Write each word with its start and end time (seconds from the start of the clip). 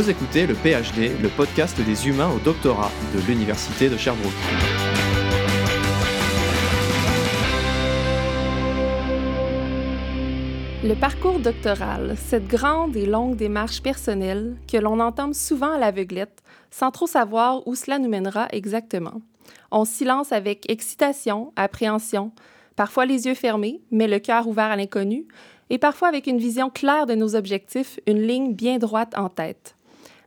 Vous 0.00 0.08
écoutez 0.08 0.46
le 0.46 0.54
PhD, 0.54 1.12
le 1.20 1.28
podcast 1.28 1.78
des 1.78 2.08
humains 2.08 2.30
au 2.34 2.38
doctorat 2.38 2.90
de 3.14 3.20
l'Université 3.28 3.90
de 3.90 3.98
Sherbrooke. 3.98 4.32
Le 10.82 10.94
parcours 10.94 11.38
doctoral, 11.38 12.14
cette 12.16 12.48
grande 12.48 12.96
et 12.96 13.04
longue 13.04 13.36
démarche 13.36 13.82
personnelle 13.82 14.56
que 14.66 14.78
l'on 14.78 15.00
entame 15.00 15.34
souvent 15.34 15.74
à 15.74 15.78
l'aveuglette, 15.78 16.42
sans 16.70 16.90
trop 16.90 17.06
savoir 17.06 17.68
où 17.68 17.74
cela 17.74 17.98
nous 17.98 18.08
mènera 18.08 18.48
exactement. 18.52 19.20
On 19.70 19.84
s'y 19.84 20.06
lance 20.06 20.32
avec 20.32 20.64
excitation, 20.70 21.52
appréhension, 21.56 22.32
parfois 22.74 23.04
les 23.04 23.26
yeux 23.26 23.34
fermés, 23.34 23.82
mais 23.90 24.08
le 24.08 24.18
cœur 24.18 24.48
ouvert 24.48 24.70
à 24.70 24.76
l'inconnu, 24.76 25.26
et 25.68 25.76
parfois 25.76 26.08
avec 26.08 26.26
une 26.26 26.38
vision 26.38 26.70
claire 26.70 27.04
de 27.04 27.14
nos 27.14 27.36
objectifs, 27.36 28.00
une 28.06 28.22
ligne 28.22 28.54
bien 28.54 28.78
droite 28.78 29.12
en 29.14 29.28
tête. 29.28 29.76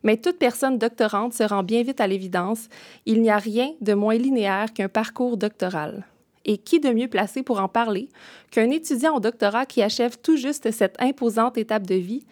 Mais 0.03 0.17
toute 0.17 0.37
personne 0.37 0.77
doctorante 0.77 1.33
se 1.33 1.43
rend 1.43 1.63
bien 1.63 1.81
vite 1.81 2.01
à 2.01 2.07
l'évidence, 2.07 2.67
il 3.05 3.21
n'y 3.21 3.29
a 3.29 3.37
rien 3.37 3.71
de 3.81 3.93
moins 3.93 4.15
linéaire 4.15 4.73
qu'un 4.73 4.89
parcours 4.89 5.37
doctoral. 5.37 6.05
Et 6.45 6.57
qui 6.57 6.81
de 6.81 6.89
mieux 6.89 7.07
placé 7.07 7.41
pour 7.41 7.61
en 7.61 7.69
parler 7.69 8.09
qu'un 8.51 8.69
étudiant 8.69 9.15
au 9.15 9.21
doctorat 9.21 9.65
qui 9.65 9.81
achève 9.81 10.17
tout 10.21 10.35
juste 10.35 10.71
cette 10.71 11.01
imposante 11.01 11.57
étape 11.57 11.87
de 11.87 11.95
vie, 11.95 12.25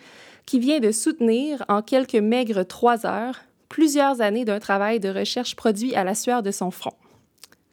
qui 0.45 0.59
vient 0.59 0.79
de 0.79 0.91
soutenir 0.91 1.63
en 1.69 1.81
quelques 1.81 2.15
maigres 2.15 2.65
trois 2.67 3.05
heures 3.05 3.39
plusieurs 3.69 4.19
années 4.19 4.43
d'un 4.43 4.59
travail 4.59 4.99
de 4.99 5.07
recherche 5.07 5.55
produit 5.55 5.95
à 5.95 6.03
la 6.03 6.13
sueur 6.13 6.43
de 6.43 6.51
son 6.51 6.71
front. 6.71 6.93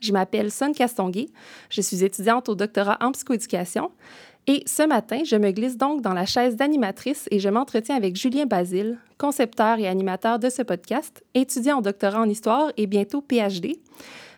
Je 0.00 0.12
m'appelle 0.12 0.52
Son 0.52 0.72
Castonguay, 0.72 1.26
je 1.70 1.80
suis 1.80 2.04
étudiante 2.04 2.48
au 2.48 2.54
doctorat 2.54 2.98
en 3.00 3.10
psychoéducation 3.10 3.90
et 4.50 4.62
ce 4.64 4.82
matin, 4.82 5.20
je 5.26 5.36
me 5.36 5.50
glisse 5.50 5.76
donc 5.76 6.00
dans 6.00 6.14
la 6.14 6.24
chaise 6.24 6.56
d'animatrice 6.56 7.28
et 7.30 7.38
je 7.38 7.50
m'entretiens 7.50 7.96
avec 7.96 8.16
Julien 8.16 8.46
Basile, 8.46 8.96
concepteur 9.18 9.78
et 9.78 9.86
animateur 9.86 10.38
de 10.38 10.48
ce 10.48 10.62
podcast, 10.62 11.22
étudiant 11.34 11.78
en 11.78 11.80
doctorat 11.82 12.22
en 12.22 12.28
histoire 12.30 12.72
et 12.78 12.86
bientôt 12.86 13.20
PhD. 13.20 13.78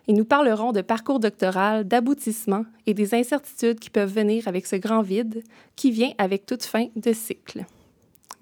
Et 0.08 0.12
nous 0.12 0.25
parlerons 0.25 0.72
de 0.72 0.81
parcours 0.81 1.20
doctoral, 1.20 1.86
d'aboutissement 1.86 2.64
et 2.88 2.94
des 2.94 3.14
incertitudes 3.14 3.78
qui 3.78 3.88
peuvent 3.88 4.12
venir 4.12 4.48
avec 4.48 4.66
ce 4.66 4.75
grand 4.75 5.03
vide 5.03 5.44
qui 5.77 5.92
vient 5.92 6.11
avec 6.19 6.44
toute 6.44 6.64
fin 6.64 6.88
de 6.97 7.12
cycle. 7.12 7.64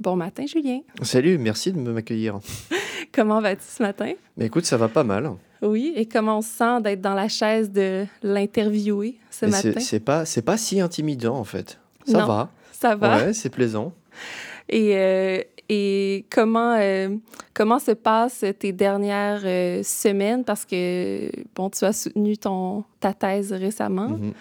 Bon 0.01 0.15
matin, 0.15 0.47
Julien. 0.47 0.81
Salut, 1.03 1.39
merci 1.39 1.73
de 1.73 1.79
m'accueillir. 1.79 2.39
comment 3.13 3.41
vas-tu 3.41 3.65
ce 3.67 3.83
matin? 3.83 4.13
Mais 4.37 4.47
écoute, 4.47 4.65
ça 4.65 4.77
va 4.77 4.87
pas 4.89 5.03
mal. 5.03 5.33
Oui, 5.61 5.93
et 5.97 6.07
comment 6.07 6.39
on 6.39 6.43
se 6.43 6.51
sent 6.51 6.83
d'être 6.83 7.01
dans 7.01 7.15
la 7.15 7.27
chaise 7.29 7.73
de 7.73 8.07
l'interviewer 8.23 9.17
ce 9.29 9.47
matin? 9.47 9.81
C'est 9.81 9.99
pas, 9.99 10.23
pas 10.45 10.57
si 10.57 10.81
intimidant, 10.81 11.37
en 11.37 11.45
fait. 11.45 11.81
Ça 12.07 12.25
va. 12.25 12.51
Ça 12.71 12.95
va. 12.95 13.17
Ouais, 13.17 13.33
c'est 13.33 13.51
plaisant. 13.51 13.93
Et, 14.71 14.95
euh, 14.97 15.41
et 15.71 16.27
comment, 16.29 16.75
euh, 16.79 17.09
comment 17.55 17.79
se 17.79 17.93
passent 17.93 18.45
tes 18.59 18.73
dernières 18.73 19.41
euh, 19.45 19.83
semaines? 19.83 20.45
Parce 20.45 20.67
que, 20.67 21.31
bon, 21.55 21.71
tu 21.71 21.87
as 21.87 21.95
soutenu 21.95 22.37
ton, 22.37 22.85
ta 23.01 23.15
thèse 23.15 23.51
récemment. 23.55 24.11
Mm-hmm. 24.11 24.33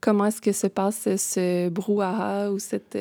Comment 0.00 0.24
est-ce 0.24 0.40
que 0.40 0.52
se 0.52 0.68
passe 0.68 1.06
ce 1.16 1.68
brouhaha 1.68 2.50
ou 2.50 2.58
cette 2.58 2.96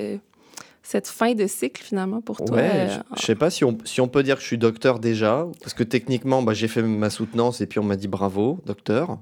cette 0.83 1.07
fin 1.07 1.33
de 1.33 1.47
cycle 1.47 1.81
finalement 1.81 2.21
pour 2.21 2.43
toi? 2.43 2.57
Ouais, 2.57 2.89
je, 2.89 3.13
ne 3.15 3.19
sais 3.19 3.35
pas 3.35 3.49
si 3.49 3.63
on, 3.63 3.77
si 3.85 4.01
on 4.01 4.07
peut 4.07 4.21
dire 4.21 4.35
que 4.35 4.41
je 4.41 4.47
suis 4.47 4.57
docteur 4.57 4.99
déjà, 4.99 5.47
parce 5.61 5.73
que 5.73 5.83
techniquement, 5.83 6.43
bah, 6.43 6.53
j'ai 6.53 6.67
fait 6.67 6.83
ma 6.83 7.09
soutenance 7.09 7.61
et 7.61 7.67
puis 7.67 7.79
on 7.79 7.83
m'a 7.83 7.95
dit 7.95 8.09
bravo, 8.09 8.59
docteur. 8.65 9.17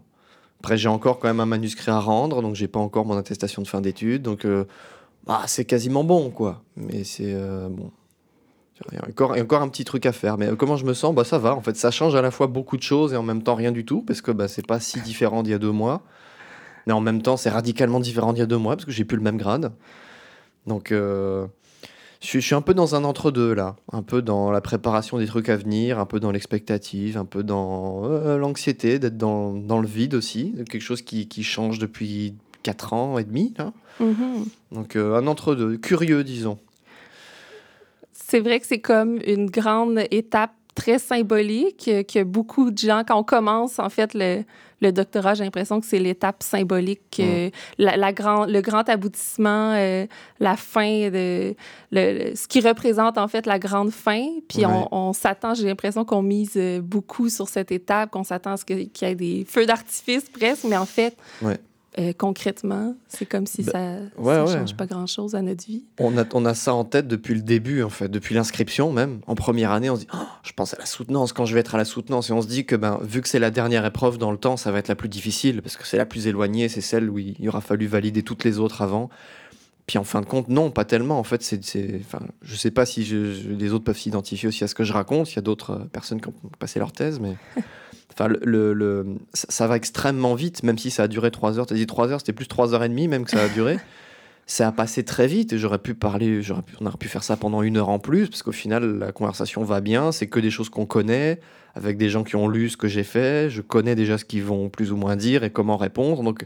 Après, 0.59 0.78
j'ai 0.78 0.89
encore 0.89 1.20
quand 1.20 1.28
même 1.28 1.39
un 1.39 1.45
manuscrit 1.45 1.92
à 1.92 2.00
rendre, 2.00 2.42
donc 2.42 2.56
j'ai 2.56 2.67
pas 2.67 2.80
encore 2.80 3.06
mon 3.06 3.17
attestation 3.17 3.62
de 3.62 3.67
fin 3.67 3.82
d'études, 3.82 4.23
donc 4.23 4.45
euh, 4.45 4.66
bah, 5.26 5.44
c'est 5.48 5.66
quasiment 5.66 6.04
bon, 6.04 6.30
quoi. 6.30 6.64
Mais 6.76 7.04
c'est 7.04 7.33
euh, 7.33 7.70
bon. 7.70 7.92
Il 8.92 8.98
y, 8.98 8.99
a 8.99 9.08
encore, 9.08 9.38
encore 9.38 9.61
un 9.61 9.70
petit 9.70 9.86
truc 9.86 10.08
à 10.08 10.11
faire. 10.11 10.39
Mais 10.39 10.48
euh, 10.48 10.55
comment 10.55 10.76
je 10.76 10.86
me 10.86 10.95
sens? 10.95 11.14
Bah, 11.14 11.23
Ça 11.23 11.38
va. 11.38 11.55
En 11.55 11.61
fait, 11.61 11.76
ça 11.76 11.92
change 11.92 12.16
à 12.16 12.22
la 12.23 12.32
fois 12.32 12.48
beaucoup 12.48 12.78
de 12.78 12.82
choses 12.82 13.14
et 13.14 13.16
en 13.16 13.22
même 13.22 13.43
temps 13.43 13.54
rien 13.54 13.72
du 13.72 13.86
tout, 13.86 14.02
parce 14.02 14.22
que 14.22 14.32
bah, 14.32 14.48
c'est 14.48 14.66
pas 14.66 14.80
si 14.80 14.99
différent 15.02 15.43
d'il 15.43 15.52
y 15.52 15.54
a 15.54 15.60
deux 15.60 15.72
mois. 15.72 16.02
Mais 16.88 16.93
en 16.93 17.02
même 17.02 17.22
temps, 17.22 17.38
c'est 17.38 17.52
radicalement 17.52 17.99
différent 17.99 18.33
d'il 18.33 18.39
y 18.39 18.43
a 18.43 18.48
deux 18.48 18.58
mois, 18.58 18.76
parce 18.76 18.86
que 18.86 18.92
j'ai 18.92 19.05
plus 19.05 19.17
le 19.17 19.23
même 19.23 19.38
grade. 19.38 19.72
Donc, 20.67 20.92
euh, 20.92 21.48
je, 22.22 22.39
suis 22.39 22.55
un 22.55 22.61
peu 22.61 22.73
dans 22.73 22.95
un 22.95 23.04
entre-deux 23.04 23.54
là, 23.54 23.76
un 23.92 24.04
peu 24.04 24.22
dans 24.22 24.52
la 24.52 24.61
préparation 24.61 25.17
des 25.17 25.26
trucs 25.26 25.49
à 25.49 25.58
venir, 25.58 25.99
un 25.99 26.05
peu 26.05 26.20
dans 26.20 26.32
l'expectative, 26.32 27.17
un 27.17 27.26
peu 27.26 27.44
dans 27.44 28.04
euh, 28.05 28.38
l'anxiété 28.38 28.99
d'être 28.99 29.17
dans, 29.17 29.54
dans, 29.54 29.80
le 29.80 29.88
vide 29.88 30.14
aussi, 30.14 30.54
quelque 30.70 30.82
chose 30.82 31.02
qui, 31.02 31.27
qui 31.27 31.44
change 31.44 31.80
depuis 31.80 32.36
4 32.64 32.94
ans 32.94 33.17
et 33.17 33.23
demi. 33.23 33.54
Mm-hmm. 33.99 34.45
Donc, 34.72 34.95
euh, 34.95 35.17
un 35.17 35.27
entre-deux, 35.27 35.77
curieux, 35.77 36.23
disons. 36.23 36.60
C'est 38.14 38.39
vrai 38.39 38.60
que 38.60 38.67
c'est 38.67 38.80
comme 38.80 39.20
une 39.26 39.49
grande 39.49 39.99
étape 40.11 40.54
très 40.76 40.99
symbolique 40.99 41.89
que 42.08 42.23
beaucoup 42.23 42.72
de 42.72 42.78
gens, 42.78 43.04
quand 43.05 43.20
on 43.20 43.23
commence 43.23 43.78
en 43.78 43.89
fait 43.89 44.14
le, 44.14 44.43
le 44.81 44.92
doctorat, 44.92 45.36
j'ai 45.36 45.43
l'impression 45.43 45.80
que 45.80 45.86
c'est 45.86 45.99
l'étape 45.99 46.43
symbolique, 46.43 47.19
euh, 47.19 47.49
la, 47.77 48.11
grand, 48.11 48.45
le 48.45 48.61
grand 48.61 48.87
aboutissement, 48.89 49.73
euh, 49.73 50.05
la 50.39 50.55
fin 50.55 51.09
de 51.09 51.55
le, 51.92 52.36
ce 52.36 52.47
qui 52.47 52.61
représente 52.61 53.17
en 53.17 53.27
fait 53.27 53.45
la 53.45 53.59
grande 53.59 53.92
fin. 53.92 54.25
Puis 54.49 54.64
on, 54.65 55.14
s'attend, 55.14 55.53
j'ai 55.53 55.67
l'impression 55.67 56.03
qu'on 56.03 56.23
mise 56.23 56.53
euh, 56.55 56.81
beaucoup 56.81 57.30
sur 57.30 57.47
cette 57.47 57.71
étape, 57.71 58.09
qu'on 58.09 58.23
s'attend 58.23 58.53
à 58.53 58.58
ce 58.58 58.65
qu'il 58.65 58.80
y 58.80 59.05
ait 59.05 59.15
des 59.15 59.45
feux 59.47 59.65
d'artifice 59.65 60.30
presque, 60.30 60.64
mais 60.65 60.77
en 60.77 60.86
fait, 60.86 61.15
euh, 62.00 62.14
concrètement, 62.18 62.96
c'est 63.10 63.26
comme 63.26 63.46
si 63.46 63.64
ben, 63.64 64.10
ça 64.24 64.42
ne 64.42 64.48
change 64.48 64.78
pas 64.78 64.86
grand-chose 64.86 65.36
à 65.36 65.42
notre 65.42 65.66
vie. 65.66 65.84
On 66.00 66.18
a, 66.18 66.24
on 66.34 66.46
a 66.46 66.54
ça 66.54 66.74
en 66.74 66.86
tête 66.86 67.06
depuis 67.06 67.36
le 67.36 67.42
début, 67.42 67.84
en 67.84 67.90
fait, 67.90 68.08
depuis 68.08 68.34
l'inscription 68.34 68.94
même. 68.94 69.20
En 69.28 69.36
première 69.36 69.72
année, 69.72 69.90
on 69.90 69.96
se 69.96 70.02
dit 70.02 70.08
oh, 70.14 70.18
je 70.44 70.54
pense 70.54 70.74
à 70.74 70.78
la 70.78 70.86
soutenance 70.86 71.34
quand 71.34 71.46
je 71.46 71.54
vais 71.54 71.60
être 71.60 71.76
à 71.76 71.78
la 71.78 71.84
soutenance. 71.84 72.30
Et 72.30 72.34
on 72.34 72.42
se 72.42 72.48
dit 72.48 72.66
que 72.66 72.78
ben, 72.78 72.98
vu 73.02 73.20
que 73.22 73.28
c'est 73.28 73.40
la 73.40 73.52
dernière 73.52 73.86
épreuve 73.86 74.18
dans 74.18 74.32
le 74.32 74.38
temps, 74.38 74.56
ça 74.56 74.72
va 74.72 74.80
être 74.80 74.88
la 74.88 74.96
plus 74.96 75.10
difficile 75.10 75.62
parce 75.62 75.76
que 75.76 75.86
c'est 75.86 75.98
la 75.98 76.06
plus 76.06 76.28
éloignée, 76.28 76.70
c'est 76.70 76.80
celle 76.80 77.10
où 77.10 77.20
il, 77.20 77.36
aura 77.50 77.60
fallu 77.60 77.88
valider 77.88 78.23
toutes 78.23 78.46
les 78.46 78.58
autres 78.58 78.82
avant. 78.82 79.10
Puis 79.86 79.98
en 79.98 80.06
fin 80.06 80.22
de 80.22 80.26
compte, 80.26 80.48
non, 80.48 80.72
pas 80.72 80.86
tellement. 80.86 81.20
En 81.20 81.23
fait, 81.23 81.44
c'est, 81.44 82.00
enfin, 82.00 82.26
je 82.42 82.56
sais 82.56 82.72
pas 82.72 82.86
si 82.86 83.04
les 83.04 83.73
autres 83.73 83.84
peuvent 83.84 83.98
s'identifier 83.98 84.48
aussi 84.48 84.64
à 84.64 84.68
ce 84.70 84.76
que 84.76 84.86
je 84.86 84.94
raconte. 84.94 85.30
Il 85.34 85.36
y 85.36 85.40
a 85.40 85.42
d'autres 85.42 85.72
euh, 85.72 85.86
personnes 85.92 86.22
qui 86.22 86.30
ont 86.30 86.34
passé 86.58 86.80
leur 86.80 86.94
thèse, 86.94 87.20
mais. 87.20 87.36
Enfin, 88.21 88.33
le, 88.43 88.73
le, 88.73 89.05
ça 89.33 89.67
va 89.67 89.76
extrêmement 89.76 90.36
vite, 90.36 90.61
même 90.61 90.77
si 90.77 90.92
ça 90.92 91.04
a 91.04 91.08
duré 91.08 91.32
trois 91.32 91.58
heures. 91.58 91.65
Tu 91.65 91.73
as 91.73 91.77
dit 91.77 91.87
trois 91.87 92.11
heures, 92.11 92.20
c'était 92.20 92.33
plus 92.33 92.48
trois 92.48 92.73
heures 92.73 92.83
et 92.83 92.89
demie 92.89 93.08
même 93.08 93.26
que 93.26 93.32
ça 93.32 93.42
a 93.42 93.48
duré. 93.48 93.80
ça 94.45 94.67
a 94.67 94.71
passé 94.71 95.04
très 95.04 95.27
vite 95.27 95.54
et 95.54 95.58
j'aurais 95.58 95.80
pu 95.80 95.93
parler, 95.95 96.42
j'aurais 96.42 96.61
pu, 96.61 96.76
on 96.81 96.86
aurait 96.86 96.98
pu 96.98 97.08
faire 97.08 97.23
ça 97.23 97.36
pendant 97.37 97.61
une 97.64 97.77
heure 97.77 97.89
en 97.89 97.99
plus, 97.99 98.27
parce 98.27 98.43
qu'au 98.43 98.52
final, 98.52 98.99
la 98.99 99.11
conversation 99.11 99.64
va 99.64 99.81
bien, 99.81 100.11
c'est 100.11 100.27
que 100.27 100.39
des 100.39 100.52
choses 100.52 100.70
qu'on 100.70 100.86
connaît, 100.86 101.39
avec 101.73 101.98
des 101.98 102.10
gens 102.10 102.23
qui 102.23 102.36
ont 102.36 102.48
lu 102.48 102.70
ce 102.70 102.77
que 102.77 102.87
j'ai 102.87 103.04
fait, 103.04 103.49
je 103.49 103.61
connais 103.61 103.95
déjà 103.95 104.17
ce 104.17 104.26
qu'ils 104.26 104.43
vont 104.43 104.70
plus 104.70 104.92
ou 104.92 104.98
moins 104.98 105.15
dire 105.15 105.43
et 105.43 105.49
comment 105.49 105.77
répondre. 105.77 106.21
Donc, 106.21 106.45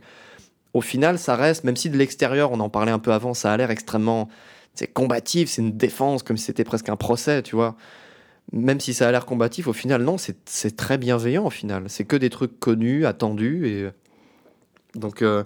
au 0.74 0.82
final, 0.82 1.18
ça 1.18 1.36
reste, 1.36 1.64
même 1.64 1.76
si 1.76 1.90
de 1.90 1.98
l'extérieur, 1.98 2.52
on 2.52 2.60
en 2.60 2.70
parlait 2.70 2.92
un 2.92 3.00
peu 3.00 3.12
avant, 3.12 3.34
ça 3.34 3.52
a 3.52 3.58
l'air 3.58 3.72
extrêmement 3.72 4.30
c'est 4.76 4.88
combatif, 4.88 5.50
c'est 5.50 5.62
une 5.62 5.78
défense, 5.78 6.22
comme 6.22 6.36
si 6.36 6.46
c'était 6.46 6.66
presque 6.66 6.90
un 6.90 6.98
procès, 6.98 7.42
tu 7.44 7.56
vois 7.56 7.76
même 8.52 8.80
si 8.80 8.94
ça 8.94 9.08
a 9.08 9.12
l'air 9.12 9.26
combatif, 9.26 9.68
au 9.68 9.74
final, 9.74 10.04
non, 10.04 10.18
c'est 10.18 10.76
très 10.76 10.98
bienveillant, 10.98 11.46
au 11.46 11.50
final. 11.50 11.86
C'est 11.88 12.06
que 12.06 12.16
des 12.16 12.30
trucs 12.30 12.60
connus, 12.60 13.06
attendus. 13.06 13.68
Et... 13.68 13.90
Donc, 14.98 15.22
euh, 15.22 15.44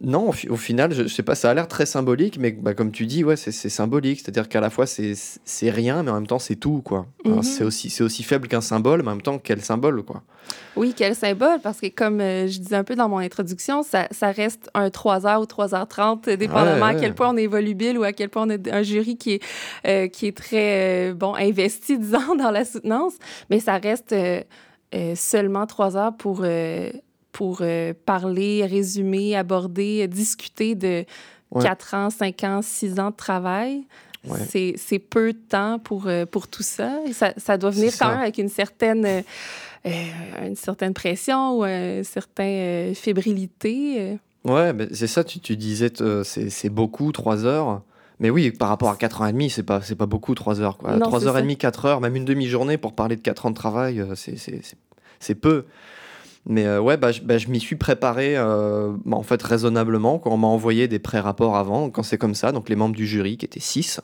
non, 0.00 0.28
au, 0.28 0.56
final, 0.56 0.92
je, 0.92 1.08
sais 1.08 1.24
pas, 1.24 1.34
ça 1.34 1.50
a 1.50 1.54
l'air 1.54 1.66
très 1.66 1.84
symbolique, 1.84 2.38
mais 2.38 2.52
bah, 2.52 2.72
comme 2.72 2.92
tu 2.92 3.04
dis, 3.04 3.24
ouais, 3.24 3.36
c'est 3.36 3.50
symbolique. 3.50 4.20
C'est-à-dire 4.20 4.48
qu'à 4.48 4.60
la 4.60 4.70
fois, 4.70 4.86
c'est 4.86 5.70
rien, 5.70 6.04
mais 6.04 6.10
en 6.10 6.14
même 6.14 6.26
temps, 6.26 6.38
c'est 6.38 6.54
tout, 6.54 6.82
quoi. 6.84 7.06
Mhm. 7.24 7.42
C'est 7.42 7.64
aussi, 7.64 8.02
aussi 8.02 8.22
faible 8.22 8.46
qu'un 8.46 8.60
symbole, 8.60 9.02
mais 9.02 9.08
en 9.08 9.14
même 9.14 9.22
temps, 9.22 9.38
quel 9.38 9.60
symbole, 9.60 10.04
quoi. 10.04 10.22
Oui, 10.76 10.94
quel 10.96 11.16
symbole, 11.16 11.60
parce 11.60 11.80
que 11.80 11.88
comme 11.88 12.20
euh, 12.20 12.46
je 12.46 12.60
disais 12.60 12.76
un 12.76 12.84
peu 12.84 12.94
dans 12.94 13.08
mon 13.08 13.18
introduction, 13.18 13.82
ça, 13.82 14.06
ça 14.12 14.30
reste 14.30 14.70
un 14.74 14.88
3h 14.88 15.40
ou 15.40 15.44
3h30, 15.44 16.36
dépendamment 16.36 16.86
à 16.86 16.94
quel 16.94 17.14
point 17.14 17.30
on 17.30 17.36
est 17.36 17.48
volubile 17.48 17.98
ou 17.98 18.04
à 18.04 18.12
quel 18.12 18.28
point 18.28 18.46
on 18.46 18.50
a 18.50 18.76
un 18.76 18.82
jury 18.82 19.16
qui 19.16 19.32
est, 19.32 19.42
euh, 19.86 20.06
qui 20.06 20.26
est 20.26 20.36
très, 20.36 21.10
euh, 21.10 21.14
bon, 21.14 21.34
investi, 21.34 21.98
disons, 21.98 22.36
dans 22.36 22.52
la 22.52 22.64
soutenance, 22.64 23.14
mais 23.50 23.58
ça 23.58 23.78
reste 23.78 24.14
seulement 25.16 25.66
3 25.66 25.96
heures 25.96 26.16
pour 26.16 26.44
pour 27.32 27.58
euh, 27.60 27.92
parler, 28.06 28.64
résumer, 28.66 29.36
aborder, 29.36 30.06
discuter 30.08 30.74
de 30.74 31.04
4 31.60 31.94
ans, 31.94 32.10
5 32.10 32.44
ans, 32.44 32.60
6 32.62 33.00
ans 33.00 33.10
de 33.10 33.16
travail. 33.16 33.84
C'est 34.50 34.98
peu 34.98 35.32
de 35.32 35.38
temps 35.38 35.78
pour, 35.78 36.06
euh, 36.06 36.26
pour 36.26 36.48
tout 36.48 36.62
ça. 36.62 37.00
Et 37.06 37.12
ça, 37.12 37.32
ça 37.36 37.56
doit 37.56 37.70
venir 37.70 37.92
quand 37.98 38.08
même 38.08 38.20
avec 38.20 38.38
une 38.38 38.48
certaine, 38.48 39.06
euh, 39.06 39.22
une 40.44 40.56
certaine 40.56 40.92
pression 40.92 41.58
ou 41.58 41.64
une 41.64 42.04
certaine 42.04 42.94
fébrilité. 42.94 44.18
Ouais, 44.44 44.72
c'est 44.92 45.06
ça, 45.06 45.24
tu, 45.24 45.40
tu 45.40 45.56
disais, 45.56 45.90
c'est 46.24 46.70
beaucoup, 46.70 47.12
3 47.12 47.44
heures. 47.44 47.82
Mais 48.20 48.30
oui, 48.30 48.50
par 48.50 48.68
rapport 48.68 48.90
à 48.90 48.96
4 48.96 49.22
ans 49.22 49.26
et 49.26 49.32
demi, 49.32 49.48
c'est 49.48 49.62
pas, 49.62 49.80
pas 49.80 50.06
beaucoup 50.06 50.34
3 50.34 50.60
heures. 50.60 50.76
Quoi. 50.76 50.98
3 50.98 51.26
heures 51.26 51.38
et 51.38 51.42
demie, 51.42 51.56
4 51.56 51.84
heures, 51.84 52.00
même 52.00 52.16
une 52.16 52.24
demi-journée 52.24 52.76
pour 52.76 52.94
parler 52.94 53.14
de 53.16 53.20
4 53.20 53.46
ans 53.46 53.50
de 53.50 53.54
travail, 53.54 54.04
c'est 55.20 55.34
peu. 55.36 55.66
Mais 56.48 56.66
euh, 56.66 56.80
ouais, 56.80 56.96
bah, 56.96 57.12
je, 57.12 57.20
bah, 57.20 57.36
je 57.36 57.48
m'y 57.48 57.60
suis 57.60 57.76
préparé 57.76 58.34
euh, 58.36 58.90
bah, 59.04 59.18
en 59.18 59.22
fait 59.22 59.40
raisonnablement. 59.42 60.18
Quand 60.18 60.32
on 60.32 60.38
m'a 60.38 60.46
envoyé 60.46 60.88
des 60.88 60.98
pré-rapports 60.98 61.56
avant, 61.56 61.90
quand 61.90 62.02
c'est 62.02 62.16
comme 62.16 62.34
ça, 62.34 62.52
donc 62.52 62.70
les 62.70 62.74
membres 62.74 62.96
du 62.96 63.06
jury 63.06 63.36
qui 63.36 63.44
étaient 63.44 63.60
six, 63.60 64.00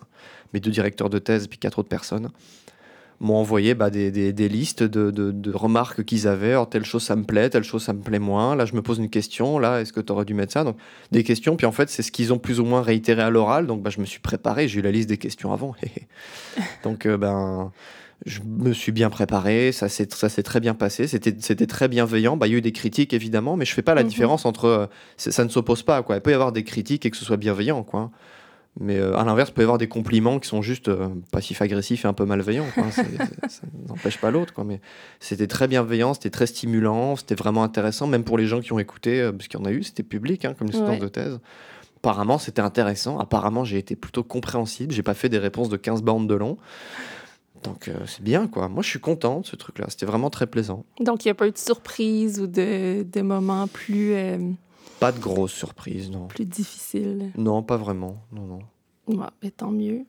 mes 0.52 0.60
deux 0.60 0.70
directeurs 0.70 1.08
de 1.08 1.18
thèse 1.18 1.48
puis 1.48 1.58
quatre 1.58 1.78
autres 1.78 1.88
personnes. 1.88 2.28
m'ont 3.18 3.36
envoyé 3.36 3.74
bah, 3.74 3.88
des, 3.88 4.10
listes 4.50 4.82
de, 4.82 5.52
remarques 5.54 6.04
qu'ils 6.04 6.28
avaient. 6.28 6.50
Alors, 6.50 6.68
telle 6.68 6.84
chose, 6.84 7.02
ça 7.02 7.16
me 7.16 7.24
plaît, 7.24 7.48
telle 7.48 7.64
chose, 7.64 7.82
ça 7.82 7.94
me 7.94 8.02
plaît 8.02 8.18
moins. 8.18 8.54
Là, 8.56 8.66
je 8.66 8.74
me 8.74 8.82
pose 8.82 8.98
une 8.98 9.08
question. 9.08 9.58
Là, 9.58 9.80
est-ce 9.80 9.94
que 9.94 10.00
tu 10.00 10.12
aurais 10.12 10.26
dû 10.26 10.34
mettre 10.34 10.52
ça? 10.52 10.64
Donc, 10.64 10.76
des 11.12 11.24
questions. 11.24 11.56
Puis, 11.56 11.66
en 11.66 11.72
fait, 11.72 11.88
c'est 11.88 12.02
ce 12.02 12.12
qu'ils 12.12 12.30
ont 12.34 12.38
plus 12.38 12.60
ou 12.60 12.66
moins 12.66 12.82
réitéré 12.82 13.22
à 13.22 13.30
l'oral. 13.30 13.66
Donc, 13.66 13.88
je 13.88 14.00
me 14.00 14.04
suis 14.04 14.20
préparé. 14.20 14.68
J'ai 14.68 14.80
eu 14.80 14.82
la 14.82 14.90
liste 14.90 15.08
des 15.08 15.16
questions 15.16 15.50
avant. 15.54 15.74
donc, 16.84 17.06
euh, 17.06 17.16
ben. 17.16 17.72
Je 18.26 18.40
me 18.42 18.72
suis 18.72 18.92
bien 18.92 19.10
préparé, 19.10 19.72
ça 19.72 19.88
s'est 19.88 20.06
très 20.06 20.60
bien 20.60 20.74
passé, 20.74 21.06
c'était 21.06 21.66
très 21.66 21.88
bienveillant. 21.88 22.36
Bah, 22.36 22.46
il 22.46 22.52
y 22.52 22.54
a 22.54 22.58
eu 22.58 22.62
des 22.62 22.72
critiques 22.72 23.12
évidemment, 23.12 23.56
mais 23.56 23.64
je 23.64 23.74
fais 23.74 23.82
pas 23.82 23.94
la 23.94 24.02
-hmm. 24.02 24.08
différence 24.08 24.46
entre. 24.46 24.64
Euh, 24.66 24.86
ça 25.16 25.44
ne 25.44 25.50
s'oppose 25.50 25.82
pas. 25.82 26.02
Quoi. 26.02 26.16
Il 26.16 26.22
peut 26.22 26.30
y 26.30 26.34
avoir 26.34 26.52
des 26.52 26.64
critiques 26.64 27.04
et 27.06 27.10
que 27.10 27.16
ce 27.16 27.24
soit 27.24 27.36
bienveillant. 27.36 27.82
Quoi. 27.82 28.10
Mais 28.80 28.98
euh, 28.98 29.16
à 29.16 29.24
l'inverse, 29.24 29.50
il 29.50 29.54
peut 29.54 29.62
y 29.62 29.64
avoir 29.64 29.78
des 29.78 29.88
compliments 29.88 30.40
qui 30.40 30.48
sont 30.48 30.62
juste 30.62 30.88
euh, 30.88 31.08
passifs-agressifs 31.32 32.04
et 32.04 32.08
un 32.08 32.12
peu 32.12 32.24
malveillants. 32.24 32.66
Quoi. 32.74 32.84
ça 33.48 33.62
n'empêche 33.88 34.18
pas 34.18 34.30
l'autre. 34.30 34.54
Mais 34.64 34.80
c'était 35.20 35.46
très 35.46 35.68
bienveillant, 35.68 36.14
c'était 36.14 36.30
très 36.30 36.46
stimulant, 36.46 37.16
c'était 37.16 37.36
vraiment 37.36 37.62
intéressant, 37.62 38.06
même 38.06 38.24
pour 38.24 38.38
les 38.38 38.46
gens 38.46 38.60
qui 38.60 38.72
ont 38.72 38.78
écouté, 38.78 39.30
parce 39.32 39.48
qu'il 39.48 39.60
y 39.60 39.62
en 39.62 39.66
a 39.66 39.72
eu, 39.72 39.82
c'était 39.82 40.02
public, 40.02 40.44
hein, 40.44 40.54
comme 40.58 40.68
les 40.68 40.78
ouais. 40.78 40.98
de 40.98 41.08
thèse. 41.08 41.38
Apparemment, 41.98 42.38
c'était 42.38 42.62
intéressant. 42.62 43.18
Apparemment, 43.18 43.64
j'ai 43.64 43.78
été 43.78 43.96
plutôt 43.96 44.24
compréhensible. 44.24 44.92
J'ai 44.92 45.02
pas 45.02 45.14
fait 45.14 45.30
des 45.30 45.38
réponses 45.38 45.70
de 45.70 45.78
15 45.78 46.02
bandes 46.02 46.28
de 46.28 46.34
long. 46.34 46.58
Donc, 47.64 47.88
euh, 47.88 47.94
c'est 48.06 48.22
bien, 48.22 48.46
quoi. 48.46 48.68
Moi, 48.68 48.82
je 48.82 48.90
suis 48.90 49.00
content 49.00 49.40
de 49.40 49.46
ce 49.46 49.56
truc-là. 49.56 49.86
C'était 49.88 50.06
vraiment 50.06 50.30
très 50.30 50.46
plaisant. 50.46 50.84
Donc, 51.00 51.24
il 51.24 51.28
n'y 51.28 51.32
a 51.32 51.34
pas 51.34 51.48
eu 51.48 51.50
de 51.50 51.58
surprise 51.58 52.40
ou 52.40 52.46
de, 52.46 53.02
de 53.02 53.20
moments 53.22 53.66
plus. 53.66 54.12
Euh... 54.12 54.38
Pas 55.00 55.10
de 55.10 55.18
grosses 55.18 55.52
surprises, 55.52 56.10
non. 56.10 56.26
Plus 56.26 56.44
difficiles? 56.44 57.32
Non, 57.36 57.62
pas 57.62 57.78
vraiment. 57.78 58.18
Non, 58.30 58.42
non. 58.42 58.58
Ouais, 59.08 59.26
mais 59.42 59.50
tant 59.50 59.70
mieux. 59.70 60.04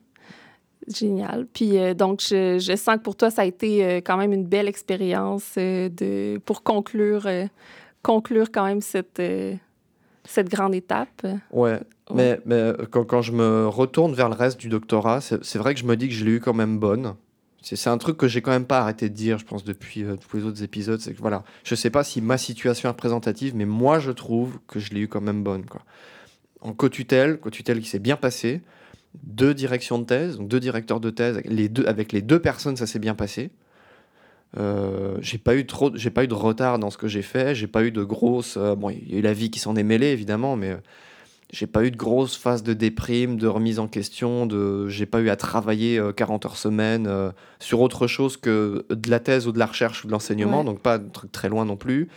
Génial. 0.86 1.46
Puis 1.46 1.78
euh, 1.78 1.94
donc, 1.94 2.20
je, 2.20 2.58
je, 2.58 2.76
sens 2.76 2.98
que 2.98 3.02
pour 3.02 3.16
toi, 3.16 3.30
ça 3.30 3.42
a 3.42 3.44
été 3.46 3.96
quand 4.04 4.18
même 4.18 4.32
une 4.32 4.44
belle 4.44 4.68
expérience 4.68 5.54
de, 5.56 6.38
pour 6.44 6.62
conclure, 6.62 7.26
conclure 8.02 8.52
quand 8.52 8.66
même 8.66 8.82
cette, 8.82 9.20
cette 10.24 10.48
grande 10.48 10.74
étape. 10.74 11.26
Ouais, 11.50 11.72
ouais. 11.72 11.80
mais, 12.14 12.40
mais 12.44 12.72
quand, 12.90 13.04
quand, 13.04 13.22
je 13.22 13.32
me 13.32 13.66
retourne 13.66 14.14
vers 14.14 14.28
le 14.28 14.36
reste 14.36 14.60
du 14.60 14.68
doctorat, 14.68 15.20
c'est 15.20 15.56
vrai 15.56 15.74
que 15.74 15.80
je 15.80 15.86
me 15.86 15.96
dis 15.96 16.08
que 16.08 16.14
je 16.14 16.24
l'ai 16.24 16.32
eu 16.32 16.40
quand 16.40 16.54
même 16.54 16.78
bonne. 16.78 17.16
C'est 17.74 17.90
un 17.90 17.98
truc 17.98 18.16
que 18.16 18.28
j'ai 18.28 18.42
quand 18.42 18.52
même 18.52 18.66
pas 18.66 18.78
arrêté 18.78 19.08
de 19.08 19.14
dire, 19.14 19.38
je 19.38 19.44
pense, 19.44 19.64
depuis 19.64 20.04
euh, 20.04 20.14
tous 20.16 20.36
les 20.36 20.44
autres 20.44 20.62
épisodes. 20.62 21.00
C'est 21.00 21.14
que 21.14 21.20
voilà, 21.20 21.42
je 21.64 21.74
sais 21.74 21.90
pas 21.90 22.04
si 22.04 22.20
ma 22.20 22.38
situation 22.38 22.88
est 22.88 22.92
représentative, 22.92 23.56
mais 23.56 23.64
moi, 23.64 23.98
je 23.98 24.12
trouve 24.12 24.60
que 24.68 24.78
je 24.78 24.94
l'ai 24.94 25.00
eu 25.00 25.08
quand 25.08 25.20
même 25.20 25.42
bonne. 25.42 25.64
En 26.60 26.72
co-tutelle, 26.72 27.40
co-tutelle 27.40 27.80
qui 27.80 27.88
s'est 27.88 27.98
bien 27.98 28.16
passé, 28.16 28.62
deux 29.24 29.52
directions 29.52 29.98
de 29.98 30.04
thèse, 30.04 30.36
donc 30.36 30.46
deux 30.46 30.60
directeurs 30.60 31.00
de 31.00 31.10
thèse, 31.10 31.40
les 31.44 31.68
deux, 31.68 31.84
avec 31.86 32.12
les 32.12 32.22
deux 32.22 32.40
personnes, 32.40 32.76
ça 32.76 32.86
s'est 32.86 33.00
bien 33.00 33.16
passé. 33.16 33.50
Euh, 34.56 35.16
j'ai 35.20 35.38
pas 35.38 35.56
eu 35.56 35.66
trop, 35.66 35.90
j'ai 35.96 36.10
pas 36.10 36.22
eu 36.22 36.28
de 36.28 36.34
retard 36.34 36.78
dans 36.78 36.90
ce 36.90 36.98
que 36.98 37.08
j'ai 37.08 37.22
fait, 37.22 37.56
j'ai 37.56 37.66
pas 37.66 37.82
eu 37.82 37.90
de 37.90 38.04
grosses. 38.04 38.56
Euh, 38.56 38.76
bon, 38.76 38.90
il 38.90 39.10
y 39.10 39.16
a 39.16 39.18
eu 39.18 39.22
la 39.22 39.32
vie 39.32 39.50
qui 39.50 39.58
s'en 39.58 39.74
est 39.74 39.82
mêlée 39.82 40.12
évidemment, 40.12 40.54
mais 40.54 40.76
j'ai 41.52 41.66
pas 41.66 41.84
eu 41.84 41.90
de 41.90 41.96
grosse 41.96 42.36
phase 42.36 42.62
de 42.62 42.72
déprime, 42.72 43.36
de 43.36 43.46
remise 43.46 43.78
en 43.78 43.86
question, 43.86 44.46
de 44.46 44.88
j'ai 44.88 45.06
pas 45.06 45.20
eu 45.20 45.30
à 45.30 45.36
travailler 45.36 45.98
euh, 45.98 46.12
40 46.12 46.46
heures 46.46 46.56
semaine 46.56 47.06
euh, 47.06 47.30
sur 47.60 47.80
autre 47.80 48.06
chose 48.06 48.36
que 48.36 48.84
de 48.90 49.10
la 49.10 49.20
thèse 49.20 49.46
ou 49.46 49.52
de 49.52 49.58
la 49.58 49.66
recherche 49.66 50.04
ou 50.04 50.08
de 50.08 50.12
l'enseignement, 50.12 50.60
ouais. 50.60 50.64
donc 50.64 50.80
pas 50.80 50.98
de 50.98 51.08
trucs 51.08 51.32
très 51.32 51.48
loin 51.48 51.64
non 51.64 51.76
plus 51.76 52.08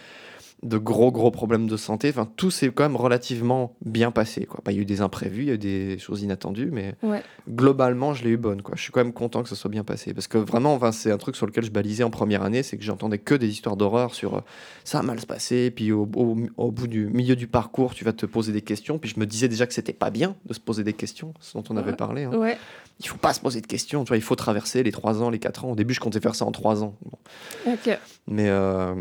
de 0.61 0.77
gros 0.77 1.11
gros 1.11 1.31
problèmes 1.31 1.67
de 1.67 1.77
santé. 1.77 2.09
Enfin, 2.09 2.27
tout 2.35 2.51
s'est 2.51 2.69
quand 2.69 2.83
même 2.83 2.97
relativement 2.97 3.75
bien 3.81 4.11
passé. 4.11 4.45
Quoi. 4.45 4.59
Bah, 4.65 4.71
il 4.71 4.75
y 4.75 4.79
a 4.79 4.81
eu 4.81 4.85
des 4.85 5.01
imprévus, 5.01 5.43
il 5.43 5.47
y 5.47 5.51
a 5.51 5.53
eu 5.53 5.57
des 5.57 5.97
choses 5.99 6.21
inattendues, 6.21 6.69
mais 6.71 6.95
ouais. 7.01 7.23
globalement, 7.49 8.13
je 8.13 8.25
l'ai 8.25 8.31
eu 8.31 8.37
bonne. 8.37 8.61
Quoi. 8.61 8.75
Je 8.75 8.81
suis 8.81 8.91
quand 8.91 9.03
même 9.03 9.13
content 9.13 9.41
que 9.41 9.49
ça 9.49 9.55
soit 9.55 9.69
bien 9.69 9.83
passé. 9.83 10.13
Parce 10.13 10.27
que 10.27 10.37
vraiment, 10.37 10.73
enfin, 10.73 10.91
c'est 10.91 11.11
un 11.11 11.17
truc 11.17 11.35
sur 11.35 11.45
lequel 11.45 11.63
je 11.63 11.71
balisais 11.71 12.03
en 12.03 12.09
première 12.09 12.43
année, 12.43 12.63
c'est 12.63 12.77
que 12.77 12.83
j'entendais 12.83 13.19
que 13.19 13.35
des 13.35 13.47
histoires 13.47 13.77
d'horreur 13.77 14.13
sur 14.13 14.35
euh, 14.35 14.41
ça 14.83 14.99
a 14.99 15.01
mal 15.01 15.19
se 15.19 15.25
passé, 15.25 15.71
puis 15.71 15.91
au, 15.91 16.09
au, 16.15 16.37
au, 16.57 16.71
bout 16.71 16.87
du 16.87 17.07
milieu 17.07 17.35
du 17.35 17.47
parcours, 17.47 17.93
tu 17.93 18.03
vas 18.03 18.13
te 18.13 18.25
poser 18.25 18.51
des 18.51 18.61
questions. 18.61 18.99
Puis 18.99 19.11
je 19.15 19.19
me 19.19 19.25
disais 19.25 19.47
déjà 19.47 19.65
que 19.65 19.73
c'était 19.73 19.93
pas 19.93 20.09
bien 20.09 20.35
de 20.45 20.53
se 20.53 20.59
poser 20.59 20.83
des 20.83 20.93
questions, 20.93 21.33
ce 21.39 21.57
dont 21.57 21.63
on 21.69 21.75
ouais. 21.75 21.83
avait 21.83 21.95
parlé. 21.95 22.25
Hein. 22.25 22.35
Ouais. 22.35 22.57
Il 22.99 23.07
faut 23.07 23.17
pas 23.17 23.31
se 23.31 23.39
poser 23.39 23.61
de 23.61 23.67
questions, 23.67 24.03
tu 24.03 24.09
vois, 24.09 24.17
il 24.17 24.23
faut 24.23 24.35
traverser 24.35 24.83
les 24.83 24.91
3 24.91 25.23
ans, 25.23 25.29
les 25.29 25.39
4 25.39 25.63
ans. 25.63 25.71
Au 25.71 25.75
début, 25.75 25.93
je 25.93 26.01
comptais 26.01 26.19
faire 26.19 26.35
ça 26.35 26.43
en 26.43 26.51
3 26.51 26.83
ans. 26.83 26.95
Bon. 27.05 27.73
Okay. 27.73 27.95
Mais... 28.27 28.49
Euh, 28.49 28.93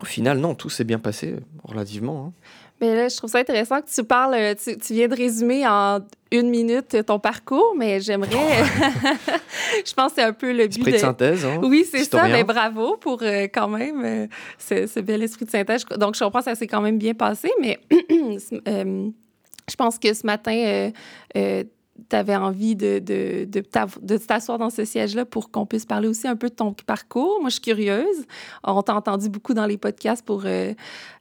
au 0.00 0.04
final, 0.04 0.38
non, 0.38 0.54
tout 0.54 0.70
s'est 0.70 0.84
bien 0.84 0.98
passé, 0.98 1.36
relativement. 1.64 2.26
Hein. 2.26 2.32
Mais 2.80 2.94
là, 2.94 3.08
je 3.08 3.16
trouve 3.16 3.28
ça 3.28 3.38
intéressant 3.38 3.82
que 3.82 3.90
tu 3.90 4.02
parles, 4.04 4.34
euh, 4.34 4.54
tu, 4.54 4.78
tu, 4.78 4.94
viens 4.94 5.06
de 5.06 5.14
résumer 5.14 5.66
en 5.68 6.00
une 6.32 6.48
minute 6.48 7.04
ton 7.04 7.18
parcours, 7.18 7.74
mais 7.76 8.00
j'aimerais. 8.00 8.30
je 9.84 9.92
pense 9.92 10.12
que 10.12 10.20
c'est 10.20 10.22
un 10.22 10.32
peu 10.32 10.52
le 10.52 10.66
but. 10.66 10.78
Esprit 10.78 10.92
de, 10.92 10.96
de... 10.96 11.00
synthèse. 11.00 11.44
Hein? 11.44 11.60
Oui, 11.62 11.86
c'est 11.90 12.04
ça, 12.04 12.26
mais 12.28 12.42
bravo 12.42 12.96
pour 12.96 13.22
euh, 13.22 13.48
quand 13.52 13.68
même 13.68 14.02
euh, 14.04 14.26
ce, 14.58 14.86
ce, 14.86 15.00
bel 15.00 15.22
esprit 15.22 15.44
de 15.44 15.50
synthèse. 15.50 15.84
Donc, 15.98 16.14
je 16.14 16.24
comprends 16.24 16.38
que 16.38 16.46
ça 16.46 16.54
s'est 16.54 16.66
quand 16.66 16.80
même 16.80 16.96
bien 16.96 17.12
passé, 17.12 17.50
mais 17.60 17.78
euh, 18.68 19.10
je 19.68 19.76
pense 19.76 19.98
que 19.98 20.14
ce 20.14 20.24
matin, 20.24 20.90
tu 22.08 22.16
avais 22.16 22.36
envie 22.36 22.76
de, 22.76 22.98
de, 22.98 23.44
de, 23.44 23.62
de 24.02 24.16
t'asseoir 24.16 24.58
dans 24.58 24.70
ce 24.70 24.84
siège-là 24.84 25.24
pour 25.24 25.50
qu'on 25.50 25.66
puisse 25.66 25.86
parler 25.86 26.08
aussi 26.08 26.26
un 26.26 26.36
peu 26.36 26.48
de 26.48 26.54
ton 26.54 26.72
parcours? 26.72 27.38
Moi, 27.40 27.50
je 27.50 27.54
suis 27.54 27.62
curieuse. 27.62 28.26
On 28.64 28.82
t'a 28.82 28.94
entendu 28.94 29.28
beaucoup 29.28 29.54
dans 29.54 29.66
les 29.66 29.76
podcasts 29.76 30.24
pour 30.24 30.42
euh, 30.44 30.72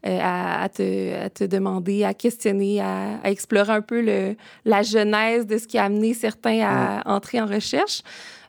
à, 0.04 0.64
à, 0.64 0.70
te, 0.70 1.26
à, 1.26 1.30
te, 1.30 1.44
demander, 1.44 2.04
à 2.04 2.14
questionner, 2.14 2.82
à, 2.82 3.20
à, 3.24 3.30
explorer 3.32 3.74
un 3.74 3.82
peu 3.82 4.02
le, 4.02 4.36
la 4.66 4.82
genèse 4.82 5.46
de 5.46 5.58
ce 5.58 5.68
qui 5.68 5.78
a 5.78 5.86
amené 5.86 6.14
certains 6.14 6.62
à 6.62 7.14
entrer 7.14 7.42
en 7.42 7.46
recherche. 7.46 8.02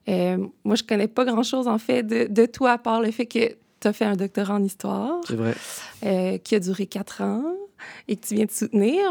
Euh, 0.08 0.38
moi, 0.64 0.76
je 0.76 0.82
connais 0.82 1.08
pas 1.08 1.24
grand-chose, 1.24 1.68
en 1.68 1.78
fait, 1.78 2.02
de, 2.02 2.26
de, 2.28 2.46
toi, 2.46 2.72
à 2.72 2.78
part 2.78 3.00
le 3.00 3.10
fait 3.10 3.26
que 3.26 3.54
tu 3.80 3.88
as 3.88 3.92
fait 3.92 4.04
un 4.04 4.16
doctorat 4.16 4.54
en 4.54 4.62
histoire. 4.62 5.20
C'est 5.26 5.36
vrai. 5.36 5.54
Euh, 6.04 6.38
qui 6.38 6.54
a 6.54 6.60
duré 6.60 6.86
quatre 6.86 7.22
ans 7.22 7.42
et 8.08 8.16
que 8.16 8.26
tu 8.26 8.34
viens 8.34 8.44
de 8.44 8.50
soutenir. 8.50 9.02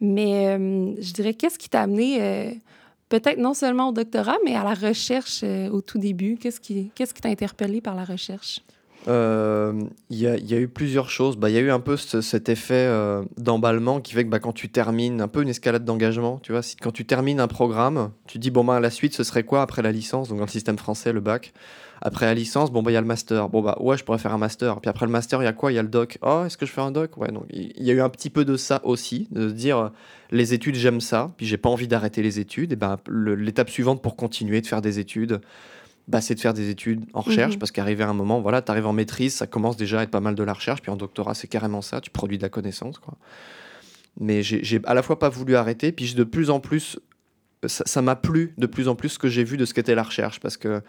Mais 0.00 0.46
euh, 0.48 0.94
je 1.00 1.12
dirais, 1.12 1.34
qu'est-ce 1.34 1.58
qui 1.58 1.68
t'a 1.68 1.82
amené 1.82 2.22
euh, 2.22 2.50
peut-être 3.08 3.38
non 3.38 3.54
seulement 3.54 3.88
au 3.88 3.92
doctorat, 3.92 4.36
mais 4.44 4.54
à 4.54 4.64
la 4.64 4.74
recherche 4.74 5.42
au 5.42 5.80
tout 5.80 5.98
début? 5.98 6.36
Qu'est-ce 6.36 6.60
qui 6.60 6.90
t'a 6.94 7.28
interpellé 7.28 7.80
par 7.80 7.94
la 7.94 8.04
recherche? 8.04 8.60
Il 9.06 9.10
euh, 9.10 9.72
y, 10.08 10.22
y, 10.22 10.54
a 10.54 10.58
eu 10.58 10.68
plusieurs 10.68 11.10
choses. 11.10 11.34
Il 11.34 11.40
bah, 11.40 11.50
y 11.50 11.58
a 11.58 11.60
eu 11.60 11.70
un 11.70 11.80
peu 11.80 11.98
ce, 11.98 12.22
cet 12.22 12.48
effet 12.48 12.86
euh, 12.88 13.22
d'emballement 13.36 14.00
qui 14.00 14.14
fait 14.14 14.24
que 14.24 14.30
bah, 14.30 14.38
quand 14.38 14.54
tu 14.54 14.70
termines, 14.70 15.20
un 15.20 15.28
peu 15.28 15.42
une 15.42 15.50
escalade 15.50 15.84
d'engagement, 15.84 16.38
tu 16.42 16.52
vois, 16.52 16.62
si, 16.62 16.76
quand 16.76 16.90
tu 16.90 17.04
termines 17.04 17.38
un 17.38 17.46
programme, 17.46 18.12
tu 18.26 18.38
dis, 18.38 18.50
bon, 18.50 18.64
bah, 18.64 18.80
la 18.80 18.90
suite, 18.90 19.14
ce 19.14 19.22
serait 19.22 19.42
quoi 19.42 19.60
après 19.60 19.82
la 19.82 19.92
licence, 19.92 20.30
donc 20.30 20.38
dans 20.38 20.46
le 20.46 20.50
système 20.50 20.78
français, 20.78 21.12
le 21.12 21.20
bac 21.20 21.52
Après 22.00 22.24
la 22.24 22.32
licence, 22.32 22.72
bon, 22.72 22.82
bah, 22.82 22.92
il 22.92 22.94
y 22.94 22.96
a 22.96 23.02
le 23.02 23.06
master. 23.06 23.50
Bon, 23.50 23.60
bah, 23.60 23.76
ouais, 23.78 23.98
je 23.98 24.04
pourrais 24.04 24.16
faire 24.16 24.32
un 24.32 24.38
master. 24.38 24.80
Puis 24.80 24.88
après 24.88 25.04
le 25.04 25.12
master, 25.12 25.42
il 25.42 25.44
y 25.44 25.48
a 25.48 25.52
quoi? 25.52 25.70
Il 25.70 25.74
y 25.74 25.78
a 25.78 25.82
le 25.82 25.88
doc. 25.88 26.16
Oh, 26.22 26.44
est-ce 26.46 26.56
que 26.56 26.64
je 26.64 26.72
fais 26.72 26.80
un 26.80 26.90
doc? 26.90 27.18
Ouais, 27.18 27.30
donc 27.30 27.44
il 27.50 27.84
y, 27.84 27.90
a 27.90 27.94
eu 27.94 28.00
un 28.00 28.08
petit 28.08 28.30
peu 28.30 28.46
de 28.46 28.56
ça 28.56 28.80
aussi, 28.84 29.28
de 29.32 29.50
se 29.50 29.54
dire, 29.54 29.90
les 30.30 30.54
études, 30.54 30.76
j'aime 30.76 31.02
ça, 31.02 31.34
puis 31.36 31.44
j'ai 31.44 31.58
pas 31.58 31.68
envie 31.68 31.88
d'arrêter 31.88 32.22
les 32.22 32.40
études. 32.40 32.72
Et 32.72 32.76
ben, 32.76 32.96
l'étape 33.06 33.68
suivante 33.68 34.00
pour 34.00 34.16
continuer 34.16 34.62
de 34.62 34.66
faire 34.66 34.80
des 34.80 34.98
études, 34.98 35.42
bah, 36.08 36.20
c'est 36.20 36.34
de 36.34 36.40
faire 36.40 36.54
des 36.54 36.70
études 36.70 37.04
en 37.14 37.20
recherche, 37.20 37.56
mmh. 37.56 37.58
parce 37.58 37.72
qu'arrivé 37.72 38.04
à 38.04 38.08
un 38.08 38.14
moment, 38.14 38.40
voilà, 38.40 38.60
tu 38.62 38.70
arrives 38.70 38.86
en 38.86 38.92
maîtrise, 38.92 39.34
ça 39.34 39.46
commence 39.46 39.76
déjà 39.76 40.00
à 40.00 40.02
être 40.02 40.10
pas 40.10 40.20
mal 40.20 40.34
de 40.34 40.42
la 40.42 40.52
recherche, 40.52 40.82
puis 40.82 40.90
en 40.90 40.96
doctorat, 40.96 41.34
c'est 41.34 41.48
carrément 41.48 41.82
ça, 41.82 42.00
tu 42.00 42.10
produis 42.10 42.38
de 42.38 42.42
la 42.42 42.50
connaissance. 42.50 42.98
Quoi. 42.98 43.14
Mais 44.20 44.42
j'ai 44.42 44.80
à 44.84 44.94
la 44.94 45.02
fois 45.02 45.18
pas 45.18 45.28
voulu 45.28 45.56
arrêter, 45.56 45.92
puis 45.92 46.14
de 46.14 46.24
plus 46.24 46.50
en 46.50 46.60
plus, 46.60 46.98
ça 47.66 48.02
m'a 48.02 48.16
plu 48.16 48.54
de 48.58 48.66
plus 48.66 48.88
en 48.88 48.94
plus 48.94 49.10
ce 49.10 49.18
que 49.18 49.28
j'ai 49.28 49.44
vu 49.44 49.56
de 49.56 49.64
ce 49.64 49.72
qu'était 49.72 49.94
la 49.94 50.02
recherche, 50.02 50.40
parce 50.40 50.56
que 50.56 50.82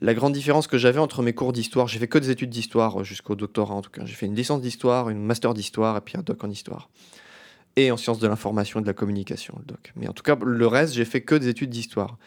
la 0.00 0.14
grande 0.14 0.32
différence 0.32 0.66
que 0.66 0.78
j'avais 0.78 0.98
entre 0.98 1.22
mes 1.22 1.32
cours 1.32 1.52
d'histoire, 1.52 1.86
j'ai 1.86 1.98
fait 1.98 2.08
que 2.08 2.18
des 2.18 2.30
études 2.30 2.50
d'histoire 2.50 3.02
jusqu'au 3.04 3.34
doctorat 3.34 3.74
en 3.74 3.82
tout 3.82 3.90
cas. 3.90 4.04
J'ai 4.04 4.14
fait 4.14 4.26
une 4.26 4.34
licence 4.34 4.60
d'histoire, 4.60 5.08
une 5.08 5.24
master 5.24 5.54
d'histoire 5.54 5.96
et 5.96 6.00
puis 6.00 6.16
un 6.18 6.22
doc 6.22 6.42
en 6.44 6.50
histoire. 6.50 6.90
Et 7.76 7.90
en 7.90 7.96
sciences 7.96 8.18
de 8.18 8.26
l'information 8.26 8.80
et 8.80 8.82
de 8.82 8.86
la 8.86 8.94
communication, 8.94 9.54
le 9.58 9.64
doc. 9.64 9.92
Mais 9.96 10.08
en 10.08 10.12
tout 10.12 10.22
cas, 10.22 10.36
le 10.42 10.66
reste, 10.66 10.94
j'ai 10.94 11.04
fait 11.04 11.22
que 11.22 11.34
des 11.34 11.48
études 11.48 11.70
d'histoire. 11.70 12.18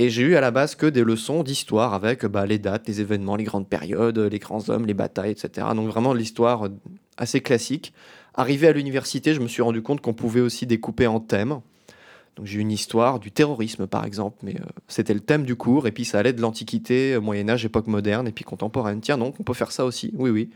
Et 0.00 0.10
j'ai 0.10 0.22
eu 0.22 0.36
à 0.36 0.40
la 0.40 0.52
base 0.52 0.76
que 0.76 0.86
des 0.86 1.02
leçons 1.02 1.42
d'histoire 1.42 1.92
avec 1.92 2.24
bah, 2.24 2.46
les 2.46 2.60
dates, 2.60 2.86
les 2.86 3.00
événements, 3.00 3.34
les 3.34 3.42
grandes 3.42 3.68
périodes, 3.68 4.16
les 4.16 4.38
grands 4.38 4.70
hommes, 4.70 4.86
les 4.86 4.94
batailles, 4.94 5.32
etc. 5.32 5.66
Donc 5.74 5.88
vraiment 5.88 6.14
l'histoire 6.14 6.68
assez 7.16 7.40
classique. 7.40 7.92
Arrivé 8.34 8.68
à 8.68 8.72
l'université, 8.72 9.34
je 9.34 9.40
me 9.40 9.48
suis 9.48 9.60
rendu 9.60 9.82
compte 9.82 10.00
qu'on 10.00 10.14
pouvait 10.14 10.40
aussi 10.40 10.66
découper 10.66 11.08
en 11.08 11.18
thèmes. 11.18 11.60
Donc 12.36 12.46
j'ai 12.46 12.58
eu 12.58 12.60
une 12.60 12.70
histoire 12.70 13.18
du 13.18 13.32
terrorisme 13.32 13.88
par 13.88 14.04
exemple, 14.04 14.36
mais 14.44 14.54
euh, 14.54 14.64
c'était 14.86 15.14
le 15.14 15.18
thème 15.18 15.42
du 15.42 15.56
cours, 15.56 15.88
et 15.88 15.90
puis 15.90 16.04
ça 16.04 16.20
allait 16.20 16.32
de 16.32 16.40
l'Antiquité, 16.40 17.18
Moyen-Âge, 17.18 17.64
époque 17.64 17.88
moderne, 17.88 18.28
et 18.28 18.32
puis 18.32 18.44
contemporaine. 18.44 19.00
Tiens 19.00 19.18
donc, 19.18 19.34
on 19.40 19.42
peut 19.42 19.52
faire 19.52 19.72
ça 19.72 19.84
aussi, 19.84 20.12
oui 20.14 20.30
oui. 20.30 20.50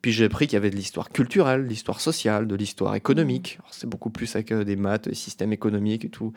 Puis 0.00 0.12
j'ai 0.12 0.24
appris 0.24 0.46
qu'il 0.46 0.54
y 0.54 0.56
avait 0.56 0.70
de 0.70 0.76
l'histoire 0.76 1.10
culturelle, 1.10 1.64
de 1.64 1.68
l'histoire 1.68 2.00
sociale, 2.00 2.46
de 2.46 2.54
l'histoire 2.54 2.94
économique. 2.94 3.58
C'est 3.70 3.90
beaucoup 3.90 4.08
plus 4.08 4.34
avec 4.36 4.52
euh, 4.52 4.64
des 4.64 4.76
maths, 4.76 5.06
des 5.06 5.14
systèmes 5.14 5.52
économiques 5.52 6.06
et 6.06 6.08
tout 6.08 6.32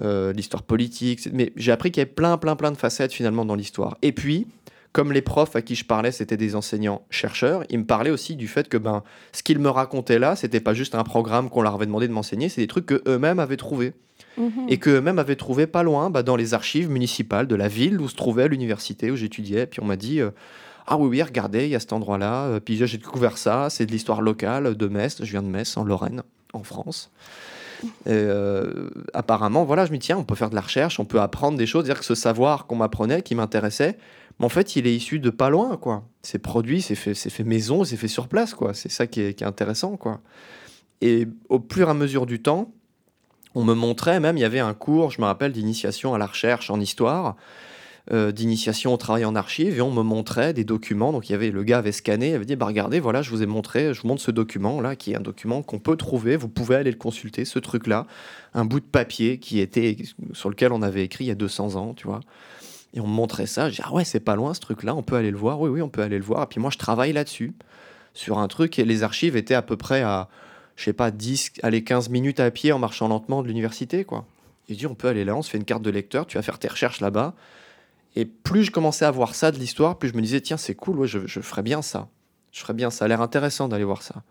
euh, 0.00 0.32
l'histoire 0.32 0.62
politique. 0.62 1.28
Mais 1.32 1.52
j'ai 1.56 1.72
appris 1.72 1.90
qu'il 1.90 2.00
y 2.00 2.02
avait 2.02 2.10
plein, 2.10 2.36
plein, 2.38 2.56
plein 2.56 2.70
de 2.70 2.76
facettes 2.76 3.12
finalement 3.12 3.44
dans 3.44 3.54
l'histoire. 3.54 3.96
Et 4.02 4.12
puis, 4.12 4.46
comme 4.92 5.12
les 5.12 5.22
profs 5.22 5.56
à 5.56 5.62
qui 5.62 5.74
je 5.74 5.84
parlais, 5.84 6.10
c'était 6.10 6.38
des 6.38 6.54
enseignants-chercheurs, 6.56 7.64
ils 7.68 7.78
me 7.78 7.84
parlaient 7.84 8.10
aussi 8.10 8.34
du 8.34 8.48
fait 8.48 8.68
que 8.68 8.78
ben, 8.78 9.02
ce 9.32 9.42
qu'ils 9.42 9.58
me 9.58 9.68
racontaient 9.68 10.18
là, 10.18 10.36
c'était 10.36 10.60
pas 10.60 10.72
juste 10.72 10.94
un 10.94 11.04
programme 11.04 11.50
qu'on 11.50 11.60
leur 11.60 11.74
avait 11.74 11.86
demandé 11.86 12.08
de 12.08 12.14
m'enseigner, 12.14 12.48
c'est 12.48 12.62
des 12.62 12.66
trucs 12.66 12.86
qu'eux-mêmes 12.86 13.38
avaient 13.38 13.58
trouvé. 13.58 13.92
Mhm. 14.38 14.66
Et 14.68 14.78
qu'eux-mêmes 14.78 15.18
avaient 15.18 15.36
trouvé 15.36 15.66
pas 15.66 15.82
loin, 15.82 16.08
bah, 16.08 16.22
dans 16.22 16.36
les 16.36 16.54
archives 16.54 16.88
municipales 16.88 17.46
de 17.46 17.54
la 17.54 17.68
ville 17.68 18.00
où 18.00 18.08
se 18.08 18.14
trouvait 18.14 18.48
l'université 18.48 19.10
où 19.10 19.16
j'étudiais. 19.16 19.66
Puis 19.66 19.80
on 19.82 19.86
m'a 19.86 19.96
dit, 19.96 20.20
euh, 20.20 20.30
ah 20.86 20.96
oui, 20.96 21.08
oui, 21.08 21.22
regardez, 21.22 21.64
il 21.64 21.70
y 21.70 21.74
a 21.74 21.80
cet 21.80 21.92
endroit-là. 21.92 22.44
Euh, 22.44 22.60
Puis 22.60 22.76
j'ai 22.76 22.98
découvert 22.98 23.38
ça, 23.38 23.68
c'est 23.70 23.86
de 23.86 23.92
l'histoire 23.92 24.22
locale 24.22 24.76
de 24.76 24.86
Metz. 24.88 25.18
Je 25.22 25.30
viens 25.30 25.42
de 25.42 25.48
Metz, 25.48 25.76
en 25.76 25.84
Lorraine, 25.84 26.22
en 26.52 26.62
France. 26.62 27.10
Euh, 28.06 28.90
apparemment, 29.14 29.64
voilà, 29.64 29.86
je 29.86 29.92
me 29.92 29.96
dis, 29.96 30.06
tiens, 30.06 30.18
on 30.18 30.24
peut 30.24 30.34
faire 30.34 30.50
de 30.50 30.54
la 30.54 30.60
recherche, 30.60 30.98
on 31.00 31.04
peut 31.04 31.20
apprendre 31.20 31.58
des 31.58 31.66
choses, 31.66 31.84
dire 31.84 31.98
que 31.98 32.04
ce 32.04 32.14
savoir 32.14 32.66
qu'on 32.66 32.76
m'apprenait, 32.76 33.22
qui 33.22 33.34
m'intéressait, 33.34 33.98
mais 34.38 34.46
en 34.46 34.50
fait, 34.50 34.76
il 34.76 34.86
est 34.86 34.94
issu 34.94 35.18
de 35.18 35.30
pas 35.30 35.48
loin, 35.48 35.76
quoi. 35.76 36.04
C'est 36.22 36.38
produit, 36.38 36.82
c'est 36.82 36.94
fait, 36.94 37.14
c'est 37.14 37.30
fait 37.30 37.44
maison, 37.44 37.84
c'est 37.84 37.96
fait 37.96 38.08
sur 38.08 38.28
place, 38.28 38.54
quoi. 38.54 38.74
C'est 38.74 38.90
ça 38.90 39.06
qui 39.06 39.20
est, 39.20 39.34
qui 39.34 39.44
est 39.44 39.46
intéressant, 39.46 39.96
quoi. 39.96 40.20
Et 41.00 41.26
au 41.48 41.58
et 41.76 41.82
à 41.82 41.94
mesure 41.94 42.26
du 42.26 42.40
temps, 42.40 42.72
on 43.54 43.64
me 43.64 43.74
montrait 43.74 44.20
même, 44.20 44.36
il 44.36 44.40
y 44.40 44.44
avait 44.44 44.60
un 44.60 44.74
cours, 44.74 45.10
je 45.10 45.20
me 45.20 45.26
rappelle, 45.26 45.52
d'initiation 45.52 46.14
à 46.14 46.18
la 46.18 46.26
recherche 46.26 46.70
en 46.70 46.80
histoire, 46.80 47.36
euh, 48.12 48.30
d'initiation 48.30 48.94
au 48.94 48.96
travail 48.96 49.24
en 49.24 49.34
archives, 49.34 49.78
et 49.78 49.80
on 49.80 49.90
me 49.90 50.02
montrait 50.02 50.52
des 50.52 50.62
documents. 50.62 51.10
Donc 51.10 51.28
il 51.28 51.32
y 51.32 51.34
avait 51.34 51.50
le 51.50 51.64
gars 51.64 51.78
avait 51.78 51.90
scanné, 51.90 52.30
il 52.30 52.34
avait 52.34 52.44
dit 52.44 52.54
bah 52.54 52.66
regardez, 52.66 53.00
voilà, 53.00 53.20
je 53.20 53.30
vous 53.30 53.42
ai 53.42 53.46
montré, 53.46 53.92
je 53.94 54.02
vous 54.02 54.06
montre 54.06 54.22
ce 54.22 54.30
document 54.30 54.80
là, 54.80 54.94
qui 54.94 55.10
est 55.10 55.16
un 55.16 55.20
document 55.20 55.62
qu'on 55.62 55.80
peut 55.80 55.96
trouver. 55.96 56.36
Vous 56.36 56.48
pouvez 56.48 56.76
aller 56.76 56.92
le 56.92 56.98
consulter, 56.98 57.44
ce 57.44 57.58
truc 57.58 57.88
là, 57.88 58.06
un 58.54 58.64
bout 58.64 58.78
de 58.78 58.84
papier 58.84 59.38
qui 59.38 59.58
était 59.58 59.96
sur 60.34 60.50
lequel 60.50 60.70
on 60.70 60.82
avait 60.82 61.02
écrit 61.02 61.24
il 61.24 61.28
y 61.28 61.32
a 61.32 61.34
200 61.34 61.74
ans, 61.74 61.94
tu 61.94 62.06
vois. 62.06 62.20
Et 62.94 63.00
on 63.00 63.08
me 63.08 63.12
montrait 63.12 63.46
ça. 63.46 63.70
Je 63.70 63.74
dis 63.74 63.82
ah 63.84 63.92
ouais, 63.92 64.04
c'est 64.04 64.20
pas 64.20 64.36
loin 64.36 64.54
ce 64.54 64.60
truc 64.60 64.84
là, 64.84 64.94
on 64.94 65.02
peut 65.02 65.16
aller 65.16 65.32
le 65.32 65.36
voir. 65.36 65.60
Oui 65.60 65.68
oui, 65.68 65.82
on 65.82 65.88
peut 65.88 66.02
aller 66.02 66.18
le 66.18 66.24
voir. 66.24 66.44
Et 66.44 66.46
puis 66.46 66.60
moi 66.60 66.70
je 66.70 66.78
travaille 66.78 67.12
là-dessus 67.12 67.54
sur 68.14 68.38
un 68.38 68.46
truc 68.46 68.78
et 68.78 68.84
les 68.84 69.02
archives 69.02 69.36
étaient 69.36 69.54
à 69.54 69.62
peu 69.62 69.76
près 69.76 70.02
à 70.02 70.28
je 70.76 70.84
sais 70.84 70.92
pas 70.92 71.10
10 71.10 71.54
allez 71.64 71.82
15 71.82 72.08
minutes 72.10 72.38
à 72.38 72.52
pied 72.52 72.70
en 72.70 72.78
marchant 72.78 73.08
lentement 73.08 73.42
de 73.42 73.48
l'université 73.48 74.04
quoi. 74.04 74.26
Il 74.68 74.76
dit 74.76 74.86
on 74.86 74.94
peut 74.94 75.08
aller 75.08 75.24
là, 75.24 75.34
on 75.34 75.42
se 75.42 75.50
fait 75.50 75.58
une 75.58 75.64
carte 75.64 75.82
de 75.82 75.90
lecteur, 75.90 76.24
tu 76.26 76.36
vas 76.38 76.42
faire 76.42 76.60
tes 76.60 76.68
recherches 76.68 77.00
là-bas. 77.00 77.34
Et 78.16 78.24
plus 78.24 78.64
je 78.64 78.70
commençais 78.70 79.04
à 79.04 79.10
voir 79.10 79.34
ça 79.34 79.52
de 79.52 79.58
l'histoire, 79.58 79.98
plus 79.98 80.08
je 80.08 80.14
me 80.14 80.22
disais, 80.22 80.40
tiens, 80.40 80.56
c'est 80.56 80.74
cool, 80.74 80.98
ouais, 80.98 81.06
je, 81.06 81.26
je 81.26 81.40
ferais 81.40 81.62
bien 81.62 81.82
ça. 81.82 82.08
Je 82.50 82.60
ferais 82.60 82.74
bien 82.74 82.90
ça, 82.90 83.04
a 83.04 83.08
l'air 83.08 83.20
intéressant 83.20 83.68
d'aller 83.68 83.84
voir 83.84 84.02
ça. 84.02 84.22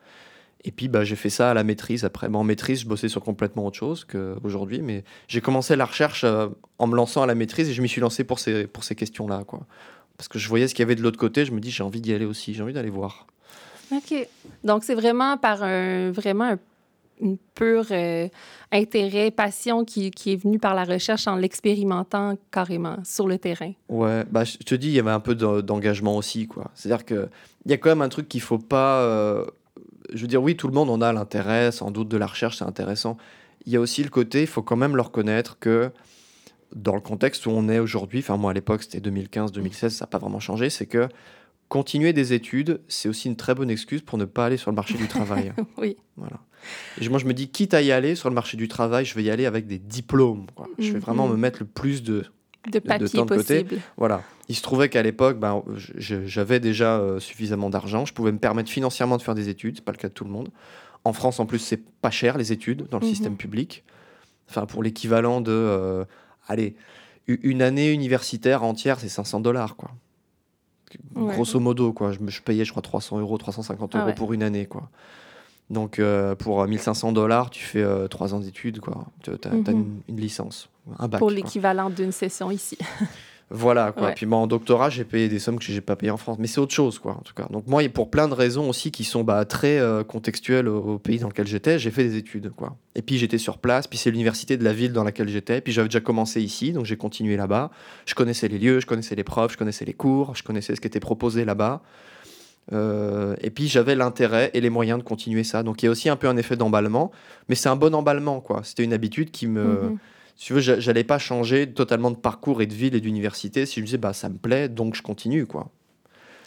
Et 0.67 0.71
puis 0.71 0.87
bah, 0.87 1.03
j'ai 1.03 1.15
fait 1.15 1.29
ça 1.29 1.51
à 1.51 1.53
la 1.53 1.63
maîtrise 1.63 2.03
après. 2.03 2.27
Bah, 2.27 2.39
en 2.39 2.43
maîtrise, 2.43 2.81
je 2.81 2.87
bossais 2.87 3.07
sur 3.07 3.23
complètement 3.23 3.67
autre 3.67 3.77
chose 3.77 4.03
qu'aujourd'hui, 4.03 4.81
mais 4.81 5.03
j'ai 5.27 5.39
commencé 5.39 5.75
la 5.75 5.85
recherche 5.85 6.23
euh, 6.23 6.47
en 6.79 6.87
me 6.87 6.95
lançant 6.95 7.21
à 7.21 7.27
la 7.27 7.35
maîtrise 7.35 7.69
et 7.69 7.73
je 7.73 7.81
m'y 7.83 7.87
suis 7.87 8.01
lancé 8.01 8.23
pour 8.23 8.39
ces, 8.39 8.65
pour 8.65 8.83
ces 8.83 8.95
questions-là. 8.95 9.43
quoi. 9.45 9.67
Parce 10.17 10.27
que 10.27 10.39
je 10.39 10.49
voyais 10.49 10.67
ce 10.67 10.73
qu'il 10.73 10.81
y 10.81 10.87
avait 10.87 10.95
de 10.95 11.03
l'autre 11.03 11.19
côté, 11.19 11.45
je 11.45 11.51
me 11.51 11.59
dis, 11.59 11.69
j'ai 11.69 11.83
envie 11.83 12.01
d'y 12.01 12.13
aller 12.13 12.25
aussi, 12.25 12.55
j'ai 12.55 12.63
envie 12.63 12.73
d'aller 12.73 12.89
voir. 12.89 13.27
OK. 13.91 14.27
Donc, 14.63 14.83
c'est 14.83 14.95
vraiment 14.95 15.37
par 15.37 15.61
un, 15.61 16.09
vraiment 16.11 16.45
un 16.45 16.59
une 17.21 17.37
pure 17.55 17.85
euh, 17.91 18.27
intérêt, 18.71 19.31
passion 19.31 19.85
qui, 19.85 20.11
qui, 20.11 20.33
est 20.33 20.35
venue 20.35 20.59
par 20.59 20.75
la 20.75 20.83
recherche 20.83 21.27
en 21.27 21.35
l'expérimentant 21.35 22.37
carrément 22.51 22.97
sur 23.03 23.27
le 23.27 23.37
terrain. 23.37 23.71
Ouais, 23.89 24.23
bah, 24.29 24.43
je 24.43 24.57
te 24.57 24.75
dis, 24.75 24.87
il 24.87 24.93
y 24.93 24.99
avait 24.99 25.11
un 25.11 25.19
peu 25.19 25.35
d'engagement 25.35 26.17
aussi. 26.17 26.47
C'est-à-dire 26.73 27.05
qu'il 27.05 27.29
y 27.67 27.73
a 27.73 27.77
quand 27.77 27.89
même 27.89 28.01
un 28.01 28.09
truc 28.09 28.27
qu'il 28.27 28.41
faut 28.41 28.59
pas... 28.59 29.01
Euh, 29.01 29.45
je 30.13 30.21
veux 30.21 30.27
dire, 30.27 30.43
oui, 30.43 30.55
tout 30.55 30.67
le 30.67 30.73
monde 30.73 30.89
en 30.89 31.01
a 31.01 31.11
l'intérêt, 31.13 31.71
sans 31.71 31.91
doute 31.91 32.07
de 32.09 32.17
la 32.17 32.27
recherche, 32.27 32.57
c'est 32.57 32.65
intéressant. 32.65 33.17
Il 33.65 33.73
y 33.73 33.75
a 33.75 33.79
aussi 33.79 34.03
le 34.03 34.09
côté, 34.09 34.41
il 34.41 34.47
faut 34.47 34.61
quand 34.61 34.75
même 34.75 34.95
le 34.95 35.01
reconnaître 35.01 35.57
que 35.57 35.91
dans 36.75 36.93
le 36.93 37.01
contexte 37.01 37.45
où 37.45 37.51
on 37.51 37.69
est 37.69 37.79
aujourd'hui, 37.79 38.19
enfin 38.19 38.37
moi 38.37 38.51
à 38.51 38.53
l'époque 38.53 38.83
c'était 38.83 38.99
2015-2016, 38.99 39.89
ça 39.89 40.05
n'a 40.05 40.07
pas 40.07 40.17
vraiment 40.17 40.39
changé, 40.39 40.69
c'est 40.69 40.85
que 40.85 41.07
continuer 41.75 42.13
des 42.13 42.31
études, 42.31 42.79
c'est 42.87 43.09
aussi 43.09 43.27
une 43.27 43.35
très 43.35 43.53
bonne 43.53 43.69
excuse 43.69 44.01
pour 44.01 44.17
ne 44.17 44.23
pas 44.25 44.45
aller 44.45 44.55
sur 44.57 44.71
le 44.71 44.75
marché 44.75 44.93
du 44.97 45.07
travail. 45.07 45.51
oui. 45.77 45.97
Voilà. 46.15 46.39
Et 47.01 47.09
moi, 47.09 47.19
je 47.19 47.25
me 47.25 47.33
dis, 47.33 47.49
quitte 47.49 47.73
à 47.73 47.81
y 47.81 47.91
aller 47.91 48.15
sur 48.15 48.29
le 48.29 48.35
marché 48.35 48.55
du 48.55 48.67
travail, 48.69 49.03
je 49.03 49.13
vais 49.13 49.23
y 49.23 49.29
aller 49.29 49.45
avec 49.45 49.67
des 49.67 49.77
diplômes. 49.77 50.45
Quoi. 50.55 50.67
Je 50.79 50.93
vais 50.93 50.99
vraiment 50.99 51.25
Mhm. 51.27 51.33
me 51.33 51.37
mettre 51.37 51.59
le 51.59 51.65
plus 51.65 52.01
de, 52.01 52.23
De 52.71 52.79
papier 52.79 53.09
temps 53.09 53.25
de 53.25 53.35
côté. 53.35 53.63
possible. 53.65 53.81
Voilà. 53.97 54.23
Il 54.47 54.55
se 54.55 54.61
trouvait 54.61 54.87
qu'à 54.87 55.03
l'époque, 55.03 55.37
ben, 55.37 55.63
j'avais 55.97 56.59
déjà 56.61 56.97
euh, 56.97 57.19
suffisamment 57.19 57.69
d'argent. 57.69 58.05
Je 58.05 58.13
pouvais 58.13 58.31
me 58.31 58.39
permettre 58.39 58.69
financièrement 58.69 59.17
de 59.17 59.21
faire 59.21 59.35
des 59.35 59.49
études. 59.49 59.75
C'est 59.75 59.83
pas 59.85 59.91
le 59.91 59.97
cas 59.97 60.07
de 60.07 60.13
tout 60.13 60.23
le 60.23 60.31
monde. 60.31 60.49
En 61.03 61.11
France, 61.13 61.39
en 61.41 61.45
plus, 61.45 61.59
c'est 61.59 61.83
pas 62.01 62.09
cher 62.09 62.37
les 62.37 62.51
études 62.53 62.87
dans 62.89 62.99
le 62.99 63.05
Mhm. 63.05 63.11
système 63.13 63.35
public. 63.37 63.83
Enfin, 64.49 64.65
pour 64.65 64.81
l'équivalent 64.81 65.41
de, 65.41 65.51
euh, 65.51 66.05
allez, 66.47 66.75
une 67.27 67.61
année 67.61 67.91
universitaire 67.91 68.63
entière, 68.63 68.99
c'est 68.99 69.09
500 69.09 69.39
dollars, 69.41 69.75
quoi. 69.75 69.91
Ouais. 71.15 71.33
Grosso 71.33 71.59
modo, 71.59 71.93
quoi. 71.93 72.11
Je, 72.11 72.19
je 72.27 72.41
payais, 72.41 72.65
je 72.65 72.71
crois, 72.71 72.81
300 72.81 73.19
euros, 73.19 73.37
350 73.37 73.91
Ah 73.95 73.97
euros 73.99 74.07
ouais. 74.07 74.13
pour 74.15 74.33
une 74.33 74.43
année, 74.43 74.65
quoi. 74.65 74.89
Donc, 75.69 75.97
euh, 75.99 76.35
pour 76.35 76.61
euh, 76.61 76.67
1500 76.67 77.11
dollars, 77.11 77.49
tu 77.49 77.63
fais 77.63 77.81
euh, 77.81 78.07
trois 78.07 78.33
ans 78.35 78.39
d'études, 78.39 78.79
quoi. 78.79 79.05
Tu 79.23 79.31
as, 79.31 79.49
Mhm. 79.49 79.63
une, 79.69 80.01
une 80.09 80.17
licence, 80.19 80.69
un 80.99 81.07
bac. 81.07 81.19
Pour 81.19 81.31
l'équivalent 81.31 81.89
d'une 81.89 82.11
session 82.11 82.51
ici. 82.51 82.77
Voilà, 83.51 83.91
quoi. 83.91 84.07
Ouais. 84.07 84.13
Puis 84.15 84.25
moi, 84.25 84.39
en 84.39 84.47
doctorat, 84.47 84.89
j'ai 84.89 85.03
payé 85.03 85.29
des 85.29 85.37
sommes 85.37 85.59
que 85.59 85.65
j'ai 85.65 85.81
pas 85.81 85.95
payées 85.95 86.11
en 86.11 86.17
France. 86.17 86.37
Mais 86.39 86.47
c'est 86.47 86.59
autre 86.59 86.73
chose, 86.73 86.97
quoi, 86.97 87.13
en 87.13 87.21
tout 87.21 87.33
cas. 87.33 87.47
Donc 87.51 87.67
moi, 87.67 87.87
pour 87.89 88.09
plein 88.09 88.27
de 88.27 88.33
raisons 88.33 88.67
aussi 88.67 88.91
qui 88.91 89.03
sont 89.03 89.23
bah, 89.23 89.45
très 89.45 89.77
euh, 89.77 90.03
contextuelles 90.03 90.67
au, 90.67 90.77
au 90.77 90.97
pays 90.97 91.19
dans 91.19 91.27
lequel 91.27 91.45
j'étais, 91.45 91.77
j'ai 91.77 91.91
fait 91.91 92.03
des 92.03 92.17
études, 92.17 92.51
quoi. 92.55 92.75
Et 92.95 93.01
puis 93.01 93.17
j'étais 93.17 93.37
sur 93.37 93.59
place, 93.59 93.87
puis 93.87 93.99
c'est 93.99 94.09
l'université 94.09 94.57
de 94.57 94.63
la 94.63 94.73
ville 94.73 94.93
dans 94.93 95.03
laquelle 95.03 95.29
j'étais. 95.29 95.61
Puis 95.61 95.73
j'avais 95.73 95.89
déjà 95.89 95.99
commencé 95.99 96.41
ici, 96.41 96.71
donc 96.71 96.85
j'ai 96.85 96.97
continué 96.97 97.37
là-bas. 97.37 97.69
Je 98.05 98.15
connaissais 98.15 98.47
les 98.47 98.57
lieux, 98.57 98.79
je 98.79 98.87
connaissais 98.87 99.15
les 99.15 99.23
profs, 99.23 99.53
je 99.53 99.57
connaissais 99.57 99.85
les 99.85 99.93
cours, 99.93 100.35
je 100.35 100.41
connaissais 100.41 100.75
ce 100.75 100.81
qui 100.81 100.87
était 100.87 100.99
proposé 100.99 101.45
là-bas. 101.45 101.83
Euh, 102.73 103.35
et 103.41 103.51
puis 103.51 103.67
j'avais 103.67 103.93
l'intérêt 103.93 104.49
et 104.55 104.61
les 104.61 104.71
moyens 104.71 104.97
de 104.97 105.03
continuer 105.03 105.43
ça. 105.43 105.61
Donc 105.61 105.83
il 105.83 105.85
y 105.85 105.87
a 105.87 105.91
aussi 105.91 106.09
un 106.09 106.15
peu 106.15 106.27
un 106.27 106.37
effet 106.37 106.55
d'emballement, 106.55 107.11
mais 107.47 107.53
c'est 107.53 107.69
un 107.69 107.75
bon 107.75 107.93
emballement, 107.93 108.41
quoi. 108.41 108.61
C'était 108.63 108.83
une 108.83 108.93
habitude 108.93 109.29
qui 109.29 109.45
me... 109.45 109.63
Mhm. 109.63 109.97
Si 110.35 110.47
tu 110.47 110.53
veux, 110.53 110.59
j'a- 110.59 110.79
j'allais 110.79 111.03
pas 111.05 111.17
changer 111.17 111.71
totalement 111.71 112.11
de 112.11 112.17
parcours 112.17 112.61
et 112.61 112.65
de 112.65 112.73
ville 112.73 112.93
et 112.95 112.99
d'université 112.99 113.65
si 113.65 113.75
je 113.75 113.79
me 113.81 113.85
disais, 113.85 113.97
bah, 113.97 114.13
ça 114.13 114.27
me 114.29 114.37
plaît, 114.37 114.67
donc 114.69 114.95
je 114.95 115.01
continue, 115.01 115.45
quoi. 115.45 115.69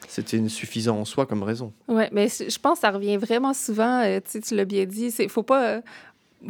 C'était 0.06 0.36
une- 0.38 0.48
suffisant 0.48 0.98
en 0.98 1.04
soi 1.04 1.26
comme 1.26 1.42
raison. 1.42 1.72
Oui, 1.88 2.04
mais 2.12 2.28
je 2.28 2.58
pense 2.58 2.74
que 2.78 2.80
ça 2.80 2.90
revient 2.90 3.16
vraiment 3.18 3.52
souvent. 3.52 4.02
euh, 4.04 4.20
tu 4.24 4.54
l'as 4.54 4.64
bien 4.64 4.86
dit, 4.86 5.12
il 5.18 5.28
faut 5.28 5.42
pas. 5.42 5.66
euh, 5.76 5.80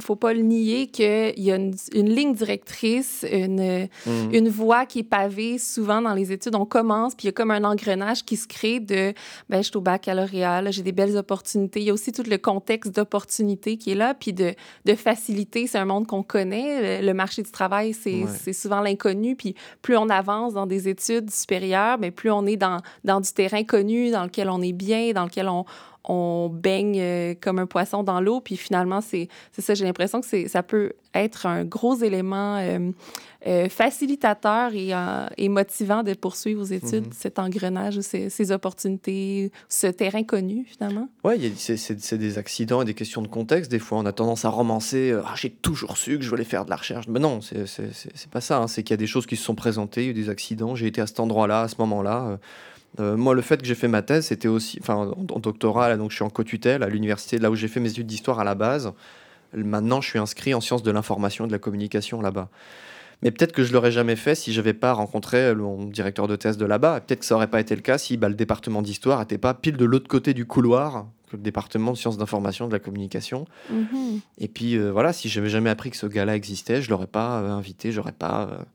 faut 0.00 0.16
pas 0.16 0.34
le 0.34 0.40
nier 0.42 0.88
qu'il 0.88 1.32
y 1.38 1.50
a 1.50 1.56
une, 1.56 1.74
une 1.94 2.10
ligne 2.10 2.34
directrice, 2.34 3.24
une, 3.30 3.88
Mhm. 4.06 4.34
une 4.34 4.48
voie 4.48 4.84
qui 4.86 4.98
est 5.00 5.02
pavée 5.02 5.56
souvent 5.58 6.02
dans 6.02 6.12
les 6.14 6.30
études. 6.32 6.54
On 6.54 6.66
commence, 6.66 7.14
puis 7.14 7.24
il 7.24 7.28
y 7.28 7.30
a 7.30 7.32
comme 7.32 7.50
un 7.50 7.64
engrenage 7.64 8.24
qui 8.24 8.36
se 8.36 8.46
crée 8.46 8.80
de 8.80 9.14
ben, 9.48 9.58
je 9.62 9.68
suis 9.68 9.76
au 9.76 9.80
baccalauréat, 9.80 10.70
j'ai 10.70 10.82
des 10.82 10.92
belles 10.92 11.16
opportunités. 11.16 11.80
Il 11.80 11.86
y 11.86 11.90
a 11.90 11.94
aussi 11.94 12.12
tout 12.12 12.22
le 12.28 12.36
contexte 12.38 12.94
d'opportunité 12.94 13.76
qui 13.78 13.92
est 13.92 13.94
là, 13.94 14.14
puis 14.14 14.32
de, 14.32 14.54
de 14.84 14.94
facilité. 14.94 15.66
C'est 15.66 15.78
un 15.78 15.84
monde 15.86 16.06
qu'on 16.06 16.22
connaît. 16.22 17.00
Le, 17.02 17.14
marché 17.14 17.42
du 17.42 17.50
travail, 17.50 17.94
c'est 17.94 18.24
Ouais. 18.24 18.52
souvent 18.52 18.80
l'inconnu. 18.80 19.36
Puis 19.36 19.54
plus 19.82 19.96
on 19.96 20.08
avance 20.08 20.52
dans 20.54 20.66
des 20.66 20.88
études 20.88 21.30
supérieures, 21.30 21.98
mais 21.98 22.10
plus 22.10 22.30
on 22.30 22.44
est 22.46 22.56
dans, 22.56 22.78
dans 23.04 23.20
du 23.20 23.32
terrain 23.32 23.64
connu, 23.64 24.10
dans 24.10 24.24
lequel 24.24 24.50
on 24.50 24.60
est 24.62 24.72
bien, 24.72 25.12
dans 25.12 25.24
lequel 25.24 25.48
on, 25.48 25.64
on 26.04 26.48
baigne 26.52 26.98
euh, 27.00 27.34
comme 27.40 27.58
un 27.58 27.66
poisson 27.66 28.02
dans 28.02 28.20
l'eau. 28.20 28.40
Puis 28.40 28.56
finalement, 28.56 29.00
c'est 29.00 29.28
ça, 29.58 29.74
j'ai 29.74 29.84
l'impression 29.84 30.20
que 30.20 30.48
ça 30.48 30.62
peut 30.62 30.92
être 31.14 31.46
un 31.46 31.64
gros 31.64 31.96
élément 31.96 32.56
euh, 32.58 32.90
euh, 33.46 33.68
facilitateur 33.68 34.72
et, 34.74 34.94
euh, 34.94 35.26
et 35.36 35.48
motivant 35.48 36.02
de 36.02 36.14
poursuivre 36.14 36.60
vos 36.60 36.72
études, 36.72 37.06
Mhm. 37.06 37.12
cet 37.12 37.38
engrenage 37.38 38.00
ces, 38.00 38.30
ces 38.30 38.52
opportunités, 38.52 39.50
ce 39.68 39.86
terrain 39.86 40.22
connu, 40.22 40.64
finalement? 40.66 41.08
A- 41.24 41.34
c'est- 41.56 42.14
des 42.14 42.38
accidents 42.38 42.82
et 42.82 42.84
des 42.84 42.94
questions 42.94 43.22
de 43.22 43.28
contexte. 43.28 43.70
Des 43.70 43.78
fois, 43.78 43.98
on 43.98 44.06
a 44.06 44.12
tendance 44.12 44.44
à 44.44 44.48
romancer 44.50 45.14
Ah, 45.26 45.34
j'ai 45.36 45.50
toujours 45.50 45.96
su 45.98 46.16
que 46.18 46.24
je 46.24 46.30
voulais 46.30 46.44
faire 46.44 46.64
de 46.64 46.70
la 46.70 46.76
recherche. 46.76 47.06
Mais 47.08 47.20
non, 47.20 47.40
c'est 47.40 48.30
pas 48.30 48.40
ça. 48.40 48.58
hein. 48.58 48.66
C'est 48.66 48.82
qu'il 48.82 48.92
y 48.92 48.94
a 48.94 48.98
des 48.98 49.06
choses 49.06 49.26
qui 49.26 49.36
se 49.36 49.44
sont 49.44 49.54
présentées, 49.54 50.02
il 50.02 50.04
y 50.04 50.08
a 50.08 50.10
eu 50.12 50.14
des 50.14 50.28
accidents. 50.30 50.74
J'ai 50.74 50.86
été 50.86 51.00
à 51.00 51.06
cet 51.06 51.20
endroit-là, 51.20 51.62
à 51.62 51.68
ce 51.68 51.76
moment-là. 51.80 52.38
Euh, 52.98 53.14
euh, 53.14 53.16
moi, 53.16 53.34
le 53.34 53.42
fait 53.42 53.58
que 53.60 53.66
j'ai 53.66 53.74
fait 53.74 53.88
ma 53.88 54.02
thèse, 54.02 54.26
c'était 54.26 54.48
aussi. 54.48 54.78
Enfin, 54.80 54.94
en, 54.94 55.34
en 55.34 55.38
doctorat, 55.38 55.88
là, 55.88 55.96
donc 55.96 56.10
je 56.10 56.16
suis 56.16 56.24
en 56.24 56.30
co-tutelle 56.30 56.82
à 56.82 56.88
l'université, 56.88 57.38
là 57.38 57.50
où 57.50 57.54
j'ai 57.54 57.68
fait 57.68 57.80
mes 57.80 57.90
études 57.90 58.06
d'histoire 58.06 58.40
à 58.40 58.44
la 58.44 58.54
base. 58.54 58.92
Maintenant, 59.54 60.00
je 60.00 60.08
suis 60.08 60.18
inscrit 60.18 60.52
en 60.52 60.60
sciences 60.60 60.82
de 60.82 60.90
l'information 60.90 61.44
et 61.44 61.48
de 61.48 61.52
la 61.52 61.58
communication 61.58 62.20
là-bas. 62.20 62.48
Mais 63.22 63.30
peut-être 63.30 63.52
que 63.52 63.64
je 63.64 63.72
l'aurais 63.72 63.90
jamais 63.90 64.14
fait 64.14 64.34
si 64.34 64.52
j'avais 64.52 64.74
pas 64.74 64.92
rencontré 64.92 65.54
mon 65.54 65.86
directeur 65.86 66.28
de 66.28 66.36
thèse 66.36 66.56
de 66.56 66.66
là-bas. 66.66 67.00
Peut-être 67.00 67.20
que 67.20 67.24
ça 67.24 67.34
aurait 67.34 67.50
pas 67.50 67.60
été 67.60 67.74
le 67.74 67.80
cas 67.80 67.98
si 67.98 68.16
bah, 68.16 68.28
le 68.28 68.34
département 68.34 68.82
d'histoire 68.82 69.18
n'était 69.20 69.38
pas 69.38 69.54
pile 69.54 69.76
de 69.76 69.84
l'autre 69.84 70.06
côté 70.06 70.34
du 70.34 70.46
couloir 70.46 71.06
que 71.28 71.36
le 71.36 71.42
département 71.42 71.92
de 71.92 71.96
sciences 71.96 72.16
d'information 72.16 72.66
et 72.66 72.68
de 72.68 72.72
la 72.72 72.78
communication. 72.78 73.46
Mhm. 73.70 74.20
Et 74.38 74.48
puis 74.48 74.76
euh, 74.76 74.90
voilà, 74.90 75.12
si 75.12 75.28
j'avais 75.28 75.50
jamais 75.50 75.70
appris 75.70 75.90
que 75.90 75.96
ce 75.96 76.06
gars-là 76.06 76.36
existait, 76.36 76.80
je 76.80 76.90
l'aurais 76.90 77.06
pas 77.06 77.40
euh, 77.40 77.50
invité, 77.50 77.92
j'aurais 77.92 78.12
pas 78.12 78.66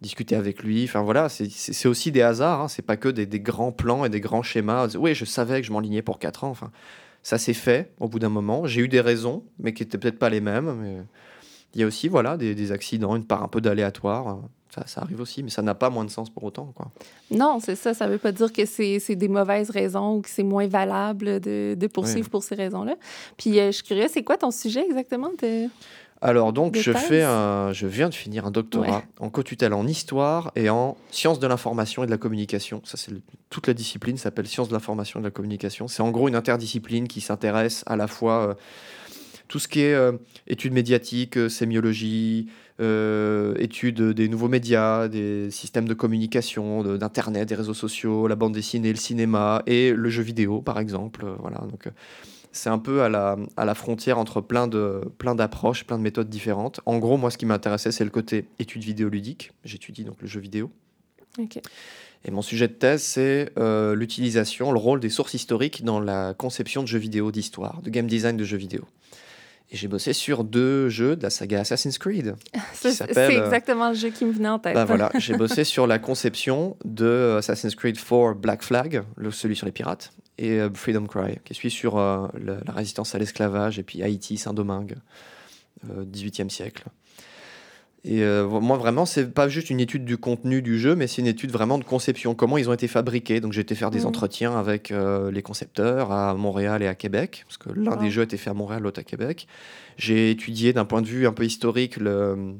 discuté 0.00 0.34
avec 0.36 0.62
lui. 0.62 0.84
Enfin 0.84 1.02
voilà, 1.02 1.28
c'est- 1.28 1.86
aussi 1.88 2.10
des 2.12 2.22
hasards. 2.22 2.62
Hein. 2.62 2.68
C'est 2.68 2.82
pas 2.82 2.96
que 2.96 3.08
des, 3.08 3.26
des 3.26 3.40
grands 3.40 3.72
plans 3.72 4.04
et 4.04 4.08
des 4.08 4.20
grands 4.20 4.42
schémas. 4.42 4.88
Oui, 4.96 5.14
je 5.14 5.24
savais 5.24 5.60
que 5.60 5.66
je 5.66 5.72
m'enlignais 5.72 6.02
pour 6.02 6.18
4 6.18 6.44
ans. 6.44 6.50
Enfin, 6.50 6.70
ça 7.22 7.36
s'est 7.38 7.52
fait 7.54 7.92
au 8.00 8.08
bout 8.08 8.18
d'un 8.18 8.28
moment. 8.30 8.66
J'ai 8.66 8.80
eu 8.80 8.88
des 8.88 9.00
raisons, 9.00 9.44
mais 9.58 9.72
qui 9.74 9.82
étaient 9.82 9.98
peut-être 9.98 10.18
pas 10.18 10.30
les 10.30 10.40
mêmes. 10.40 10.74
Mais 10.80 10.96
il 11.74 11.80
y 11.80 11.84
a 11.84 11.86
aussi 11.86 12.08
voilà 12.08 12.36
des, 12.36 12.54
des 12.54 12.72
accidents, 12.72 13.14
une 13.16 13.24
part 13.26 13.42
un 13.42 13.48
peu 13.48 13.60
d'aléatoire. 13.60 14.40
Ça, 14.72 14.84
ça 14.86 15.00
arrive 15.00 15.20
aussi, 15.20 15.42
mais 15.42 15.50
ça 15.50 15.62
n'a 15.62 15.74
pas 15.74 15.90
moins 15.90 16.04
de 16.04 16.10
sens 16.10 16.30
pour 16.30 16.44
autant. 16.44 16.72
Quoi. 16.76 16.92
Non, 17.32 17.58
c'est 17.60 17.74
ça. 17.74 17.92
Ça 17.92 18.06
veut 18.06 18.18
pas 18.18 18.30
dire 18.30 18.52
que 18.52 18.64
c'est 18.64 19.00
c'est 19.00 19.16
des 19.16 19.26
mauvaises 19.26 19.68
raisons 19.70 20.18
ou 20.18 20.20
que 20.22 20.30
c'est 20.30 20.44
moins 20.44 20.68
valable 20.68 21.40
de, 21.40 21.74
de 21.76 21.86
poursuivre 21.88 22.26
Oui. 22.26 22.30
pour 22.30 22.44
ces 22.44 22.54
raisons-là. 22.54 22.94
Puis, 23.36 23.58
euh, 23.58 23.66
je 23.66 23.72
suis 23.72 23.82
curieuse, 23.82 24.10
c'est 24.14 24.22
quoi 24.22 24.36
ton 24.36 24.52
sujet 24.52 24.84
exactement? 24.86 25.30
De... 25.42 25.66
Alors 26.22 26.52
donc, 26.52 26.76
je, 26.76 26.92
fais 26.92 27.22
un, 27.22 27.72
je 27.72 27.86
viens 27.86 28.10
de 28.10 28.14
finir 28.14 28.44
un 28.46 28.50
doctorat 28.50 28.86
Ouais. 28.98 29.02
en 29.20 29.30
co-tutelle 29.30 29.72
en 29.72 29.86
histoire 29.86 30.52
et 30.54 30.68
en 30.68 30.96
sciences 31.10 31.38
de 31.40 31.46
l'information 31.46 32.02
et 32.02 32.06
de 32.06 32.10
la 32.10 32.18
communication. 32.18 32.82
Ça, 32.84 32.98
c'est 32.98 33.12
toute 33.48 33.66
la 33.66 33.72
discipline 33.74 34.18
s'appelle 34.18 34.46
sciences 34.46 34.68
de 34.68 34.74
l'information 34.74 35.20
et 35.20 35.22
de 35.22 35.28
la 35.28 35.30
communication. 35.30 35.88
C'est 35.88 36.02
en 36.02 36.10
gros 36.10 36.28
une 36.28 36.34
interdiscipline 36.34 37.08
qui 37.08 37.22
s'intéresse 37.22 37.84
à 37.86 37.96
la 37.96 38.06
fois 38.06 38.48
euh, 38.50 38.54
tout 39.48 39.58
ce 39.58 39.66
qui 39.66 39.80
est 39.80 39.94
euh, 39.94 40.12
études 40.46 40.74
médiatiques, 40.74 41.38
euh, 41.38 41.48
sémiologie, 41.48 42.48
euh, 42.82 43.54
études 43.58 44.00
des 44.02 44.28
nouveaux 44.28 44.48
médias, 44.48 45.08
des 45.08 45.50
systèmes 45.50 45.88
de 45.88 45.94
communication, 45.94 46.82
de- 46.82 46.96
d'internet, 46.98 47.48
des 47.48 47.54
réseaux 47.54 47.74
sociaux, 47.74 48.26
la 48.28 48.36
bande 48.36 48.52
dessinée, 48.52 48.90
le 48.90 48.98
cinéma 48.98 49.62
et 49.66 49.92
le 49.92 50.08
jeu 50.10 50.22
vidéo, 50.22 50.60
par 50.60 50.78
exemple. 50.78 51.24
Voilà, 51.40 51.58
donc 51.70 51.88
c'est 52.52 52.68
un 52.68 52.78
peu 52.78 53.02
à 53.02 53.08
la, 53.08 53.36
à 53.56 53.64
la 53.64 53.74
frontière 53.74 54.18
entre 54.18 54.40
plein 54.40 54.66
de 54.66 55.02
plein 55.18 55.34
d'approches, 55.34 55.84
plein 55.84 55.98
de 55.98 56.02
méthodes 56.02 56.28
différentes. 56.28 56.80
En 56.86 56.98
gros, 56.98 57.16
moi, 57.16 57.30
ce 57.30 57.38
qui 57.38 57.46
m'intéressait, 57.46 57.92
c'est 57.92 58.04
le 58.04 58.10
côté 58.10 58.46
études 58.58 58.84
vidéoludiques. 58.84 59.52
J'étudie 59.64 60.04
donc 60.04 60.20
le 60.20 60.26
jeu 60.26 60.40
vidéo. 60.40 60.70
Et 62.24 62.30
mon 62.30 62.42
sujet 62.42 62.68
de 62.68 62.72
thèse, 62.72 63.02
c'est 63.02 63.50
euh, 63.58 63.94
l'utilisation, 63.94 64.72
le 64.72 64.78
rôle 64.78 65.00
des 65.00 65.08
sources 65.08 65.34
historiques 65.34 65.84
dans 65.84 66.00
la 66.00 66.34
conception 66.34 66.82
de 66.82 66.88
jeux 66.88 66.98
vidéo 66.98 67.30
d'histoire, 67.30 67.80
de 67.82 67.90
game 67.90 68.06
design 68.06 68.36
de 68.36 68.44
jeux 68.44 68.58
vidéo. 68.58 68.84
Et 69.72 69.76
j'ai 69.76 69.86
bossé 69.86 70.12
sur 70.12 70.42
deux 70.42 70.88
jeux 70.88 71.14
de 71.14 71.22
la 71.22 71.30
saga 71.30 71.60
Assassin's 71.60 71.96
Creed. 71.96 72.34
C'est 72.74 73.16
euh, 73.16 73.44
exactement 73.44 73.90
le 73.90 73.94
jeu 73.94 74.10
qui 74.10 74.24
me 74.24 74.32
venait 74.32 74.48
en 74.48 74.58
tête. 74.58 74.74
Bah 74.74 74.84
voilà, 74.84 75.10
j'ai 75.18 75.36
bossé 75.36 75.62
sur 75.62 75.86
la 75.86 75.98
conception 75.98 76.76
de 76.84 77.36
Assassin's 77.38 77.76
Creed 77.76 77.96
4 77.96 78.34
Black 78.34 78.62
Flag, 78.62 79.04
le, 79.16 79.30
celui 79.30 79.54
sur 79.54 79.66
les 79.66 79.72
pirates, 79.72 80.12
et 80.38 80.52
euh, 80.60 80.70
Freedom 80.72 81.06
Cry, 81.06 81.38
qui 81.44 81.54
suit 81.54 81.70
sur 81.70 81.98
euh, 81.98 82.26
la 82.44 82.72
résistance 82.72 83.14
à 83.14 83.18
l'esclavage, 83.18 83.78
et 83.78 83.82
puis 83.82 84.02
Haïti, 84.02 84.36
Saint-Domingue, 84.38 84.96
euh, 85.90 86.04
18e 86.04 86.48
siècle. 86.50 86.84
Et 88.02 88.22
euh, 88.22 88.48
moi, 88.48 88.78
vraiment, 88.78 89.04
c'est 89.04 89.30
pas 89.30 89.50
juste 89.50 89.68
une 89.68 89.78
étude 89.78 90.06
du 90.06 90.16
contenu 90.16 90.62
du 90.62 90.78
jeu, 90.78 90.94
mais 90.94 91.06
c'est 91.06 91.20
une 91.20 91.26
étude 91.26 91.50
vraiment 91.50 91.76
de 91.76 91.84
conception, 91.84 92.34
comment 92.34 92.56
ils 92.56 92.70
ont 92.70 92.72
été 92.72 92.88
fabriqués. 92.88 93.40
Donc 93.40 93.52
j'ai 93.52 93.60
été 93.60 93.74
faire 93.74 93.90
des 93.90 94.00
Mhm. 94.00 94.06
entretiens 94.06 94.58
avec 94.58 94.90
euh, 94.90 95.30
les 95.30 95.42
concepteurs 95.42 96.10
à 96.10 96.32
Montréal 96.34 96.82
et 96.82 96.86
à 96.86 96.94
Québec, 96.94 97.44
parce 97.46 97.58
que 97.58 97.68
l'un 97.78 97.92
Wow. 97.96 98.00
des 98.02 98.10
jeux 98.10 98.22
a 98.22 98.24
été 98.24 98.38
fait 98.38 98.48
à 98.48 98.54
Montréal, 98.54 98.82
l'autre 98.84 99.00
à 99.00 99.02
Québec. 99.04 99.46
J'ai 99.98 100.30
étudié 100.30 100.72
d'un 100.72 100.86
point 100.86 101.02
de 101.02 101.06
vue 101.08 101.26
un 101.26 101.34
peu 101.34 101.44
historique 101.44 101.98
le, 101.98 102.10
euh, 102.10 102.54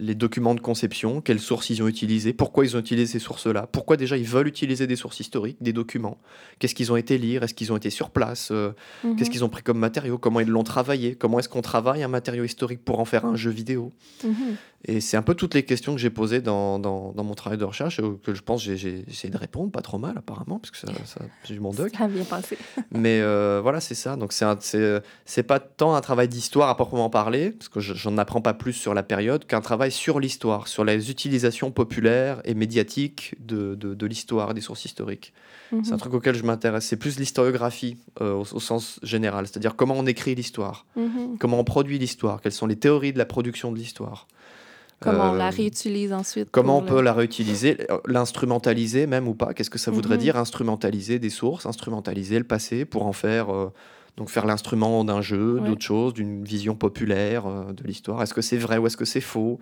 les 0.00 0.14
documents 0.14 0.54
de 0.54 0.60
conception, 0.60 1.20
quelles 1.20 1.40
sources 1.40 1.68
ils 1.70 1.82
ont 1.82 1.86
utilisées, 1.88 2.32
pourquoi 2.32 2.64
ils 2.64 2.74
ont 2.76 2.80
utilisé 2.80 3.06
ces 3.12 3.18
sources-là, 3.18 3.68
pourquoi 3.70 3.96
déjà 3.96 4.16
ils 4.16 4.24
veulent 4.26 4.48
utiliser 4.48 4.86
des 4.86 4.96
sources 4.96 5.20
historiques, 5.20 5.58
des 5.60 5.72
documents, 5.74 6.16
qu'est-ce 6.58 6.74
qu'ils 6.74 6.90
ont 6.90 6.96
été 6.96 7.18
lire, 7.18 7.42
est-ce 7.42 7.52
qu'ils 7.54 7.70
ont 7.72 7.76
été 7.76 7.90
sur 7.90 8.10
place, 8.10 8.48
euh, 8.50 8.70
Mhm. 9.04 9.16
qu'est-ce 9.16 9.30
qu'ils 9.30 9.44
ont 9.44 9.48
pris 9.50 9.62
comme 9.62 9.78
matériaux, 9.78 10.16
comment 10.16 10.40
ils 10.40 10.48
l'ont 10.48 10.64
travaillé, 10.64 11.14
comment 11.14 11.38
est-ce 11.38 11.48
qu'on 11.50 11.60
travaille 11.60 12.02
un 12.02 12.08
matériau 12.08 12.44
historique 12.44 12.82
pour 12.84 12.98
en 12.98 13.04
faire 13.04 13.24
un 13.26 13.36
jeu 13.36 13.50
vidéo. 13.50 13.92
Mhm. 14.24 14.56
Et 14.86 15.00
c'est 15.02 15.18
un 15.18 15.22
peu 15.22 15.34
toutes 15.34 15.54
les 15.54 15.62
questions 15.64 15.94
que 15.94 16.00
j'ai 16.00 16.08
posées 16.08 16.40
dans, 16.40 16.78
dans, 16.78 17.12
dans 17.12 17.22
mon 17.24 17.34
travail 17.34 17.58
de 17.58 17.64
recherche, 17.64 18.00
euh, 18.00 18.18
que 18.24 18.32
je 18.34 18.40
pense 18.40 18.64
que 18.64 18.74
j'ai- 18.76 19.04
essayé 19.08 19.30
de 19.30 19.36
répondre, 19.36 19.70
pas 19.70 19.82
trop 19.82 19.98
mal 19.98 20.16
apparemment, 20.16 20.58
parce 20.58 20.70
que 20.70 20.78
ça, 20.78 20.86
ça 21.04 21.20
j'ai 21.44 21.54
eu 21.56 21.60
mon 21.60 21.72
doc. 21.72 21.90
Ça 21.98 22.04
a 22.04 22.08
bien 22.08 22.24
passé. 22.24 22.56
Mais 22.90 23.20
euh, 23.20 23.60
voilà, 23.62 23.80
c'est 23.80 23.94
ça. 23.94 24.16
Donc 24.16 24.32
c'est 24.32 25.42
pas 25.42 25.58
tant 25.60 25.94
un 25.94 26.00
travail 26.00 26.28
d'histoire 26.28 26.68
à 26.70 26.76
proprement 26.76 27.10
parler, 27.10 27.50
parce 27.50 27.68
que 27.68 27.80
je- 27.80 27.92
j'en 27.94 28.16
apprends 28.18 28.40
pas 28.40 28.54
plus 28.54 28.72
sur 28.72 28.94
la 28.94 29.02
période, 29.02 29.46
qu'un 29.46 29.60
travail 29.60 29.92
sur 29.92 30.18
l'histoire, 30.18 30.66
sur 30.66 30.84
les 30.84 31.10
utilisations 31.10 31.70
populaires 31.70 32.40
et 32.44 32.54
médiatiques 32.54 33.34
de, 33.38 33.74
de, 33.74 33.94
de 33.94 34.06
l'histoire, 34.06 34.54
des 34.54 34.60
sources 34.62 34.84
historiques. 34.86 35.32
C'est 35.70 35.76
un 35.76 35.94
Mhm. 35.94 35.98
truc 35.98 36.14
auquel 36.14 36.34
je 36.34 36.42
m'intéresse. 36.42 36.84
C'est 36.86 36.96
plus 36.96 37.18
l'historiographie 37.20 37.96
euh, 38.20 38.32
au, 38.32 38.40
au 38.40 38.60
sens 38.60 38.98
général, 39.04 39.46
c'est-à-dire 39.46 39.76
comment 39.76 39.94
on 39.96 40.06
écrit 40.06 40.34
l'histoire, 40.34 40.86
Mhm. 40.96 41.36
comment 41.38 41.60
on 41.60 41.64
produit 41.64 41.98
l'histoire, 41.98 42.40
quelles 42.40 42.50
sont 42.52 42.66
les 42.66 42.76
théories 42.76 43.12
de 43.12 43.18
la 43.18 43.26
production 43.26 43.70
de 43.70 43.76
l'histoire. 43.76 44.26
Comment 45.00 45.30
on 45.30 45.34
Euh, 45.34 45.38
la 45.38 45.50
réutilise 45.50 46.12
ensuite. 46.12 46.48
Comment 46.50 46.78
on 46.78 46.82
peut 46.82 47.00
la 47.00 47.14
réutiliser, 47.14 47.78
euh, 47.90 47.98
l'instrumentaliser 48.06 49.06
même 49.06 49.26
ou 49.28 49.34
pas? 49.34 49.54
Qu'est-ce 49.54 49.70
que 49.70 49.78
ça 49.78 49.90
voudrait 49.90 50.16
Mhm. 50.16 50.20
dire 50.22 50.36
instrumentaliser 50.36 51.18
des 51.18 51.30
sources, 51.30 51.64
instrumentaliser 51.66 52.38
le 52.38 52.44
passé 52.44 52.84
pour 52.84 53.06
en 53.06 53.12
faire 53.14 53.50
euh, 53.50 53.72
donc 54.16 54.28
faire 54.28 54.44
l'instrument 54.44 55.02
d'un 55.04 55.22
jeu, 55.22 55.54
Ouais. 55.60 55.66
d'autre 55.68 55.82
chose, 55.82 56.12
d'une 56.12 56.44
vision 56.44 56.74
populaire 56.74 57.46
euh, 57.46 57.72
de 57.72 57.82
l'histoire? 57.84 58.22
Est-ce 58.22 58.34
que 58.34 58.42
c'est 58.42 58.58
vrai 58.58 58.76
ou 58.76 58.86
est-ce 58.86 58.96
que 58.98 59.06
c'est 59.06 59.22
faux? 59.22 59.58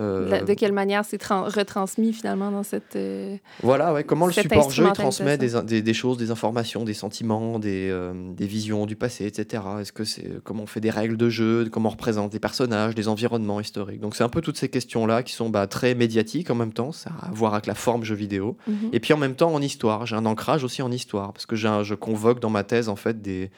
Euh, 0.00 0.42
de 0.42 0.54
quelle 0.54 0.72
manière 0.72 1.04
c'est 1.04 1.18
tran- 1.18 1.44
retransmis 1.44 2.12
finalement 2.12 2.50
dans 2.50 2.64
cette. 2.64 2.96
euh, 2.96 3.36
Voilà, 3.62 3.92
ouais, 3.92 4.02
comment 4.02 4.26
le 4.26 4.32
cette 4.32 4.44
support 4.50 4.70
jeu 4.70 4.84
il 4.86 4.92
transmet 4.92 5.38
des, 5.38 5.50
des, 5.62 5.82
des 5.82 5.94
choses, 5.94 6.16
des 6.18 6.30
informations, 6.32 6.82
des 6.84 6.94
sentiments, 6.94 7.58
des, 7.60 7.88
euh, 7.90 8.12
des 8.34 8.46
visions 8.46 8.86
du 8.86 8.96
passé, 8.96 9.24
etc. 9.26 9.62
Est-ce 9.80 9.92
que 9.92 10.04
c'est 10.04 10.42
comment 10.42 10.64
on 10.64 10.66
fait 10.66 10.80
des 10.80 10.90
règles 10.90 11.16
de 11.16 11.28
jeu, 11.28 11.68
comment 11.70 11.88
on 11.90 11.92
représente 11.92 12.32
des 12.32 12.40
personnages, 12.40 12.94
des 12.96 13.06
environnements 13.06 13.60
historiques? 13.60 14.00
Donc 14.00 14.16
c'est 14.16 14.24
un 14.24 14.28
peu 14.28 14.40
toutes 14.40 14.56
ces 14.58 14.68
questions-là 14.68 15.22
qui 15.22 15.32
sont 15.32 15.48
bah, 15.48 15.66
très 15.68 15.94
médiatiques 15.94 16.50
en 16.50 16.56
même 16.56 16.72
temps, 16.72 16.90
ça 16.90 17.10
a 17.22 17.28
à 17.28 17.30
voir 17.30 17.52
avec 17.54 17.66
la 17.66 17.74
forme 17.76 18.02
jeu 18.02 18.16
vidéo. 18.16 18.56
mhm. 18.66 18.90
Et 18.92 18.98
puis 19.00 19.12
en 19.12 19.18
même 19.18 19.36
temps 19.36 19.54
en 19.54 19.62
histoire, 19.62 20.06
j'ai 20.06 20.16
un 20.16 20.26
ancrage 20.26 20.64
aussi 20.64 20.82
en 20.82 20.90
histoire, 20.90 21.32
parce 21.32 21.46
que 21.46 21.54
j'ai 21.54 21.68
un- 21.68 21.84
je 21.84 21.94
convoque 21.94 22.40
dans 22.40 22.50
ma 22.50 22.64
thèse 22.64 22.88
en 22.88 22.96
fait 22.96 23.22
des, 23.22 23.50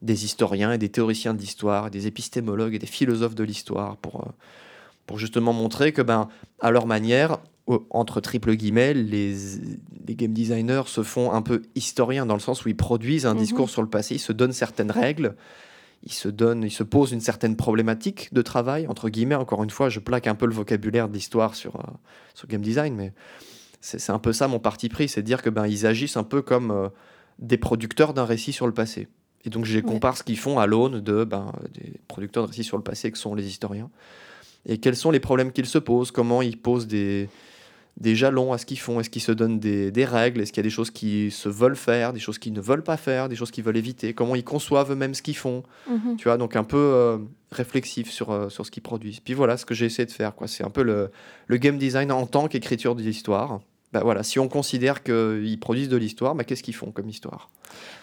des 0.00 0.24
historiens 0.24 0.72
et 0.72 0.78
des 0.78 0.88
théoriciens 0.88 1.34
de 1.34 1.40
l'histoire, 1.40 1.90
des 1.90 2.06
épistémologues 2.06 2.74
et 2.74 2.78
des 2.78 2.86
philosophes 2.86 3.34
de 3.34 3.44
l'histoire 3.44 3.96
pour, 3.98 4.22
euh, 4.22 4.30
pour 5.06 5.18
justement 5.18 5.52
montrer 5.52 5.92
que 5.92 6.02
ben, 6.02 6.28
à 6.60 6.70
leur 6.70 6.86
manière, 6.86 7.38
entre 7.90 8.20
triple 8.20 8.54
guillemets, 8.54 8.92
les, 8.94 9.34
les 10.06 10.14
game 10.14 10.32
designers 10.32 10.82
se 10.86 11.02
font 11.02 11.32
un 11.32 11.42
peu 11.42 11.62
historiens 11.74 12.26
dans 12.26 12.34
le 12.34 12.40
sens 12.40 12.64
où 12.64 12.68
ils 12.68 12.76
produisent 12.76 13.26
un 13.26 13.34
Mhm. 13.34 13.40
discours 13.40 13.70
sur 13.70 13.82
le 13.82 13.88
passé, 13.88 14.16
ils 14.16 14.18
se 14.20 14.32
donnent 14.32 14.52
certaines 14.52 14.90
règles, 14.90 15.34
ils 16.02 16.12
se 16.12 16.28
donnent, 16.28 16.62
ils 16.62 16.70
se 16.70 16.82
posent 16.82 17.12
une 17.12 17.20
certaine 17.22 17.56
problématique 17.56 18.32
de 18.34 18.42
travail, 18.42 18.86
entre 18.86 19.08
guillemets, 19.08 19.34
encore 19.34 19.62
une 19.64 19.70
fois, 19.70 19.88
je 19.88 20.00
plaque 20.00 20.26
un 20.26 20.34
peu 20.34 20.46
le 20.46 20.52
vocabulaire 20.52 21.08
de 21.08 21.14
l'histoire 21.14 21.54
sur, 21.54 21.76
euh, 21.76 21.82
sur 22.34 22.48
game 22.48 22.60
design, 22.60 22.94
mais 22.94 23.12
c'est 23.80 24.10
un 24.12 24.18
peu 24.18 24.32
ça 24.32 24.48
mon 24.48 24.58
parti 24.58 24.88
pris, 24.90 25.08
c'est 25.08 25.20
de 25.22 25.26
dire 25.26 25.42
que 25.42 25.50
ben 25.50 25.66
ils 25.66 25.86
agissent 25.86 26.16
un 26.16 26.22
peu 26.24 26.40
comme 26.42 26.70
euh, 26.70 26.88
des 27.38 27.58
producteurs 27.58 28.14
d'un 28.14 28.24
récit 28.24 28.52
sur 28.52 28.66
le 28.66 28.72
passé. 28.74 29.08
Et 29.46 29.50
donc 29.50 29.64
je 29.66 29.74
les 29.76 29.82
Ouais. 29.84 29.92
compare 29.92 30.16
ce 30.16 30.22
qu'ils 30.22 30.38
font 30.38 30.58
à 30.58 30.66
l'aune 30.66 31.00
de 31.00 31.24
ben, 31.24 31.52
des 31.74 31.92
producteurs 32.08 32.44
de 32.44 32.48
récits 32.48 32.64
sur 32.64 32.78
le 32.78 32.82
passé 32.82 33.10
que 33.10 33.18
sont 33.18 33.34
les 33.34 33.46
historiens. 33.46 33.90
Et 34.66 34.78
quels 34.78 34.96
sont 34.96 35.10
les 35.10 35.20
problèmes 35.20 35.52
qu'ils 35.52 35.66
se 35.66 35.78
posent, 35.78 36.10
comment 36.10 36.40
ils 36.42 36.56
posent 36.58 36.86
des, 36.86 37.28
des 38.00 38.16
jalons 38.16 38.52
à 38.52 38.58
ce 38.58 38.66
qu'ils 38.66 38.78
font, 38.78 38.98
est-ce 38.98 39.10
qu'ils 39.10 39.22
se 39.22 39.30
donnent 39.32 39.58
des, 39.60 39.90
des 39.90 40.04
règles, 40.04 40.40
est-ce 40.40 40.52
qu'il 40.52 40.60
y 40.62 40.66
a 40.66 40.68
des 40.68 40.70
choses 40.70 40.90
qui 40.90 41.30
se 41.30 41.48
veulent 41.48 41.76
faire, 41.76 42.12
des 42.12 42.18
choses 42.20 42.38
qu'ils 42.38 42.52
ne 42.54 42.60
veulent 42.60 42.82
pas 42.82 42.96
faire, 42.96 43.28
des 43.28 43.36
choses 43.36 43.50
qu'ils 43.50 43.62
veulent 43.64 43.76
éviter, 43.76 44.14
comment 44.14 44.34
ils 44.34 44.42
conçoivent 44.44 44.90
eux-mêmes 44.90 45.14
ce 45.14 45.22
qu'ils 45.22 45.36
font, 45.36 45.62
Mhm. 45.88 46.16
tu 46.16 46.24
vois, 46.24 46.36
donc 46.38 46.56
un 46.56 46.64
peu 46.64 46.76
euh, 46.78 47.18
réflexif 47.52 48.10
sur, 48.10 48.30
euh, 48.30 48.48
sur 48.48 48.64
ce 48.66 48.70
qu'ils 48.70 48.82
produisent. 48.82 49.20
Puis 49.20 49.34
voilà 49.34 49.56
ce 49.56 49.64
que 49.66 49.74
j'ai 49.74 49.86
essayé 49.86 50.06
de 50.06 50.10
faire, 50.12 50.34
quoi. 50.34 50.48
C'est 50.48 50.64
un 50.64 50.70
peu 50.70 50.82
le, 50.82 51.10
le 51.46 51.56
game 51.58 51.78
design 51.78 52.10
en 52.10 52.26
tant 52.26 52.48
qu'écriture 52.48 52.94
de 52.94 53.02
l'histoire. 53.02 53.60
Bah 53.94 54.00
voilà, 54.02 54.24
si 54.24 54.40
on 54.40 54.48
considère 54.48 55.02
qu'ils 55.04 55.58
produisent 55.60 55.88
de 55.88 55.96
l'histoire, 55.96 56.34
bah 56.34 56.42
qu'est-ce 56.44 56.64
qu'ils 56.64 56.74
font 56.74 56.90
comme 56.90 57.08
histoire? 57.08 57.48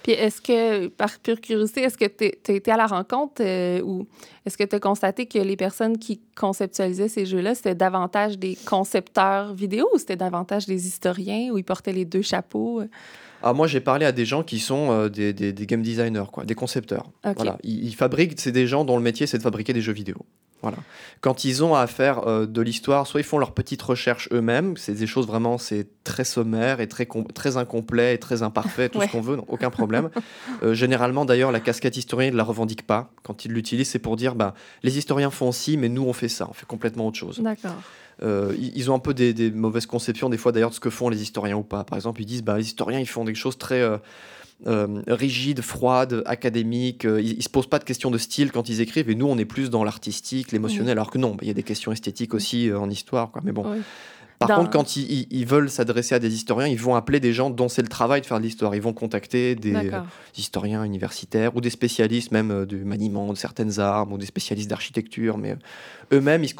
Puis 0.03 0.13
est-ce 0.13 0.41
que, 0.41 0.87
par 0.87 1.19
pure 1.19 1.39
curiosité, 1.41 1.81
est-ce 1.81 1.97
que 1.97 2.05
tu 2.05 2.51
as 2.51 2.55
été 2.55 2.71
à 2.71 2.77
la 2.77 2.87
rencontre 2.87 3.41
euh, 3.43 3.81
ou 3.81 4.07
est-ce 4.45 4.57
que 4.57 4.63
tu 4.63 4.73
as 4.75 4.79
constaté 4.79 5.25
que 5.25 5.37
les 5.37 5.57
personnes 5.57 5.97
qui 5.97 6.21
conceptualisaient 6.35 7.09
ces 7.09 7.25
jeux-là, 7.25 7.55
c'était 7.55 7.75
davantage 7.75 8.39
des 8.39 8.57
concepteurs 8.65 9.53
vidéo 9.53 9.85
ou 9.93 9.97
c'était 9.97 10.15
davantage 10.15 10.65
des 10.65 10.87
historiens 10.87 11.51
où 11.51 11.57
ils 11.57 11.63
portaient 11.65 11.93
les 11.93 12.05
deux 12.05 12.21
chapeaux? 12.21 12.81
Ah, 13.43 13.51
moi, 13.53 13.67
j'ai 13.67 13.81
parlé 13.81 14.05
à 14.05 14.11
des 14.13 14.23
gens 14.25 14.43
qui 14.43 14.59
sont 14.59 14.91
euh, 14.91 15.09
des, 15.09 15.33
des- 15.33 15.51
des 15.51 15.65
game 15.65 15.81
designers, 15.81 16.23
quoi, 16.31 16.45
des 16.45 16.55
concepteurs. 16.55 17.07
Ok. 17.25 17.33
Voilà. 17.35 17.57
Ils, 17.63 17.85
ils 17.87 17.95
fabriquent, 17.95 18.39
c'est 18.39 18.51
des 18.53 18.65
gens 18.67 18.85
dont 18.85 18.95
le 18.97 19.03
métier, 19.03 19.27
c'est 19.27 19.39
de 19.39 19.43
fabriquer 19.43 19.73
des 19.73 19.81
jeux 19.81 19.93
vidéo. 19.93 20.15
Voilà. 20.61 20.77
Quand 21.21 21.43
ils 21.45 21.63
ont 21.63 21.73
à 21.75 21.87
faire 21.87 22.27
euh, 22.27 22.45
de 22.45 22.61
l'histoire, 22.61 23.07
soit 23.07 23.19
ils 23.19 23.23
font 23.23 23.37
leurs 23.39 23.53
petites 23.53 23.81
recherches 23.81 24.29
eux-mêmes, 24.31 24.77
c'est 24.77 24.93
des 24.93 25.07
choses 25.07 25.25
vraiment, 25.27 25.57
c'est 25.57 25.87
très 26.03 26.23
sommaire 26.23 26.79
et 26.81 26.87
très, 26.87 27.07
très 27.33 27.57
incomplet 27.57 28.13
et 28.13 28.17
très 28.19 28.43
imparfait, 28.43 28.89
tout 28.89 28.99
Ouais. 28.99 29.07
ce 29.07 29.11
qu'on 29.11 29.21
veut, 29.21 29.35
non, 29.37 29.45
aucun 29.47 29.69
problème. 29.69 30.09
Euh, 30.63 30.73
généralement, 30.75 31.25
d'ailleurs, 31.25 31.51
la 31.51 31.59
casquette 31.59 31.97
historien, 31.97 32.27
ils 32.27 32.33
ne 32.33 32.37
la 32.37 32.43
revendiquent 32.43 32.85
pas. 32.85 33.09
Quand 33.23 33.45
ils 33.45 33.51
l'utilisent, 33.51 33.89
c'est 33.89 33.97
pour 33.99 34.15
dire, 34.15 34.35
bah, 34.35 34.53
les 34.83 34.97
historiens 34.99 35.31
font 35.31 35.51
ci, 35.51 35.75
mais 35.77 35.89
nous, 35.89 36.03
on 36.03 36.13
fait 36.13 36.27
ça, 36.29 36.45
on 36.49 36.53
fait 36.53 36.67
complètement 36.67 37.07
autre 37.07 37.17
chose. 37.17 37.39
D'accord. 37.39 37.81
Euh, 38.21 38.53
ils 38.59 38.77
ils 38.77 38.91
ont 38.91 38.95
un 38.95 38.99
peu 38.99 39.15
des, 39.15 39.33
des 39.33 39.49
mauvaises 39.49 39.87
conceptions 39.87 40.29
des 40.29 40.37
fois 40.37 40.51
d'ailleurs 40.51 40.69
de 40.69 40.75
ce 40.75 40.79
que 40.79 40.91
font 40.91 41.09
les 41.09 41.23
historiens 41.23 41.55
ou 41.57 41.63
pas. 41.63 41.83
Par 41.83 41.97
exemple, 41.97 42.21
ils 42.21 42.25
disent 42.25 42.43
bah, 42.43 42.57
les 42.57 42.65
historiens 42.65 42.99
ils 42.99 43.07
font 43.09 43.23
des 43.23 43.33
choses 43.33 43.57
très 43.57 43.81
euh, 44.67 44.87
euh, 45.07 45.15
rigides, 45.15 45.61
froides, 45.61 46.23
académiques. 46.25 47.05
euh, 47.05 47.21
ils, 47.21 47.33
ils 47.37 47.43
se 47.43 47.49
posent 47.49 47.67
pas 47.69 47.79
de 47.79 47.83
questions 47.83 48.11
de 48.11 48.17
style 48.17 48.51
quand 48.51 48.69
ils 48.69 48.81
écrivent 48.81 49.09
et 49.09 49.15
nous 49.15 49.27
on 49.27 49.37
est 49.37 49.45
plus 49.45 49.69
dans 49.69 49.83
l'artistique, 49.83 50.51
l'émotionnel. 50.51 50.91
Alors 50.91 51.11
que 51.11 51.17
non, 51.17 51.31
bah, 51.31 51.39
il 51.41 51.47
y 51.47 51.51
a 51.51 51.53
des 51.55 51.63
questions 51.63 51.91
esthétiques 51.91 52.33
aussi 52.33 52.69
euh, 52.69 52.79
en 52.79 52.89
histoire. 52.89 53.31
Quoi. 53.31 53.41
Mais 53.43 53.51
bon. 53.51 53.65
Oui. 53.71 53.81
Par 54.39 54.47
Dans- 54.47 54.55
contre, 54.55 54.71
quand 54.71 54.95
ils, 54.95 55.45
veulent 55.45 55.69
s'adresser 55.69 56.15
à 56.15 56.19
des 56.19 56.33
historiens, 56.33 56.67
ils 56.67 56.79
vont 56.79 56.95
appeler 56.95 57.19
des 57.19 57.31
gens 57.31 57.51
dont 57.51 57.69
c'est 57.69 57.83
le 57.83 57.87
travail 57.87 58.21
de 58.21 58.25
faire 58.25 58.39
de 58.39 58.43
l'histoire. 58.43 58.73
Ils 58.73 58.81
vont 58.81 58.91
contacter 58.91 59.53
des 59.53 59.71
D'accord. 59.71 60.07
historiens 60.35 60.83
universitaires 60.83 61.55
ou 61.55 61.61
des 61.61 61.69
spécialistes 61.69 62.31
même 62.31 62.49
euh, 62.49 62.65
du 62.65 62.77
maniement 62.83 63.31
de 63.31 63.37
certaines 63.37 63.79
armes 63.79 64.13
ou 64.13 64.17
des 64.17 64.25
spécialistes 64.25 64.67
d'architecture. 64.67 65.37
Mais 65.37 65.51
euh, 65.51 66.17
eux-mêmes, 66.17 66.43
ils, 66.43 66.55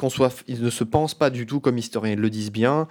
ils 0.46 0.62
ne 0.62 0.70
se 0.70 0.84
pensent 0.84 1.14
pas 1.14 1.28
du 1.28 1.44
tout 1.44 1.58
comme 1.58 1.76
historiens. 1.76 2.12
Ils 2.12 2.20
le 2.20 2.30
disent 2.30 2.52
bien. 2.52 2.86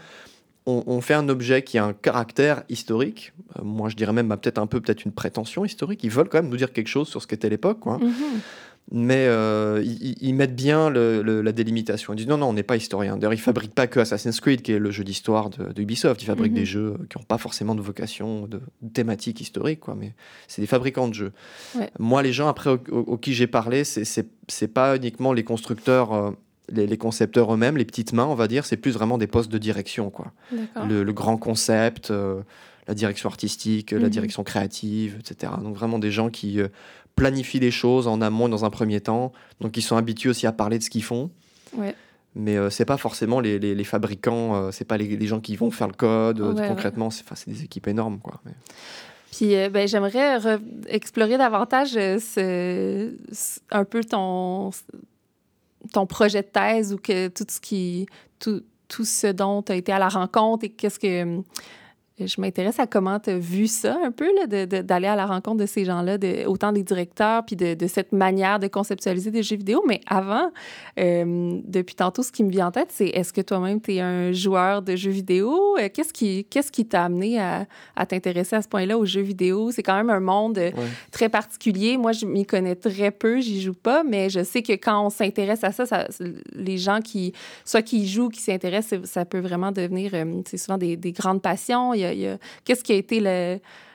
On, 0.66 0.84
on 0.86 1.02
fait 1.02 1.16
un 1.16 1.28
objet 1.30 1.64
qui 1.64 1.78
a 1.78 1.86
un 1.86 1.94
caractère 1.94 2.64
historique. 2.70 3.34
Euh, 3.58 3.64
moi, 3.64 3.90
je 3.90 3.96
dirais 3.96 4.14
même 4.14 4.28
bah, 4.28 4.38
peut-être 4.38 4.60
un 4.60 4.68
peu 4.68 4.80
peut-être 4.80 5.06
une 5.06 5.12
prétention 5.12 5.66
historique. 5.66 6.04
Ils 6.04 6.12
veulent 6.12 6.30
quand 6.30 6.42
même 6.42 6.50
nous 6.50 6.58
dire 6.58 6.72
quelque 6.72 6.88
chose 6.88 7.08
sur 7.08 7.22
ce 7.22 7.28
qu'était 7.28 7.50
l'époque. 7.50 7.80
quoi. 7.80 7.98
Mhm. 7.98 8.14
mais 8.92 9.26
euh, 9.28 9.84
ils, 9.84 10.34
mettent 10.34 10.56
bien 10.56 10.90
la 10.90 11.52
délimitation. 11.52 12.14
Ils 12.14 12.18
disent 12.18 12.28
non, 12.28 12.38
non, 12.38 12.50
on 12.50 12.54
n'est 12.54 12.64
pas 12.64 12.76
historien. 12.76 13.18
D'ailleurs, 13.18 13.34
ils 13.34 13.38
ne 13.38 13.42
fabriquent 13.42 13.74
pas 13.74 13.88
que 13.88 14.00
Assassin's 14.00 14.40
Creed, 14.40 14.62
qui 14.62 14.74
est 14.74 14.80
le 14.80 14.92
jeu 14.92 15.04
d'histoire 15.04 15.50
de, 15.50 15.82
Ubisoft. 15.82 16.22
Ils 16.22 16.26
fabriquent 16.26 16.54
des 16.54 16.62
mhm. 16.62 16.66
jeux 16.66 16.98
qui 17.10 17.18
n'ont 17.18 17.24
pas 17.24 17.38
forcément 17.38 17.74
de 17.74 17.82
vocation, 17.82 18.48
de, 18.48 18.62
thématique 18.94 19.42
historique, 19.42 19.80
quoi, 19.80 19.96
mais 19.96 20.14
c'est 20.48 20.62
des 20.62 20.68
fabricants 20.68 21.08
de 21.08 21.14
jeux. 21.14 21.32
Moi, 22.00 22.22
les 22.22 22.34
gens, 22.34 22.48
après, 22.48 22.72
aux, 22.92 23.18
qui 23.18 23.34
j'ai 23.34 23.48
parlé, 23.48 23.84
c'est 23.84 24.68
pas 24.74 24.96
uniquement 24.96 25.34
les 25.34 25.44
constructeurs. 25.44 26.14
Euh, 26.14 26.32
les, 26.72 26.98
concepteurs 26.98 27.54
eux-mêmes, 27.54 27.78
les 27.78 27.86
petites 27.86 28.14
mains, 28.14 28.26
on 28.26 28.36
va 28.36 28.48
dire, 28.48 28.66
c'est 28.66 28.78
plus 28.78 28.92
vraiment 28.92 29.18
des 29.18 29.28
postes 29.28 29.52
de 29.52 29.58
direction. 29.58 30.10
Quoi. 30.10 30.32
Le, 30.88 31.12
grand 31.12 31.38
concept, 31.38 32.12
euh, 32.12 32.42
la 32.88 32.94
direction 32.94 33.30
artistique, 33.30 33.92
la 33.92 34.00
mhm. 34.00 34.10
direction 34.10 34.44
créative, 34.44 35.18
etc. 35.20 35.54
Donc 35.62 35.76
vraiment 35.76 36.00
des 36.00 36.12
gens 36.12 36.30
qui 36.30 36.60
planifient 37.16 37.60
les 37.60 37.72
choses 37.72 38.08
en 38.08 38.22
amont 38.22 38.50
dans 38.50 38.66
un 38.66 38.70
premier 38.70 39.02
temps. 39.02 39.32
Donc 39.60 39.78
ils 39.78 39.82
sont 39.82 39.98
habitués 39.98 40.30
aussi 40.30 40.48
à 40.48 40.52
parler 40.52 40.80
de 40.80 40.84
ce 40.84 40.90
qu'ils 40.90 41.04
font. 41.04 41.30
Mais 42.36 42.58
euh, 42.58 42.70
c'est 42.70 42.86
pas 42.86 42.98
forcément 42.98 43.42
les, 43.42 43.60
les, 43.60 43.84
fabricants, 43.84 44.56
euh, 44.56 44.72
c'est 44.72 44.86
pas 44.86 44.98
les, 44.98 45.18
les, 45.18 45.28
gens 45.28 45.42
qui 45.42 45.56
vont 45.58 45.70
faire 45.70 45.88
le 45.88 45.94
code. 45.94 46.40
concrètement, 46.68 47.10
c'est 47.10 47.50
des 47.50 47.64
équipes 47.64 47.88
énormes. 47.88 48.20
Quoi. 48.20 48.40
Puis 49.32 49.56
euh, 49.56 49.70
ben, 49.70 49.88
j'aimerais 49.88 50.40
explorer 50.88 51.38
davantage 51.38 51.98
un 51.98 53.86
peu 53.86 54.04
ton, 54.04 54.72
ton 55.94 56.06
projet 56.06 56.42
de 56.42 56.48
thèse 56.48 56.94
ou 56.94 56.98
que 56.98 57.28
tout 57.28 57.46
ce 57.50 57.60
qui 57.60 58.08
tout, 58.40 58.64
tout 58.88 59.06
ce 59.06 59.28
dont 59.28 59.62
tu 59.62 59.72
as 59.72 59.76
été 59.76 59.92
à 59.92 60.00
la 60.00 60.10
rencontre 60.10 60.66
et 60.66 60.70
qu'est-ce 60.70 61.00
que 61.00 61.42
je 62.26 62.42
m'intéresse 62.42 62.80
à 62.80 62.88
comment 62.88 63.20
tu 63.20 63.32
as 63.32 63.38
vu 63.38 63.68
ça 63.68 63.98
un 64.04 64.12
peu, 64.12 64.30
d'aller 64.48 65.08
à 65.08 65.16
la 65.16 65.26
rencontre 65.26 65.58
de 65.58 65.66
ces 65.66 65.86
gens-là, 65.86 66.18
de, 66.18 66.46
autant 66.46 66.72
des 66.72 66.84
directeurs, 66.84 67.46
puis 67.46 67.56
de, 67.56 67.88
cette 67.88 68.12
manière 68.12 68.60
de 68.60 68.68
conceptualiser 68.68 69.32
des 69.32 69.44
jeux 69.44 69.58
vidéo. 69.58 69.84
Mais 69.88 70.02
avant, 70.08 70.52
euh, 71.00 71.60
depuis 71.66 71.96
tantôt, 71.96 72.24
ce 72.24 72.32
qui 72.32 72.44
me 72.44 72.50
vient 72.50 72.68
en 72.68 72.72
tête, 72.72 72.90
c'est 72.92 73.08
est-ce 73.08 73.34
que 73.34 73.42
toi-même, 73.42 73.82
tu 73.82 73.96
es 73.96 74.02
un 74.02 74.32
joueur 74.32 74.82
de 74.82 74.96
jeux 74.96 75.12
vidéo? 75.12 75.78
Euh, 75.78 75.90
qu'est-ce 75.94 76.14
qui 76.14 76.46
qu'est-ce 76.46 76.72
qui 76.72 76.86
t'a 76.86 77.06
amené 77.06 77.40
à, 77.40 77.66
t'intéresser 78.06 78.56
à 78.56 78.62
ce 78.62 78.68
point-là 78.68 78.98
aux 78.98 79.06
jeux 79.06 79.22
vidéo? 79.22 79.72
C'est 79.72 79.84
quand 79.84 79.96
même 79.96 80.10
un 80.10 80.20
monde 80.20 80.58
euh, 80.58 80.72
très 81.12 81.30
particulier. 81.30 81.98
Moi, 81.98 82.12
je 82.12 82.26
m'y 82.26 82.46
connais 82.46 82.76
très 82.76 83.12
peu, 83.12 83.40
j'y 83.40 83.62
joue 83.62 83.74
pas, 83.74 84.04
mais 84.04 84.30
je 84.30 84.44
sais 84.44 84.62
que 84.62 84.74
quand 84.74 85.06
on 85.06 85.10
s'intéresse 85.10 85.64
à 85.64 85.72
ça, 85.72 86.08
les 86.54 86.78
gens 86.78 87.00
qui, 87.00 87.34
soit 87.66 87.82
qui 87.82 88.02
y 88.02 88.08
jouent, 88.08 88.30
qui 88.30 88.42
s'intéressent, 88.42 89.06
ça 89.06 89.26
peut 89.26 89.40
vraiment 89.40 89.72
devenir, 89.72 90.12
c'est 90.46 90.58
souvent 90.58 90.78
des, 90.78 90.98
des, 90.98 91.12
grandes 91.12 91.42
passions. 91.42 91.94
Il 91.94 92.02
y 92.02 92.06
a 92.06 92.11
Qu'est-ce 92.66 92.84
qui 92.84 92.92
a 92.92 92.96
été 92.96 93.20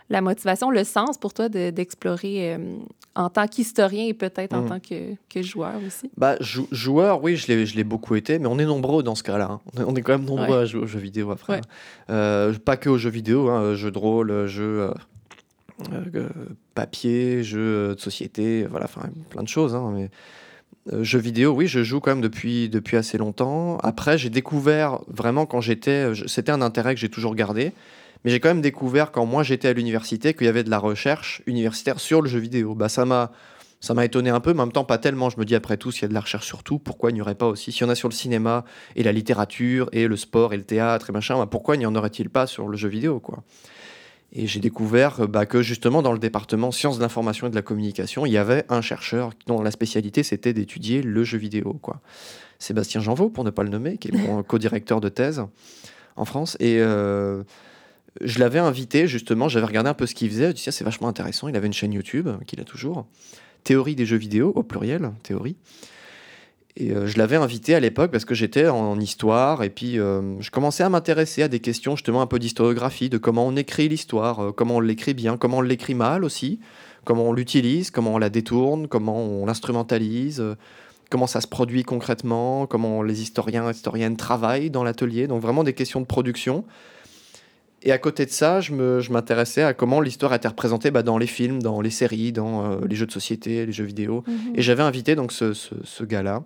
la 0.09 0.21
motivation, 0.21 0.71
le 0.71 0.85
sens 0.85 1.19
pour 1.19 1.35
toi 1.35 1.49
d'explorer 1.49 2.55
euh, 2.55 2.77
en 3.15 3.29
tant 3.29 3.47
qu'historien 3.49 4.07
et 4.07 4.15
peut-être 4.15 4.55
en 4.55 4.63
hmm. 4.63 4.69
tant 4.69 4.81
que, 4.81 5.43
joueur 5.43 5.75
aussi? 5.85 6.11
Bah, 6.17 6.37
joueur, 6.41 7.23
oui, 7.23 7.37
je 7.37 7.77
l'ai 7.77 7.85
beaucoup 7.85 8.15
été, 8.15 8.39
mais 8.39 8.47
on 8.47 8.59
est 8.59 8.65
nombreux 8.65 9.03
dans 9.03 9.15
ce 9.15 9.23
cas-là. 9.25 9.51
Hein. 9.51 9.85
On, 9.87 9.95
est, 9.97 10.03
quand 10.03 10.13
même 10.13 10.27
nombreux 10.27 10.59
à 10.59 10.65
jouer 10.65 10.83
aux 10.83 10.87
jeux 10.87 11.01
vidéo 11.01 11.31
après. 11.31 11.61
Euh, 12.11 12.53
pas 12.55 12.77
que 12.77 12.89
aux 12.89 12.99
jeux 12.99 13.11
vidéo, 13.11 13.49
hein, 13.49 13.75
jeux 13.75 13.91
de 13.91 13.99
rôle, 13.99 14.47
jeux 14.47 14.91
euh, 15.93 16.29
papier, 16.75 17.43
jeux 17.43 17.95
de 17.95 18.01
société, 18.01 18.65
voilà, 18.65 18.89
plein 19.31 19.43
de 19.43 19.49
choses. 19.49 19.75
Hein, 19.75 19.93
mais... 19.93 21.03
jeux 21.03 21.19
vidéo, 21.19 21.53
oui, 21.53 21.67
je 21.67 21.83
joue 21.83 21.99
quand 21.99 22.13
même 22.13 22.21
depuis, 22.21 22.69
depuis 22.69 22.97
assez 22.97 23.19
longtemps. 23.19 23.79
Après, 23.79 24.19
j'ai 24.19 24.31
découvert 24.31 25.01
vraiment 25.09 25.47
quand 25.47 25.61
j'étais. 25.61 26.13
C'était 26.27 26.53
un 26.53 26.63
intérêt 26.63 26.95
que 26.95 27.01
j'ai 27.01 27.11
toujours 27.11 27.35
gardé. 27.35 27.73
Mais 28.25 28.31
j'ai 28.31 28.41
quand 28.41 28.49
même 28.49 28.61
découvert 28.61 29.13
quand 29.13 29.27
moi 29.27 29.43
j'étais 29.43 29.69
à 29.69 29.73
l'université 29.73 30.35
qu'il 30.35 30.47
y 30.47 30.49
avait 30.49 30.65
de 30.65 30.71
la 30.71 30.79
recherche 30.79 31.43
universitaire 31.47 32.01
sur 32.01 32.23
le 32.23 32.29
jeu 32.29 32.39
vidéo. 32.39 32.75
Bah, 32.75 32.89
ça 32.89 33.05
m'a 33.05 33.33
ça 33.81 33.95
m'a 33.95 34.05
étonné 34.05 34.31
un 34.31 34.41
peu, 34.41 34.53
mais 34.55 34.61
en 34.61 34.67
même 34.67 34.73
temps 34.73 34.85
pas 34.85 34.99
tellement. 34.99 35.31
Je 35.31 35.39
me 35.39 35.45
dis 35.45 35.55
après 35.55 35.77
tout, 35.77 35.93
s'il 35.93 36.03
y 36.03 36.05
a 36.07 36.09
de 36.09 36.15
la 36.15 36.21
recherche 36.21 36.47
sur 36.47 36.63
tout, 36.63 36.79
pourquoi 36.79 37.11
il 37.11 37.15
n'y 37.15 37.21
aurait 37.21 37.35
pas 37.35 37.47
aussi 37.47 37.73
S'il 37.73 37.83
y 37.83 37.85
en 37.85 37.91
a 37.91 37.95
sur 37.95 38.09
le 38.09 38.15
cinéma 38.15 38.65
et 38.97 39.03
la 39.03 39.13
littérature 39.13 39.89
et 39.93 40.09
le 40.09 40.17
sport 40.17 40.55
et 40.55 40.57
le 40.57 40.65
théâtre 40.65 41.11
et 41.11 41.13
machin, 41.13 41.37
bah, 41.39 41.47
pourquoi 41.47 41.77
n'y 41.77 41.87
en 41.87 41.95
aurait-il 41.95 42.31
pas 42.31 42.47
sur 42.47 42.69
le 42.69 42.77
jeu 42.77 42.89
vidéo 42.89 43.23
Et 44.33 44.47
j'ai 44.47 44.61
découvert 44.61 45.29
bah, 45.29 45.47
que 45.47 45.63
justement 45.63 46.03
dans 46.03 46.13
le 46.13 46.19
département 46.19 46.73
sciences 46.73 46.97
de 46.97 47.03
l'information 47.03 47.47
et 47.47 47.51
de 47.51 47.55
la 47.55 47.63
communication, 47.63 48.27
il 48.27 48.33
y 48.33 48.39
avait 48.39 48.65
un 48.71 48.81
chercheur 48.81 49.31
dont 49.47 49.63
la 49.63 49.71
spécialité 49.71 50.23
c'était 50.23 50.53
d'étudier 50.53 51.03
le 51.03 51.23
jeu 51.23 51.39
vidéo. 51.39 51.75
quoi. 51.75 52.01
Sébastien 52.59 53.01
Janvaux, 53.01 53.29
pour 53.29 53.45
ne 53.45 53.51
pas 53.51 53.63
le 53.63 53.69
nommer, 53.69 53.99
qui 53.99 54.09
est 54.09 54.13
mon 54.13 54.43
co-directeur 54.43 55.01
de 55.01 55.11
thèse 55.11 55.45
en 56.17 56.25
France. 56.25 56.57
Et 56.61 56.79
euh, 56.81 57.43
je 58.21 58.39
l'avais 58.39 58.59
invité, 58.59 59.07
justement, 59.07 59.49
j'avais 59.49 59.67
regardé 59.67 59.91
un 59.91 59.95
peu 59.95 60.07
ce 60.07 60.15
qu'il 60.15 60.31
faisait. 60.31 60.49
Je 60.49 60.53
dit, 60.53 60.63
c'est 60.63 60.85
vachement 60.85 61.09
intéressant. 61.09 61.49
Il 61.49 61.57
avait 61.57 61.67
une 61.67 61.73
chaîne 61.73 61.93
YouTube, 61.93 62.29
qu'il 62.47 62.61
a 62.61 62.65
toujours. 62.65 63.07
Théorie 63.65 63.97
des 63.97 64.07
jeux 64.07 64.17
vidéo, 64.17 64.53
au 64.55 64.63
pluriel, 64.63 65.13
théorie. 65.23 65.57
Et 66.77 66.93
euh, 66.93 67.07
je 67.07 67.17
l'avais 67.19 67.37
invité 67.37 67.75
à 67.75 67.81
l'époque 67.81 68.11
parce 68.11 68.25
que 68.25 68.35
j'étais 68.35 68.69
en, 68.69 69.01
histoire 69.01 69.63
et 69.63 69.71
puis 69.71 69.99
euh, 69.99 70.39
je 70.41 70.51
commençais 70.51 70.83
à 70.83 70.89
m'intéresser 70.89 71.43
à 71.43 71.49
des 71.49 71.61
questions 71.61 71.97
justement 71.97 72.21
un 72.21 72.27
peu 72.27 72.39
d'historiographie, 72.39 73.09
de 73.09 73.19
comment 73.19 73.47
on 73.47 73.57
écrit 73.57 73.89
l'histoire, 73.89 74.41
euh, 74.41 74.53
comment 74.53 74.77
on 74.77 74.81
l'écrit 74.81 75.15
bien, 75.15 75.39
comment 75.39 75.59
on 75.59 75.63
l'écrit 75.63 75.95
mal 75.95 76.23
aussi, 76.23 76.61
comment 77.05 77.25
on 77.25 77.33
l'utilise, 77.33 77.91
comment 77.91 78.15
on 78.15 78.19
la 78.19 78.29
détourne, 78.29 78.89
comment 78.89 79.19
on 79.23 79.47
l'instrumentalise, 79.47 80.43
comment 81.09 81.27
ça 81.27 81.41
se 81.41 81.47
produit 81.47 81.83
concrètement, 81.83 82.67
comment 82.67 83.03
les 83.03 83.23
historiens 83.23 83.69
et 83.69 83.71
historiennes 83.71 84.17
travaillent 84.17 84.71
dans 84.71 84.85
l'atelier. 84.85 85.29
Donc 85.29 85.41
vraiment 85.41 85.65
des 85.65 85.73
questions 85.73 86.01
de 86.01 86.07
production. 86.07 86.65
Et 87.87 87.93
à 87.93 87.99
côté 87.99 88.27
de 88.27 88.31
ça, 88.31 88.61
je 88.61 89.13
m'intéressais 89.13 89.63
à 89.63 89.73
comment 89.73 90.01
l'histoire 90.01 90.35
était 90.35 90.49
représentée 90.49 90.91
bah, 90.91 91.05
dans 91.05 91.19
les 91.19 91.29
films, 91.29 91.63
dans 91.63 91.81
les 91.81 91.91
séries, 91.91 92.33
dans 92.33 92.73
euh, 92.73 92.81
les 92.85 92.97
jeux 92.97 93.07
de 93.07 93.13
société, 93.13 93.65
les 93.65 93.71
jeux 93.71 93.85
vidéo. 93.85 94.25
Mhm. 94.27 94.55
Et 94.57 94.63
j'avais 94.63 94.83
invité 94.83 95.15
donc 95.15 95.31
ce, 95.31 95.53
ce, 95.55 96.05
gars-là 96.05 96.43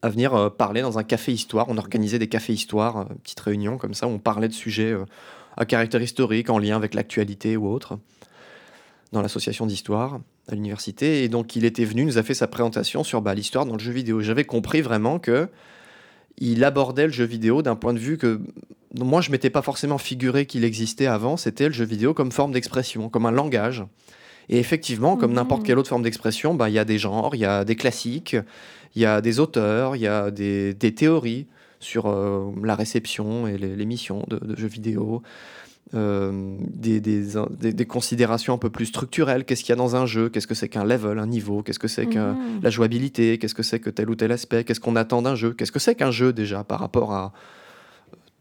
à 0.00 0.08
venir 0.08 0.34
euh, 0.34 0.48
parler 0.48 0.80
dans 0.80 0.98
un 0.98 1.02
café 1.02 1.32
histoire. 1.32 1.66
On 1.68 1.76
organisait 1.76 2.18
des 2.18 2.28
cafés 2.28 2.54
histoire, 2.54 2.96
euh, 2.96 3.04
petite 3.22 3.40
réunion 3.40 3.76
comme 3.76 3.92
ça, 3.92 4.06
où 4.06 4.10
on 4.10 4.18
parlait 4.18 4.48
de 4.48 4.54
sujets 4.54 4.96
à 5.58 5.66
caractère 5.66 6.00
historique, 6.00 6.48
en 6.48 6.58
lien 6.58 6.76
avec 6.76 6.94
l'actualité 6.94 7.58
ou 7.58 7.68
autre, 7.68 7.98
dans 9.12 9.20
l'association 9.20 9.66
d'histoire 9.66 10.18
à 10.48 10.54
l'université. 10.54 11.24
Et 11.24 11.28
donc 11.28 11.56
il 11.56 11.66
était 11.66 11.84
venu, 11.84 12.06
nous 12.06 12.16
a 12.16 12.22
fait 12.22 12.32
sa 12.32 12.46
présentation 12.46 13.04
sur 13.04 13.20
bah, 13.20 13.34
l'histoire 13.34 13.66
dans 13.66 13.74
le 13.74 13.80
jeu 13.80 13.92
vidéo. 13.92 14.22
J'avais 14.22 14.44
compris 14.44 14.80
vraiment 14.80 15.18
que 15.18 15.50
il 16.38 16.64
abordait 16.64 17.06
le 17.06 17.12
jeu 17.12 17.26
vidéo 17.26 17.60
d'un 17.60 17.76
point 17.76 17.92
de 17.92 17.98
vue 17.98 18.16
que 18.16 18.40
moi, 18.98 19.20
je 19.20 19.30
m'étais 19.30 19.50
pas 19.50 19.62
forcément 19.62 19.98
figuré 19.98 20.46
qu'il 20.46 20.64
existait 20.64 21.06
avant. 21.06 21.36
C'était 21.36 21.66
le 21.66 21.72
jeu 21.72 21.84
vidéo 21.84 22.14
comme 22.14 22.32
forme 22.32 22.52
d'expression, 22.52 23.08
comme 23.08 23.26
un 23.26 23.30
langage. 23.30 23.84
Et 24.48 24.58
effectivement, 24.58 25.16
comme 25.16 25.32
n'importe 25.32 25.62
mmh. 25.62 25.64
quelle 25.64 25.78
autre 25.78 25.88
forme 25.88 26.02
d'expression, 26.02 26.54
bah, 26.54 26.68
il 26.68 26.74
y 26.74 26.78
a 26.78 26.84
des 26.84 26.98
genres, 26.98 27.34
il 27.34 27.40
y 27.40 27.44
a 27.44 27.64
des 27.64 27.76
classiques, 27.76 28.36
il 28.94 29.02
y 29.02 29.06
a 29.06 29.20
des 29.20 29.40
auteurs, 29.40 29.96
il 29.96 30.02
y 30.02 30.06
a 30.06 30.30
des, 30.30 30.74
théories 30.94 31.46
sur 31.80 32.06
euh, 32.06 32.52
la 32.62 32.74
réception 32.74 33.46
et 33.46 33.56
l'émission 33.56 34.24
de, 34.28 34.36
de, 34.38 34.56
jeux 34.56 34.68
vidéo, 34.68 35.22
euh, 35.94 36.56
des, 36.60 37.00
des, 37.00 37.86
considérations 37.86 38.54
un 38.54 38.58
peu 38.58 38.70
plus 38.70 38.86
structurelles. 38.86 39.44
Qu'est-ce 39.44 39.62
qu'il 39.62 39.70
y 39.70 39.72
a 39.72 39.76
dans 39.76 39.96
un 39.96 40.06
jeu? 40.06 40.28
Qu'est-ce 40.28 40.46
que 40.46 40.54
c'est 40.54 40.68
qu'un 40.68 40.84
level, 40.84 41.18
un 41.18 41.26
niveau? 41.26 41.62
Qu'est-ce 41.62 41.78
que 41.78 41.88
c'est 41.88 42.06
que 42.06 42.32
mmh. 42.32 42.60
la 42.62 42.70
jouabilité? 42.70 43.38
Qu'est-ce 43.38 43.54
que 43.54 43.62
c'est 43.62 43.80
que 43.80 43.90
tel 43.90 44.10
ou 44.10 44.16
tel 44.16 44.32
aspect? 44.32 44.64
Qu'est-ce 44.64 44.80
qu'on 44.80 44.96
attend 44.96 45.22
d'un 45.22 45.34
jeu? 45.34 45.52
Qu'est-ce 45.52 45.72
que 45.72 45.78
c'est 45.78 45.94
qu'un 45.94 46.10
jeu 46.10 46.32
déjà 46.32 46.64
par 46.64 46.80
rapport 46.80 47.12
à 47.12 47.32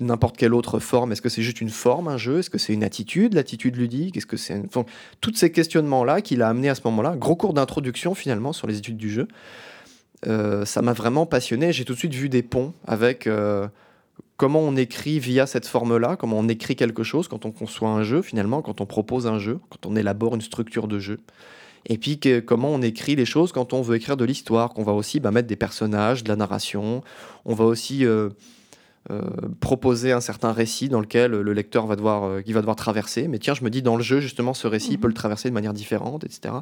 n'importe 0.01 0.37
quelle 0.37 0.53
autre 0.53 0.79
forme 0.79 1.11
Est-ce 1.11 1.21
que 1.21 1.29
c'est 1.29 1.41
juste 1.41 1.61
une 1.61 1.69
forme, 1.69 2.07
un 2.07 2.17
jeu? 2.17 2.39
Est-ce 2.39 2.49
que 2.49 2.57
c'est 2.57 2.73
une 2.73 2.83
attitude, 2.83 3.33
l'attitude 3.33 3.75
ludique? 3.75 4.17
Est-ce 4.17 4.25
que 4.25 4.37
c'est 4.37 4.55
une... 4.55 4.67
tous 5.21 5.33
ces 5.35 5.51
questionnements-là 5.51 6.21
qu'il 6.21 6.41
a 6.41 6.49
amené 6.49 6.69
à 6.69 6.75
ce 6.75 6.81
moment-là, 6.85 7.15
gros 7.15 7.35
cours 7.35 7.53
d'introduction 7.53 8.15
finalement 8.15 8.53
sur 8.53 8.67
les 8.67 8.77
études 8.77 8.97
du 8.97 9.09
jeu, 9.09 9.27
euh, 10.27 10.65
ça 10.65 10.81
m'a 10.81 10.93
vraiment 10.93 11.25
passionné. 11.25 11.73
J'ai 11.73 11.85
tout 11.85 11.93
de 11.93 11.97
suite 11.97 12.13
vu 12.13 12.29
des 12.29 12.43
ponts 12.43 12.73
avec 12.85 13.27
euh, 13.27 13.67
comment 14.37 14.59
on 14.59 14.75
écrit 14.75 15.19
via 15.19 15.45
cette 15.45 15.65
forme-là, 15.65 16.15
comment 16.15 16.37
on 16.39 16.47
écrit 16.47 16.75
quelque 16.75 17.03
chose 17.03 17.27
quand 17.27 17.45
on 17.45 17.51
conçoit 17.51 17.89
un 17.89 18.03
jeu 18.03 18.21
finalement, 18.21 18.61
quand 18.61 18.81
on 18.81 18.85
propose 18.85 19.27
un 19.27 19.39
jeu, 19.39 19.59
quand 19.69 19.85
on 19.85 19.95
élabore 19.95 20.35
une 20.35 20.41
structure 20.41 20.87
de 20.87 20.99
jeu. 20.99 21.19
Et 21.87 21.97
puis 21.97 22.19
comment 22.45 22.69
on 22.69 22.81
écrit 22.81 23.15
les 23.15 23.25
choses 23.25 23.51
quand 23.51 23.73
on 23.73 23.81
veut 23.81 23.95
écrire 23.95 24.17
de 24.17 24.25
l'histoire, 24.25 24.69
qu'on 24.73 24.83
va 24.83 24.93
aussi 24.93 25.19
bah, 25.19 25.31
mettre 25.31 25.47
des 25.47 25.55
personnages, 25.55 26.23
de 26.23 26.29
la 26.29 26.35
narration, 26.35 27.03
on 27.45 27.55
va 27.55 27.65
aussi 27.65 28.05
euh, 28.05 28.29
proposer 29.59 30.11
un 30.11 30.21
certain 30.21 30.51
récit 30.51 30.87
dans 30.87 31.01
lequel 31.01 31.31
le 31.31 31.53
lecteur 31.53 31.87
va 31.87 31.95
devoir, 31.95 32.23
euh, 32.23 32.41
va 32.47 32.59
devoir 32.59 32.75
traverser. 32.75 33.27
Mais 33.27 33.39
tiens, 33.39 33.53
je 33.53 33.63
me 33.63 33.69
dis, 33.69 33.81
dans 33.81 33.95
le 33.95 34.03
jeu, 34.03 34.19
justement, 34.19 34.53
ce 34.53 34.67
récit 34.67 34.97
peut 34.97 35.07
le 35.07 35.13
traverser 35.13 35.49
de 35.49 35.53
manière 35.53 35.73
différente, 35.73 36.23
etc. 36.23 36.53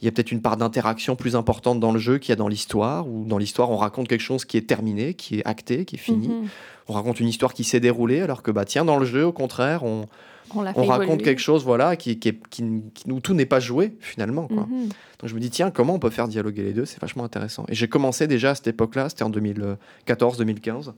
Il 0.00 0.04
y 0.04 0.08
a 0.08 0.12
peut-être 0.12 0.32
une 0.32 0.40
part 0.40 0.56
d'interaction 0.56 1.16
plus 1.16 1.36
importante 1.36 1.80
dans 1.80 1.92
le 1.92 1.98
jeu 1.98 2.18
qu'il 2.18 2.30
y 2.30 2.32
a 2.32 2.36
dans 2.36 2.48
l'histoire, 2.48 3.08
ou 3.08 3.24
dans 3.24 3.38
l'histoire, 3.38 3.70
on 3.70 3.76
raconte 3.76 4.08
quelque 4.08 4.20
chose 4.20 4.44
qui 4.44 4.56
est 4.56 4.66
terminé, 4.66 5.14
qui 5.14 5.38
est 5.38 5.46
acté, 5.46 5.84
qui 5.84 5.96
est 5.96 5.98
fini. 5.98 6.28
Mhm. 6.28 6.48
On 6.88 6.92
raconte 6.92 7.20
une 7.20 7.28
histoire 7.28 7.54
qui 7.54 7.64
s'est 7.64 7.80
déroulée, 7.80 8.20
alors 8.20 8.42
que, 8.42 8.50
bah, 8.50 8.64
tiens, 8.64 8.84
dans 8.84 8.98
le 8.98 9.06
jeu, 9.06 9.24
au 9.24 9.32
contraire, 9.32 9.82
on, 9.82 10.06
on, 10.54 10.84
raconte 10.84 11.22
quelque 11.22 11.40
chose 11.40 11.64
voilà, 11.64 11.96
qui, 11.96 12.18
qui, 12.18 12.38
qui, 12.50 12.64
où 13.10 13.20
tout 13.20 13.34
n'est 13.34 13.46
pas 13.46 13.60
joué, 13.60 13.96
finalement. 14.00 14.46
Quoi. 14.46 14.66
Mhm. 14.70 14.88
Donc 15.18 15.30
je 15.30 15.34
me 15.34 15.40
dis, 15.40 15.50
tiens, 15.50 15.70
comment 15.70 15.94
on 15.94 15.98
peut 15.98 16.10
faire 16.10 16.28
dialoguer 16.28 16.62
les 16.62 16.72
deux? 16.72 16.84
C'est 16.84 17.00
vachement 17.00 17.24
intéressant. 17.24 17.64
Et 17.68 17.74
j'ai 17.74 17.88
commencé 17.88 18.26
déjà 18.26 18.50
à 18.50 18.54
cette 18.54 18.68
époque-là, 18.68 19.08
c'était 19.08 19.24
en 19.24 19.30
2014-2015 19.30 20.92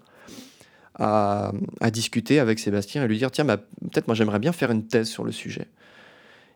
à, 0.98 1.52
discuter 1.92 2.38
avec 2.40 2.58
Sébastien 2.58 3.04
et 3.04 3.08
lui 3.08 3.18
dire 3.18 3.30
tiens, 3.30 3.44
bah, 3.44 3.56
peut-être 3.56 4.06
moi 4.06 4.14
j'aimerais 4.14 4.38
bien 4.38 4.52
faire 4.52 4.70
une 4.70 4.86
thèse 4.86 5.08
sur 5.08 5.24
le 5.24 5.32
sujet. 5.32 5.68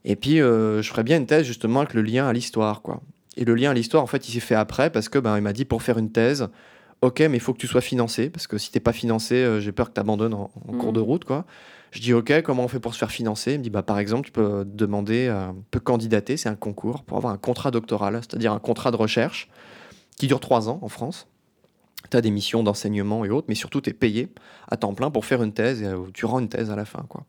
Et 0.04 0.16
puis 0.16 0.40
euh, 0.40 0.82
je 0.82 0.88
ferais 0.88 1.04
bien 1.04 1.18
une 1.18 1.26
thèse 1.26 1.44
justement 1.44 1.80
avec 1.80 1.94
le 1.94 2.02
lien 2.02 2.26
à 2.26 2.32
l'histoire, 2.32 2.82
quoi. 2.82 3.02
Et 3.36 3.44
le 3.44 3.54
lien 3.54 3.70
à 3.70 3.74
l'histoire, 3.74 4.02
en 4.02 4.06
fait, 4.06 4.28
il 4.28 4.32
s'est 4.32 4.40
fait 4.40 4.54
après 4.54 4.90
parce 4.90 5.08
que 5.08 5.18
ben, 5.18 5.36
il 5.36 5.42
m'a 5.42 5.52
dit 5.52 5.64
pour 5.64 5.82
faire 5.82 5.98
une 5.98 6.10
thèse, 6.10 6.48
ok, 7.00 7.20
mais 7.20 7.36
il 7.36 7.40
faut 7.40 7.52
que 7.52 7.58
tu 7.58 7.68
sois 7.68 7.80
financé 7.80 8.28
parce 8.28 8.46
que 8.46 8.58
si 8.58 8.72
t'es 8.72 8.80
pas 8.80 8.92
financé, 8.92 9.36
euh, 9.36 9.60
j'ai 9.60 9.72
peur 9.72 9.88
que 9.88 9.94
tu 9.94 10.00
abandonnes 10.00 10.34
en, 10.34 10.50
cours 10.78 10.92
de 10.92 11.00
Mhm. 11.00 11.06
route, 11.06 11.24
quoi. 11.24 11.46
Je 11.92 12.00
dis 12.00 12.12
ok, 12.12 12.42
comment 12.42 12.64
on 12.64 12.68
fait 12.68 12.80
pour 12.80 12.94
se 12.94 12.98
faire 12.98 13.10
financer? 13.10 13.52
Il 13.52 13.58
me 13.58 13.64
dit 13.64 13.70
bah 13.70 13.82
par 13.82 13.98
exemple, 13.98 14.26
tu 14.26 14.32
peux 14.32 14.64
demander, 14.64 15.26
euh, 15.28 15.52
peux 15.70 15.80
candidater, 15.80 16.36
c'est 16.36 16.48
un 16.48 16.54
concours 16.54 17.02
pour 17.02 17.16
avoir 17.16 17.32
un 17.32 17.38
contrat 17.38 17.70
doctoral, 17.70 18.20
c'est-à-dire 18.20 18.52
un 18.52 18.58
contrat 18.58 18.90
de 18.90 18.96
recherche 18.96 19.48
qui 20.16 20.26
dure 20.26 20.40
trois 20.40 20.68
ans 20.68 20.78
en 20.82 20.88
France. 20.88 21.26
Tu 22.10 22.16
as 22.16 22.20
des 22.20 22.30
missions 22.30 22.62
d'enseignement 22.62 23.24
et 23.24 23.30
autres, 23.30 23.46
mais 23.48 23.54
surtout 23.54 23.80
tu 23.80 23.90
es 23.90 23.92
payé 23.92 24.28
à 24.68 24.76
temps 24.76 24.94
plein 24.94 25.10
pour 25.10 25.24
faire 25.24 25.42
une 25.42 25.52
thèse 25.52 25.82
et 25.82 25.86
euh, 25.86 25.98
tu 26.14 26.24
rends 26.26 26.38
une 26.40 26.48
thèse 26.48 26.70
à 26.70 26.76
la 26.76 26.84
fin, 26.84 27.04
quoi. 27.08 27.24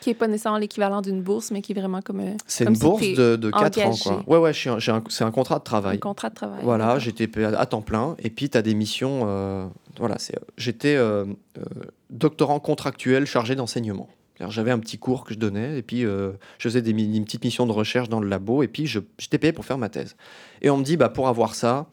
Qui 0.00 0.08
n'est 0.08 0.14
pas 0.14 0.26
nécessairement 0.26 0.58
l'équivalent 0.58 1.00
d'une 1.00 1.22
bourse, 1.22 1.52
mais 1.52 1.62
qui 1.62 1.70
est 1.70 1.74
vraiment 1.76 2.00
comme 2.02 2.18
euh, 2.18 2.32
C'est 2.48 2.64
une 2.64 2.74
si 2.74 2.80
bourse 2.80 3.02
de, 3.12 3.36
de 3.36 3.50
4 3.52 3.78
ans, 3.86 3.94
quoi. 4.02 4.24
Ouais, 4.26 4.38
ouais, 4.38 4.68
un- 4.68 4.78
un- 4.96 5.02
c'est 5.08 5.22
un 5.22 5.30
contrat 5.30 5.56
de 5.56 5.60
un 5.60 5.62
travail. 5.62 6.00
contrat 6.00 6.28
de 6.30 6.34
travail. 6.34 6.58
Voilà, 6.64 6.98
j'étais 6.98 7.28
payé 7.28 7.46
à 7.46 7.66
temps 7.66 7.80
plein. 7.82 8.16
Et 8.18 8.30
puis, 8.30 8.50
tu 8.50 8.58
as 8.58 8.62
des 8.62 8.74
missions. 8.74 9.20
euh, 9.28 9.66
voilà, 9.98 10.18
c'est, 10.18 10.34
j'étais 10.56 10.96
euh, 10.96 11.24
euh, 11.58 11.62
doctorant 12.10 12.58
contractuel 12.58 13.26
chargé 13.26 13.54
d'enseignement. 13.54 14.08
J'avais 14.48 14.70
un 14.72 14.78
petit 14.78 14.98
cours 14.98 15.24
que 15.24 15.34
je 15.34 15.38
donnais, 15.38 15.78
et 15.78 15.82
puis 15.82 16.04
euh, 16.04 16.32
je 16.58 16.68
faisais 16.68 16.80
des, 16.82 16.90
une 16.92 17.24
petite 17.24 17.44
mission 17.44 17.66
de 17.66 17.72
recherche 17.72 18.08
dans 18.08 18.18
le 18.20 18.28
labo, 18.28 18.62
et 18.64 18.68
puis 18.68 18.86
je- 18.86 19.00
j'étais 19.18 19.38
payé 19.38 19.52
pour 19.52 19.66
faire 19.66 19.76
ma 19.78 19.90
thèse. 19.90 20.16
Et 20.62 20.70
on 20.70 20.78
me 20.78 20.82
dit, 20.82 20.96
bah, 20.96 21.10
pour 21.10 21.28
avoir 21.28 21.54
ça, 21.54 21.86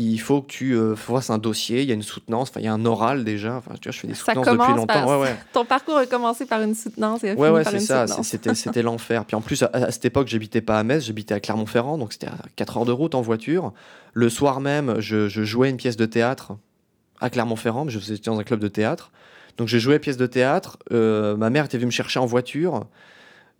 il 0.00 0.18
faut 0.18 0.42
que 0.42 0.46
tu 0.48 0.74
euh, 0.74 0.94
fasses 0.96 1.30
un 1.30 1.38
dossier, 1.38 1.82
il 1.82 1.88
y 1.88 1.90
a 1.90 1.94
une 1.94 2.02
soutenance, 2.02 2.50
il 2.56 2.62
y 2.62 2.66
a 2.68 2.72
un 2.72 2.84
oral 2.84 3.24
déjà. 3.24 3.56
Enfin, 3.56 3.72
tu 3.80 3.88
vois, 3.88 3.92
je 3.92 3.98
fais 4.00 4.06
des 4.08 4.14
Ça 4.14 4.20
soutenances 4.26 4.46
depuis 4.46 4.56
commence 4.58 4.76
longtemps. 4.76 4.86
par- 4.86 5.08
Ouais, 5.08 5.20
ouais. 5.20 5.36
Ton 5.52 5.64
parcours 5.64 5.96
a 5.96 6.06
commencé 6.06 6.46
par 6.46 6.62
une 6.62 6.74
soutenance 6.74 7.24
et 7.24 7.30
a 7.30 7.34
Ouais, 7.34 7.48
fini 7.50 7.64
par 7.64 7.74
une 7.74 7.80
ça. 7.80 8.06
C'était, 8.22 8.54
c'était 8.54 8.82
l'enfer. 8.82 9.24
Puis 9.24 9.34
en 9.36 9.40
plus, 9.40 9.62
à, 9.62 9.70
à 9.72 9.90
cette 9.90 10.04
époque, 10.04 10.28
j'habitais 10.28 10.60
pas 10.60 10.78
à 10.78 10.82
Metz, 10.84 11.04
j'habitais 11.04 11.34
à 11.34 11.40
Clermont-Ferrand, 11.40 11.98
donc 11.98 12.12
c'était 12.12 12.28
à 12.28 12.36
4 12.56 12.78
heures 12.78 12.84
de 12.84 12.92
route 12.92 13.14
en 13.14 13.22
voiture. 13.22 13.72
Le 14.14 14.28
soir 14.28 14.60
même, 14.60 15.00
je, 15.00 15.28
je 15.28 15.42
jouais 15.44 15.70
une 15.70 15.76
pièce 15.76 15.96
de 15.96 16.06
théâtre 16.06 16.52
à 17.20 17.30
Clermont-Ferrand, 17.30 17.84
mais 17.86 17.90
je 17.90 17.98
faisais 17.98 18.16
dans 18.24 18.38
un 18.38 18.44
club 18.44 18.60
de 18.60 18.68
théâtre. 18.68 19.10
Donc 19.56 19.66
j'ai 19.68 19.80
joué 19.80 19.98
pièce 19.98 20.16
de 20.16 20.26
théâtre. 20.26 20.78
euh, 20.92 21.36
ma 21.36 21.50
mère 21.50 21.64
était 21.64 21.76
venue 21.78 21.86
me 21.86 21.90
chercher 21.90 22.20
en 22.20 22.26
voiture. 22.26 22.84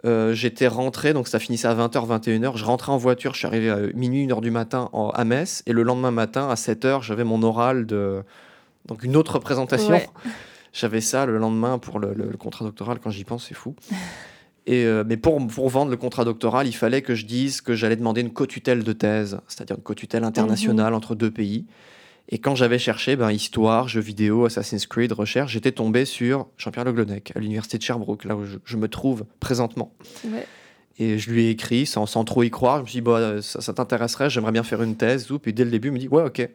Euh, 0.04 0.32
J'étais 0.32 0.68
rentré, 0.68 1.12
donc 1.12 1.26
ça 1.28 1.38
finissait 1.38 1.66
à 1.68 1.74
20h, 1.74 2.06
21h. 2.06 2.56
Je 2.56 2.64
rentrais 2.64 2.92
en 2.92 2.96
voiture, 2.98 3.32
je 3.34 3.38
suis 3.38 3.46
arrivé 3.46 3.68
à 3.70 3.78
minuit, 3.94 4.26
1h 4.26 4.40
du 4.40 4.50
matin 4.50 4.88
en- 4.92 5.10
à 5.10 5.24
Metz. 5.24 5.62
Et 5.66 5.72
le 5.72 5.82
lendemain 5.82 6.10
matin, 6.12 6.48
à 6.48 6.54
7h, 6.54 7.02
j'avais 7.02 7.24
mon 7.24 7.42
oral 7.42 7.86
de. 7.86 8.22
Donc 8.86 9.02
une 9.02 9.16
autre 9.16 9.34
représentation. 9.34 9.90
Ouais. 9.90 10.08
J'avais 10.74 11.00
ça 11.00 11.24
le 11.26 11.38
lendemain 11.38 11.78
pour 11.78 11.98
le, 11.98 12.12
le- 12.14 12.28
le 12.30 12.36
contrat 12.36 12.64
doctoral. 12.64 12.98
Quand 13.02 13.10
j'y 13.10 13.24
pense, 13.24 13.46
c'est 13.48 13.54
fou. 13.54 13.74
Et, 14.66 14.84
euh, 14.84 15.02
mais 15.04 15.16
pour, 15.16 15.44
pour 15.48 15.68
vendre 15.70 15.90
le 15.90 15.96
contrat 15.96 16.24
doctoral, 16.26 16.66
il 16.68 16.72
fallait 16.74 17.00
que 17.02 17.14
je 17.14 17.24
dise 17.24 17.62
que 17.62 17.74
j'allais 17.74 17.96
demander 17.96 18.20
une 18.20 18.32
co-tutelle 18.32 18.84
de 18.84 18.92
thèse, 18.92 19.40
c'est-à-dire 19.48 19.76
une 19.76 19.82
co-tutelle 19.82 20.24
internationale 20.24 20.92
entre 20.94 21.14
deux 21.14 21.30
pays. 21.30 21.64
Et 22.28 22.38
quand 22.38 22.54
j'avais 22.54 22.78
cherché 22.78 23.16
ben, 23.16 23.30
histoire, 23.30 23.88
jeux 23.88 24.00
vidéo, 24.00 24.44
Assassin's 24.44 24.86
Creed, 24.86 25.12
recherche, 25.12 25.52
j'étais 25.52 25.72
tombé 25.72 26.04
sur 26.04 26.46
Jean-Pierre 26.58 26.84
Le 26.84 26.92
Glonec 26.92 27.32
à 27.34 27.38
l'université 27.38 27.78
de 27.78 27.82
Sherbrooke, 27.82 28.24
là 28.24 28.36
où 28.36 28.44
je, 28.44 28.58
je 28.64 28.76
me 28.76 28.88
trouve 28.88 29.24
présentement. 29.40 29.94
Ouais. 30.24 30.46
Et 30.98 31.18
je 31.18 31.30
lui 31.30 31.44
ai 31.46 31.50
écrit 31.50 31.86
sans, 31.86 32.06
sans 32.06 32.24
trop 32.24 32.42
y 32.42 32.50
croire. 32.50 32.78
Je 32.78 32.82
me 32.82 32.86
suis 32.88 32.96
dit, 32.96 33.02
bah, 33.02 33.40
ça, 33.40 33.60
ça 33.60 33.72
t'intéresserait, 33.72 34.28
j'aimerais 34.28 34.52
bien 34.52 34.62
faire 34.62 34.82
une 34.82 34.96
thèse. 34.96 35.28
Puis 35.40 35.52
dès 35.52 35.64
le 35.64 35.70
début, 35.70 35.88
il 35.88 35.94
me 35.94 35.98
dit, 35.98 36.08
ouais, 36.08 36.24
ok, 36.24 36.48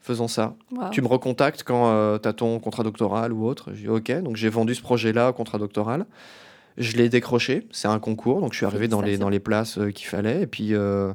faisons 0.00 0.28
ça. 0.28 0.56
Wow. 0.72 0.90
Tu 0.90 1.00
me 1.00 1.08
recontactes 1.08 1.62
quand 1.62 2.18
tu 2.18 2.28
as 2.28 2.32
ton 2.32 2.58
contrat 2.58 2.82
doctoral 2.82 3.32
ou 3.32 3.46
autre. 3.46 3.70
J'ai 3.72 3.82
dit, 3.82 3.88
ok, 3.88 4.12
donc 4.22 4.36
j'ai 4.36 4.48
vendu 4.48 4.74
ce 4.74 4.82
projet-là 4.82 5.30
au 5.30 5.32
contrat 5.32 5.58
doctoral. 5.58 6.06
Je 6.76 6.96
l'ai 6.96 7.08
décroché, 7.08 7.66
c'est 7.72 7.88
un 7.88 7.98
concours, 7.98 8.40
donc 8.40 8.52
je 8.52 8.58
suis 8.58 8.66
arrivé 8.66 8.86
dans 8.86 9.00
les, 9.00 9.18
dans 9.18 9.30
les 9.30 9.40
places 9.40 9.78
euh, 9.78 9.90
qu'il 9.90 10.06
fallait. 10.06 10.42
Et 10.42 10.46
puis, 10.46 10.74
euh, 10.74 11.12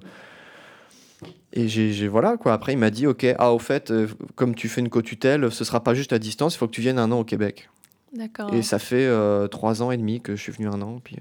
et 1.54 1.68
j'ai, 1.68 2.08
voilà, 2.08 2.36
quoi. 2.38 2.54
Après, 2.54 2.74
il 2.74 2.78
m'a 2.78 2.90
dit, 2.90 3.06
ok, 3.08 3.26
ah, 3.38 3.54
au 3.54 3.60
fait, 3.60 3.92
euh, 3.92 4.08
comme 4.36 4.56
tu 4.56 4.68
fais 4.68 4.82
une 4.82 4.90
co-tutelle, 4.90 5.52
ce 5.52 5.64
sera 5.64 5.84
pas 5.84 5.94
juste 5.94 6.12
à 6.14 6.20
distance, 6.20 6.56
il 6.56 6.58
faut 6.58 6.68
que 6.68 6.74
tu 6.74 6.82
viennes 6.82 7.00
un 7.00 7.12
an 7.12 7.20
au 7.20 7.24
Québec. 7.24 7.70
D'accord. 8.16 8.54
Et 8.54 8.62
ça 8.62 8.78
fait 8.78 9.06
euh, 9.06 9.48
trois 9.48 9.82
ans 9.82 9.90
et 9.92 9.98
demi 9.98 10.22
que 10.22 10.36
je 10.36 10.42
suis 10.42 10.52
venu 10.52 10.68
un 10.68 10.82
an, 10.82 11.00
puis 11.04 11.18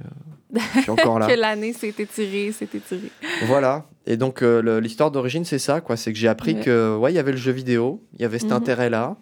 euh, 0.55 0.59
je 0.77 0.81
suis 0.81 0.91
encore 0.91 1.19
là. 1.19 1.27
Que 1.27 1.39
l'année 1.39 1.73
s'est 1.73 1.95
étirée, 1.99 2.53
s'est 2.53 2.69
étirée. 2.73 3.11
Voilà. 3.47 3.87
Et 4.07 4.17
donc, 4.19 4.43
euh, 4.43 4.81
l'histoire 4.81 5.11
d'origine, 5.11 5.45
c'est 5.45 5.59
ça, 5.59 5.81
quoi. 5.81 5.97
C'est 5.97 6.13
que 6.13 6.19
j'ai 6.19 6.29
appris 6.29 6.55
Ouais. 6.55 6.61
que, 6.61 6.97
ouais, 6.97 7.13
il 7.13 7.17
y 7.17 7.19
avait 7.19 7.31
le 7.33 7.39
jeu 7.39 7.53
vidéo, 7.53 8.03
il 8.15 8.21
y 8.23 8.25
avait 8.25 8.39
cet 8.39 8.51
Mhm. 8.51 8.57
intérêt-là, 8.57 9.17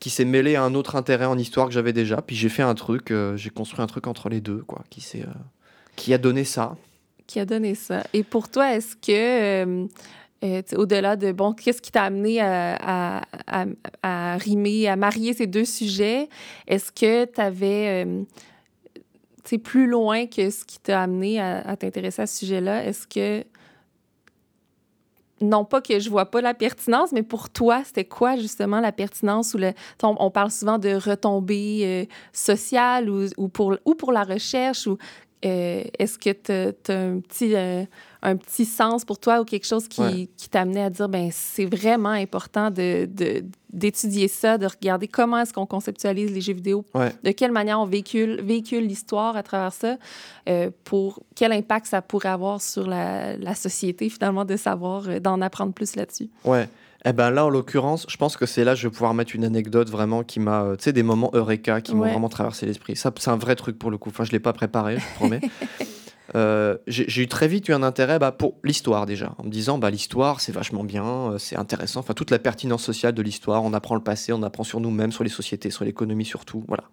qui 0.00 0.10
s'est 0.10 0.24
mêlé 0.24 0.56
à 0.56 0.62
un 0.64 0.74
autre 0.74 0.96
intérêt 0.96 1.24
en 1.26 1.38
histoire 1.38 1.66
que 1.68 1.72
j'avais 1.72 1.92
déjà. 1.92 2.20
Puis 2.20 2.34
j'ai 2.36 2.48
fait 2.48 2.62
un 2.62 2.74
truc, 2.74 3.12
j'ai 3.36 3.50
construit 3.50 3.80
un 3.80 3.86
truc 3.86 4.06
entre 4.08 4.28
les 4.28 4.40
deux, 4.40 4.58
quoi, 4.66 4.82
qui, 4.90 5.00
s'est, 5.00 5.24
qui 5.96 6.12
a 6.14 6.18
donné 6.18 6.42
ça. 6.44 6.76
Qui 7.26 7.38
a 7.40 7.44
donné 7.46 7.74
ça. 7.74 8.02
Et 8.12 8.22
pour 8.24 8.48
toi, 8.50 8.74
est-ce 8.74 8.96
que, 8.96 9.86
euh, 10.44 10.58
euh, 10.58 10.62
tu 10.62 10.76
au-delà 10.76 11.16
de, 11.16 11.32
bon, 11.32 11.52
qu'est-ce 11.52 11.82
qui 11.82 11.90
t'a 11.90 12.04
amené 12.04 12.40
à, 12.40 13.22
à, 13.46 13.64
à, 14.02 14.36
rimer, 14.36 14.88
à 14.88 14.96
marier 14.96 15.32
ces 15.32 15.46
deux 15.46 15.64
sujets, 15.64 16.28
est-ce 16.66 16.92
que 16.92 17.24
tu 17.24 17.40
avais, 17.40 18.06
plus 19.62 19.86
loin 19.86 20.26
que 20.26 20.50
ce 20.50 20.64
qui 20.64 20.78
t'a 20.78 21.02
amené 21.02 21.40
à, 21.40 21.76
t'intéresser 21.76 22.22
à 22.22 22.26
ce 22.26 22.38
sujet-là, 22.38 22.84
est-ce 22.84 23.06
que, 23.06 23.44
non 25.40 25.64
pas 25.64 25.80
que 25.80 25.98
je 25.98 26.08
vois 26.08 26.30
pas 26.30 26.40
la 26.40 26.54
pertinence, 26.54 27.12
mais 27.12 27.22
pour 27.22 27.50
toi, 27.50 27.82
c'était 27.84 28.04
quoi 28.04 28.36
justement 28.36 28.80
la 28.80 28.92
pertinence 28.92 29.54
ou 29.54 29.58
le, 29.58 29.72
on, 30.02 30.30
parle 30.30 30.50
souvent 30.50 30.78
de 30.78 30.94
retombées 30.94 31.80
euh, 31.82 32.04
sociales 32.32 33.10
ou, 33.10 33.26
ou, 33.36 33.48
pour, 33.48 33.76
ou 33.84 33.94
pour 33.94 34.12
la 34.12 34.24
recherche 34.24 34.88
euh, 35.44 35.82
est-ce 35.98 36.18
que 36.18 36.30
tu 36.30 36.52
as 36.92 36.94
un 36.96 37.20
petit, 37.20 37.54
euh, 37.54 37.84
un 38.22 38.36
petit 38.36 38.64
sens 38.64 39.04
pour 39.04 39.18
toi 39.18 39.40
ou 39.40 39.44
quelque 39.44 39.66
chose 39.66 39.86
qui, 39.88 40.00
Ouais. 40.00 40.28
qui 40.36 40.48
t'amenait 40.48 40.82
à 40.84 40.90
dire 40.90 41.08
ben 41.08 41.28
c'est 41.32 41.66
vraiment 41.66 42.10
important 42.10 42.70
de, 42.70 43.06
de- 43.06 43.44
d'étudier 43.72 44.28
ça, 44.28 44.56
de 44.56 44.66
regarder 44.66 45.08
comment 45.08 45.38
est-ce 45.38 45.52
qu'on 45.52 45.66
conceptualise 45.66 46.32
les 46.32 46.40
jeux 46.40 46.54
vidéo, 46.54 46.84
Ouais. 46.94 47.12
de 47.22 47.30
quelle 47.32 47.52
manière 47.52 47.80
on 47.80 47.86
véhicule, 47.86 48.40
véhicule 48.42 48.86
l'histoire 48.86 49.36
à 49.36 49.42
travers 49.42 49.72
ça, 49.72 49.96
euh, 50.48 50.70
pour 50.84 51.20
quel 51.34 51.52
impact 51.52 51.86
ça 51.86 52.00
pourrait 52.00 52.28
avoir 52.30 52.62
sur 52.62 52.86
la, 52.86 53.36
la 53.36 53.54
société 53.54 54.08
finalement 54.08 54.44
de 54.44 54.56
savoir, 54.56 55.20
d'en 55.20 55.40
apprendre 55.42 55.72
plus 55.72 55.96
là-dessus? 55.96 56.30
Ouais. 56.44 56.68
Eh 57.06 57.12
ben 57.12 57.30
là, 57.30 57.44
en 57.44 57.50
l'occurrence, 57.50 58.06
je 58.08 58.16
pense 58.16 58.36
que 58.36 58.46
c'est 58.46 58.64
là 58.64 58.72
que 58.72 58.80
je 58.80 58.88
vais 58.88 58.92
pouvoir 58.92 59.12
mettre 59.12 59.34
une 59.34 59.44
anecdote 59.44 59.90
vraiment 59.90 60.22
qui 60.22 60.40
m'a, 60.40 60.62
euh, 60.62 60.76
tu 60.76 60.84
sais, 60.84 60.92
des 60.92 61.02
moments 61.02 61.30
eureka 61.34 61.80
qui 61.82 61.94
m'ont 61.94 62.08
vraiment 62.08 62.30
traversé 62.30 62.64
l'esprit. 62.64 62.96
Ça, 62.96 63.12
c'est 63.18 63.30
un 63.30 63.36
vrai 63.36 63.56
truc 63.56 63.78
pour 63.78 63.90
le 63.90 63.98
coup. 63.98 64.08
Enfin, 64.08 64.24
je 64.24 64.32
l'ai 64.32 64.40
pas 64.40 64.54
préparé, 64.54 64.98
je 64.98 65.14
promets. 65.16 65.40
Euh, 66.34 66.78
j'ai 66.88 67.22
eu 67.22 67.28
très 67.28 67.46
vite 67.46 67.68
eu 67.68 67.72
un 67.74 67.82
intérêt 67.82 68.18
bah, 68.18 68.32
pour 68.32 68.56
l'histoire 68.64 69.06
déjà, 69.06 69.34
en 69.38 69.44
me 69.44 69.50
disant 69.50 69.78
bah, 69.78 69.90
l'histoire 69.90 70.40
c'est 70.40 70.52
vachement 70.52 70.82
bien, 70.82 71.04
euh, 71.04 71.38
c'est 71.38 71.56
intéressant, 71.56 72.00
enfin 72.00 72.14
toute 72.14 72.30
la 72.30 72.40
pertinence 72.40 72.82
sociale 72.82 73.12
de 73.12 73.22
l'histoire, 73.22 73.62
on 73.62 73.72
apprend 73.72 73.94
le 73.94 74.02
passé, 74.02 74.32
on 74.32 74.42
apprend 74.42 74.64
sur 74.64 74.80
nous-mêmes, 74.80 75.12
sur 75.12 75.22
les 75.22 75.30
sociétés, 75.30 75.70
sur 75.70 75.84
l'économie 75.84 76.24
surtout, 76.24 76.64
voilà. 76.66 76.84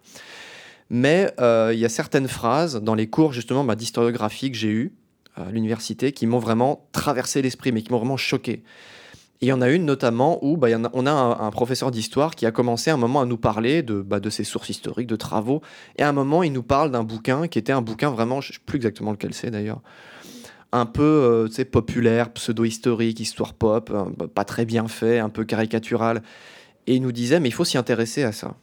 Mais 0.90 1.34
euh, 1.40 1.72
il 1.74 1.80
y 1.80 1.86
a 1.86 1.90
certaines 1.90 2.28
phrases 2.28 2.76
dans 2.84 2.94
les 2.94 3.08
cours 3.08 3.32
justement 3.32 3.64
bah, 3.64 3.76
d'historiographie 3.76 4.52
que 4.52 4.58
j'ai 4.58 4.70
eu 4.70 4.94
à 5.36 5.50
l'université 5.50 6.12
qui 6.12 6.28
m'ont 6.28 6.40
vraiment 6.40 6.88
traversé 6.92 7.42
l'esprit, 7.42 7.72
mais 7.72 7.82
qui 7.82 7.92
m'ont 7.92 8.00
vraiment 8.00 8.18
choqué. 8.18 8.64
Il 9.44 9.48
y 9.48 9.54
en 9.54 9.62
a 9.62 9.70
une 9.70 9.86
notamment 9.86 10.38
où 10.46 10.56
bah, 10.56 10.68
on 10.94 11.06
a 11.08 11.12
un, 11.12 11.50
professeur 11.50 11.90
d'histoire 11.90 12.36
qui 12.36 12.46
a 12.46 12.52
commencé 12.52 12.92
un 12.92 12.98
moment 12.98 13.22
à 13.22 13.26
nous 13.26 13.38
parler 13.38 13.82
de, 13.82 14.02
bah, 14.02 14.20
de 14.20 14.30
ses 14.30 14.44
sources 14.44 14.70
historiques, 14.70 15.08
de 15.08 15.16
travaux. 15.16 15.62
Et 15.98 16.04
à 16.04 16.10
un 16.10 16.12
moment, 16.12 16.44
il 16.44 16.54
nous 16.54 16.62
parle 16.62 16.92
d'un 16.92 17.04
bouquin 17.04 17.48
qui 17.48 17.58
était 17.58 17.72
un 17.72 17.82
bouquin 17.82 18.12
vraiment, 18.12 18.40
je 18.40 18.52
ne 18.52 18.54
sais 18.54 18.60
plus 18.64 18.76
exactement 18.76 19.12
lequel 19.12 19.34
c'est 19.34 19.50
d'ailleurs, 19.50 19.82
un 20.72 20.86
peu 20.86 21.48
euh, 21.50 21.66
populaire, 21.66 22.32
pseudo-historique, 22.32 23.20
histoire 23.20 23.56
pop, 23.56 23.92
pas 24.36 24.46
très 24.46 24.66
bien 24.66 24.88
fait, 24.88 25.18
un 25.18 25.30
peu 25.30 25.44
caricatural. 25.44 26.22
Et 26.86 26.96
il 26.96 27.02
nous 27.02 27.12
disait, 27.12 27.40
mais 27.40 27.50
il 27.50 27.54
faut 27.54 27.66
s'y 27.66 27.80
intéresser 27.80 28.22
à 28.22 28.32
ça. 28.32 28.56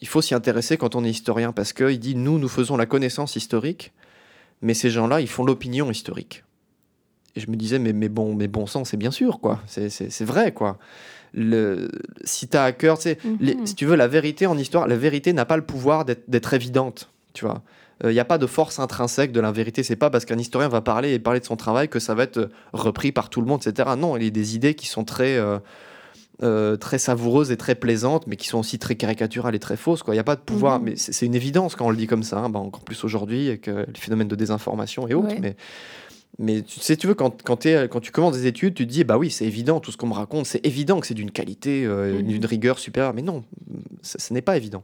Il 0.00 0.06
faut 0.06 0.22
s'y 0.22 0.36
intéresser 0.36 0.76
quand 0.76 0.94
on 0.94 1.04
est 1.04 1.10
historien, 1.10 1.50
parce 1.50 1.72
qu'il 1.72 1.98
dit, 1.98 2.14
nous, 2.14 2.38
nous 2.38 2.48
faisons 2.48 2.76
la 2.76 2.86
connaissance 2.86 3.34
historique, 3.34 3.92
mais 4.62 4.74
ces 4.74 4.90
gens-là, 4.90 5.20
ils 5.20 5.28
font 5.28 5.44
l'opinion 5.44 5.90
historique. 5.90 6.44
Et 7.36 7.40
je 7.40 7.50
me 7.50 7.56
disais, 7.56 7.78
mais, 7.78 7.92
mais 7.92 8.08
bon, 8.08 8.34
mais 8.34 8.46
bon 8.48 8.66
sang, 8.66 8.84
c'est 8.84 8.96
bien 8.96 9.10
sûr, 9.10 9.40
quoi. 9.40 9.60
C'est- 9.66 10.24
vrai, 10.24 10.52
quoi. 10.52 10.78
Le, 11.32 11.90
si 12.22 12.46
tu 12.46 12.56
as 12.56 12.62
à 12.64 12.72
cœur, 12.72 12.96
tu 12.96 13.02
sais, 13.04 13.18
les- 13.40 13.56
Mhm. 13.56 13.66
si 13.66 13.74
tu 13.74 13.86
veux, 13.86 13.96
la 13.96 14.06
vérité 14.06 14.46
en 14.46 14.56
histoire, 14.56 14.86
la 14.86 14.96
vérité 14.96 15.32
n'a 15.32 15.44
pas 15.44 15.56
le 15.56 15.64
pouvoir 15.64 16.04
d'être 16.04 16.54
évidente, 16.54 17.10
tu 17.32 17.44
vois. 17.44 17.62
Il 18.04 18.10
n'y 18.10 18.20
a 18.20 18.24
pas 18.24 18.38
de 18.38 18.46
force 18.46 18.78
intrinsèque 18.80 19.32
de 19.32 19.40
la 19.40 19.50
vérité. 19.52 19.82
C'est 19.82 19.96
pas 19.96 20.10
parce 20.10 20.24
qu'un 20.24 20.38
historien 20.38 20.68
va 20.68 20.80
parler 20.80 21.12
et 21.14 21.18
parler 21.18 21.40
de 21.40 21.44
son 21.44 21.56
travail 21.56 21.88
que 21.88 22.00
ça 22.00 22.14
va 22.14 22.24
être 22.24 22.38
euh, 22.38 22.48
repris 22.72 23.12
par 23.12 23.30
tout 23.30 23.40
le 23.40 23.46
monde, 23.46 23.62
etc. 23.64 23.90
Non, 23.96 24.16
il 24.16 24.24
y 24.24 24.26
a 24.26 24.30
des 24.30 24.56
idées 24.56 24.74
qui 24.74 24.88
sont 24.88 25.04
très, 25.04 25.36
euh, 25.36 25.58
euh, 26.42 26.76
très 26.76 26.98
savoureuses 26.98 27.52
et 27.52 27.56
très 27.56 27.76
plaisantes, 27.76 28.26
mais 28.26 28.34
qui 28.36 28.48
sont 28.48 28.58
aussi 28.58 28.78
très 28.80 28.96
caricaturales 28.96 29.54
et 29.54 29.60
très 29.60 29.76
fausses. 29.76 30.02
Il 30.08 30.12
n'y 30.12 30.18
a 30.18 30.24
pas 30.24 30.34
de 30.34 30.40
pouvoir, 30.40 30.80
Mhm. 30.80 30.84
mais 30.84 30.96
c'est 30.96 31.24
une 31.24 31.36
évidence 31.36 31.76
quand 31.76 31.86
on 31.86 31.90
le 31.90 31.96
dit 31.96 32.08
comme 32.08 32.24
ça, 32.24 32.38
hein. 32.38 32.48
Bah, 32.50 32.58
encore 32.58 32.82
plus 32.82 33.02
aujourd'hui 33.04 33.46
avec 33.48 33.68
euh, 33.68 33.84
les 33.86 34.00
phénomènes 34.00 34.28
de 34.28 34.36
désinformation 34.36 35.06
et 35.08 35.14
autres. 35.14 35.28
Ouais. 35.28 35.38
Mais, 35.40 35.56
mais 36.38 36.62
tu 36.62 36.80
sais, 36.80 36.96
tu 36.96 37.06
veux, 37.06 37.14
quand, 37.14 37.42
quand, 37.42 37.56
t'es- 37.58 37.88
quand 37.88 38.00
tu 38.00 38.10
commences 38.10 38.34
des 38.36 38.46
études, 38.46 38.74
tu 38.74 38.86
te 38.86 38.92
dis, 38.92 39.04
bah 39.04 39.18
oui, 39.18 39.30
c'est 39.30 39.44
évident, 39.46 39.78
tout 39.80 39.92
ce 39.92 39.96
qu'on 39.96 40.08
me 40.08 40.14
raconte, 40.14 40.46
c'est 40.46 40.64
évident 40.66 40.98
que 41.00 41.06
c'est 41.06 41.14
d'une 41.14 41.30
qualité, 41.30 41.84
euh, 41.84 42.14
Mhm. 42.20 42.22
d'une 42.28 42.46
rigueur 42.46 42.78
supérieure. 42.78 43.14
Mais 43.14 43.22
non, 43.22 43.44
ce 44.02 44.32
n'est 44.34 44.42
pas 44.42 44.56
évident. 44.56 44.82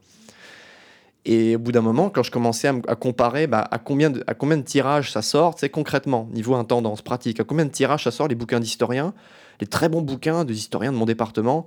Et 1.26 1.56
au 1.56 1.58
bout 1.58 1.72
d'un 1.72 1.82
moment, 1.82 2.08
quand 2.08 2.22
je 2.22 2.30
commençais 2.30 2.68
à, 2.68 2.94
comparer 2.94 3.46
bah, 3.46 3.66
à, 3.70 3.78
combien 3.78 4.08
de, 4.10 4.24
à 4.26 4.32
combien 4.34 4.56
de 4.56 4.62
tirages 4.62 5.12
ça 5.12 5.20
sort, 5.22 5.54
c'est 5.58 5.68
concrètement, 5.68 6.28
niveau 6.32 6.54
intendance 6.54 7.02
pratique, 7.02 7.40
à 7.40 7.44
combien 7.44 7.66
de 7.66 7.70
tirages 7.70 8.04
ça 8.04 8.10
sort 8.10 8.26
les 8.28 8.34
bouquins 8.34 8.58
d'historiens, 8.60 9.12
les 9.60 9.66
très 9.66 9.88
bons 9.90 10.00
bouquins 10.00 10.44
des 10.46 10.56
historiens 10.56 10.92
de 10.92 10.96
mon 10.96 11.04
département, 11.04 11.66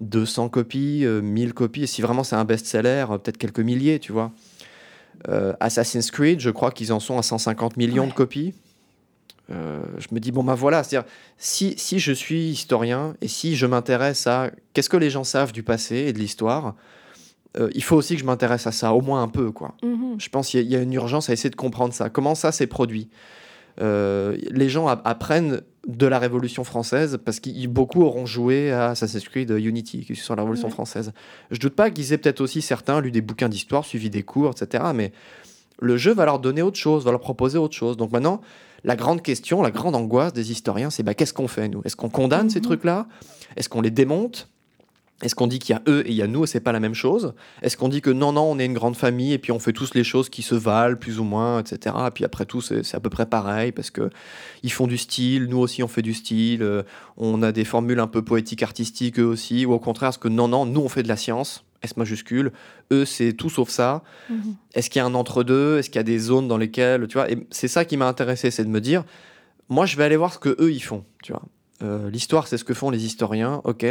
200 0.00 0.48
copies, 0.48 1.04
1000 1.06 1.50
euh, 1.50 1.52
copies, 1.52 1.84
et 1.84 1.86
si 1.86 2.02
vraiment 2.02 2.24
c'est 2.24 2.34
un 2.34 2.44
best-seller, 2.44 3.06
euh, 3.10 3.18
peut-être 3.18 3.38
quelques 3.38 3.60
milliers, 3.60 4.00
tu 4.00 4.12
vois. 4.12 4.32
Assassin's 5.60 6.10
Creed, 6.10 6.40
je 6.40 6.50
crois 6.50 6.70
qu'ils 6.72 6.92
en 6.92 6.98
sont 7.00 7.16
à 7.16 7.22
150 7.22 7.76
millions 7.76 8.06
de 8.08 8.12
copies. 8.12 8.52
Je 9.48 10.06
me 10.12 10.18
dis, 10.18 10.32
bon 10.32 10.42
ben 10.42 10.54
voilà, 10.54 10.82
c'est-à-dire, 10.82 11.08
si, 11.38 11.74
si 11.76 11.98
je 11.98 12.12
suis 12.12 12.48
historien 12.48 13.14
et 13.20 13.28
si 13.28 13.56
je 13.56 13.66
m'intéresse 13.66 14.26
à 14.26 14.50
qu'est-ce 14.72 14.88
que 14.88 14.96
les 14.96 15.10
gens 15.10 15.24
savent 15.24 15.52
du 15.52 15.62
passé 15.62 15.96
et 15.96 16.12
de 16.12 16.18
l'histoire, 16.18 16.74
il 17.74 17.84
faut 17.84 17.96
aussi 17.96 18.14
que 18.14 18.20
je 18.20 18.26
m'intéresse 18.26 18.66
à 18.66 18.72
ça, 18.72 18.92
au 18.94 19.00
moins 19.00 19.22
un 19.22 19.28
peu. 19.28 19.52
quoi. 19.52 19.74
Mm-hmm. 19.82 20.18
Je 20.18 20.28
pense 20.28 20.48
qu'il 20.48 20.66
y, 20.66 20.74
a 20.74 20.80
une 20.80 20.92
urgence 20.92 21.30
à 21.30 21.32
essayer 21.32 21.50
de 21.50 21.56
comprendre 21.56 21.94
ça. 21.94 22.10
Comment 22.10 22.34
ça 22.34 22.52
s'est 22.52 22.66
produit? 22.66 23.10
Les 23.80 24.68
gens 24.68 24.86
apprennent 24.88 25.62
de 25.86 26.06
la 26.06 26.18
Révolution 26.18 26.64
française, 26.64 27.18
parce 27.24 27.40
que 27.40 27.66
beaucoup 27.66 28.02
auront 28.02 28.26
joué 28.26 28.72
à 28.72 28.90
Assassin's 28.90 29.28
Creed 29.28 29.50
Unity, 29.50 30.04
qui 30.04 30.16
sur 30.16 30.34
la 30.34 30.42
Révolution 30.42 30.70
française. 30.70 31.12
Je 31.50 31.58
doute 31.58 31.74
pas 31.74 31.90
qu'ils 31.90 32.12
aient 32.12 32.18
peut-être 32.18 32.40
aussi 32.40 32.62
certains 32.62 33.00
lu 33.00 33.10
des 33.10 33.20
bouquins 33.20 33.48
d'histoire, 33.48 33.84
suivi 33.84 34.10
des 34.10 34.22
cours, 34.22 34.52
etc. 34.52 34.84
Mais 34.94 35.12
le 35.80 35.96
jeu 35.96 36.14
va 36.14 36.24
leur 36.24 36.38
donner 36.38 36.62
autre 36.62 36.78
chose, 36.78 37.04
va 37.04 37.10
leur 37.10 37.20
proposer 37.20 37.58
autre 37.58 37.74
chose. 37.74 37.96
Donc 37.96 38.12
maintenant, 38.12 38.40
la 38.84 38.96
grande 38.96 39.22
question, 39.22 39.62
la 39.62 39.70
grande 39.70 39.96
angoisse 39.96 40.32
des 40.32 40.52
historiens, 40.52 40.90
c'est 40.90 41.02
bah, 41.02 41.14
qu'est-ce 41.14 41.34
qu'on 41.34 41.48
fait, 41.48 41.68
nous? 41.68 41.82
Est-ce 41.84 41.96
qu'on 41.96 42.10
condamne 42.10 42.50
ces 42.50 42.60
mhm. 42.60 42.66
trucs-là? 42.66 43.06
Est-ce 43.56 43.68
qu'on 43.68 43.80
les 43.80 43.90
démonte? 43.90 44.48
Est-ce 45.22 45.34
qu'on 45.34 45.46
dit 45.46 45.58
qu'il 45.58 45.74
y 45.74 45.78
a 45.78 45.82
eux 45.88 46.02
et 46.06 46.10
il 46.10 46.16
y 46.16 46.22
a 46.22 46.26
nous 46.26 46.44
et 46.44 46.46
c'est 46.46 46.60
pas 46.60 46.72
la 46.72 46.80
même 46.80 46.94
chose? 46.94 47.34
Est-ce 47.62 47.76
qu'on 47.76 47.88
dit 47.88 48.02
que 48.02 48.10
non, 48.10 48.32
non, 48.32 48.42
on 48.42 48.58
est 48.58 48.66
une 48.66 48.74
grande 48.74 48.96
famille 48.96 49.32
et 49.32 49.38
puis 49.38 49.52
on 49.52 49.58
fait 49.58 49.72
tous 49.72 49.94
les 49.94 50.04
choses 50.04 50.28
qui 50.28 50.42
se 50.42 50.54
valent 50.54 50.96
plus 50.96 51.20
ou 51.20 51.24
moins, 51.24 51.60
etc. 51.60 51.94
Et 52.06 52.10
puis 52.10 52.24
après 52.24 52.44
tout, 52.44 52.60
c'est 52.60 52.94
à 52.94 53.00
peu 53.00 53.10
près 53.10 53.24
pareil 53.24 53.70
parce 53.70 53.90
que 53.90 54.10
ils 54.64 54.72
font 54.72 54.88
du 54.88 54.98
style, 54.98 55.46
nous 55.46 55.58
aussi 55.58 55.82
on 55.82 55.88
fait 55.88 56.02
du 56.02 56.14
style, 56.14 56.62
euh, 56.62 56.82
on 57.16 57.42
a 57.42 57.52
des 57.52 57.64
formules 57.64 58.00
un 58.00 58.08
peu 58.08 58.22
poétiques, 58.22 58.62
artistiques 58.62 59.20
eux 59.20 59.24
aussi, 59.24 59.64
ou 59.64 59.72
au 59.72 59.78
contraire, 59.78 60.10
est-ce 60.10 60.18
que 60.18 60.28
non, 60.28 60.48
non, 60.48 60.66
nous 60.66 60.80
on 60.80 60.88
fait 60.88 61.04
de 61.04 61.08
la 61.08 61.16
science, 61.16 61.64
S 61.84 61.96
majuscule, 61.96 62.52
eux 62.92 63.04
c'est 63.04 63.32
tout 63.32 63.50
sauf 63.50 63.68
ça. 63.68 64.02
Mm-hmm. 64.30 64.36
Est-ce 64.74 64.90
qu'il 64.90 65.00
y 65.00 65.02
a 65.02 65.06
un 65.06 65.14
entre-deux? 65.14 65.78
Est-ce 65.78 65.90
qu'il 65.90 65.98
y 65.98 66.00
a 66.00 66.04
des 66.04 66.18
zones 66.18 66.48
dans 66.48 66.58
lesquelles, 66.58 67.06
tu 67.06 67.14
vois? 67.14 67.30
Et 67.30 67.46
c'est 67.50 67.68
ça 67.68 67.84
qui 67.84 67.96
m'a 67.96 68.08
intéressé, 68.08 68.50
c'est 68.50 68.64
de 68.64 68.70
me 68.70 68.80
dire, 68.80 69.04
moi 69.68 69.86
je 69.86 69.96
vais 69.96 70.04
aller 70.04 70.16
voir 70.16 70.32
ce 70.32 70.38
que 70.38 70.56
eux 70.60 70.72
ils 70.72 70.82
font, 70.82 71.04
tu 71.22 71.32
vois. 71.32 71.42
Euh, 71.82 72.10
l'histoire, 72.10 72.46
c'est 72.46 72.58
ce 72.58 72.64
que 72.64 72.74
font 72.74 72.90
les 72.90 73.04
historiens, 73.04 73.60
ok. 73.64 73.86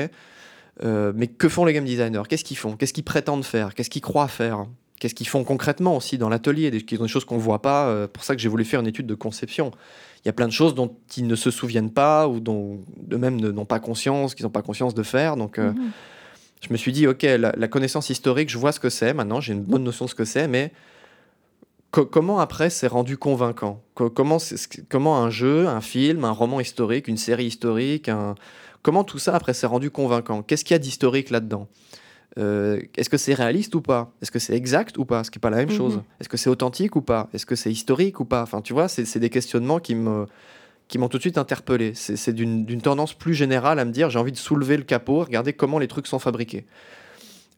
Euh, 0.84 1.14
mais 1.16 1.28
que 1.28 1.50
font 1.50 1.66
les 1.66 1.74
game 1.74 1.86
designers? 1.86 2.24
Qu'est-ce 2.28 2.44
qu'ils 2.44 2.58
font? 2.58 2.76
Qu'est-ce 2.76 2.94
qu'ils 2.94 3.04
prétendent 3.04 3.46
faire? 3.46 3.76
Qu'est-ce 3.76 3.90
qu'ils 3.90 4.02
croient 4.02 4.28
faire? 4.28 4.66
Qu'est-ce 5.00 5.14
qu'ils 5.14 5.28
font 5.28 5.44
concrètement 5.44 5.98
aussi 5.98 6.18
dans 6.18 6.30
l'atelier? 6.30 6.72
Des, 6.72 6.80
des 6.80 7.08
choses 7.08 7.26
qu'on 7.26 7.36
ne 7.36 7.42
voit 7.42 7.62
pas. 7.62 7.86
C'est 7.86 7.92
euh, 7.92 8.08
pour 8.08 8.24
ça 8.24 8.36
que 8.36 8.42
j'ai 8.42 8.50
voulu 8.50 8.66
faire 8.66 8.80
une 8.80 8.88
étude 8.88 9.06
de 9.06 9.16
conception. 9.16 9.72
Il 10.24 10.28
y 10.28 10.30
a 10.30 10.34
plein 10.34 10.48
de 10.48 10.54
choses 10.54 10.74
dont 10.74 10.96
ils 11.18 11.28
ne 11.28 11.36
se 11.36 11.52
souviennent 11.52 11.92
pas 11.92 12.28
ou 12.28 12.40
dont 12.40 12.80
eux-mêmes 13.12 13.40
n'ont 13.40 13.66
pas 13.66 13.80
conscience, 13.80 14.34
qu'ils 14.34 14.46
n'ont 14.46 14.52
pas 14.52 14.62
conscience 14.62 14.94
de 14.94 15.04
faire. 15.04 15.36
Donc, 15.36 15.60
euh, 15.60 15.74
mhm. 15.74 15.92
Je 16.64 16.72
me 16.72 16.78
suis 16.78 16.92
dit, 16.92 17.08
ok, 17.08 17.24
la, 17.24 17.68
connaissance 17.68 18.10
historique, 18.10 18.50
je 18.50 18.58
vois 18.58 18.72
ce 18.72 18.80
que 18.80 18.90
c'est. 18.90 19.14
Maintenant, 19.14 19.42
j'ai 19.42 19.54
une 19.54 19.64
bonne 19.64 19.84
notion 19.84 20.06
de 20.06 20.10
ce 20.10 20.16
que 20.16 20.26
c'est, 20.26 20.48
mais 20.48 20.72
comment 21.92 22.40
après 22.40 22.70
c'est 22.70 22.88
rendu 22.88 23.18
convaincant? 23.18 23.84
Comment, 23.94 24.38
comment 24.90 25.18
un 25.22 25.30
jeu, 25.30 25.68
un 25.68 25.82
film, 25.82 26.26
un 26.26 26.32
roman 26.32 26.60
historique, 26.60 27.08
une 27.08 27.18
série 27.18 27.46
historique, 27.46 28.10
un, 28.10 28.36
Comment 28.84 29.06
tout 29.06 29.18
ça, 29.18 29.34
après, 29.34 29.54
s'est 29.54 29.66
rendu 29.66 29.90
convaincant? 29.90 30.44
Qu'est-ce 30.44 30.66
qu'il 30.66 30.74
y 30.74 30.76
a 30.76 30.80
d'historique 30.80 31.30
là-dedans? 31.30 31.68
Euh, 32.38 32.82
Est-ce 32.98 33.10
que 33.10 33.18
c'est 33.18 33.34
réaliste 33.34 33.74
ou 33.76 33.82
pas? 33.82 34.12
Est-ce 34.22 34.30
que 34.30 34.40
c'est 34.40 34.56
exact 34.56 34.98
ou 34.98 35.06
pas? 35.06 35.24
Ce 35.24 35.32
qui 35.32 35.38
n'est 35.38 35.42
pas 35.42 35.50
la 35.50 35.58
même 35.58 35.70
mhm. 35.70 35.78
chose. 35.78 36.02
Est-ce 36.20 36.28
que 36.28 36.36
c'est 36.36 36.50
authentique 36.50 36.98
ou 36.98 37.02
pas? 37.02 37.30
Est-ce 37.34 37.46
que 37.46 37.56
c'est 37.56 37.72
historique 37.72 38.20
ou 38.20 38.26
pas? 38.26 38.44
Enfin, 38.44 38.62
tu 38.62 38.74
vois, 38.74 38.90
c'est 38.90 39.20
des 39.20 39.30
questionnements 39.30 39.80
qui 39.80 39.96
me 39.96 40.26
qui 40.94 41.00
m'ont 41.00 41.10
tout 41.10 41.18
de 41.18 41.24
suite 41.24 41.40
interpellé. 41.40 41.96
C'est 41.96 42.34
d'une 42.34 42.80
tendance 42.80 43.16
plus 43.16 43.34
générale 43.34 43.80
à 43.80 43.86
me 43.86 43.92
dire 43.92 44.12
j'ai 44.12 44.20
envie 44.20 44.32
de 44.32 44.38
soulever 44.38 44.78
le 44.78 44.84
capot, 44.84 45.22
regarder 45.22 45.52
comment 45.52 45.80
les 45.80 45.88
trucs 45.88 46.06
sont 46.06 46.20
fabriqués. 46.20 46.68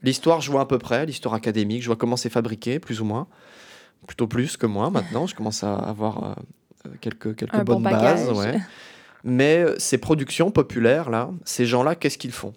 L'histoire, 0.04 0.40
je 0.40 0.50
vois 0.50 0.62
à 0.62 0.66
peu 0.66 0.80
près, 0.80 1.06
l'histoire 1.06 1.34
académique, 1.34 1.82
je 1.82 1.88
vois 1.88 1.98
comment 1.98 2.16
c'est 2.16 2.30
fabriqué, 2.30 2.80
plus 2.80 3.02
ou 3.02 3.04
moins. 3.04 3.28
Plutôt 4.08 4.28
plus 4.28 4.56
que 4.56 4.66
moi 4.66 4.90
maintenant, 4.90 5.28
je 5.28 5.36
commence 5.36 5.66
à 5.66 5.76
avoir 5.76 6.38
euh, 6.88 6.90
quelques, 7.02 7.36
quelques 7.36 7.62
bonnes 7.66 7.84
bases. 7.84 8.30
Ouais. 8.30 8.58
Mais 9.26 9.58
euh, 9.58 9.76
ces 9.80 9.98
productions 9.98 10.50
populaires, 10.50 11.10
là, 11.10 11.30
ces 11.44 11.66
gens-là, 11.66 11.96
qu'est-ce 11.96 12.18
qu'ils 12.18 12.32
font? 12.32 12.54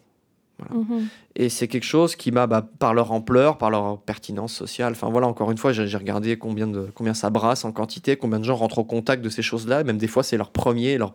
Mhm. 0.71 1.09
Et 1.41 1.49
c'est 1.49 1.69
quelque 1.69 1.85
chose 1.85 2.17
qui 2.17 2.33
m'a, 2.33 2.49
bah, 2.49 2.69
par 2.81 2.95
leur 2.95 3.13
ampleur, 3.13 3.59
par 3.59 3.71
leur 3.71 4.01
pertinence 4.01 4.53
sociale, 4.53 4.93
enfin 4.93 5.09
voilà, 5.09 5.29
encore 5.29 5.53
une 5.53 5.57
fois, 5.57 5.73
j'ai 5.73 5.97
regardé 5.97 6.37
combien, 6.37 6.67
de, 6.67 6.91
combien 6.93 7.15
ça 7.15 7.31
brasse 7.31 7.65
en 7.65 7.71
quantité, 7.71 8.17
combien 8.17 8.41
de 8.41 8.45
gens 8.45 8.57
rentrent 8.57 8.79
au 8.79 8.85
contact 8.85 9.23
de 9.23 9.29
ces 9.29 9.41
choses-là, 9.41 9.85
même 9.85 9.99
des 9.99 10.09
fois 10.09 10.25
c'est 10.25 10.37
leur 10.37 10.51
premier, 10.51 10.99
leur, 10.99 11.15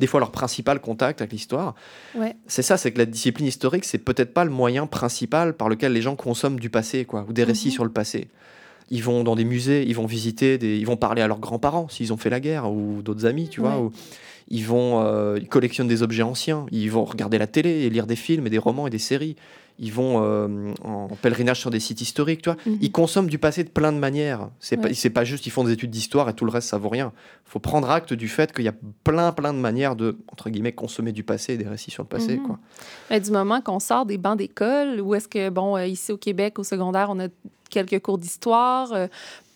des 0.00 0.08
fois 0.08 0.18
leur 0.18 0.32
principal 0.32 0.80
contact 0.80 1.20
avec 1.20 1.30
l'histoire. 1.30 1.76
C'est 2.48 2.62
ça, 2.62 2.76
c'est 2.76 2.90
que 2.90 2.98
la 2.98 3.06
discipline 3.06 3.46
historique, 3.46 3.84
c'est 3.84 3.98
peut-être 3.98 4.34
pas 4.34 4.44
le 4.44 4.50
moyen 4.50 4.88
principal 4.88 5.54
par 5.54 5.68
lequel 5.68 5.92
les 5.92 6.02
gens 6.02 6.16
consomment 6.16 6.58
du 6.58 6.68
passé, 6.68 7.04
quoi, 7.04 7.24
ou 7.28 7.32
des 7.32 7.44
récits 7.44 7.68
mhm. 7.68 7.74
sur 7.74 7.84
le 7.84 7.92
passé. 7.92 8.28
Ils 8.90 9.02
vont 9.02 9.22
dans 9.22 9.36
des 9.36 9.44
musées, 9.44 9.84
ils 9.86 9.94
vont 9.94 10.06
visiter, 10.06 10.58
des, 10.58 10.76
ils 10.76 10.86
vont 10.86 10.96
parler 10.96 11.22
à 11.22 11.28
leurs 11.28 11.38
grands-parents 11.38 11.88
s'ils 11.88 12.12
ont 12.12 12.16
fait 12.16 12.30
la 12.30 12.40
guerre, 12.40 12.70
ou 12.70 13.02
d'autres 13.02 13.26
amis, 13.26 13.48
tu 13.48 13.60
vois. 13.60 13.78
Ou, 13.78 13.92
ils 14.50 14.66
vont 14.66 15.00
euh, 15.04 15.38
ils 15.40 15.48
collectionnent 15.48 15.88
des 15.88 16.02
objets 16.02 16.24
anciens, 16.24 16.66
ils 16.72 16.90
vont 16.90 17.04
regarder 17.04 17.38
la 17.38 17.46
télé 17.46 17.70
et 17.70 17.90
lire 17.90 18.06
des 18.06 18.16
films 18.16 18.46
et 18.48 18.50
des 18.50 18.58
romans 18.58 18.86
et 18.86 18.90
des 18.90 18.98
séries. 18.98 19.36
Ils 19.82 19.92
vont 19.92 20.22
euh, 20.22 20.74
en 20.84 21.08
pèlerinage 21.22 21.58
sur 21.58 21.70
des 21.70 21.80
sites 21.80 22.02
historiques, 22.02 22.42
tu 22.42 22.50
vois. 22.50 22.58
Mhm. 22.66 22.78
Ils 22.82 22.92
consomment 22.92 23.30
du 23.30 23.38
passé 23.38 23.64
de 23.64 23.70
plein 23.70 23.92
de 23.92 23.98
manières. 23.98 24.50
C'est 24.58 24.76
pas, 24.76 24.92
c'est 24.92 25.08
pas 25.08 25.24
juste 25.24 25.46
ils 25.46 25.50
font 25.50 25.64
des 25.64 25.72
études 25.72 25.90
d'histoire 25.90 26.28
et 26.28 26.34
tout 26.34 26.44
le 26.44 26.50
reste 26.50 26.68
ça 26.68 26.76
vaut 26.76 26.90
rien. 26.90 27.12
Il 27.46 27.50
faut 27.50 27.60
prendre 27.60 27.88
acte 27.88 28.12
du 28.12 28.28
fait 28.28 28.52
qu'il 28.52 28.64
y 28.64 28.68
a 28.68 28.74
plein 29.04 29.32
plein 29.32 29.54
de 29.54 29.58
manières 29.58 29.96
de 29.96 30.18
entre 30.30 30.50
guillemets 30.50 30.72
consommer 30.72 31.12
du 31.12 31.22
passé 31.22 31.54
et 31.54 31.56
des 31.56 31.68
récits 31.68 31.92
sur 31.92 32.02
le 32.02 32.08
passé, 32.08 32.36
mhm. 32.36 32.42
quoi. 32.42 32.58
Mais 33.08 33.20
du 33.20 33.30
moment 33.30 33.62
qu'on 33.62 33.80
sort 33.80 34.04
des 34.04 34.18
bancs 34.18 34.36
d'école, 34.36 35.00
ou 35.00 35.14
est-ce 35.14 35.28
que 35.28 35.48
bon 35.48 35.76
euh, 35.76 35.86
ici 35.86 36.12
au 36.12 36.18
Québec 36.18 36.58
au 36.58 36.64
secondaire 36.64 37.08
on 37.10 37.20
a 37.20 37.28
quelques 37.70 38.00
cours 38.00 38.18
d'histoire 38.18 39.08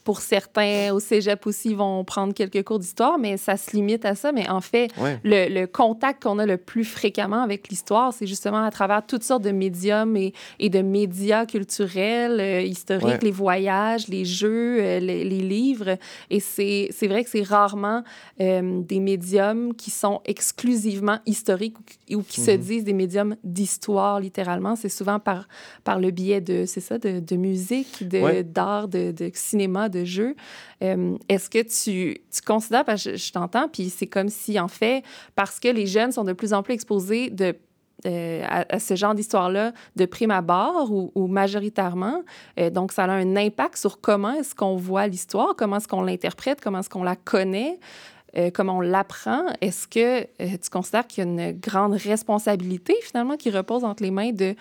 pour 0.05 0.21
certains, 0.21 0.93
au 0.93 1.01
cégep 1.01 1.47
aussi, 1.47 1.75
vont 1.75 2.05
prendre 2.05 2.35
quelques 2.35 2.63
cours 2.63 2.79
d'histoire, 2.79 3.19
mais 3.19 3.37
ça 3.37 3.57
se 3.57 3.75
limite 3.75 4.05
à 4.05 4.15
ça. 4.15 4.33
Mais 4.33 4.49
en 4.49 4.61
fait, 4.61 4.91
le, 5.25 5.65
contact 5.67 6.23
qu'on 6.23 6.39
a 6.39 6.47
le 6.47 6.59
plus 6.59 6.85
fréquemment 6.85 7.43
avec 7.43 7.69
l'histoire, 7.69 8.13
c'est 8.13 8.27
justement 8.27 8.63
à 8.63 8.71
travers 8.71 9.05
toutes 9.05 9.25
sortes 9.25 9.43
de 9.43 9.51
médiums 9.51 10.17
et, 10.17 10.35
et 10.59 10.69
de 10.69 10.83
médias 10.83 11.47
culturels, 11.47 12.39
euh, 12.41 12.61
historiques, 12.61 13.23
les 13.23 13.31
voyages, 13.31 14.09
les 14.09 14.25
jeux, 14.25 14.79
euh, 14.81 15.01
les, 15.01 15.25
livres. 15.25 15.99
Et 16.31 16.41
c'est 16.41 16.91
vrai 17.09 17.25
que 17.25 17.31
c'est 17.31 17.43
rarement 17.43 18.03
euh, 18.41 18.81
des 18.83 19.01
médiums 19.01 19.75
qui 19.75 19.91
sont 19.91 20.21
exclusivement 20.25 21.19
historiques 21.27 21.77
ou, 22.11 22.23
qui 22.23 22.41
se 22.41 22.51
mhm. 22.51 22.59
disent 22.59 22.85
des 22.85 22.93
médiums 22.93 23.37
d'histoire, 23.43 24.21
littéralement. 24.21 24.77
C'est 24.77 24.89
souvent 24.89 25.19
par, 25.19 25.49
par 25.83 25.99
le 25.99 26.11
biais 26.11 26.41
de, 26.41 26.65
c'est 26.67 26.81
ça, 26.81 26.99
de, 26.99 27.21
de 27.21 27.37
musique, 27.37 28.07
d'art, 28.09 28.89
de, 28.89 29.13
de, 29.13 29.31
cinéma, 29.35 29.89
de 29.95 30.05
jeu. 30.05 30.37
Euh, 30.83 31.17
est-ce 31.29 31.49
que 31.49 31.63
tu, 31.63 32.21
considères, 32.47 32.85
parce 32.85 33.05
que 33.05 33.17
je, 33.17 33.33
t'entends, 33.33 33.69
puis 33.69 33.89
c'est 33.89 34.07
comme 34.07 34.29
si, 34.29 34.59
en 34.61 34.69
fait, 34.69 35.03
parce 35.35 35.59
que 35.61 35.69
les 35.69 35.87
jeunes 35.87 36.13
sont 36.13 36.25
de 36.25 36.33
plus 36.33 36.53
en 36.53 36.63
plus 36.63 36.75
exposés 36.75 37.33
euh, 38.07 38.45
à, 38.69 38.79
ce 38.79 38.97
genre 38.97 39.15
d'histoire-là 39.15 39.73
de 39.97 40.05
prime 40.05 40.31
abord 40.31 40.93
ou, 40.93 41.11
ou 41.15 41.27
majoritairement. 41.27 42.23
Euh, 42.59 42.69
donc, 42.69 42.93
ça 42.93 43.05
a 43.05 43.11
un 43.11 43.37
impact 43.37 43.77
sur 43.77 44.01
comment 44.01 44.33
est-ce 44.35 44.55
qu'on 44.55 44.77
voit 44.77 45.07
l'histoire, 45.07 45.55
comment 45.57 45.77
est-ce 45.77 45.89
qu'on 45.89 46.03
l'interprète, 46.03 46.61
comment 46.61 46.81
est-ce 46.81 46.91
qu'on 46.91 47.05
la 47.05 47.17
connaît, 47.17 47.79
comment 48.53 48.79
on 48.79 48.81
l'apprend? 48.81 49.45
Est-ce 49.61 49.87
que 49.87 50.25
tu 50.57 50.69
considères 50.69 51.07
qu'il 51.07 51.25
y 51.25 51.27
a 51.27 51.31
une 51.31 51.53
grande 51.53 51.93
responsabilité, 51.93 52.97
finalement, 53.01 53.37
qui 53.37 53.49
repose 53.49 53.85
entre 53.85 54.03
les 54.03 54.11
mains 54.11 54.33
de 54.33 54.57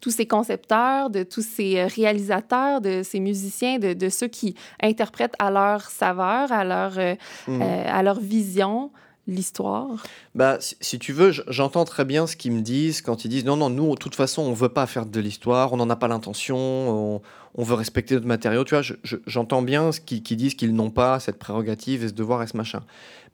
tous 0.00 0.10
ces 0.10 0.26
concepteurs, 0.26 1.10
de 1.10 1.22
tous 1.22 1.44
ces 1.44 1.78
euh, 1.78 1.86
réalisateurs, 1.86 2.80
de 2.80 3.02
ces 3.02 3.20
musiciens, 3.20 3.78
de, 3.78 3.92
de 3.92 4.08
ceux 4.08 4.28
qui 4.28 4.54
interprètent 4.82 5.34
à 5.38 5.50
leur 5.50 5.82
saveur, 5.82 6.52
à 6.52 6.64
leur, 6.64 6.98
euh, 6.98 7.14
mmh. 7.46 7.62
euh, 7.62 7.84
à 7.86 8.02
leur 8.02 8.20
vision 8.20 8.90
l'histoire 9.26 10.02
bah, 10.34 10.56
si, 10.58 10.98
tu 10.98 11.12
veux, 11.12 11.32
j'entends 11.48 11.84
très 11.84 12.06
bien 12.06 12.26
ce 12.26 12.34
qu'ils 12.34 12.52
me 12.52 12.62
disent 12.62 13.02
quand 13.02 13.26
ils 13.26 13.28
disent 13.28 13.44
non, 13.44 13.56
non, 13.56 13.68
nous, 13.68 13.90
de 13.90 13.98
toute 13.98 14.14
façon, 14.14 14.40
on 14.40 14.54
veut 14.54 14.70
pas 14.70 14.86
faire 14.86 15.04
de 15.04 15.20
l'histoire, 15.20 15.72
on 15.74 15.76
n'en 15.76 15.90
a 15.90 15.96
pas 15.96 16.08
l'intention, 16.08 16.56
on, 16.56 17.20
on, 17.54 17.62
veut 17.62 17.74
respecter 17.74 18.14
notre 18.14 18.26
matériau. 18.26 18.64
Tu 18.64 18.74
vois, 18.74 18.82
j'entends 19.26 19.60
bien 19.60 19.92
ce 19.92 20.00
qu'ils 20.00 20.22
disent 20.22 20.54
qu'ils 20.54 20.74
n'ont 20.74 20.90
pas 20.90 21.20
cette 21.20 21.38
prérogative 21.38 22.04
et 22.04 22.08
ce 22.08 22.14
devoir 22.14 22.42
et 22.42 22.46
ce 22.46 22.56
machin. 22.56 22.80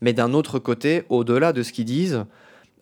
Mais 0.00 0.12
d'un 0.12 0.34
autre 0.34 0.58
côté, 0.58 1.04
au-delà 1.10 1.52
de 1.52 1.62
ce 1.62 1.72
qu'ils 1.72 1.84
disent, 1.84 2.24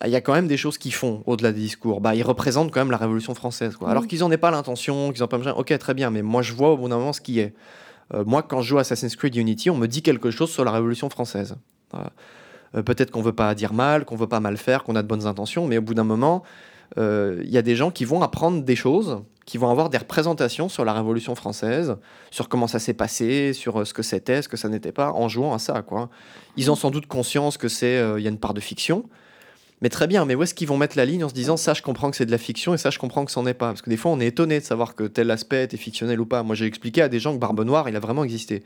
il 0.07 0.11
y 0.11 0.15
a 0.15 0.21
quand 0.21 0.33
même 0.33 0.47
des 0.47 0.57
choses 0.57 0.77
qu'ils 0.77 0.93
font 0.93 1.23
au-delà 1.25 1.51
des 1.51 1.59
discours. 1.59 2.01
Bah, 2.01 2.15
ils 2.15 2.23
représentent 2.23 2.71
quand 2.71 2.81
même 2.81 2.91
la 2.91 2.97
Révolution 2.97 3.33
française. 3.35 3.75
Quoi. 3.75 3.89
Alors 3.89 4.07
qu'ils 4.07 4.19
n'en 4.19 4.31
aient 4.31 4.37
pas 4.37 4.51
l'intention, 4.51 5.11
qu'ils 5.11 5.21
n'ont 5.21 5.27
pas 5.27 5.37
besoin. 5.37 5.53
Ok, 5.53 5.77
très 5.77 5.93
bien, 5.93 6.09
mais 6.09 6.21
moi 6.21 6.41
je 6.41 6.53
vois 6.53 6.71
au 6.71 6.77
bout 6.77 6.89
d'un 6.89 6.97
moment 6.97 7.13
ce 7.13 7.21
qui 7.21 7.39
est. 7.39 7.53
Euh, 8.13 8.23
moi, 8.25 8.43
quand 8.43 8.61
je 8.61 8.69
joue 8.69 8.77
Assassin's 8.79 9.15
Creed 9.15 9.35
Unity, 9.35 9.69
on 9.69 9.77
me 9.77 9.87
dit 9.87 10.01
quelque 10.01 10.29
chose 10.29 10.51
sur 10.51 10.65
la 10.65 10.71
Révolution 10.71 11.09
française. 11.09 11.55
Euh, 12.75 12.83
peut-être 12.83 13.11
qu'on 13.11 13.21
veut 13.21 13.33
pas 13.33 13.53
dire 13.55 13.73
mal, 13.73 14.05
qu'on 14.05 14.15
veut 14.15 14.27
pas 14.27 14.39
mal 14.39 14.57
faire, 14.57 14.83
qu'on 14.83 14.95
a 14.95 15.03
de 15.03 15.07
bonnes 15.07 15.27
intentions, 15.27 15.67
mais 15.67 15.77
au 15.77 15.81
bout 15.81 15.93
d'un 15.93 16.03
moment, 16.03 16.43
euh, 16.97 17.41
il 17.43 17.51
y 17.51 17.57
a 17.57 17.61
des 17.61 17.75
gens 17.75 17.91
qui 17.91 18.05
vont 18.05 18.21
apprendre 18.21 18.63
des 18.63 18.75
choses, 18.75 19.21
qui 19.45 19.57
vont 19.57 19.69
avoir 19.69 19.89
des 19.89 19.97
représentations 19.97 20.69
sur 20.69 20.85
la 20.85 20.93
Révolution 20.93 21.35
française, 21.35 21.97
sur 22.31 22.49
comment 22.49 22.67
ça 22.67 22.79
s'est 22.79 22.93
passé, 22.93 23.53
sur 23.53 23.81
euh, 23.81 23.85
ce 23.85 23.93
que 23.93 24.03
c'était, 24.03 24.41
ce 24.41 24.49
que 24.49 24.57
ça 24.57 24.69
n'était 24.69 24.91
pas, 24.91 25.11
en 25.11 25.27
jouant 25.27 25.53
à 25.53 25.59
ça. 25.59 25.81
Quoi. 25.81 26.09
Ils 26.57 26.71
ont 26.71 26.75
sans 26.75 26.91
doute 26.91 27.07
conscience 27.07 27.57
que 27.57 27.67
c'est, 27.67 28.01
il 28.17 28.23
y 28.23 28.27
a 28.27 28.29
une 28.29 28.39
part 28.39 28.53
de 28.53 28.61
fiction, 28.61 29.05
mais 29.83 29.89
très 29.89 30.07
bien. 30.07 30.23
Mais 30.23 30.33
où 30.33 30.41
est-ce 30.41 30.53
qu'ils 30.53 30.69
vont 30.69 30.77
mettre 30.77 30.95
la 30.95 31.03
ligne 31.03 31.25
en 31.25 31.29
se 31.29 31.33
disant 31.33 31.57
ça, 31.57 31.73
je 31.73 31.81
comprends 31.81 32.09
que 32.09 32.15
c'est 32.15 32.25
de 32.25 32.31
la 32.31 32.37
fiction 32.37 32.73
et 32.73 32.77
ça, 32.77 32.89
je 32.89 32.97
comprends 32.97 33.25
que 33.25 33.31
c'en 33.31 33.45
est 33.45 33.53
pas? 33.53 33.67
Parce 33.67 33.81
que 33.81 33.89
des 33.89 33.97
fois, 33.97 34.11
on 34.11 34.19
est 34.21 34.27
étonné 34.27 34.61
de 34.61 34.63
savoir 34.63 34.95
que 34.95 35.03
tel 35.03 35.29
aspect 35.29 35.65
était 35.65 35.75
fictionnel 35.75 36.21
ou 36.21 36.25
pas. 36.25 36.41
Moi, 36.41 36.55
j'ai 36.55 36.65
expliqué 36.65 37.01
à 37.01 37.09
des 37.09 37.19
gens 37.19 37.33
que 37.33 37.39
Barbe 37.39 37.61
Noire, 37.65 37.89
il 37.89 37.95
a 37.97 37.99
vraiment 37.99 38.23
existé. 38.23 38.63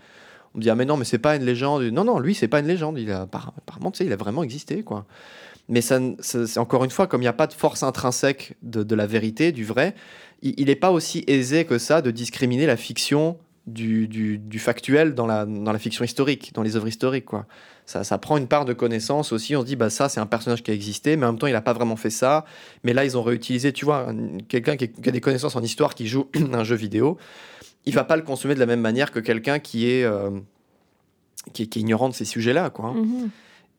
On 0.54 0.60
me 0.60 0.64
dit 0.64 0.70
ah 0.70 0.76
mais 0.76 0.86
non, 0.86 0.96
mais 0.96 1.06
c'est 1.06 1.18
pas 1.18 1.36
une 1.36 1.44
légende. 1.44 1.82
Non 1.86 2.04
non, 2.04 2.20
lui 2.20 2.36
c'est 2.36 2.48
pas 2.48 2.60
une 2.60 2.68
légende. 2.68 3.00
Il 3.00 3.12
a 3.12 3.22
apparemment, 3.22 3.90
tu 3.92 3.98
sais, 3.98 4.06
il 4.06 4.14
a 4.14 4.16
vraiment 4.16 4.44
existé 4.44 4.84
quoi. 4.84 5.06
Mais 5.70 5.82
ça, 5.82 6.00
c'est 6.22 6.60
encore 6.60 6.86
une 6.86 6.92
fois, 6.92 7.08
comme 7.08 7.22
il 7.22 7.26
n'y 7.26 7.30
a 7.30 7.34
pas 7.34 7.48
de 7.48 7.54
force 7.54 7.82
intrinsèque 7.82 8.56
de, 8.62 8.96
la 8.96 9.08
vérité, 9.08 9.52
du 9.52 9.66
vrai, 9.66 9.96
il 10.44 10.68
n'est 10.68 10.76
pas 10.76 10.92
aussi 10.92 11.26
aisé 11.28 11.66
que 11.66 11.78
ça 11.78 12.02
de 12.02 12.12
discriminer 12.12 12.68
la 12.68 12.78
fiction 12.78 13.38
du, 13.66 14.60
factuel 14.60 15.14
dans 15.14 15.26
la, 15.26 15.46
dans 15.46 15.74
la 15.74 15.80
fiction 15.80 16.06
historique, 16.06 16.54
dans 16.54 16.62
les 16.62 16.78
œuvres 16.78 16.88
historiques. 16.88 17.26
Quoi. 17.26 17.48
Ça, 17.88 18.04
ça 18.04 18.18
prend 18.18 18.36
une 18.36 18.48
part 18.48 18.66
de 18.66 18.74
connaissance 18.74 19.32
aussi. 19.32 19.56
On 19.56 19.62
se 19.62 19.66
dit, 19.66 19.78
bah, 19.78 19.90
ça, 19.90 20.10
c'est 20.10 20.20
un 20.20 20.26
personnage 20.26 20.62
qui 20.62 20.72
a 20.72 20.74
existé, 20.74 21.16
mais 21.16 21.26
en 21.26 21.32
même 21.32 21.40
temps, 21.40 21.48
il 21.48 21.54
n'a 21.54 21.62
pas 21.62 21.72
vraiment 21.72 21.96
fait 21.96 22.10
ça. 22.10 22.44
Mais 22.84 22.92
là, 22.92 23.06
ils 23.06 23.18
ont 23.18 23.24
réutilisé, 23.24 23.72
tu 23.72 23.86
vois, 23.86 24.08
quelqu'un 24.50 24.76
qui, 24.76 24.92
a 25.08 25.12
des 25.12 25.22
connaissances 25.22 25.56
en 25.56 25.64
histoire 25.64 25.96
qui 25.96 26.06
joue 26.06 26.28
un 26.54 26.66
jeu 26.66 26.76
vidéo, 26.76 27.18
il 27.86 27.94
va 27.94 28.04
pas 28.04 28.18
le 28.18 28.24
consommer 28.24 28.56
de 28.56 28.60
la 28.60 28.66
même 28.66 28.82
manière 28.82 29.10
que 29.10 29.20
quelqu'un 29.22 29.60
qui, 29.60 29.90
est 29.90 30.04
euh, 30.04 30.32
qui, 31.54 31.62
est, 31.62 31.76
ignorant 31.78 32.10
de 32.10 32.14
ces 32.14 32.26
sujets-là. 32.26 32.70
quoi. 32.72 32.88
Hein. 32.88 32.96
Mm-hmm. 32.98 33.30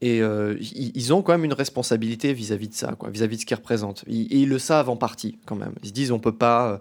Et 0.01 0.23
euh, 0.23 0.57
ils 0.61 1.13
ont 1.13 1.21
quand 1.21 1.33
même 1.33 1.45
une 1.45 1.53
responsabilité 1.53 2.33
vis-à-vis 2.33 2.69
de 2.69 2.75
ça, 2.75 2.97
vis-à-vis 3.09 3.37
de 3.37 3.41
ce 3.43 3.47
qu'ils 3.47 3.57
représentent. 3.57 4.05
Et, 4.07 4.39
ils 4.39 4.49
le 4.49 4.59
savent 4.59 4.89
en 4.89 4.97
partie, 4.97 5.39
quand 5.45 5.57
même. 5.57 5.75
Ils 5.83 5.89
se 5.89 5.93
disent, 5.93 6.13
on 6.13 6.19
peut 6.19 6.35
pas, 6.35 6.71
euh, 6.71 6.79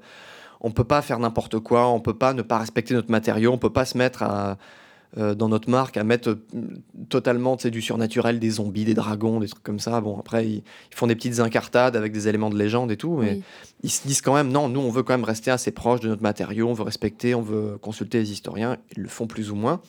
on 0.61 0.71
peut 0.71 0.85
pas 0.85 1.01
faire 1.01 1.19
n'importe 1.19 1.59
quoi, 1.59 1.89
on 1.89 1.99
peut 1.99 2.17
pas 2.17 2.33
ne 2.33 2.41
pas 2.41 2.59
respecter 2.59 2.93
notre 2.93 3.11
matériau, 3.11 3.51
on 3.51 3.57
peut 3.57 3.73
pas 3.73 3.85
se 3.85 3.97
mettre 3.97 4.23
à, 4.23 4.57
euh, 5.17 5.35
dans 5.35 5.47
notre 5.47 5.69
marque 5.69 5.95
à 5.95 6.03
mettre 6.03 6.37
totalement 7.09 7.55
du 7.55 7.81
surnaturel, 7.81 8.39
des 8.39 8.49
zombies, 8.49 8.83
des 8.83 8.93
dragons, 8.93 9.39
des 9.39 9.47
trucs 9.47 9.63
comme 9.63 9.79
ça. 9.79 10.01
Bon, 10.01 10.19
après, 10.19 10.47
ils, 10.47 10.63
font 10.93 11.07
des 11.07 11.15
petites 11.15 11.39
incartades 11.39 11.95
avec 11.95 12.11
des 12.11 12.27
éléments 12.27 12.49
de 12.49 12.57
légende 12.57 12.91
et 12.91 12.97
tout, 12.97 13.17
mais 13.17 13.41
ils 13.83 13.89
se 13.89 14.05
disent 14.07 14.21
quand 14.21 14.33
même, 14.33 14.51
non, 14.51 14.67
nous, 14.67 14.81
on 14.81 14.89
veut 14.89 15.03
quand 15.03 15.13
même 15.13 15.23
rester 15.23 15.51
assez 15.51 15.71
proche 15.71 16.01
de 16.01 16.09
notre 16.09 16.23
matériau, 16.23 16.67
on 16.67 16.73
veut 16.73 16.83
respecter, 16.83 17.35
on 17.35 17.41
veut 17.41 17.77
consulter 17.81 18.19
les 18.19 18.31
historiens. 18.31 18.77
Ils 18.95 19.03
le 19.03 19.09
font 19.09 19.27
plus 19.27 19.51
ou 19.51 19.55
moins. 19.55 19.81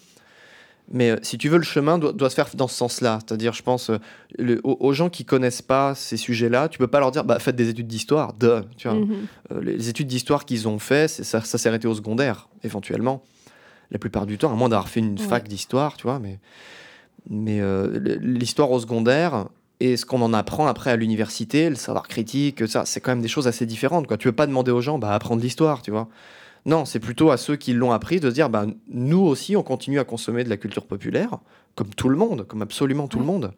Mais 0.90 1.10
euh, 1.10 1.16
si 1.22 1.36
tu 1.36 1.48
veux, 1.48 1.58
le 1.58 1.64
chemin 1.64 1.98
doit, 1.98 2.30
se 2.30 2.34
faire 2.34 2.48
dans 2.54 2.68
ce 2.68 2.76
sens-là. 2.76 3.18
C'est-à-dire, 3.26 3.52
je 3.52 3.62
pense, 3.62 3.90
euh, 3.90 4.60
aux, 4.64 4.92
gens 4.92 5.10
qui 5.10 5.24
connaissent 5.24 5.62
pas 5.62 5.94
ces 5.94 6.16
sujets-là, 6.16 6.68
tu 6.68 6.78
peux 6.78 6.86
pas 6.86 7.00
leur 7.00 7.10
dire, 7.10 7.24
bah, 7.24 7.38
faites 7.38 7.56
des 7.56 7.68
études 7.68 7.86
d'histoire. 7.86 8.32
De, 8.34 8.62
tu 8.76 8.88
vois. 8.88 8.98
Mhm. 8.98 9.26
Euh, 9.52 9.60
les 9.62 9.88
études 9.88 10.06
d'histoire 10.06 10.44
qu'ils 10.44 10.66
ont 10.66 10.78
fait, 10.78 11.08
ça, 11.08 11.42
ça 11.42 11.58
s'est 11.58 11.68
arrêté 11.68 11.86
au 11.86 11.94
secondaire, 11.94 12.48
éventuellement. 12.64 13.22
La 13.90 13.98
plupart 13.98 14.26
du 14.26 14.38
temps, 14.38 14.52
à 14.52 14.54
moins 14.54 14.68
d'avoir 14.68 14.88
fait 14.88 15.00
une 15.00 15.18
fac 15.18 15.48
d'histoire, 15.48 15.96
tu 15.96 16.04
vois. 16.04 16.18
Mais, 16.18 16.38
mais 17.30 17.60
l'histoire 18.20 18.70
au 18.70 18.80
secondaire 18.80 19.46
et 19.80 19.96
ce 19.96 20.04
qu'on 20.04 20.22
en 20.22 20.32
apprend 20.32 20.66
après 20.66 20.90
à 20.90 20.96
l'université, 20.96 21.70
le 21.70 21.76
savoir 21.76 22.08
critique, 22.08 22.66
ça, 22.66 22.84
c'est 22.84 23.00
quand 23.00 23.12
même 23.12 23.22
des 23.22 23.28
choses 23.28 23.46
assez 23.46 23.64
différentes. 23.64 24.06
Quoi. 24.06 24.16
Tu 24.16 24.28
veux 24.28 24.34
pas 24.34 24.46
demander 24.46 24.72
aux 24.72 24.80
gens, 24.80 24.98
bah, 24.98 25.14
apprendre 25.14 25.40
l'histoire, 25.40 25.82
tu 25.82 25.90
vois. 25.90 26.08
Non, 26.66 26.84
c'est 26.84 26.98
plutôt 26.98 27.30
à 27.30 27.36
ceux 27.36 27.56
qui 27.56 27.72
l'ont 27.72 27.92
appris 27.92 28.18
de 28.18 28.28
se 28.28 28.34
dire, 28.34 28.50
ben, 28.50 28.74
nous 28.88 29.20
aussi, 29.20 29.56
on 29.56 29.62
continue 29.62 30.00
à 30.00 30.04
consommer 30.04 30.42
de 30.42 30.48
la 30.48 30.56
culture 30.56 30.84
populaire, 30.84 31.38
comme 31.76 31.90
tout 31.90 32.08
le 32.08 32.16
monde, 32.16 32.44
comme 32.46 32.62
absolument 32.62 33.06
tout 33.06 33.20
le 33.20 33.24
monde. 33.24 33.52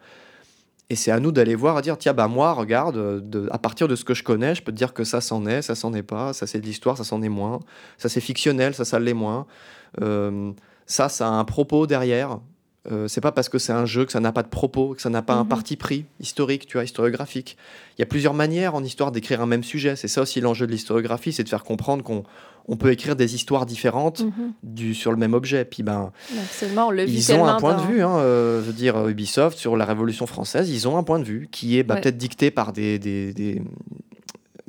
Et 0.90 0.96
c'est 0.96 1.12
à 1.12 1.20
nous 1.20 1.30
d'aller 1.30 1.54
voir, 1.54 1.76
à 1.76 1.82
dire, 1.82 1.96
tiens, 1.96 2.12
bah 2.12 2.26
moi, 2.26 2.52
regarde, 2.52 3.24
à 3.50 3.58
partir 3.58 3.86
de 3.86 3.94
ce 3.94 4.04
que 4.04 4.12
je 4.12 4.24
connais, 4.24 4.56
je 4.56 4.62
peux 4.62 4.72
te 4.72 4.76
dire 4.76 4.92
que 4.92 5.04
ça 5.04 5.20
s'en 5.20 5.46
est, 5.46 5.62
ça 5.62 5.76
s'en 5.76 5.94
est 5.94 6.02
pas, 6.02 6.32
ça 6.32 6.48
c'est 6.48 6.60
de 6.60 6.66
l'histoire, 6.66 6.96
ça 6.98 7.04
s'en 7.04 7.22
est 7.22 7.28
moins, 7.28 7.60
ça 7.96 8.08
c'est 8.08 8.20
fictionnel, 8.20 8.74
ça 8.74 8.84
ça 8.84 8.98
l'est 8.98 9.14
moins. 9.14 9.46
Euh, 10.02 10.52
ça, 10.86 11.08
ça 11.08 11.28
a 11.28 11.30
un 11.30 11.44
propos 11.44 11.86
derrière. 11.86 12.40
Euh, 12.90 13.08
c'est 13.08 13.20
pas 13.20 13.32
parce 13.32 13.50
que 13.50 13.58
c'est 13.58 13.72
un 13.72 13.84
jeu 13.84 14.06
que 14.06 14.12
ça 14.12 14.20
n'a 14.20 14.32
pas 14.32 14.42
de 14.42 14.48
propos, 14.48 14.94
que 14.94 15.02
ça 15.02 15.10
n'a 15.10 15.20
pas 15.20 15.34
un 15.34 15.42
mhm. 15.42 15.48
parti 15.48 15.76
pris 15.76 16.06
historique, 16.18 16.66
tu 16.66 16.78
vois, 16.78 16.84
historiographique. 16.84 17.58
Il 17.98 18.00
y 18.00 18.02
a 18.02 18.06
plusieurs 18.06 18.32
manières 18.32 18.74
en 18.74 18.82
histoire 18.82 19.12
d'écrire 19.12 19.42
un 19.42 19.46
même 19.46 19.64
sujet. 19.64 19.96
C'est 19.96 20.08
ça 20.08 20.22
aussi 20.22 20.40
l'enjeu 20.40 20.66
de 20.66 20.72
l'historiographie, 20.72 21.32
c'est 21.32 21.44
de 21.44 21.48
faire 21.48 21.64
comprendre 21.64 22.02
qu'on 22.02 22.24
on 22.68 22.76
peut 22.76 22.90
écrire 22.90 23.16
des 23.16 23.34
histoires 23.34 23.66
différentes 23.66 24.20
mhm. 24.20 24.52
du, 24.62 24.94
sur 24.94 25.10
le 25.10 25.18
même 25.18 25.34
objet. 25.34 25.64
Puis 25.66 25.82
ben, 25.82 26.10
ils 27.06 27.32
ont 27.32 27.44
un 27.44 27.58
point 27.58 27.76
de 27.76 27.82
vue. 27.82 28.02
Hein, 28.02 28.16
euh, 28.16 28.62
je 28.62 28.66
veux 28.66 28.72
dire, 28.72 29.08
Ubisoft 29.08 29.58
sur 29.58 29.76
la 29.76 29.84
Révolution 29.84 30.26
française, 30.26 30.70
ils 30.70 30.88
ont 30.88 30.96
un 30.96 31.02
point 31.02 31.18
de 31.18 31.24
vue 31.24 31.48
qui 31.50 31.78
est 31.78 31.82
bah, 31.82 31.96
peut-être 31.96 32.16
dicté 32.16 32.50
par 32.50 32.72
des, 32.72 32.98
des, 32.98 33.34
des 33.34 33.60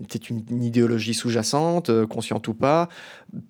peut-être 0.01 0.29
une, 0.29 0.63
idéologie 0.63 1.13
sous-jacente, 1.13 1.89
euh, 1.89 2.05
consciente 2.05 2.47
ou 2.47 2.53
pas, 2.53 2.89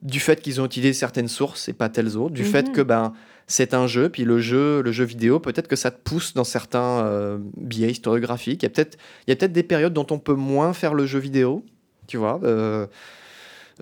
du 0.01 0.19
fait 0.19 0.41
qu'ils 0.41 0.61
ont 0.61 0.65
utilisé 0.65 0.93
certaines 0.93 1.27
sources 1.27 1.69
et 1.69 1.73
pas 1.73 1.89
telles 1.89 2.17
autres, 2.17 2.33
du 2.33 2.43
fait 2.43 2.67
mhm. 2.67 2.73
que 2.73 2.81
ben 2.81 3.13
c'est 3.51 3.73
un 3.73 3.85
jeu, 3.85 4.07
puis 4.07 4.23
le 4.23 4.39
jeu, 4.39 4.81
le 4.81 4.91
jeu 4.93 5.03
vidéo, 5.03 5.39
peut-être 5.39 5.67
que 5.67 5.75
ça 5.75 5.91
te 5.91 6.01
pousse 6.01 6.33
dans 6.33 6.45
certains 6.45 7.05
euh, 7.05 7.37
biais 7.57 7.91
historiographiques. 7.91 8.63
Il 8.63 8.65
y 8.65 8.67
a 8.67 8.69
peut-être 8.69 8.97
peut 9.27 9.47
des 9.47 9.63
périodes 9.63 9.93
dont 9.93 10.07
on 10.09 10.19
peut 10.19 10.35
moins 10.35 10.71
faire 10.71 10.93
le 10.93 11.05
jeu 11.05 11.19
vidéo, 11.19 11.65
tu 12.07 12.15
vois. 12.15 12.39
Euh, 12.43 12.87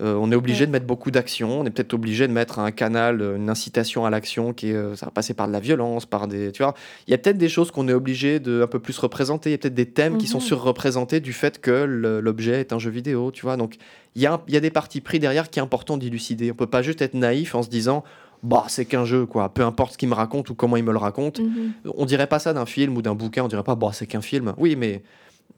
euh, 0.01 0.15
on 0.15 0.32
est 0.32 0.36
obligé 0.36 0.65
de 0.65 0.72
mettre 0.72 0.88
beaucoup 0.88 1.11
d'action. 1.11 1.59
On 1.59 1.65
est 1.65 1.70
peut-être 1.70 1.93
obligé 1.93 2.28
de 2.28 2.34
mettre 2.34 2.57
un 2.57 2.72
canal, 2.72 3.22
une 3.22 3.49
incitation 3.49 4.05
à 4.05 4.09
l'action 4.09 4.53
qui 4.53 4.70
est, 4.70 4.95
ça 4.95 5.05
va 5.05 5.11
passer 5.11 5.36
par 5.36 5.47
de 5.47 5.53
la 5.53 5.59
violence, 5.59 6.07
par 6.07 6.28
des, 6.28 6.51
tu 6.51 6.63
vois. 6.63 6.74
Il 7.05 7.11
y 7.11 7.13
a 7.13 7.17
peut-être 7.20 7.38
des 7.38 7.49
choses 7.49 7.70
qu'on 7.70 7.88
est 7.89 7.93
obligé 7.93 8.39
de 8.39 8.63
un 8.63 8.67
peu 8.67 8.80
plus 8.80 8.97
représenter. 8.97 9.49
Il 9.49 9.53
y 9.53 9.55
a 9.55 9.57
peut-être 9.59 9.76
des 9.76 9.91
thèmes 9.91 10.17
qui 10.17 10.26
sont 10.26 10.39
mhm. 10.39 10.45
surreprésentés 10.45 11.20
du 11.20 11.34
fait 11.34 11.61
que 11.61 11.84
l'objet 11.84 12.59
est 12.61 12.74
un 12.74 12.80
jeu 12.80 12.89
vidéo, 12.89 13.30
tu 13.32 13.43
vois. 13.43 13.55
Donc 13.57 13.76
il 14.15 14.22
y 14.24 14.26
a, 14.26 14.41
y 14.47 14.57
a 14.57 14.61
des 14.61 14.72
parties 14.72 15.01
pris 15.01 15.20
derrière 15.20 15.49
qui 15.49 15.59
est 15.59 15.61
important 15.61 15.97
d'élucider. 15.97 16.51
On 16.51 16.55
peut 16.55 16.65
pas 16.65 16.82
juste 16.82 17.01
être 17.03 17.13
naïf 17.13 17.53
en 17.53 17.61
se 17.61 17.70
disant 17.70 18.03
bah 18.44 18.66
c'est 18.68 18.86
qu'un 18.86 19.06
jeu 19.06 19.26
quoi. 19.26 19.50
Peu 19.50 19.64
importe 19.64 19.94
ce 19.94 19.98
qu'il 19.98 20.10
me 20.10 20.14
raconte 20.14 20.50
ou 20.50 20.56
comment 20.56 20.78
il 20.78 20.84
me 20.84 20.92
le 20.92 20.98
raconte. 20.98 21.40
Mhm. 21.40 21.74
on 21.98 22.06
dirait 22.06 22.28
pas 22.28 22.40
ça 22.40 22.54
d'un 22.54 22.66
film 22.66 22.98
ou 22.98 23.02
d'un 23.02 23.16
bouquin. 23.16 23.44
On 23.44 23.48
dirait 23.48 23.64
pas 23.64 23.76
bah 23.76 23.92
c'est 23.94 24.08
qu'un 24.08 24.22
film. 24.22 24.54
Oui 24.58 24.76
mais 24.76 25.04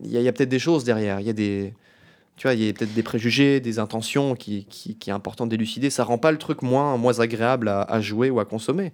il 0.04 0.10
y 0.10 0.28
a, 0.28 0.32
peut-être 0.32 0.50
des 0.50 0.60
choses 0.60 0.84
derrière. 0.84 1.20
Il 1.20 1.28
y 1.28 1.30
a 1.30 1.34
des 1.34 1.74
tu 2.38 2.48
vois 2.48 2.54
il 2.56 2.64
y 2.64 2.70
a 2.70 2.74
peut-être 2.74 2.94
des 2.94 3.04
préjugés 3.04 3.60
des 3.60 3.78
intentions 3.78 4.36
qui, 4.36 4.66
qui, 4.66 4.96
qui 4.96 5.10
est 5.10 5.14
important 5.14 5.46
d'élucider. 5.46 5.90
Ça 5.90 6.04
rend 6.04 6.18
pas 6.18 6.32
le 6.32 6.38
truc 6.38 6.62
moins 6.62 6.98
moins 6.98 7.20
agréable 7.20 7.68
à 7.70 8.02
jouer 8.02 8.30
ou 8.30 8.40
à 8.40 8.46
consommer 8.46 8.94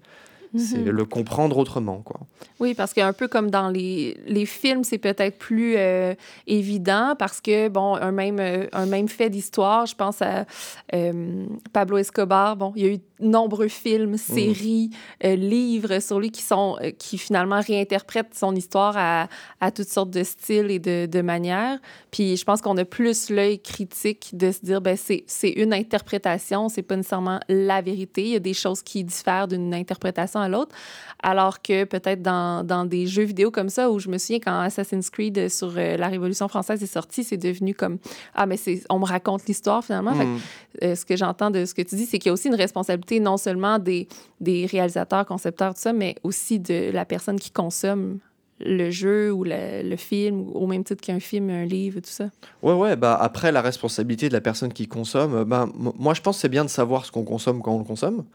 c'est 0.55 0.77
mhm. 0.77 0.89
le 0.89 1.05
comprendre 1.05 1.57
autrement, 1.57 2.01
quoi. 2.01 2.19
Oui, 2.59 2.73
parce 2.73 2.93
qu'un 2.93 3.13
peu 3.13 3.27
comme 3.27 3.51
dans 3.51 3.69
les, 3.69 4.17
les 4.25 4.45
films, 4.45 4.83
c'est 4.83 4.97
peut-être 4.97 5.37
plus 5.37 5.75
euh, 5.77 6.15
évident 6.47 7.15
parce 7.17 7.39
que, 7.39 7.69
bon, 7.69 7.95
un 7.95 8.11
même, 8.11 8.39
euh, 8.39 8.65
un 8.73 8.85
même 8.85 9.07
fait 9.07 9.29
d'histoire, 9.29 9.85
je 9.85 9.95
pense 9.95 10.21
à 10.21 10.45
euh, 10.93 11.45
Pablo 11.73 11.97
Escobar, 11.97 12.55
bon, 12.55 12.73
il 12.75 12.83
y 12.83 12.89
a 12.89 12.93
eu 12.93 12.99
nombreux 13.19 13.67
films, 13.67 14.11
mhm. 14.11 14.17
séries, 14.17 14.89
livres 15.23 15.99
sur 15.99 16.19
lui 16.19 16.29
qui 16.29 16.43
sont, 16.43 16.77
qui 16.99 17.17
finalement 17.17 17.59
réinterprètent 17.59 18.35
son 18.35 18.55
histoire 18.55 18.95
à, 18.95 19.27
à 19.59 19.71
toutes 19.71 19.89
sortes 19.89 20.11
de 20.11 20.23
styles 20.23 20.69
et 20.69 20.79
de, 20.79 21.07
de 21.07 21.21
manières. 21.21 21.79
Puis 22.11 22.37
je 22.37 22.45
pense 22.45 22.61
qu'on 22.61 22.77
a 22.77 22.85
plus 22.85 23.29
l'œil 23.31 23.59
critique 23.59 24.29
de 24.33 24.51
se 24.51 24.59
dire, 24.63 24.81
ben 24.81 24.95
c'est 24.97 25.49
une 25.49 25.73
interprétation, 25.73 26.69
c'est 26.69 26.83
pas 26.83 26.95
nécessairement 26.95 27.39
la 27.49 27.81
vérité. 27.81 28.21
Il 28.21 28.29
y 28.29 28.35
a 28.35 28.39
des 28.39 28.53
choses 28.53 28.83
qui 28.83 29.03
diffèrent 29.03 29.47
d'une 29.47 29.73
interprétation 29.73 30.36
à 30.39 30.49
l'autre. 30.49 30.75
Alors 31.23 31.61
que 31.61 31.83
peut-être 31.83 32.21
dans, 32.21 32.63
dans, 32.63 32.85
des 32.85 33.07
jeux 33.07 33.23
vidéo 33.23 33.49
comme 33.49 33.69
ça, 33.69 33.89
où 33.89 33.97
je 33.97 34.07
me 34.07 34.17
souviens 34.17 34.39
quand 34.39 34.59
Assassin's 34.59 35.09
Creed 35.09 35.49
sur 35.49 35.73
euh, 35.75 35.97
la 35.97 36.07
Révolution 36.09 36.47
française 36.47 36.83
est 36.83 36.85
sorti, 36.85 37.23
c'est 37.23 37.37
devenu 37.37 37.73
comme 37.73 37.97
Ah, 38.35 38.45
mais 38.45 38.57
c'est, 38.57 38.83
on 38.89 38.99
me 38.99 39.05
raconte 39.05 39.45
l'histoire 39.47 39.83
finalement. 39.83 40.13
Hmm. 40.13 40.37
Euh, 40.83 40.95
ce 40.95 41.05
que 41.05 41.15
j'entends 41.15 41.49
de 41.49 41.65
ce 41.65 41.73
que 41.73 41.81
tu 41.81 41.95
dis, 41.95 42.05
c'est 42.05 42.19
qu'il 42.19 42.27
y 42.27 42.29
a 42.29 42.33
aussi 42.33 42.49
une 42.49 42.55
responsabilité 42.55 43.19
non 43.19 43.37
seulement 43.37 43.79
des, 43.79 44.07
des 44.41 44.67
réalisateurs, 44.67 45.25
concepteurs, 45.25 45.73
tout 45.73 45.81
ça, 45.81 45.93
mais 45.93 46.15
aussi 46.23 46.59
de 46.59 46.91
la 46.91 47.05
personne 47.05 47.39
qui 47.39 47.49
consomme 47.49 48.19
le 48.59 48.89
jeu 48.89 49.31
ou 49.31 49.43
le, 49.43 49.95
film, 49.97 50.47
au 50.53 50.67
même 50.67 50.83
titre 50.83 51.01
qu'un 51.01 51.19
film, 51.19 51.49
un 51.49 51.65
livre, 51.65 51.99
tout 51.99 52.09
ça. 52.09 52.29
Ouais, 52.61 52.73
ouais, 52.73 52.95
bah 52.95 53.17
après, 53.19 53.51
la 53.51 53.61
responsabilité 53.61 54.29
de 54.29 54.33
la 54.33 54.41
personne 54.41 54.73
qui 54.73 54.87
consomme, 54.87 55.43
bah, 55.43 55.67
moi 55.75 56.13
je 56.13 56.21
pense 56.21 56.37
que 56.37 56.41
c'est 56.41 56.49
bien 56.49 56.65
de 56.65 56.69
savoir 56.69 57.05
ce 57.05 57.11
qu'on 57.11 57.23
consomme 57.23 57.61
quand 57.61 57.73
on 57.75 57.79
le 57.79 57.83
consomme. 57.83 58.25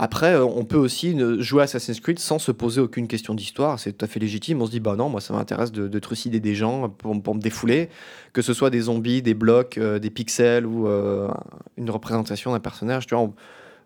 Après, 0.00 0.34
euh, 0.34 0.44
on 0.44 0.64
peut 0.64 0.76
aussi 0.76 1.18
jouer 1.40 1.64
Assassin's 1.64 1.98
Creed 1.98 2.20
sans 2.20 2.38
se 2.38 2.52
poser 2.52 2.80
aucune 2.80 3.08
question 3.08 3.34
d'histoire. 3.34 3.80
C'est 3.80 3.92
tout 3.92 4.04
à 4.04 4.08
fait 4.08 4.20
légitime. 4.20 4.62
On 4.62 4.66
se 4.66 4.70
dit, 4.70 4.78
bah 4.78 4.94
non, 4.94 5.08
moi, 5.08 5.20
ça 5.20 5.34
m'intéresse 5.34 5.72
de, 5.72 5.98
trucider 5.98 6.38
des 6.38 6.54
gens 6.54 6.88
pour, 6.88 7.34
me 7.34 7.40
défouler, 7.40 7.88
que 8.32 8.40
ce 8.40 8.54
soit 8.54 8.70
des 8.70 8.82
zombies, 8.82 9.22
des 9.22 9.34
blocs, 9.34 9.76
euh, 9.76 9.98
des 9.98 10.10
pixels 10.10 10.66
ou 10.66 10.86
euh, 10.86 11.28
une 11.76 11.90
représentation 11.90 12.52
d'un 12.52 12.60
personnage. 12.60 13.08
Tu 13.08 13.16
vois, 13.16 13.28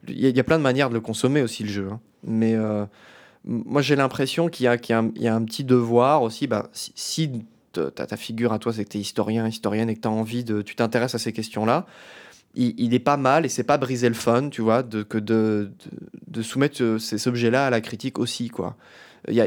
il 0.07 0.19
y, 0.19 0.41
a 0.41 0.45
plein 0.45 0.59
de 0.59 0.63
manières 0.63 0.91
de 0.91 0.95
le 0.95 1.01
consommer 1.01 1.41
aussi, 1.41 1.63
le 1.63 1.71
jeu. 1.71 1.89
Hein. 1.91 2.01
Mais 2.25 2.57
moi, 3.45 3.81
j'ai 3.81 3.97
l'impression 3.97 4.49
qu'il 4.49 4.65
y, 4.65 4.69
a 4.69 5.01
un 5.01 5.45
petit 5.45 5.65
devoir 5.65 6.23
aussi. 6.23 6.47
Bah, 6.47 6.69
si, 6.73 6.93
si 6.95 7.31
ta 7.73 8.17
figure 8.17 8.53
à 8.53 8.59
toi, 8.59 8.73
c'est 8.73 8.85
que 8.85 8.91
tu 8.91 8.99
es 8.99 9.01
historien, 9.01 9.47
historienne 9.47 9.89
et 9.89 9.95
que 9.95 10.01
tu 10.01 10.09
as 10.09 10.11
envie 10.11 10.45
de. 10.45 10.61
Tu 10.61 10.75
t'intéresses 10.77 11.15
à 11.15 11.19
ces 11.19 11.33
questions-là 11.33 11.87
il, 12.55 12.95
est 12.95 12.99
pas 12.99 13.17
mal 13.17 13.47
et 13.47 13.49
c'est 13.49 13.65
pas 13.65 13.79
briser 13.79 14.09
le 14.09 14.15
fun, 14.15 14.49
tu 14.51 14.61
vois, 14.61 14.83
de, 14.83 15.03
que 15.03 15.19
de, 15.19 15.71
de, 16.27 16.43
soumettre 16.43 16.99
ces 16.99 17.29
objets-là 17.29 17.67
à 17.67 17.71
la 17.71 17.81
critique 17.81 18.19
aussi, 18.19 18.49
quoi. 18.49 18.77
Il 19.29 19.35
y 19.35 19.41
a, 19.41 19.47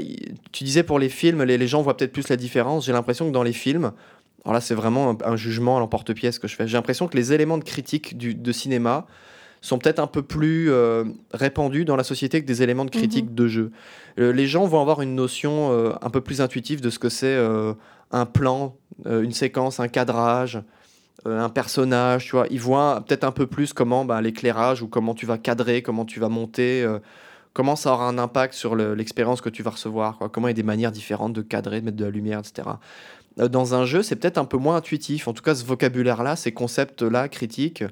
tu 0.51 0.63
disais 0.63 0.83
pour 0.83 0.99
les 0.99 1.09
films, 1.09 1.43
les, 1.43 1.57
les 1.57 1.67
gens 1.67 1.81
voient 1.81 1.97
peut-être 1.97 2.13
plus 2.13 2.29
la 2.29 2.37
différence. 2.37 2.85
J'ai 2.85 2.93
l'impression 2.93 3.27
que 3.27 3.33
dans 3.33 3.43
les 3.43 3.53
films, 3.53 3.91
alors 4.43 4.53
là 4.53 4.61
c'est 4.61 4.75
vraiment 4.75 5.17
un, 5.23 5.35
jugement 5.35 5.77
à 5.77 5.79
l'emporte-pièce 5.79 6.39
que 6.39 6.47
je 6.47 6.55
fais, 6.55 6.67
j'ai 6.67 6.77
l'impression 6.77 7.07
que 7.07 7.17
les 7.17 7.33
éléments 7.33 7.57
de 7.57 7.63
critique 7.63 8.17
du, 8.17 8.35
de 8.35 8.51
cinéma 8.51 9.05
sont 9.61 9.79
peut-être 9.79 9.99
un 9.99 10.07
peu 10.07 10.21
plus 10.21 10.71
euh, 10.71 11.03
répandus 11.33 11.85
dans 11.85 11.95
la 11.95 12.03
société 12.03 12.41
que 12.41 12.45
des 12.45 12.61
éléments 12.61 12.85
de 12.85 12.91
critique 12.91 13.29
mhm. 13.29 13.35
de 13.35 13.47
jeu. 13.47 13.71
Euh, 14.19 14.31
les 14.31 14.45
gens 14.45 14.65
vont 14.65 14.79
avoir 14.79 15.01
une 15.01 15.15
notion 15.15 15.71
euh, 15.71 15.93
un 16.01 16.11
peu 16.11 16.21
plus 16.21 16.39
intuitive 16.39 16.81
de 16.81 16.91
ce 16.91 16.99
que 16.99 17.09
c'est 17.09 17.35
un 18.11 18.25
plan, 18.25 18.77
une 19.05 19.31
séquence, 19.31 19.79
un 19.79 19.87
cadrage, 19.87 20.61
un 21.23 21.49
personnage, 21.49 22.25
tu 22.25 22.31
vois. 22.31 22.47
Ils 22.51 22.59
voient 22.59 23.03
peut-être 23.07 23.23
un 23.23 23.31
peu 23.31 23.47
plus 23.47 23.73
comment 23.73 24.05
bah, 24.05 24.21
l'éclairage 24.21 24.81
ou 24.81 24.87
comment 24.87 25.13
tu 25.13 25.25
vas 25.25 25.37
cadrer, 25.37 25.81
comment 25.81 26.05
tu 26.05 26.19
vas 26.19 26.29
monter, 26.29 26.85
comment 27.53 27.75
ça 27.75 27.93
aura 27.93 28.07
un 28.07 28.17
impact 28.17 28.53
sur 28.53 28.75
l'expérience 28.75 29.41
que 29.41 29.49
tu 29.49 29.63
vas 29.63 29.71
recevoir, 29.71 30.17
quoi. 30.17 30.29
comment 30.29 30.47
il 30.47 30.51
y 30.51 30.53
a 30.53 30.55
des 30.55 30.63
manières 30.63 30.91
différentes 30.91 31.33
de 31.33 31.41
cadrer, 31.41 31.79
de 31.79 31.85
mettre 31.85 31.97
de 31.97 32.05
la 32.05 32.11
lumière, 32.11 32.39
etc. 32.39 32.69
Dans 33.37 33.73
un 33.73 33.85
jeu, 33.85 34.03
c'est 34.03 34.15
peut-être 34.15 34.37
un 34.37 34.45
peu 34.45 34.57
moins 34.57 34.75
intuitif. 34.75 35.27
En 35.27 35.33
tout 35.33 35.43
cas, 35.43 35.55
ce 35.55 35.65
vocabulaire-là, 35.65 36.35
ces 36.35 36.51
concepts-là 36.51 37.27
critiques, 37.27 37.83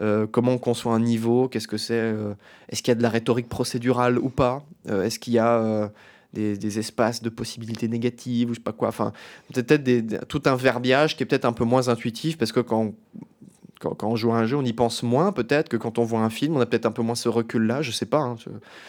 euh, 0.00 0.26
comment 0.26 0.52
on 0.52 0.58
conçoit 0.58 0.94
un 0.94 1.00
niveau, 1.00 1.48
qu'est-ce 1.48 1.68
que 1.68 1.76
c'est, 1.76 1.94
euh, 1.94 2.32
est-ce 2.68 2.82
qu'il 2.82 2.90
y 2.90 2.92
a 2.92 2.94
de 2.96 3.02
la 3.02 3.10
rhétorique 3.10 3.48
procédurale 3.48 4.18
ou 4.18 4.30
pas, 4.30 4.64
euh, 4.88 5.02
est-ce 5.02 5.18
qu'il 5.18 5.34
y 5.34 5.38
a 5.38 5.90
des, 6.32 6.78
espaces 6.78 7.22
de 7.22 7.28
possibilités 7.28 7.88
négatives 7.88 8.50
ou 8.50 8.54
je 8.54 8.58
sais 8.58 8.62
pas 8.62 8.72
quoi, 8.72 8.88
enfin 8.88 9.12
peut-être 9.52 10.26
tout 10.26 10.42
un 10.46 10.56
verbiage 10.56 11.16
qui 11.16 11.22
est 11.22 11.26
peut-être 11.26 11.44
un 11.44 11.52
peu 11.52 11.64
moins 11.64 11.88
intuitif 11.88 12.38
parce 12.38 12.52
que 12.52 12.60
quand, 12.60 12.94
quand, 13.80 14.04
on 14.04 14.16
joue 14.16 14.32
à 14.32 14.36
un 14.36 14.46
jeu, 14.46 14.56
on 14.56 14.64
y 14.64 14.72
pense 14.72 15.02
moins 15.02 15.32
peut-être 15.32 15.68
que 15.68 15.76
quand 15.76 15.98
on 15.98 16.04
voit 16.04 16.20
un 16.20 16.30
film, 16.30 16.56
on 16.56 16.60
a 16.60 16.66
peut-être 16.66 16.86
un 16.86 16.92
peu 16.92 17.02
moins 17.02 17.14
ce 17.14 17.28
recul-là, 17.28 17.82
je 17.82 17.90
sais 17.90 18.06
pas. 18.06 18.20
Hein, 18.20 18.36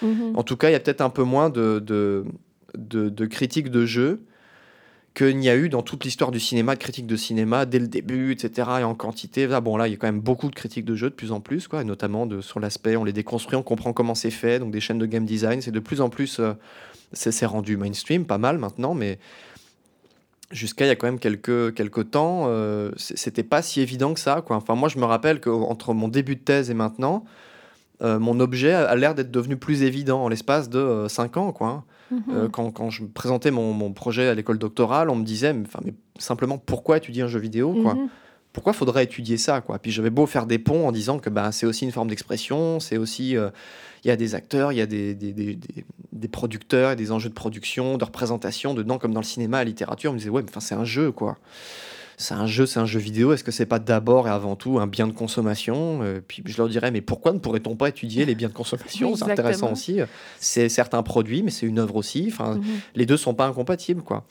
mm-hmm. 0.04 0.36
En 0.36 0.44
tout 0.44 0.58
cas, 0.58 0.70
il 0.70 0.74
y 0.74 0.76
a 0.76 0.80
peut-être 0.80 1.02
un 1.02 1.10
peu 1.10 1.24
moins 1.24 1.50
de, 1.50 1.80
de, 1.80 2.26
de, 2.78 3.10
de 3.10 3.26
critiques 3.26 3.70
de 3.70 3.86
jeu 3.86 4.22
qu'il 5.14 5.38
n'y 5.38 5.50
a 5.50 5.58
eu 5.58 5.68
dans 5.68 5.82
toute 5.82 6.06
l'histoire 6.06 6.32
du 6.32 6.40
cinéma, 6.40 6.76
de 6.76 6.80
critiques 6.80 7.08
de 7.08 7.18
cinéma, 7.18 7.66
dès 7.66 7.80
le 7.80 7.88
début, 7.88 8.32
etc., 8.32 8.70
et 8.80 8.84
en 8.84 8.96
quantité. 8.96 9.46
Là, 9.46 9.60
bon, 9.60 9.76
là, 9.76 9.88
il 9.88 9.92
y 9.92 9.94
a 9.94 9.98
quand 9.98 10.08
même 10.08 10.22
beaucoup 10.22 10.50
de 10.50 10.56
critiques 10.56 10.86
de 10.86 10.96
jeux 10.96 11.10
de 11.10 11.16
plus 11.16 11.32
en 11.32 11.42
plus, 11.42 11.68
quoi, 11.68 11.84
notamment 11.84 12.26
de, 12.26 12.40
sur 12.40 12.60
l'aspect, 12.60 12.96
on 12.96 13.04
les 13.04 13.12
déconstruit, 13.12 13.58
on 13.58 13.64
comprend 13.64 13.92
comment 13.92 14.16
c'est 14.16 14.32
fait, 14.32 14.60
donc 14.60 14.72
des 14.72 14.80
chaînes 14.80 15.00
de 15.00 15.06
game 15.06 15.26
design, 15.26 15.62
c'est 15.62 15.72
de 15.72 15.80
plus 15.80 16.00
en 16.00 16.10
plus, 16.10 16.40
euh, 16.40 16.54
c'est 17.14 17.46
rendu 17.46 17.78
mainstream, 17.78 18.26
pas 18.26 18.38
mal 18.38 18.58
maintenant, 18.58 18.94
mais 18.94 19.20
jusqu'à 20.52 20.86
il 20.86 20.90
y 20.90 20.92
a 20.92 20.96
quand 20.96 21.08
même 21.08 21.20
quelques, 21.20 21.74
quelques 21.74 22.12
temps, 22.12 22.44
euh, 22.48 22.92
c'était 22.98 23.44
pas 23.44 23.62
si 23.62 23.82
évident 23.82 24.14
que 24.14 24.20
ça, 24.20 24.42
quoi. 24.42 24.58
Enfin, 24.58 24.76
moi, 24.76 24.90
je 24.90 24.98
me 24.98 25.06
rappelle 25.06 25.40
qu'entre 25.40 25.94
mon 25.94 26.08
début 26.08 26.36
de 26.36 26.42
thèse 26.42 26.70
et 26.70 26.74
maintenant, 26.74 27.24
euh, 28.02 28.20
mon 28.20 28.40
objet 28.40 28.74
a 28.74 28.96
l'air 28.96 29.16
d'être 29.16 29.32
devenu 29.32 29.58
plus 29.58 29.84
évident 29.84 30.24
en 30.24 30.30
l'espace 30.30 30.70
de 30.70 31.06
5 31.08 31.38
ans, 31.38 31.52
quoi. 31.52 31.86
Euh, 32.12 32.44
mhm. 32.44 32.50
quand, 32.50 32.72
quand, 32.72 32.90
je 32.90 33.06
présentais 33.06 33.52
mon, 33.52 33.72
mon 33.72 33.94
projet 33.94 34.28
à 34.28 34.34
l'école 34.34 34.58
doctorale, 34.58 35.10
on 35.10 35.16
me 35.16 35.24
disait, 35.24 35.54
mais, 35.54 35.64
mais 35.86 35.94
simplement, 36.20 36.58
pourquoi 36.58 36.98
étudier 36.98 37.24
un 37.24 37.28
jeu 37.28 37.40
vidéo 37.40 37.74
quoi? 37.82 37.96
Mhm. 37.96 38.10
Pourquoi 38.54 38.74
faudrait 38.74 39.06
étudier 39.06 39.38
ça 39.38 39.62
quoi? 39.62 39.80
Puis 39.80 39.92
j'avais 39.92 40.10
beau 40.10 40.26
faire 40.26 40.46
des 40.46 40.60
ponts 40.60 40.88
en 40.88 40.92
disant 40.92 41.20
que 41.20 41.30
bah, 41.30 41.52
c'est 41.52 41.66
aussi 41.66 41.86
une 41.86 41.92
forme 41.92 42.10
d'expression, 42.10 42.80
c'est 42.80 42.98
aussi... 42.98 43.38
Euh, 43.38 43.50
il 44.04 44.08
y 44.08 44.12
a 44.12 44.16
des 44.16 44.34
acteurs, 44.34 44.72
il 44.72 44.80
y 44.80 44.82
a 44.82 44.88
des, 44.88 45.14
des, 45.14 45.32
des, 45.32 45.60
des, 46.12 46.28
producteurs, 46.28 46.96
des 46.96 47.12
enjeux 47.12 47.30
de 47.30 47.36
production, 47.36 48.00
de 48.00 48.04
représentation 48.04 48.74
dedans, 48.74 48.98
comme 48.98 49.14
dans 49.14 49.20
le 49.20 49.26
cinéma, 49.26 49.58
la 49.58 49.66
littérature. 49.66 50.10
On 50.10 50.16
me 50.16 50.18
disait, 50.18 50.32
ouais, 50.32 50.42
mais 50.42 50.50
c'est 50.60 50.74
un 50.74 50.86
jeu, 50.86 51.12
quoi 51.12 51.38
c'est 52.22 52.34
un 52.34 52.46
jeu, 52.46 52.66
c'est 52.66 52.80
un 52.80 52.86
jeu 52.86 53.00
vidéo. 53.00 53.34
Est-ce 53.34 53.44
que 53.44 53.52
c'est 53.52 53.66
pas 53.66 53.80
d'abord 53.80 54.28
et 54.28 54.32
avant 54.32 54.56
tout 54.56 54.80
un 54.80 54.88
bien 54.88 55.08
de 55.08 55.12
consommation 55.12 56.02
euh, 56.04 56.22
Puis 56.26 56.44
je 56.46 56.58
leur 56.58 56.70
dirais, 56.70 56.92
mais 56.92 57.02
pourquoi 57.02 57.34
ne 57.34 57.40
pourrait-on 57.40 57.76
pas 57.76 57.90
étudier 57.90 58.26
les 58.26 58.36
biens 58.36 58.48
de 58.48 58.54
consommation? 58.54 59.16
C'est 59.16 59.30
intéressant 59.30 59.72
aussi. 59.72 60.00
C'est 60.40 60.70
certains 60.70 61.04
produits, 61.04 61.44
mais 61.44 61.52
c'est 61.52 61.66
une 61.66 61.80
œuvre 61.80 61.96
aussi. 61.96 62.28
Enfin, 62.32 62.56
mhm. 62.56 62.64
les 62.96 63.06
deux 63.06 63.18
sont 63.18 63.34
pas 63.34 63.48
incompatibles, 63.48 64.04
quoi. 64.04 64.24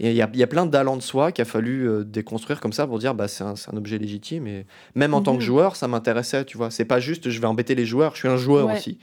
Et 0.00 0.10
il 0.10 0.16
y 0.16 0.22
a, 0.22 0.30
y 0.32 0.42
a, 0.42 0.46
plein 0.46 0.66
d'allants 0.66 0.96
de 0.96 1.02
soi 1.02 1.32
qu'il 1.32 1.42
a 1.42 1.44
fallu 1.44 1.88
euh, 1.88 2.02
déconstruire 2.02 2.60
comme 2.60 2.72
ça 2.72 2.86
pour 2.86 2.98
dire, 2.98 3.14
bah 3.14 3.28
c'est 3.28 3.44
un, 3.44 3.54
un, 3.72 3.76
objet 3.76 3.98
légitime. 3.98 4.46
Et 4.46 4.64
même 4.94 5.12
en 5.12 5.20
tant 5.20 5.32
que 5.32 5.40
mhm. 5.40 5.46
joueur, 5.46 5.76
ça 5.76 5.88
m'intéressait, 5.88 6.44
tu 6.44 6.56
vois. 6.56 6.70
C'est 6.70 6.84
pas 6.84 7.00
juste, 7.00 7.28
je 7.30 7.40
vais 7.40 7.46
embêter 7.46 7.74
les 7.74 7.86
joueurs. 7.86 8.14
Je 8.14 8.20
suis 8.20 8.28
un 8.28 8.36
joueur 8.36 8.70
aussi 8.72 8.98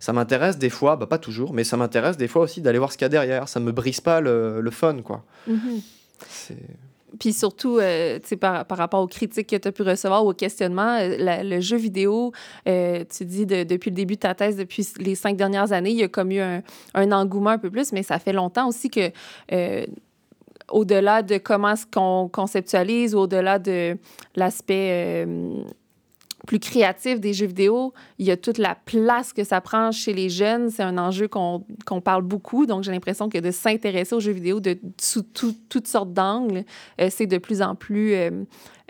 ça 0.00 0.14
m'intéresse 0.14 0.56
des 0.56 0.70
fois, 0.70 0.96
bah 0.96 1.06
pas 1.06 1.18
toujours, 1.18 1.52
mais 1.52 1.62
ça 1.62 1.76
m'intéresse 1.76 2.16
des 2.16 2.26
fois 2.26 2.40
aussi 2.40 2.62
d'aller 2.62 2.78
voir 2.78 2.90
ce 2.90 2.96
qu'il 2.96 3.04
y 3.04 3.06
a 3.06 3.10
derrière. 3.10 3.50
Ça 3.50 3.60
me 3.60 3.70
brise 3.70 4.00
pas 4.00 4.22
le, 4.22 4.62
le 4.62 4.70
fun, 4.70 5.02
quoi. 5.02 5.22
Mhm. 5.46 5.82
Puis 7.18 7.32
surtout, 7.32 7.78
euh, 7.78 8.18
par, 8.40 8.64
par 8.64 8.78
rapport 8.78 9.00
aux 9.00 9.06
critiques 9.06 9.48
que 9.48 9.56
tu 9.56 9.68
as 9.68 9.72
pu 9.72 9.82
recevoir 9.82 10.24
ou 10.24 10.30
aux 10.30 10.34
questionnements, 10.34 10.98
euh, 10.98 11.42
le 11.42 11.60
jeu 11.60 11.76
vidéo, 11.76 12.32
euh, 12.68 13.04
tu 13.04 13.24
dis 13.24 13.46
depuis 13.46 13.90
le 13.90 13.96
début 13.96 14.14
de 14.14 14.20
ta 14.20 14.34
thèse, 14.34 14.56
depuis 14.56 14.86
les 14.98 15.14
cinq 15.14 15.36
dernières 15.36 15.72
années, 15.72 15.90
il 15.90 15.96
y 15.96 16.02
a 16.02 16.08
comme 16.08 16.30
eu 16.30 16.40
un, 16.40 16.62
un 16.94 17.12
engouement 17.12 17.50
un 17.50 17.58
peu 17.58 17.70
plus, 17.70 17.92
mais 17.92 18.02
ça 18.02 18.18
fait 18.18 18.32
longtemps 18.32 18.68
aussi 18.68 18.90
que 18.90 19.10
au-delà 20.70 21.22
de 21.22 21.38
comment 21.38 21.70
est-ce 21.70 21.86
qu'on 21.86 22.28
conceptualise, 22.28 23.14
au-delà 23.14 23.58
de 23.58 23.96
l'aspect 24.36 25.26
plus 26.50 26.58
créatif 26.58 27.20
des 27.20 27.32
jeux 27.32 27.46
vidéo. 27.46 27.94
Il 28.18 28.26
y 28.26 28.32
a 28.32 28.36
toute 28.36 28.58
la 28.58 28.74
place 28.74 29.32
que 29.32 29.44
ça 29.44 29.60
prend 29.60 29.92
chez 29.92 30.12
les 30.12 30.28
jeunes. 30.28 30.68
C'est 30.68 30.82
un 30.82 30.98
enjeu 30.98 31.28
qu'on 31.28 32.00
parle 32.02 32.22
beaucoup. 32.22 32.66
Donc, 32.66 32.82
j'ai 32.82 32.90
l'impression 32.90 33.28
que 33.28 33.38
de 33.38 33.52
s'intéresser 33.52 34.16
aux 34.16 34.20
jeux 34.20 34.32
vidéo 34.32 34.58
de, 34.58 34.76
sous 35.00 35.22
toutes 35.22 35.86
sortes 35.86 36.12
d'angles, 36.12 36.64
euh, 37.00 37.06
c'est 37.08 37.26
de 37.26 37.38
plus 37.38 37.62
en 37.62 37.76
plus 37.76 38.14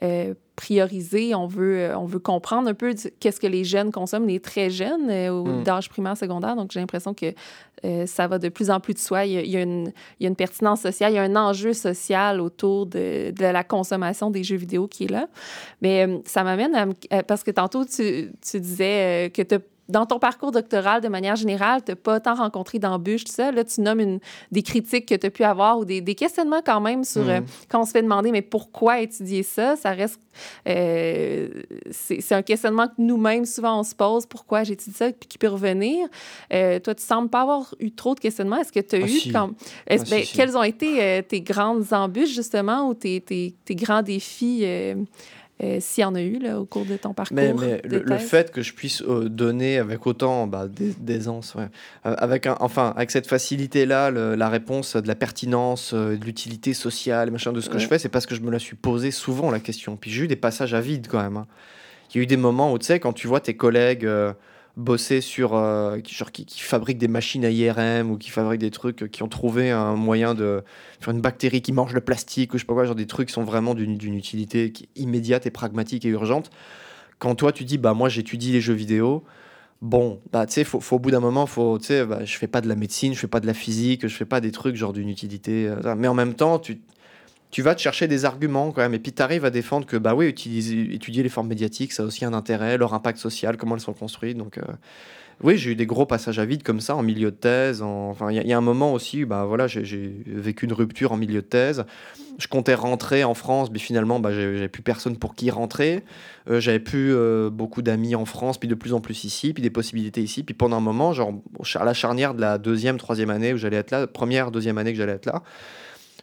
euh, 0.03 0.34
prioriser, 0.61 1.34
on 1.34 1.46
veut, 1.46 1.78
euh, 1.78 1.98
on 1.98 2.05
veut 2.05 2.18
comprendre 2.18 2.68
un 2.68 2.74
peu 2.74 2.94
qu'est-ce 3.18 3.40
que 3.40 3.46
les 3.46 3.64
jeunes 3.64 3.90
consomment, 3.90 4.26
les 4.26 4.40
très 4.40 4.68
jeunes, 4.68 5.09
euh, 5.09 5.42
mm. 5.42 5.62
d'âge 5.62 5.88
primaire, 5.88 6.18
secondaire. 6.18 6.55
Donc, 6.55 6.70
j'ai 6.70 6.80
l'impression 6.80 7.14
que 7.14 7.32
euh, 7.86 8.05
ça 8.05 8.28
va 8.28 8.38
de 8.38 8.51
plus 8.51 8.70
en 8.70 8.78
plus 8.78 8.92
de 8.92 8.98
soi. 8.98 9.24
Il 9.24 9.32
y, 9.32 9.57
a, 9.57 9.62
une, 9.62 9.90
il 10.18 10.24
y, 10.24 10.26
a, 10.26 10.28
une, 10.28 10.36
pertinence 10.36 10.82
sociale, 10.82 11.12
il 11.12 11.16
y 11.16 11.18
a 11.18 11.22
un 11.22 11.34
enjeu 11.34 11.72
social 11.72 12.42
autour 12.42 12.84
de, 12.84 13.30
de 13.30 13.44
la 13.44 13.64
consommation 13.64 14.30
des 14.30 14.44
jeux 14.44 14.57
vidéo 14.57 14.86
qui 14.86 15.05
est 15.05 15.11
là. 15.11 15.28
Mais 15.80 16.07
ça 16.26 16.44
m'amène 16.44 16.74
à... 17.11 17.22
Parce 17.22 17.42
que 17.42 17.51
tantôt, 17.51 17.86
tu, 17.86 18.30
tu 18.42 18.61
disais 18.61 19.32
que 19.34 19.40
tu 19.40 19.55
as 19.55 19.61
dans 19.91 20.07
ton 20.07 20.18
parcours 20.18 20.53
doctoral, 20.53 21.01
de 21.01 21.09
manière 21.09 21.36
générale, 21.36 21.82
tu 21.84 21.93
n'as 21.93 21.97
pas 21.97 22.20
tant 22.20 22.34
rencontré 22.34 22.78
d'embûches, 22.78 23.24
tout 23.24 23.32
ça. 23.32 23.53
Là, 23.53 23.64
tu 23.64 23.80
nommes 23.80 24.01
une, 24.01 24.20
des 24.51 24.62
critiques 24.62 25.07
que 25.07 25.14
tu 25.14 25.26
as 25.26 25.30
pu 25.30 25.45
avoir 25.45 25.78
ou 25.78 25.84
des, 25.84 26.01
des, 26.01 26.14
questionnements 26.14 26.62
quand 26.64 26.80
même 26.80 27.05
sur 27.05 27.24
mm. 27.24 27.28
euh, 27.28 27.41
quand 27.68 27.80
on 27.80 27.84
se 27.84 27.93
fait 27.93 28.03
demander, 28.03 28.30
mais 28.30 28.43
pourquoi 28.43 29.01
étudier 29.01 29.43
ça? 29.43 29.76
Ça 29.76 29.91
reste. 29.91 30.20
Euh, 30.68 31.49
c'est 31.91 32.32
un 32.32 32.43
questionnement 32.43 32.86
que 32.86 32.95
nous-mêmes, 32.99 33.45
souvent, 33.45 33.80
on 33.80 33.82
se 33.82 33.95
pose. 33.95 34.26
Pourquoi 34.26 34.64
j'étudie 34.64 34.97
ça? 34.97 35.11
Puis 35.12 35.28
qui 35.28 35.38
peut 35.38 35.49
revenir. 35.49 36.07
Euh, 36.53 36.78
toi, 36.78 36.95
tu 36.95 37.03
sembles 37.03 37.28
pas 37.28 37.43
avoir 37.43 37.74
eu 37.80 37.91
trop 37.91 38.14
de 38.14 38.20
questionnements. 38.20 38.59
Est-ce 38.59 38.72
que 38.72 38.80
tu 38.80 38.97
as 38.97 39.05
ah, 39.05 39.09
eu. 39.09 39.32
Quand, 39.32 39.51
ah, 39.91 39.97
ben, 40.11 40.24
Quelles 40.24 40.57
ont 40.57 40.62
été 40.62 41.22
tes 41.28 41.41
grandes 41.41 41.93
embûches, 41.93 42.34
justement, 42.34 42.88
ou 42.88 42.95
tes, 42.95 43.20
tes, 43.20 43.55
tes 43.64 43.74
grands 43.74 44.03
défis? 44.03 44.64
Euh, 45.63 45.77
s'il 45.81 46.03
y 46.03 46.05
en 46.05 46.15
a 46.15 46.23
eu 46.23 46.39
là, 46.39 46.59
au 46.59 46.65
cours 46.65 46.87
de 46.87 46.97
ton 46.97 47.13
parcours. 47.13 47.37
Mais, 47.37 47.83
le, 47.85 48.19
fait 48.19 48.51
que 48.51 48.63
je 48.63 48.73
puisse 48.73 49.03
euh, 49.03 49.29
donner 49.29 49.79
avec 49.79 50.07
autant 50.07 50.47
bah, 50.47 50.67
d'aisance, 50.69 51.55
ouais. 51.55 51.69
Euh, 52.07 52.15
avec, 52.17 52.47
un, 52.47 52.57
enfin, 52.61 52.95
avec 52.97 53.11
cette 53.11 53.27
facilité-là, 53.27 54.11
la 54.11 54.49
réponse 54.49 54.97
de 54.97 55.07
la 55.07 55.15
pertinence, 55.15 55.93
de 55.93 56.25
l'utilité 56.25 56.73
sociale, 56.73 57.31
machin, 57.31 57.53
de 57.53 57.61
ce 57.61 57.69
que 57.69 57.79
je 57.79 57.87
fais, 57.87 57.99
c'est 57.99 58.09
parce 58.09 58.27
que 58.27 58.35
je 58.35 58.41
me 58.41 58.51
la 58.51 58.59
suis 58.59 58.77
posé 58.77 59.11
souvent 59.11 59.51
la 59.51 59.61
question. 59.61 59.97
Puis 59.97 60.11
j'ai 60.11 60.25
eu 60.25 60.29
des 60.29 60.37
passages 60.37 60.73
à 60.73 60.81
vide 60.81 61.09
quand 61.09 61.23
même. 61.23 61.37
Hein. 61.37 61.47
Il 62.13 62.19
y 62.19 62.21
a 62.21 62.23
eu 62.23 62.27
des 62.27 62.39
moments 62.39 62.73
où, 62.73 62.79
tu 62.79 62.87
sais, 62.87 62.99
quand 62.99 63.13
tu 63.13 63.27
vois 63.27 63.41
tes 63.41 63.55
collègues 63.55 64.09
bosser 64.77 65.21
sur 65.21 65.55
euh, 65.55 66.01
qui, 66.01 66.14
genre, 66.14 66.31
qui, 66.33 66.47
fabriquent 66.61 66.99
des 66.99 67.09
machines 67.09 67.45
à 67.45 67.51
IRM 67.51 68.11
ou 68.11 68.18
qui 68.18 68.31
fabriquent 68.31 68.61
des 68.61 68.71
trucs 68.71 69.11
qui 69.11 69.23
ont 69.23 69.29
trouvé 69.29 69.71
un 69.71 69.95
moyen 69.97 70.35
de 70.35 70.62
faire 71.01 71.12
une 71.12 71.21
bactérie 71.21 71.62
qui 71.62 71.73
mange 71.73 71.93
le 71.93 72.01
plastique 72.01 72.55
ou 72.55 72.59
je 72.59 72.62
sais 72.62 72.66
pas 72.66 72.75
quoi 72.75 72.85
genre 72.85 72.95
des 72.95 73.07
trucs 73.07 73.29
qui 73.29 73.35
sont 73.35 73.45
vraiment 73.45 73.75
d'une 73.75 74.14
utilité 74.14 74.73
immédiate 74.97 75.47
et 75.47 75.51
pragmatique 75.51 76.05
et 76.05 76.09
urgente. 76.09 76.51
Quand 77.18 77.35
toi 77.35 77.53
tu 77.53 77.64
dis 77.64 77.79
bah 77.79 77.95
moi 77.95 78.09
j'étudie 78.09 78.53
les 78.53 78.61
jeux 78.61 78.75
vidéo 78.75 79.25
bon 79.83 80.21
bah 80.33 80.47
tu 80.47 80.55
sais 80.55 80.64
faut, 80.64 80.81
au 80.91 80.99
bout 80.99 81.11
d'un 81.11 81.21
moment 81.21 81.47
faut 81.47 81.79
tu 81.79 81.87
sais 81.87 82.05
bah, 82.05 82.25
je 82.25 82.37
fais 82.37 82.47
pas 82.47 82.61
de 82.61 82.68
la 82.68 82.75
médecine 82.75 83.14
je 83.14 83.18
fais 83.18 83.29
pas 83.29 83.41
de 83.41 83.47
la 83.47 83.55
physique 83.55 84.07
je 84.07 84.14
fais 84.14 84.27
pas 84.27 84.41
des 84.41 84.53
trucs 84.53 84.77
genre 84.77 84.93
d'une 84.93 85.09
utilité 85.09 85.68
euh, 85.68 85.95
mais 85.97 86.09
en 86.09 86.14
même 86.14 86.35
temps 86.35 86.59
tu 86.59 86.81
tu 87.51 87.62
vas 87.62 87.74
te 87.74 87.80
chercher 87.80 88.07
des 88.07 88.24
arguments 88.24 88.70
quand 88.70 88.82
même, 88.82 88.94
et 88.94 88.98
puis 88.98 89.12
tu 89.12 89.22
arrives 89.22 89.44
à 89.44 89.51
défendre 89.51 89.86
que, 89.86 89.96
bah 89.96 90.14
oui, 90.14 90.26
étudier 90.28 91.22
les 91.22 91.28
formes 91.28 91.48
médiatiques, 91.48 91.92
ça 91.92 92.05
a 92.05 92.07
aussi 92.07 92.24
un 92.24 92.32
intérêt, 92.32 92.78
leur 92.78 92.94
impact 92.94 93.18
social, 93.18 93.57
comment 93.57 93.74
elles 93.74 93.80
sont 93.80 93.92
construites. 93.92 94.36
Donc, 94.36 94.59
euh, 94.59 94.62
oui, 95.42 95.57
j'ai 95.57 95.70
eu 95.70 95.74
des 95.74 95.86
gros 95.86 96.05
passages 96.05 96.38
à 96.38 96.44
vide 96.44 96.62
comme 96.62 96.80
ça, 96.80 96.94
en 96.94 97.03
milieu 97.03 97.30
de 97.30 97.36
thèse. 97.36 97.80
Enfin, 97.82 98.30
il 98.30 98.46
y, 98.46 98.53
a 98.53 98.59
un 98.59 98.61
moment 98.61 98.92
aussi, 98.92 99.24
bah 99.24 99.46
voilà, 99.46 99.66
j'ai 99.66 100.12
vécu 100.26 100.66
une 100.66 100.74
rupture 100.74 101.12
en 101.12 101.16
milieu 101.16 101.40
de 101.40 101.46
thèse. 101.46 101.84
Je 102.38 102.46
comptais 102.46 102.74
rentrer 102.74 103.24
en 103.24 103.34
France, 103.34 103.70
mais 103.72 103.78
finalement, 103.78 104.20
bah, 104.20 104.32
j'avais 104.32 104.68
plus 104.68 104.82
personne 104.82 105.16
pour 105.16 105.34
qui 105.34 105.51
rentrer. 105.51 106.05
Euh, 106.48 106.61
j'avais 106.61 106.78
plus 106.78 107.14
euh, 107.14 107.48
beaucoup 107.51 107.80
d'amis 107.80 108.14
en 108.14 108.26
France, 108.26 108.59
puis 108.59 108.68
de 108.68 108.74
plus 108.74 108.92
en 108.92 109.01
plus 109.01 109.24
ici, 109.24 109.55
puis 109.55 109.62
des 109.62 109.70
possibilités 109.70 110.22
ici. 110.22 110.42
Puis 110.42 110.55
pendant 110.55 110.76
un 110.76 110.80
moment, 110.80 111.14
genre, 111.14 111.32
à 111.74 111.84
la 111.84 111.94
charnière 111.94 112.34
de 112.34 112.40
la 112.42 112.59
deuxième, 112.59 112.98
troisième 112.98 113.30
année 113.30 113.55
où 113.55 113.57
j'allais 113.57 113.78
être 113.78 113.90
là, 113.90 114.07
première, 114.07 114.51
deuxième 114.51 114.76
année 114.76 114.92
que 114.92 114.98
j'allais 114.98 115.12
être 115.12 115.26
là, 115.26 115.42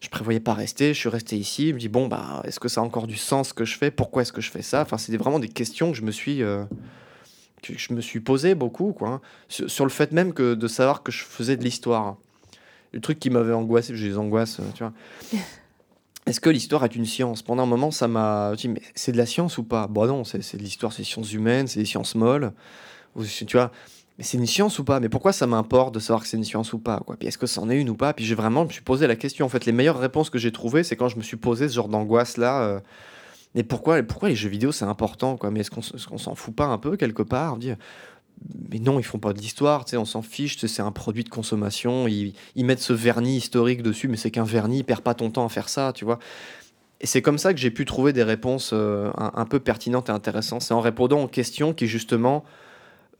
je 0.02 0.10
prévoyais 0.10 0.40
pas 0.40 0.54
rester, 0.54 0.94
je 0.94 1.00
suis 1.00 1.10
resté 1.10 1.38
ici, 1.38 1.70
je 1.70 1.74
me 1.74 1.80
dis 1.80 1.90
bon 1.90 2.08
bah 2.08 2.42
est-ce 2.46 2.60
que 2.60 2.68
ça 2.68 2.82
a 2.82 2.84
encore 2.84 3.08
du 3.08 3.18
sens 3.18 3.50
ce 3.50 3.54
que 3.54 3.66
je 3.66 3.78
fais? 3.78 3.92
Pourquoi 3.92 4.22
est-ce 4.22 4.34
que 4.34 4.42
je 4.42 4.52
fais 4.52 4.62
ça? 4.62 4.82
Enfin, 4.82 4.98
c'était 4.98 5.18
vraiment 5.18 5.40
des 5.40 5.50
questions 5.50 5.92
que 5.92 5.98
je 5.98 6.04
me 6.04 6.12
suis 6.12 6.44
euh, 6.44 6.64
que 7.62 7.78
je 7.78 7.94
me 7.94 8.02
suis 8.02 8.20
posé 8.20 8.56
beaucoup 8.56 8.94
quoi, 8.94 9.10
hein. 9.10 9.22
sur, 9.50 9.86
le 9.86 9.92
fait 9.92 10.12
même 10.12 10.34
que 10.34 10.54
de 10.54 10.68
savoir 10.68 11.04
que 11.04 11.12
je 11.12 11.24
faisais 11.24 11.58
de 11.58 11.64
l'histoire. 11.64 12.18
Le 12.94 13.02
truc 13.02 13.20
qui 13.20 13.30
m'avait 13.30 13.54
angoissé, 13.54 13.96
j'ai 13.96 14.10
des 14.10 14.18
angoisses, 14.18 14.62
tu 14.74 14.84
vois. 14.84 14.94
est-ce 16.26 16.40
que 16.40 16.50
l'histoire 16.50 16.84
est 16.86 16.96
une 16.96 17.06
science? 17.06 17.42
Pendant 17.42 17.64
un 17.64 17.68
moment, 17.68 17.92
ça 17.92 18.08
m'a 18.08 18.54
dit, 18.56 18.70
mais 18.70 18.82
c'est 18.96 19.12
de 19.12 19.18
la 19.18 19.26
science 19.26 19.58
ou 19.58 19.64
pas? 19.64 19.88
Bon, 19.88 20.06
non, 20.06 20.24
c'est 20.24 20.38
de 20.56 20.62
l'histoire, 20.62 20.94
c'est 20.94 21.02
des 21.02 21.08
sciences 21.08 21.34
humaines, 21.34 21.68
c'est 21.68 21.80
des 21.80 21.86
sciences 21.86 22.16
molles. 22.16 22.54
Tu 23.26 23.58
vois, 23.58 23.72
mais 24.18 24.24
c'est 24.24 24.38
une 24.38 24.46
science 24.48 24.80
ou 24.80 24.84
pas? 24.84 25.00
Mais 25.00 25.10
pourquoi 25.10 25.32
ça 25.32 25.48
m'importe 25.48 25.94
de 25.94 26.00
savoir 26.00 26.24
que 26.24 26.28
c'est 26.28 26.38
une 26.38 26.44
science 26.44 26.74
ou 26.74 26.80
pas 26.80 27.00
quoi? 27.06 27.16
Puis 27.18 27.28
est-ce 27.28 27.38
que 27.38 27.46
c'en 27.46 27.70
est 27.70 27.80
une 27.80 27.90
ou 27.90 27.96
pas? 27.96 28.14
Puis 28.14 28.26
j'ai 28.26 28.36
vraiment, 28.36 28.64
je 28.64 28.68
me 28.68 28.74
suis 28.74 28.82
posé 28.82 29.08
la 29.08 29.16
question. 29.16 29.46
En 29.46 29.50
fait, 29.50 29.66
les 29.66 29.72
meilleures 29.72 30.00
réponses 30.00 30.30
que 30.30 30.40
j'ai 30.40 30.52
trouvées, 30.52 30.84
c'est 30.84 30.96
quand 30.96 31.10
je 31.10 31.18
me 31.18 31.24
suis 31.24 31.38
posé 31.38 31.68
ce 31.70 31.76
genre 31.76 31.88
d'angoisse-là. 31.88 32.62
Euh, 32.62 32.80
mais 33.56 33.64
pourquoi, 33.64 34.02
pourquoi 34.04 34.30
les 34.30 34.36
jeux 34.36 34.50
vidéo, 34.50 34.72
c'est 34.72 34.86
important 34.86 35.38
Mais 35.52 35.62
est-ce 35.62 35.72
qu'on 35.72 36.18
s'en 36.18 36.36
fout 36.36 36.56
pas 36.56 36.66
un 36.66 36.78
peu 36.78 36.98
quelque 36.98 37.24
part? 37.24 37.58
Dire, 37.58 37.78
mais 38.70 38.80
non, 38.80 39.00
ils 39.00 39.04
font 39.04 39.20
pas 39.20 39.34
de 39.34 39.40
l'histoire, 39.40 39.86
tu 39.86 39.98
on 39.98 40.06
s'en 40.06 40.22
fiche, 40.22 40.58
c'est 40.58 40.82
un 40.82 40.92
produit 40.92 41.24
de 41.24 41.30
consommation, 41.30 42.08
ils, 42.08 42.34
ils, 42.56 42.66
mettent 42.66 42.82
ce 42.82 42.94
vernis 42.94 43.38
historique 43.38 43.82
dessus, 43.82 44.08
mais 44.08 44.18
c'est 44.18 44.30
qu'un 44.30 44.44
vernis, 44.44 44.84
perds 44.84 45.02
pas 45.02 45.16
ton 45.16 45.32
temps 45.32 45.46
à 45.46 45.50
faire 45.50 45.70
ça, 45.70 45.92
tu 45.94 46.06
vois? 46.06 46.20
Et 47.00 47.06
c'est 47.06 47.22
comme 47.22 47.38
ça 47.38 47.54
que 47.54 47.60
j'ai 47.60 47.72
pu 47.72 47.86
trouver 47.86 48.12
des 48.14 48.24
réponses 48.24 48.72
euh, 48.74 49.12
un, 49.16 49.46
peu 49.46 49.60
pertinentes 49.60 50.10
et 50.10 50.12
intéressantes. 50.12 50.64
C'est 50.64 50.74
en 50.74 50.82
répondant 50.82 51.24
aux 51.24 51.28
questions 51.28 51.74
qui, 51.74 51.86
justement, 51.86 52.44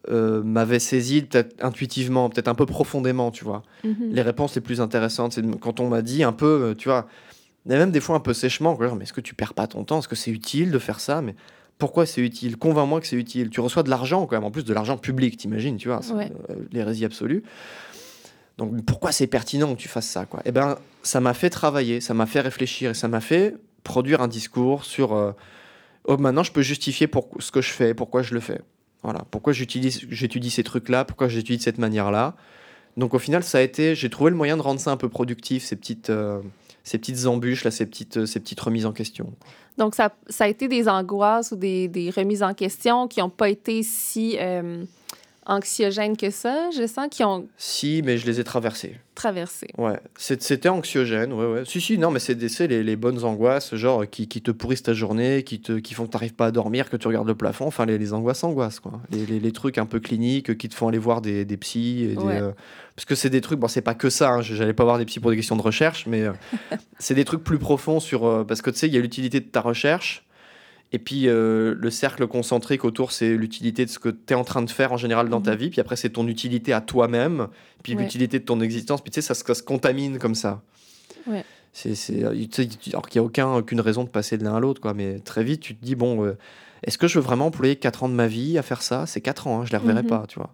euh, 0.10 0.44
m'avaient 0.44 0.80
saisi 0.80 1.22
peut-être 1.22 1.64
intuitivement, 1.64 2.30
peut-être 2.30 2.48
un 2.48 2.56
peu 2.56 2.66
profondément, 2.66 3.32
tu 3.32 3.44
vois. 3.44 3.64
Mm-hmm. 3.84 4.12
Les 4.12 4.22
réponses 4.22 4.56
les 4.56 4.62
plus 4.62 4.82
intéressantes, 4.82 5.34
c'est 5.34 5.60
quand 5.60 5.80
on 5.80 5.90
m'a 5.90 6.02
dit 6.02 6.24
un 6.24 6.34
peu, 6.34 6.46
euh, 6.46 6.76
tu 6.76 6.90
vois, 6.90 7.08
même 7.66 7.92
des 7.92 8.00
fois 8.00 8.16
un 8.16 8.20
peu 8.20 8.34
sèchement, 8.34 8.78
mais 8.80 9.04
est-ce 9.04 9.14
que 9.14 9.22
tu 9.22 9.36
perds 9.36 9.54
pas 9.54 9.68
ton 9.68 9.84
temps? 9.84 10.00
Est-ce 10.00 10.08
que 10.08 10.16
c'est 10.16 10.32
utile 10.32 10.72
de 10.72 10.80
faire 10.80 11.00
ça? 11.00 11.22
Mais 11.22 11.36
pourquoi 11.78 12.06
c'est 12.06 12.22
utile? 12.22 12.58
Convainc-moi 12.58 13.02
que 13.02 13.08
c'est 13.08 13.16
utile. 13.16 13.50
Tu 13.50 13.60
reçois 13.60 13.84
de 13.84 13.90
l'argent 13.90 14.26
quand 14.26 14.36
même, 14.36 14.46
en 14.46 14.52
plus 14.52 14.66
de 14.66 14.74
l'argent 14.74 14.98
public, 14.98 15.38
t'imagines, 15.38 15.78
tu 15.78 15.90
vois, 15.90 16.02
ouais. 16.14 16.32
Euh, 16.50 16.56
l'hérésie 16.72 17.06
absolue. 17.06 17.44
Donc 18.58 18.84
pourquoi 18.86 19.12
c'est 19.12 19.28
pertinent 19.28 19.76
que 19.76 19.80
tu 19.80 19.88
fasses 19.88 20.08
ça 20.08 20.26
quoi? 20.26 20.42
Eh 20.46 20.52
ben, 20.52 20.78
ça 21.04 21.20
m'a 21.20 21.34
fait 21.34 21.50
travailler, 21.50 22.02
ça 22.02 22.14
m'a 22.14 22.26
fait 22.26 22.42
réfléchir 22.42 22.92
et 22.92 22.94
ça 22.94 23.08
m'a 23.08 23.22
fait 23.22 23.56
produire 23.84 24.22
un 24.22 24.28
discours 24.28 24.84
sur 24.84 25.14
euh, 25.14 25.32
oh 26.06 26.18
maintenant 26.18 26.44
je 26.44 26.52
peux 26.52 26.64
justifier 26.64 27.08
pour 27.08 27.30
ce 27.40 27.52
que 27.52 27.62
je 27.62 27.70
fais, 27.70 27.94
pourquoi 27.94 28.24
je 28.24 28.34
le 28.34 28.40
fais. 28.40 28.60
Voilà, 29.04 29.24
pourquoi 29.32 29.54
j'étudie 29.54 30.50
ces 30.50 30.64
trucs 30.64 30.90
là, 30.90 31.06
pourquoi 31.06 31.28
j'étudie 31.28 31.58
de 31.58 31.64
cette 31.64 31.78
manière 31.78 32.12
là. 32.12 32.36
Donc 32.98 33.14
au 33.14 33.20
final, 33.20 33.44
ça 33.44 33.60
a 33.60 33.62
été 33.62 33.96
j'ai 33.96 34.10
trouvé 34.10 34.32
le 34.32 34.38
moyen 34.38 34.58
de 34.58 34.62
rendre 34.62 34.80
ça 34.80 34.92
un 34.92 34.98
peu 34.98 35.08
productif 35.08 35.64
ces 35.64 35.76
petites 35.76 36.10
euh, 36.10 36.42
ces 36.88 36.98
petites 36.98 37.26
embûches, 37.26 37.66
là, 37.66 37.72
ces, 37.72 37.86
petites, 37.86 38.26
ces 38.26 38.40
petites 38.40 38.62
remises 38.62 38.86
en 38.86 38.94
question. 38.94 39.34
Donc, 39.78 39.94
ça, 39.94 40.16
ça 40.30 40.46
a 40.46 40.48
été 40.48 40.70
des 40.70 40.88
angoisses 40.88 41.52
ou 41.52 41.58
des, 41.58 41.90
des 41.90 42.10
remises 42.10 42.44
en 42.44 42.54
question 42.54 43.10
qui 43.10 43.20
n'ont 43.20 43.30
pas 43.30 43.50
été 43.50 43.84
si 43.84 44.38
euh, 44.40 44.86
anxiogènes 45.48 46.18
que 46.18 46.30
ça, 46.30 46.70
je 46.72 46.86
sens, 46.86 47.08
qui 47.10 47.24
ont... 47.24 47.48
Si, 47.58 48.02
mais 48.06 48.18
je 48.18 48.26
les 48.26 48.40
ai 48.40 48.44
traversées. 48.44 48.98
Traversées. 49.16 49.70
Ouais, 49.78 50.00
c'était 50.18 50.70
anxiogène, 50.70 51.34
ouais, 51.34 51.46
ouais. 51.46 51.64
Si, 51.66 51.82
si, 51.82 51.98
non, 51.98 52.12
mais 52.12 52.20
c'est 52.20 52.68
les, 52.68 52.84
les 52.84 52.96
bonnes 52.96 53.24
angoisses, 53.24 53.74
genre, 53.76 54.08
qui, 54.08 54.28
qui, 54.28 54.42
te 54.42 54.52
pourrissent 54.52 54.84
ta 54.84 54.94
journée, 54.94 55.44
qui, 55.44 55.60
te, 55.60 55.74
qui 55.74 55.94
font 55.94 56.06
que 56.06 56.12
tu 56.12 56.18
n'arrives 56.18 56.36
pas 56.36 56.48
à 56.48 56.52
dormir, 56.52 56.90
que 56.90 56.98
tu 56.98 57.08
regardes 57.08 57.28
le 57.28 57.36
plafond, 57.36 57.66
enfin, 57.66 57.86
les, 57.86 57.98
les 57.98 58.14
angoisses, 58.14 58.44
angoisses, 58.44 58.80
quoi. 58.80 59.02
Les, 59.10 59.26
les, 59.26 59.40
les, 59.40 59.52
trucs 59.52 59.78
un 59.78 59.86
peu 59.86 60.00
cliniques 60.00 60.58
qui 60.58 60.70
te 60.70 60.76
font 60.76 60.90
aller 60.90 61.00
voir 61.00 61.22
des, 61.22 61.46
des 61.46 61.58
psys, 61.58 62.04
et 62.04 62.16
des, 62.16 62.22
euh, 62.22 62.52
parce 62.96 63.06
que 63.06 63.16
c'est 63.16 63.30
des 63.30 63.42
trucs, 63.42 63.60
bon, 63.60 63.68
c'est 63.68 63.82
pas 63.82 63.96
que 63.96 64.10
ça, 64.10 64.34
hein, 64.34 64.42
j'allais 64.42 64.74
pas 64.74 64.84
voir 64.84 64.98
des 64.98 65.06
psys 65.06 65.20
pour 65.20 65.32
des 65.32 65.38
questions 65.38 65.56
de 65.56 65.62
recherche, 65.62 66.06
mais 66.08 66.24
euh, 66.24 66.34
c'est 67.00 67.16
des 67.16 67.26
trucs 67.26 67.44
plus 67.44 67.60
profonds 67.60 68.00
sur, 68.00 68.26
euh, 68.26 68.44
parce 68.44 68.62
que 68.62 68.70
tu 68.70 68.78
sais, 68.78 68.88
il 68.88 68.94
y 68.94 68.98
a 68.98 69.02
l'utilité 69.02 69.40
de 69.40 69.46
ta 69.46 69.62
recherche, 69.62 70.27
et 70.94 71.00
puis 71.00 71.28
euh, 71.28 71.76
le 71.78 71.90
cercle 71.92 72.28
concentrique 72.28 72.86
autour, 72.86 73.12
c'est 73.12 73.36
l'utilité 73.36 73.86
de 73.86 73.90
ce 73.90 74.00
que 74.00 74.10
tu 74.10 74.34
es 74.34 74.36
en 74.36 74.46
train 74.46 74.62
de 74.62 74.70
faire 74.70 74.94
en 74.94 74.98
général 74.98 75.28
dans 75.28 75.42
ta 75.42 75.52
mhm. 75.52 75.58
vie. 75.58 75.70
Puis 75.70 75.82
après, 75.82 75.98
c'est 75.98 76.12
ton 76.12 76.28
utilité 76.28 76.72
à 76.72 76.82
toi-même. 76.82 77.48
Puis 77.84 77.96
l'utilité 77.96 78.40
de 78.40 78.46
ton 78.46 78.62
existence. 78.62 79.02
Puis 79.02 79.12
tu 79.12 79.22
sais, 79.22 79.34
ça, 79.34 79.54
se 79.54 79.64
contamine 79.64 80.18
comme 80.18 80.36
ça. 80.36 80.62
Ouais. 81.28 81.44
C'est, 81.74 81.94
alors 82.24 82.34
qu'il 83.10 83.22
n'y 83.22 83.24
a 83.24 83.24
aucun, 83.24 83.54
aucune 83.54 83.82
raison 83.82 84.04
de 84.04 84.10
passer 84.10 84.38
de 84.38 84.44
l'un 84.44 84.56
à 84.56 84.60
l'autre. 84.60 84.82
quoi. 84.82 84.94
Mais 84.94 85.20
très 85.20 85.44
vite, 85.44 85.60
tu 85.60 85.76
te 85.76 85.84
dis, 85.84 85.96
bon, 85.96 86.26
euh, 86.26 86.38
est-ce 86.84 86.98
que 86.98 87.08
je 87.08 87.20
veux 87.20 87.26
vraiment 87.26 87.48
employer 87.48 87.76
4 87.76 88.04
ans 88.04 88.10
de 88.10 88.16
ma 88.16 88.28
vie 88.28 88.58
à 88.58 88.62
faire 88.62 88.82
ça? 88.82 89.06
C'est 89.06 89.22
4 89.22 89.48
ans, 89.48 89.62
hein, 89.62 89.66
je 89.66 89.74
ne 89.74 89.78
les 89.78 89.84
reverrai 89.84 90.04
mhm. 90.04 90.10
pas, 90.10 90.24
tu 90.28 90.40
vois. 90.40 90.54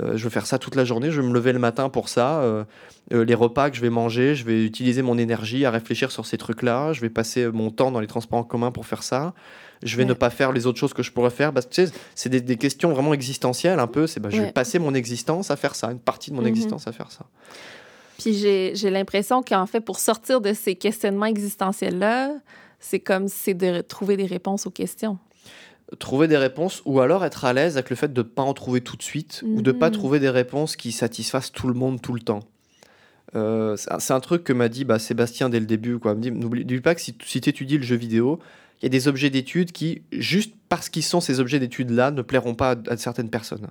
Euh, 0.00 0.16
je 0.16 0.24
veux 0.24 0.30
faire 0.30 0.46
ça 0.46 0.58
toute 0.58 0.74
la 0.74 0.86
journée, 0.86 1.10
je 1.10 1.20
vais 1.20 1.26
me 1.26 1.34
lever 1.34 1.52
le 1.52 1.58
matin 1.58 1.90
pour 1.90 2.08
ça. 2.08 2.64
les 3.10 3.34
repas 3.34 3.68
que 3.68 3.76
je 3.76 3.82
vais 3.82 3.90
manger, 3.90 4.34
je 4.34 4.46
vais 4.46 4.64
utiliser 4.64 5.02
mon 5.02 5.18
énergie 5.18 5.66
à 5.66 5.70
réfléchir 5.70 6.12
sur 6.12 6.24
ces 6.24 6.38
trucs-là. 6.38 6.92
Je 6.92 7.00
vais 7.00 7.10
passer 7.10 7.48
mon 7.48 7.70
temps 7.70 7.90
dans 7.90 8.00
les 8.00 8.06
transports 8.06 8.38
en 8.38 8.44
commun 8.44 8.70
pour 8.70 8.86
faire 8.86 9.02
ça 9.02 9.34
je 9.82 9.96
vais 9.96 10.04
ne 10.04 10.12
pas 10.12 10.30
faire 10.30 10.52
les 10.52 10.66
autres 10.66 10.78
choses 10.78 10.94
que 10.94 11.02
je 11.02 11.12
pourrais 11.12 11.30
faire. 11.30 11.52
Bah, 11.52 11.62
tu 11.62 11.86
sais, 11.86 11.92
c'est 12.14 12.28
des, 12.28 12.56
questions 12.56 12.92
vraiment 12.92 13.14
existentielles 13.14 13.78
un 13.78 13.86
peu. 13.86 14.06
C'est 14.06 14.20
bah, 14.20 14.30
je 14.30 14.40
vais 14.40 14.52
passer 14.52 14.78
mon 14.78 14.94
existence 14.94 15.50
à 15.50 15.56
faire 15.56 15.74
ça, 15.74 15.90
une 15.90 15.98
partie 15.98 16.30
de 16.30 16.36
mon 16.36 16.42
mhm. 16.42 16.48
existence 16.48 16.86
à 16.86 16.92
faire 16.92 17.10
ça. 17.10 17.26
Puis 18.18 18.34
j'ai 18.34 18.90
l'impression 18.90 19.42
qu'en 19.42 19.66
fait, 19.66 19.80
pour 19.80 19.98
sortir 19.98 20.40
de 20.40 20.52
ces 20.52 20.76
questionnements 20.76 21.26
existentiels-là, 21.26 22.32
c'est 22.78 23.00
comme 23.00 23.28
c'est 23.28 23.54
de 23.54 23.80
trouver 23.80 24.16
des 24.16 24.26
réponses 24.26 24.66
aux 24.66 24.70
questions. 24.70 25.18
Trouver 25.98 26.28
des 26.28 26.36
réponses 26.36 26.82
ou 26.84 27.00
alors 27.00 27.24
être 27.24 27.44
à 27.44 27.52
l'aise 27.52 27.76
avec 27.76 27.90
le 27.90 27.96
fait 27.96 28.12
de 28.12 28.22
ne 28.22 28.26
pas 28.26 28.42
en 28.42 28.54
trouver 28.54 28.80
tout 28.80 28.96
de 28.96 29.02
suite 29.02 29.42
ou 29.44 29.60
de 29.60 29.72
ne 29.72 29.78
pas 29.78 29.88
mhm. 29.88 29.94
trouver 29.94 30.20
des 30.20 30.30
réponses 30.30 30.76
qui 30.76 30.92
satisfassent 30.92 31.52
tout 31.52 31.68
le 31.68 31.74
monde 31.74 32.00
tout 32.00 32.14
le 32.14 32.20
temps. 32.20 32.40
Euh, 33.34 33.76
c'est 33.76 34.12
un 34.12 34.20
truc 34.20 34.44
que 34.44 34.52
m'a 34.52 34.68
dit 34.68 34.84
bah, 34.84 34.98
Sébastien 34.98 35.48
dès 35.48 35.60
le 35.60 35.66
début. 35.66 35.98
N'oublie 36.04 36.80
pas 36.80 36.94
que 36.94 37.00
si, 37.00 37.16
si 37.24 37.40
tu 37.40 37.48
étudies 37.48 37.78
le 37.78 37.84
jeu 37.84 37.96
vidéo, 37.96 38.38
il 38.82 38.86
y 38.86 38.88
a 38.88 38.90
des 38.90 39.06
objets 39.06 39.30
d'études 39.30 39.70
qui, 39.70 40.02
juste 40.12 40.54
parce 40.68 40.88
qu'ils 40.88 41.04
sont 41.04 41.20
ces 41.20 41.38
objets 41.38 41.60
d'études-là, 41.60 42.10
ne 42.10 42.20
plairont 42.20 42.54
pas 42.54 42.74
à, 42.88 42.96
certaines 42.96 43.30
personnes. 43.30 43.68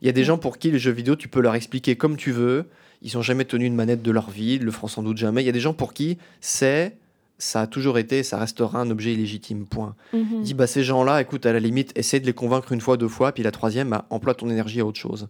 Il 0.00 0.06
y 0.06 0.08
a 0.08 0.12
des 0.12 0.24
gens 0.24 0.38
pour 0.38 0.58
qui 0.58 0.70
les 0.70 0.78
jeux 0.78 0.92
vidéo, 0.92 1.14
tu 1.14 1.28
peux 1.28 1.40
leur 1.40 1.54
expliquer 1.54 1.96
comme 1.96 2.16
tu 2.16 2.32
veux. 2.32 2.66
Ils 3.02 3.16
n'ont 3.16 3.22
jamais 3.22 3.44
tenu 3.44 3.66
une 3.66 3.74
manette 3.74 4.00
de 4.02 4.10
leur 4.10 4.30
vie, 4.30 4.54
ils 4.54 4.64
le 4.64 4.70
feront 4.70 4.88
sans 4.88 5.02
doute 5.02 5.18
jamais. 5.18 5.42
Il 5.42 5.46
y 5.46 5.50
a 5.50 5.52
des 5.52 5.60
gens 5.60 5.74
pour 5.74 5.92
qui 5.92 6.16
c'est, 6.40 6.96
ça 7.36 7.62
a 7.62 7.66
toujours 7.66 7.98
été, 7.98 8.22
ça 8.22 8.38
restera 8.38 8.80
un 8.80 8.90
objet 8.90 9.12
illégitime. 9.12 9.66
Point. 9.66 9.94
Mm 10.14 10.42
Dis, 10.42 10.54
bah, 10.54 10.66
ces 10.66 10.84
gens-là, 10.84 11.20
écoute, 11.20 11.44
à 11.44 11.52
la 11.52 11.60
limite, 11.60 11.92
essaie 11.94 12.18
de 12.18 12.26
les 12.26 12.32
convaincre 12.32 12.72
une 12.72 12.80
fois, 12.80 12.96
deux 12.96 13.08
fois, 13.08 13.32
puis 13.32 13.42
la 13.42 13.50
troisième, 13.50 13.90
bah, 13.90 14.06
emploie 14.08 14.34
ton 14.34 14.48
énergie 14.48 14.80
à 14.80 14.86
autre 14.86 14.98
chose. 14.98 15.28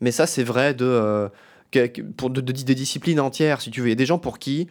Mais 0.00 0.12
ça, 0.12 0.26
c'est 0.26 0.44
vrai 0.44 0.74
de, 0.74 0.84
euh, 0.84 1.28
pour 2.16 2.30
de, 2.30 2.40
de, 2.40 2.52
disciplines 2.52 3.18
entières, 3.18 3.60
si 3.60 3.70
tu 3.70 3.80
veux. 3.80 3.88
Il 3.88 3.90
y 3.90 3.92
a 3.92 3.96
des 3.96 4.06
gens 4.06 4.18
pour 4.18 4.38
qui 4.38 4.68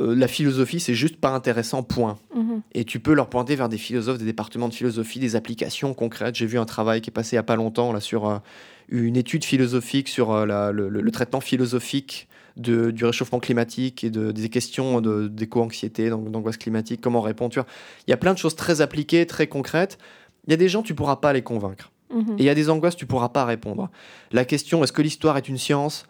euh, 0.00 0.14
la 0.14 0.26
philosophie, 0.26 0.80
c'est 0.80 0.94
juste 0.94 1.16
pas 1.16 1.30
intéressant, 1.30 1.82
point. 1.82 2.18
Mhm. 2.34 2.62
Et 2.72 2.84
tu 2.84 2.98
peux 2.98 3.14
leur 3.14 3.28
pointer 3.28 3.54
vers 3.54 3.68
des 3.68 3.78
philosophes, 3.78 4.18
des 4.18 4.24
départements 4.24 4.68
de 4.68 4.74
philosophie, 4.74 5.20
des 5.20 5.36
applications 5.36 5.94
concrètes. 5.94 6.34
J'ai 6.34 6.46
vu 6.46 6.58
un 6.58 6.64
travail 6.64 7.00
qui 7.00 7.10
est 7.10 7.12
passé 7.12 7.34
il 7.34 7.36
y 7.36 7.38
a 7.38 7.44
pas 7.44 7.56
longtemps 7.56 7.92
là, 7.92 8.00
sur 8.00 8.28
euh, 8.28 8.38
une 8.88 9.16
étude 9.16 9.44
philosophique 9.44 10.08
sur 10.08 10.32
euh, 10.32 10.72
le, 10.72 11.10
traitement 11.12 11.40
philosophique 11.40 12.28
de, 12.56 12.90
du 12.90 13.04
réchauffement 13.04 13.38
climatique 13.38 14.02
et 14.02 14.10
de, 14.10 14.32
des 14.32 14.48
questions 14.48 15.00
d'éco-anxiété, 15.00 16.10
d'angoisse 16.10 16.56
climatique, 16.56 17.00
comment 17.00 17.20
répondre. 17.20 17.64
Il 18.06 18.10
y 18.10 18.14
a 18.14 18.16
plein 18.16 18.32
de 18.32 18.38
choses 18.38 18.56
très 18.56 18.80
appliquées, 18.80 19.26
très 19.26 19.46
concrètes. 19.46 19.98
Il 20.46 20.50
y 20.50 20.54
a 20.54 20.56
des 20.56 20.68
gens, 20.68 20.82
tu 20.82 20.94
pourras 20.94 21.16
pas 21.16 21.32
les 21.32 21.42
convaincre. 21.42 21.92
Mhm. 22.12 22.34
Et 22.38 22.42
il 22.42 22.44
y 22.44 22.50
a 22.50 22.54
des 22.54 22.68
angoisses, 22.68 22.96
tu 22.96 23.06
pourras 23.06 23.28
pas 23.28 23.44
répondre. 23.44 23.90
La 24.32 24.44
question, 24.44 24.82
est-ce 24.82 24.92
que 24.92 25.02
l'histoire 25.02 25.36
est 25.36 25.48
une 25.48 25.58
science? 25.58 26.06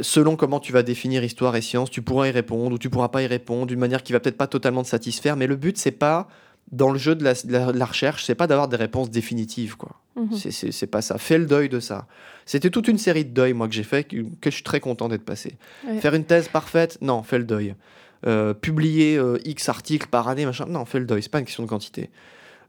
Selon 0.00 0.36
comment 0.36 0.60
tu 0.60 0.72
vas 0.72 0.82
définir 0.82 1.22
histoire 1.22 1.54
et 1.56 1.60
science, 1.60 1.90
tu 1.90 2.02
pourras 2.02 2.28
y 2.28 2.30
répondre 2.30 2.74
ou 2.74 2.78
tu 2.78 2.90
pourras 2.90 3.08
pas 3.08 3.22
y 3.22 3.26
répondre 3.26 3.66
d'une 3.66 3.78
manière 3.78 4.02
qui 4.02 4.12
va 4.12 4.20
peut-être 4.20 4.36
pas 4.36 4.46
totalement 4.46 4.82
te 4.82 4.88
satisfaire. 4.88 5.36
Mais 5.36 5.46
le 5.46 5.56
but, 5.56 5.78
c'est 5.78 5.92
pas 5.92 6.28
dans 6.72 6.90
le 6.90 6.98
jeu 6.98 7.14
de 7.14 7.22
la, 7.22 7.34
de 7.34 7.78
la, 7.78 7.84
recherche, 7.84 8.24
c'est 8.24 8.34
pas 8.34 8.46
d'avoir 8.46 8.68
des 8.68 8.76
réponses 8.76 9.10
définitives, 9.10 9.76
quoi. 9.76 10.00
Mhm. 10.16 10.36
C'est 10.36 10.86
pas 10.86 11.02
ça. 11.02 11.18
Fais 11.18 11.38
le 11.38 11.46
deuil 11.46 11.68
de 11.68 11.78
ça. 11.78 12.06
C'était 12.44 12.70
toute 12.70 12.88
une 12.88 12.98
série 12.98 13.24
de 13.24 13.30
deuils, 13.30 13.52
moi, 13.52 13.68
que 13.68 13.74
j'ai 13.74 13.84
fait, 13.84 14.04
que, 14.04 14.16
je 14.44 14.50
suis 14.50 14.62
très 14.62 14.80
content 14.80 15.08
d'être 15.08 15.24
passé. 15.24 15.56
Faire 16.00 16.14
une 16.14 16.24
thèse 16.24 16.48
parfaite, 16.48 16.98
non, 17.02 17.22
fais 17.22 17.38
le 17.38 17.44
deuil. 17.44 17.74
Euh, 18.26 18.54
publier 18.54 19.16
euh, 19.16 19.38
X 19.44 19.68
articles 19.68 20.08
par 20.08 20.26
année, 20.26 20.46
machin, 20.46 20.64
non, 20.66 20.84
fais 20.84 20.98
le 20.98 21.04
deuil. 21.04 21.22
C'est 21.22 21.30
pas 21.30 21.38
une 21.38 21.44
question 21.44 21.62
de 21.62 21.68
quantité. 21.68 22.10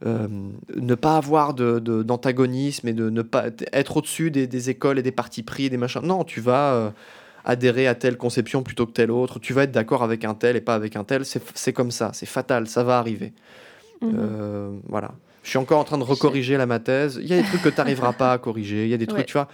Euh, 0.06 0.28
ne 0.76 0.94
pas 0.94 1.18
avoir 1.18 1.56
d'antagonisme 1.56 2.88
de, 2.88 2.92
et 2.92 2.94
de 2.94 3.10
ne 3.10 3.22
pas 3.24 3.46
être 3.74 3.98
au-dessus 3.98 4.30
des, 4.30 4.70
écoles 4.70 5.00
et 5.00 5.02
des 5.02 5.12
partis 5.12 5.42
pris 5.42 5.66
et 5.66 5.70
des 5.70 5.78
machins. 5.78 6.04
Non, 6.04 6.24
tu 6.24 6.40
vas 6.40 6.74
euh, 6.74 6.90
adhérer 7.46 7.88
à 7.88 7.96
telle 7.96 8.16
conception 8.16 8.62
plutôt 8.62 8.86
que 8.86 8.92
telle 8.92 9.10
autre. 9.10 9.40
Tu 9.40 9.54
vas 9.54 9.64
être 9.64 9.72
d'accord 9.72 10.04
avec 10.04 10.24
un 10.24 10.36
tel 10.36 10.56
et 10.56 10.62
pas 10.62 10.76
avec 10.76 10.96
un 10.96 11.04
tel. 11.04 11.24
C'est 11.26 11.74
comme 11.74 11.90
ça, 11.90 12.12
c'est 12.14 12.28
fatal, 12.28 12.68
ça 12.68 12.84
va 12.84 13.00
arriver. 13.00 13.34
Mhm. 14.02 14.16
Euh, 14.20 14.70
voilà. 14.88 15.14
Je 15.42 15.50
suis 15.50 15.58
encore 15.58 15.80
en 15.80 15.86
train 15.86 15.98
de 15.98 16.04
recorriger 16.04 16.58
la 16.58 16.68
ma 16.68 16.80
thèse. 16.80 17.20
Il 17.22 17.28
y 17.28 17.34
a 17.34 17.42
des 17.42 17.48
trucs 17.48 17.64
que 17.64 17.70
tu 17.70 17.78
n'arriveras 17.78 18.14
pas 18.14 18.34
à 18.34 18.38
corriger. 18.38 18.84
Il 18.84 18.90
y 18.90 18.94
a 18.94 18.98
des 18.98 19.08
trucs, 19.08 19.26
tu 19.26 19.34
vois. 19.34 19.48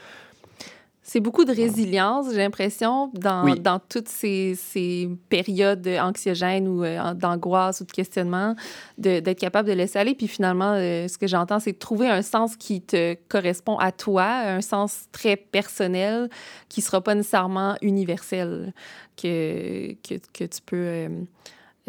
C'est 1.05 1.19
beaucoup 1.19 1.43
de 1.43 1.53
résilience, 1.53 2.27
j'ai 2.31 2.37
l'impression, 2.37 3.11
dans, 3.13 3.43
dans 3.55 3.77
toutes 3.77 4.07
ces, 4.07 4.55
ces, 4.55 5.09
périodes 5.27 5.85
anxiogènes 5.85 6.65
ou 6.69 6.85
euh, 6.85 7.13
d'angoisse 7.13 7.81
ou 7.81 7.83
de 7.83 7.91
questionnement, 7.91 8.55
d'être 8.97 9.37
capable 9.37 9.67
de 9.67 9.73
laisser 9.73 9.99
aller. 9.99 10.15
Puis 10.15 10.29
finalement, 10.29 10.75
euh, 10.77 11.09
ce 11.09 11.17
que 11.17 11.27
j'entends, 11.27 11.59
c'est 11.59 11.73
de 11.73 11.77
trouver 11.77 12.07
un 12.07 12.21
sens 12.21 12.55
qui 12.55 12.81
te 12.81 13.15
correspond 13.27 13.77
à 13.79 13.91
toi, 13.91 14.23
un 14.23 14.61
sens 14.61 15.07
très 15.11 15.35
personnel 15.35 16.29
qui 16.69 16.79
ne 16.79 16.85
sera 16.85 17.01
pas 17.01 17.15
nécessairement 17.15 17.75
universel, 17.81 18.73
que, 19.21 19.93
que, 20.07 20.15
que 20.31 20.45
tu 20.45 20.61
peux... 20.65 21.09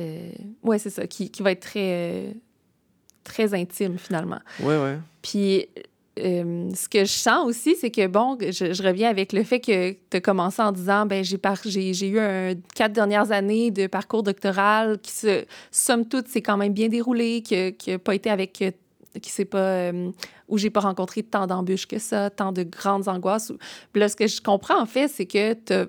Euh, 0.00 0.32
oui, 0.64 0.78
c'est 0.80 0.90
ça, 0.90 1.06
qui, 1.06 1.30
qui, 1.30 1.40
va 1.44 1.52
être 1.52 1.60
très, 1.60 2.34
très 3.22 3.54
intime 3.54 3.96
finalement. 3.96 4.40
Oui, 4.58 4.74
oui. 4.74 4.98
Puis 5.22 5.68
euh, 6.20 6.70
ce 6.74 6.88
que 6.88 7.00
je 7.00 7.12
sens 7.12 7.46
aussi, 7.46 7.74
c'est 7.76 7.90
que, 7.90 8.06
bon, 8.06 8.38
je, 8.40 8.82
reviens 8.82 9.10
avec 9.10 9.32
le 9.32 9.42
fait 9.42 9.60
que 9.60 9.92
tu 9.92 10.16
as 10.16 10.20
commencé 10.20 10.62
en 10.62 10.72
disant, 10.72 11.06
ben 11.06 11.24
j'ai, 11.24 12.08
eu 12.08 12.18
quatre 12.74 12.92
dernières 12.92 13.32
années 13.32 13.70
de 13.70 13.86
parcours 13.86 14.22
doctoral 14.22 14.98
qui, 15.00 15.12
se, 15.12 15.44
somme 15.70 16.06
toute, 16.06 16.28
s'est 16.28 16.42
quand 16.42 16.56
même 16.56 16.72
bien 16.72 16.88
déroulé, 16.88 17.42
qui 17.42 17.74
n'a 17.86 17.98
pas 17.98 18.14
été 18.14 18.30
avec 18.30 18.62
qui 19.20 19.30
sait 19.30 19.44
pas 19.44 19.58
euh, 19.58 20.10
où 20.48 20.58
j'ai 20.58 20.70
pas 20.70 20.80
rencontré 20.80 21.22
tant 21.22 21.46
d'embûches 21.46 21.86
que 21.86 21.98
ça, 21.98 22.30
tant 22.30 22.52
de 22.52 22.62
grandes 22.62 23.08
angoisses. 23.08 23.52
Là, 23.94 24.08
ce 24.08 24.16
que 24.16 24.26
je 24.26 24.40
comprends 24.40 24.80
en 24.80 24.86
fait, 24.86 25.08
c'est 25.08 25.26
que 25.26 25.54
tu 25.54 25.88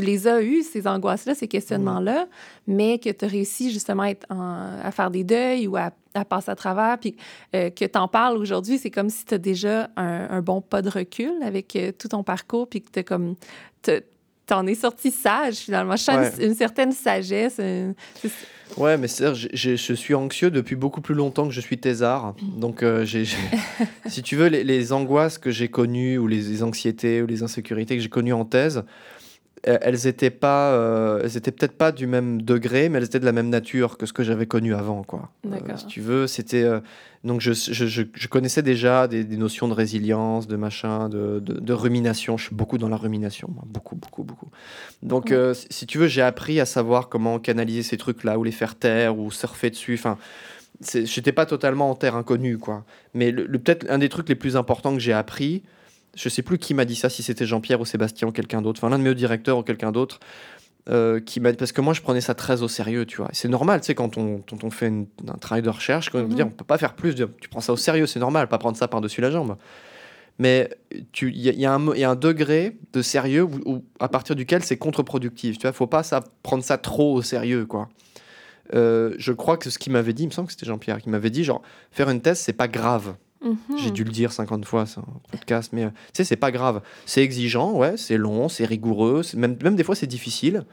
les 0.00 0.26
as 0.26 0.42
eues, 0.42 0.62
ces 0.62 0.86
angoisses-là, 0.86 1.34
ces 1.34 1.48
questionnements-là, 1.48 2.26
mais 2.66 2.98
que 2.98 3.10
tu 3.10 3.24
as 3.24 3.28
réussi 3.28 3.70
justement 3.70 4.10
à, 4.30 4.90
faire 4.90 5.10
des 5.10 5.24
deuils 5.24 5.66
ou 5.66 5.76
à, 5.76 5.92
passer 6.24 6.50
à 6.50 6.54
travers, 6.56 6.98
puis 6.98 7.16
euh, 7.54 7.70
que 7.70 7.84
tu 7.84 7.98
en 7.98 8.08
parles 8.08 8.36
aujourd'hui, 8.36 8.78
c'est 8.78 8.90
comme 8.90 9.10
si 9.10 9.24
tu 9.24 9.34
as 9.34 9.38
déjà 9.38 9.90
un, 9.96 10.40
bon 10.42 10.60
pas 10.60 10.80
de 10.80 10.88
recul 10.88 11.34
avec 11.42 11.74
euh, 11.76 11.92
tout 11.96 12.08
ton 12.08 12.22
parcours, 12.22 12.68
puis 12.68 12.82
que 12.82 12.90
tu 12.90 13.04
comme 13.04 13.34
t'en 14.46 14.66
es 14.66 14.74
sorti 14.74 15.10
sage 15.10 15.56
finalement. 15.56 15.96
Je 15.96 16.02
sens 16.02 16.38
une, 16.38 16.54
certaine 16.54 16.92
sagesse. 16.92 17.60
Ouais, 18.76 18.96
mais 18.96 19.08
c'est 19.08 19.34
je, 19.34 19.76
je 19.76 19.94
suis 19.94 20.14
anxieux 20.14 20.50
depuis 20.50 20.74
beaucoup 20.74 21.00
plus 21.00 21.14
longtemps 21.14 21.46
que 21.46 21.54
je 21.54 21.60
suis 21.60 21.78
thésard. 21.78 22.34
Donc, 22.56 22.82
euh, 22.82 23.06
si 24.06 24.22
tu 24.22 24.36
veux, 24.36 24.48
les, 24.48 24.92
angoisses 24.92 25.38
que 25.38 25.50
j'ai 25.50 25.68
connues, 25.68 26.18
ou 26.18 26.26
les, 26.26 26.62
anxiétés, 26.62 27.22
ou 27.22 27.26
les 27.26 27.42
insécurités 27.42 27.96
que 27.96 28.02
j'ai 28.02 28.08
connues 28.08 28.32
en 28.32 28.44
thèse, 28.44 28.84
elles 29.66 30.06
étaient 30.06 30.30
pas, 30.30 30.72
euh, 30.72 31.20
elles 31.22 31.36
étaient 31.36 31.50
peut-être 31.50 31.76
pas 31.76 31.90
du 31.92 32.06
même 32.06 32.42
degré, 32.42 32.88
mais 32.88 32.98
elles 32.98 33.04
étaient 33.04 33.20
de 33.20 33.24
la 33.24 33.32
même 33.32 33.48
nature 33.48 33.96
que 33.96 34.06
ce 34.06 34.12
que 34.12 34.22
j'avais 34.22 34.46
connu 34.46 34.74
avant, 34.74 35.02
quoi. 35.02 35.30
Euh, 35.46 35.58
si 35.76 35.86
tu 35.86 36.00
veux, 36.00 36.26
c'était 36.26 36.64
donc 37.24 37.40
je, 37.40 37.52
je, 37.52 37.86
je, 37.86 38.28
connaissais 38.28 38.62
déjà 38.62 39.08
des, 39.08 39.24
des, 39.24 39.38
notions 39.38 39.66
de 39.66 39.72
résilience, 39.72 40.46
de 40.46 40.56
machin, 40.56 41.08
de, 41.08 41.40
de, 41.40 41.72
rumination. 41.72 42.36
Je 42.36 42.46
suis 42.46 42.54
beaucoup 42.54 42.76
dans 42.76 42.90
la 42.90 42.98
rumination, 42.98 43.48
beaucoup, 43.66 43.96
beaucoup, 43.96 44.24
beaucoup. 44.24 44.50
Donc 45.02 45.32
si 45.70 45.86
tu 45.86 45.98
veux, 45.98 46.08
j'ai 46.08 46.22
appris 46.22 46.60
à 46.60 46.66
savoir 46.66 47.08
comment 47.08 47.38
canaliser 47.38 47.82
ces 47.82 47.96
trucs-là, 47.96 48.38
ou 48.38 48.44
les 48.44 48.52
faire 48.52 48.74
taire, 48.74 49.18
ou 49.18 49.30
surfer 49.30 49.70
dessus. 49.70 49.94
Enfin, 49.94 50.18
j'étais 50.82 51.32
pas 51.32 51.46
totalement 51.46 51.90
en 51.90 51.94
terre 51.94 52.16
inconnue, 52.16 52.58
quoi. 52.58 52.84
Mais 53.14 53.30
le, 53.30 53.46
peut-être 53.58 53.86
un 53.88 53.98
des 53.98 54.08
trucs 54.08 54.28
les 54.28 54.34
plus 54.34 54.56
importants 54.56 54.92
que 54.92 55.00
j'ai 55.00 55.12
appris, 55.12 55.62
je 56.16 56.28
sais 56.28 56.42
plus 56.42 56.58
qui 56.58 56.74
m'a 56.74 56.84
dit 56.84 56.96
ça, 56.96 57.08
si 57.08 57.22
c'était 57.22 57.46
Jean-Pierre 57.46 57.80
ou 57.80 57.84
Sébastien 57.84 58.28
ou 58.28 58.32
quelqu'un 58.32 58.62
d'autre, 58.62 58.80
enfin 58.80 58.90
l'un 58.90 58.98
de 58.98 59.04
mes 59.04 59.14
directeurs 59.14 59.58
ou 59.58 59.62
quelqu'un 59.62 59.92
d'autre, 59.92 60.20
euh, 60.90 61.18
qui 61.18 61.40
m'a 61.40 61.52
parce 61.54 61.72
que 61.72 61.80
moi 61.80 61.94
je 61.94 62.02
prenais 62.02 62.20
ça 62.20 62.34
très 62.34 62.62
au 62.62 62.68
sérieux, 62.68 63.06
tu 63.06 63.16
vois. 63.16 63.30
C'est 63.32 63.48
normal, 63.48 63.80
tu 63.80 63.86
sais, 63.86 63.94
quand 63.94 64.18
on, 64.18 64.42
on 64.62 64.70
fait 64.70 64.92
un 65.26 65.38
travail 65.40 65.62
de 65.62 65.70
recherche, 65.70 66.10
quand 66.10 66.18
on 66.18 66.24
mhm. 66.24 66.34
dire, 66.34 66.46
on 66.46 66.50
peut 66.50 66.64
pas 66.64 66.78
faire 66.78 66.94
plus, 66.94 67.14
tu 67.14 67.48
prends 67.48 67.60
ça 67.60 67.72
au 67.72 67.76
sérieux, 67.76 68.06
c'est 68.06 68.20
normal, 68.20 68.48
pas 68.48 68.58
prendre 68.58 68.76
ça 68.76 68.88
par-dessus 68.88 69.20
la 69.20 69.30
jambe. 69.30 69.56
Mais 70.38 70.68
il 71.22 71.36
y, 71.36 71.60
y, 71.60 71.64
a 71.64 71.72
un 71.72 72.16
degré 72.16 72.76
de 72.92 73.02
sérieux 73.02 73.44
où, 73.44 73.84
à 74.00 74.08
partir 74.08 74.34
duquel 74.34 74.64
c'est 74.64 74.76
contre-productif. 74.76 75.58
Tu 75.58 75.62
vois, 75.62 75.72
faut 75.72 75.86
pas 75.86 76.02
ça, 76.02 76.24
prendre 76.42 76.64
ça 76.64 76.76
trop 76.76 77.14
au 77.14 77.22
sérieux, 77.22 77.66
quoi. 77.66 77.88
Euh, 78.74 79.14
je 79.18 79.32
crois 79.32 79.56
que 79.56 79.70
ce 79.70 79.78
qu'il 79.78 79.92
m'avait 79.92 80.12
dit, 80.12 80.24
il 80.24 80.26
me 80.26 80.32
semble 80.32 80.46
que 80.46 80.52
c'était 80.52 80.66
Jean-Pierre 80.66 81.00
qui 81.00 81.08
m'avait 81.08 81.30
dit, 81.30 81.44
genre, 81.44 81.62
faire 81.90 82.08
une 82.10 82.20
thèse, 82.20 82.38
c'est 82.38 82.54
pas 82.54 82.68
grave. 82.68 83.14
Mhm. 83.44 83.78
J'ai 83.78 83.90
dû 83.90 84.04
le 84.04 84.10
dire 84.10 84.32
50 84.32 84.64
fois, 84.64 84.86
c'est 84.86 85.00
un 85.00 85.04
podcast, 85.30 85.70
mais 85.72 85.84
euh, 85.84 85.88
tu 85.88 85.94
sais, 86.14 86.24
c'est 86.24 86.36
pas 86.36 86.50
grave. 86.50 86.80
C'est 87.06 87.22
exigeant, 87.22 87.72
ouais, 87.72 87.96
c'est 87.96 88.16
long, 88.16 88.48
c'est 88.48 88.64
rigoureux, 88.64 89.22
même, 89.36 89.56
même 89.62 89.76
des 89.76 89.84
fois 89.84 89.94
c'est 89.94 90.06
difficile, 90.06 90.64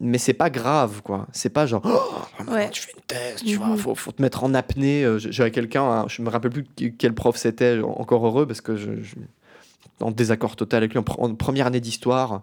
mais 0.00 0.18
c'est 0.18 0.34
pas 0.34 0.50
grave, 0.50 1.02
quoi. 1.02 1.26
C'est 1.32 1.50
pas 1.50 1.66
genre, 1.66 1.82
oh, 1.84 2.44
tu 2.72 2.80
fais 2.80 2.92
une 2.92 3.02
thèse, 3.06 3.42
tu 3.44 3.56
vois, 3.56 3.68
mhm. 3.68 3.76
faut, 3.76 3.94
faut, 3.94 4.12
te 4.12 4.22
mettre 4.22 4.42
en 4.44 4.54
apnée. 4.54 5.04
Euh, 5.04 5.18
j'avais 5.18 5.50
quelqu'un, 5.50 5.84
hein, 5.84 6.04
je 6.08 6.22
me 6.22 6.30
rappelle 6.30 6.50
plus 6.50 6.64
quel 6.98 7.14
prof 7.14 7.36
c'était, 7.36 7.80
encore 7.80 8.26
heureux, 8.26 8.46
parce 8.46 8.62
que 8.62 8.76
je, 8.76 8.90
en 10.00 10.10
désaccord 10.10 10.56
total 10.56 10.78
avec 10.78 10.94
lui, 10.94 10.98
en 10.98 11.34
première 11.34 11.66
année 11.66 11.80
d'histoire. 11.80 12.42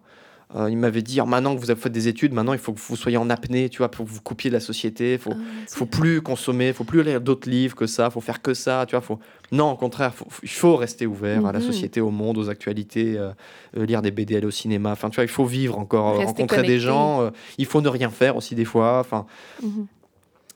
Euh, 0.55 0.69
il 0.69 0.77
m'avait 0.77 1.01
dit, 1.01 1.19
maintenant 1.21 1.55
que 1.55 1.59
vous 1.59 1.71
avez 1.71 1.79
fait 1.79 1.89
des 1.89 2.07
études, 2.07 2.33
maintenant 2.33 2.53
il 2.53 2.59
faut 2.59 2.73
que 2.73 2.79
vous 2.79 2.95
soyez 2.95 3.17
en 3.17 3.29
apnée, 3.29 3.69
tu 3.69 3.79
vois, 3.79 3.89
pour 3.89 4.05
vous 4.05 4.21
coupiez 4.21 4.49
de 4.49 4.53
la 4.55 4.59
société. 4.59 5.13
Il 5.13 5.19
faut, 5.19 5.33
ah, 5.33 5.65
faut 5.67 5.85
plus 5.85 6.21
consommer, 6.21 6.67
il 6.67 6.73
faut 6.73 6.83
plus 6.83 7.03
lire 7.03 7.21
d'autres 7.21 7.49
livres 7.49 7.75
que 7.75 7.87
ça, 7.87 8.05
il 8.09 8.11
faut 8.11 8.21
faire 8.21 8.41
que 8.41 8.53
ça, 8.53 8.85
tu 8.87 8.95
vois. 8.95 9.01
Faut... 9.01 9.19
Non, 9.51 9.71
au 9.71 9.75
contraire, 9.75 10.13
il 10.43 10.49
faut 10.49 10.75
rester 10.75 11.07
ouvert 11.07 11.45
à 11.45 11.51
la 11.51 11.59
mhm. 11.59 11.65
société, 11.65 12.01
au 12.01 12.11
monde, 12.11 12.37
aux 12.37 12.49
actualités, 12.49 13.17
euh, 13.17 13.31
euh, 13.77 13.85
lire 13.85 14.01
des 14.01 14.11
BD, 14.11 14.35
aller 14.35 14.45
au 14.45 14.51
cinéma. 14.51 14.91
Enfin, 14.91 15.09
tu 15.09 15.15
vois, 15.15 15.23
il 15.23 15.29
faut 15.29 15.45
vivre 15.45 15.79
encore, 15.79 16.17
rencontrer 16.17 16.63
des 16.63 16.79
gens. 16.79 17.31
il 17.57 17.65
faut 17.65 17.81
ne 17.81 17.89
rien 17.89 18.09
faire 18.09 18.35
aussi 18.35 18.55
des 18.55 18.65
fois. 18.65 18.99
Enfin, 18.99 19.25
mhm. 19.61 19.87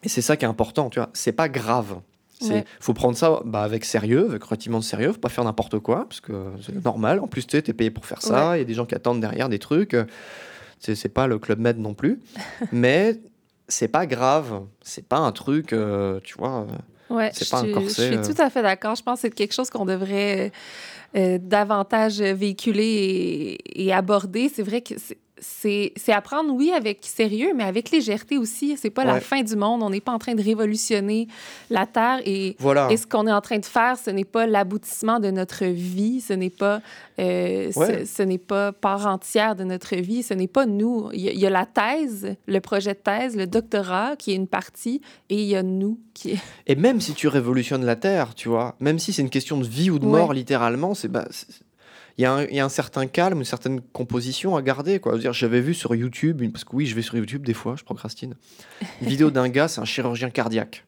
et 0.03 0.09
c'est 0.09 0.21
ça 0.21 0.37
qui 0.37 0.45
est 0.45 0.49
important, 0.49 0.89
tu 0.89 0.99
vois. 0.99 1.09
C'est 1.13 1.31
pas 1.31 1.49
grave. 1.49 1.99
Il 2.41 2.63
faut 2.79 2.93
prendre 2.93 3.17
ça 3.17 3.41
bah, 3.45 3.63
avec 3.63 3.85
sérieux, 3.85 4.27
avec 4.29 4.43
relativement 4.43 4.79
de 4.79 4.83
sérieux, 4.83 5.11
faut 5.11 5.19
pas 5.19 5.29
faire 5.29 5.43
n'importe 5.43 5.79
quoi, 5.79 6.05
parce 6.07 6.21
que 6.21 6.33
c'est 6.63 6.83
normal. 6.83 7.19
En 7.19 7.27
plus, 7.27 7.47
tu 7.47 7.57
es 7.57 7.61
payé 7.61 7.89
pour 7.89 8.05
faire 8.05 8.21
ça, 8.21 8.57
il 8.57 8.59
y 8.59 8.61
a 8.61 8.65
des 8.65 8.73
gens 8.73 8.85
qui 8.85 8.95
attendent 8.95 9.21
derrière 9.21 9.49
des 9.49 9.59
trucs. 9.59 9.95
C'est 10.79 11.09
pas 11.09 11.27
le 11.27 11.39
Club 11.39 11.59
Med 11.59 11.79
non 11.79 11.93
plus. 11.93 12.19
mais 12.71 13.19
c'est 13.67 13.87
pas 13.87 14.05
grave, 14.05 14.61
c'est 14.81 15.07
pas 15.07 15.17
un 15.17 15.31
truc, 15.31 15.73
euh, 15.73 16.19
tu 16.23 16.37
vois. 16.37 16.67
Ouais, 17.09 17.31
c'est 17.33 17.49
pas 17.49 17.59
un 17.59 17.71
corset. 17.71 18.01
Je 18.03 18.07
suis 18.07 18.31
euh. 18.31 18.33
tout 18.33 18.41
à 18.41 18.49
fait 18.49 18.61
d'accord. 18.61 18.95
Je 18.95 19.03
pense 19.03 19.21
que 19.21 19.27
c'est 19.27 19.33
quelque 19.33 19.53
chose 19.53 19.69
qu'on 19.69 19.85
devrait 19.85 20.51
euh, 21.15 21.37
davantage 21.41 22.21
véhiculer 22.21 23.57
et, 23.65 23.87
et 23.87 23.93
aborder. 23.93 24.49
C'est 24.53 24.63
vrai 24.63 24.81
que 24.81 24.93
c'est 25.39 25.93
apprendre, 26.09 26.53
oui, 26.53 26.71
avec 26.71 26.99
sérieux, 27.03 27.53
mais 27.55 27.63
avec 27.63 27.91
légèreté 27.91 28.37
aussi. 28.37 28.77
C'est 28.77 28.89
pas 28.89 29.05
la 29.05 29.19
fin 29.19 29.41
du 29.41 29.55
monde. 29.55 29.83
On 29.83 29.89
n'est 29.89 30.01
pas 30.01 30.11
en 30.11 30.19
train 30.19 30.35
de 30.35 30.41
révolutionner 30.41 31.27
la 31.69 31.85
Terre. 31.85 32.21
Et, 32.25 32.55
et 32.89 32.97
ce 32.97 33.05
qu'on 33.07 33.27
est 33.27 33.31
en 33.31 33.41
train 33.41 33.59
de 33.59 33.65
faire, 33.65 33.97
ce 33.97 34.09
n'est 34.09 34.25
pas 34.25 34.47
l'aboutissement 34.47 35.19
de 35.19 35.31
notre 35.31 35.65
vie. 35.65 36.21
Ce 36.21 36.33
n'est 36.33 36.49
pas, 36.49 36.81
euh, 37.19 37.71
ce, 37.71 38.21
n'est 38.23 38.37
pas 38.37 38.71
part 38.71 39.07
entière 39.07 39.55
de 39.55 39.63
notre 39.63 39.95
vie. 39.95 40.23
Ce 40.23 40.33
n'est 40.33 40.47
pas 40.47 40.65
nous. 40.65 41.09
Il 41.13 41.21
y, 41.21 41.45
a, 41.45 41.49
la 41.49 41.65
thèse, 41.65 42.35
le 42.47 42.59
projet 42.59 42.93
de 42.93 42.99
thèse, 42.99 43.35
le 43.35 43.47
doctorat, 43.47 44.15
qui 44.17 44.31
est 44.31 44.35
une 44.35 44.47
partie, 44.47 45.01
et 45.29 45.41
il 45.41 45.47
y 45.47 45.55
a 45.55 45.63
nous 45.63 45.99
qui 46.13 46.31
est... 46.31 46.39
Et 46.65 46.75
même 46.75 46.99
si 47.01 47.13
tu 47.13 47.27
révolutionnes 47.27 47.85
la 47.85 47.95
Terre, 47.95 48.33
tu 48.35 48.49
vois, 48.49 48.75
même 48.79 48.99
si 48.99 49.13
c'est 49.13 49.21
une 49.21 49.29
question 49.29 49.57
de 49.57 49.67
vie 49.67 49.89
ou 49.89 49.99
de 49.99 50.05
mort, 50.05 50.33
littéralement, 50.33 50.93
c'est... 50.93 51.07
Bah, 51.07 51.27
il 52.17 52.23
y, 52.23 52.59
a 52.59 52.65
un 52.65 52.69
certain 52.69 53.05
calme, 53.05 53.39
une 53.39 53.45
certaine 53.45 53.79
composition 53.79 54.55
à 54.55 54.63
garder. 54.63 54.99
Quoi. 54.99 55.19
J'avais 55.19 55.61
vu 55.61 55.75
sur 55.75 55.93
YouTube, 55.93 56.41
parce 56.51 56.63
que 56.63 56.75
oui, 56.75 56.87
je 56.87 56.95
vais 56.95 57.03
sur 57.03 57.15
YouTube 57.15 57.45
des 57.45 57.53
fois, 57.53 57.75
je 57.77 57.83
procrastine, 57.83 58.35
une 59.01 59.07
vidéo 59.07 59.29
d'un 59.29 59.49
gars, 59.49 59.67
c'est 59.67 59.81
un 59.81 59.85
chirurgien 59.85 60.31
cardiaque. 60.31 60.83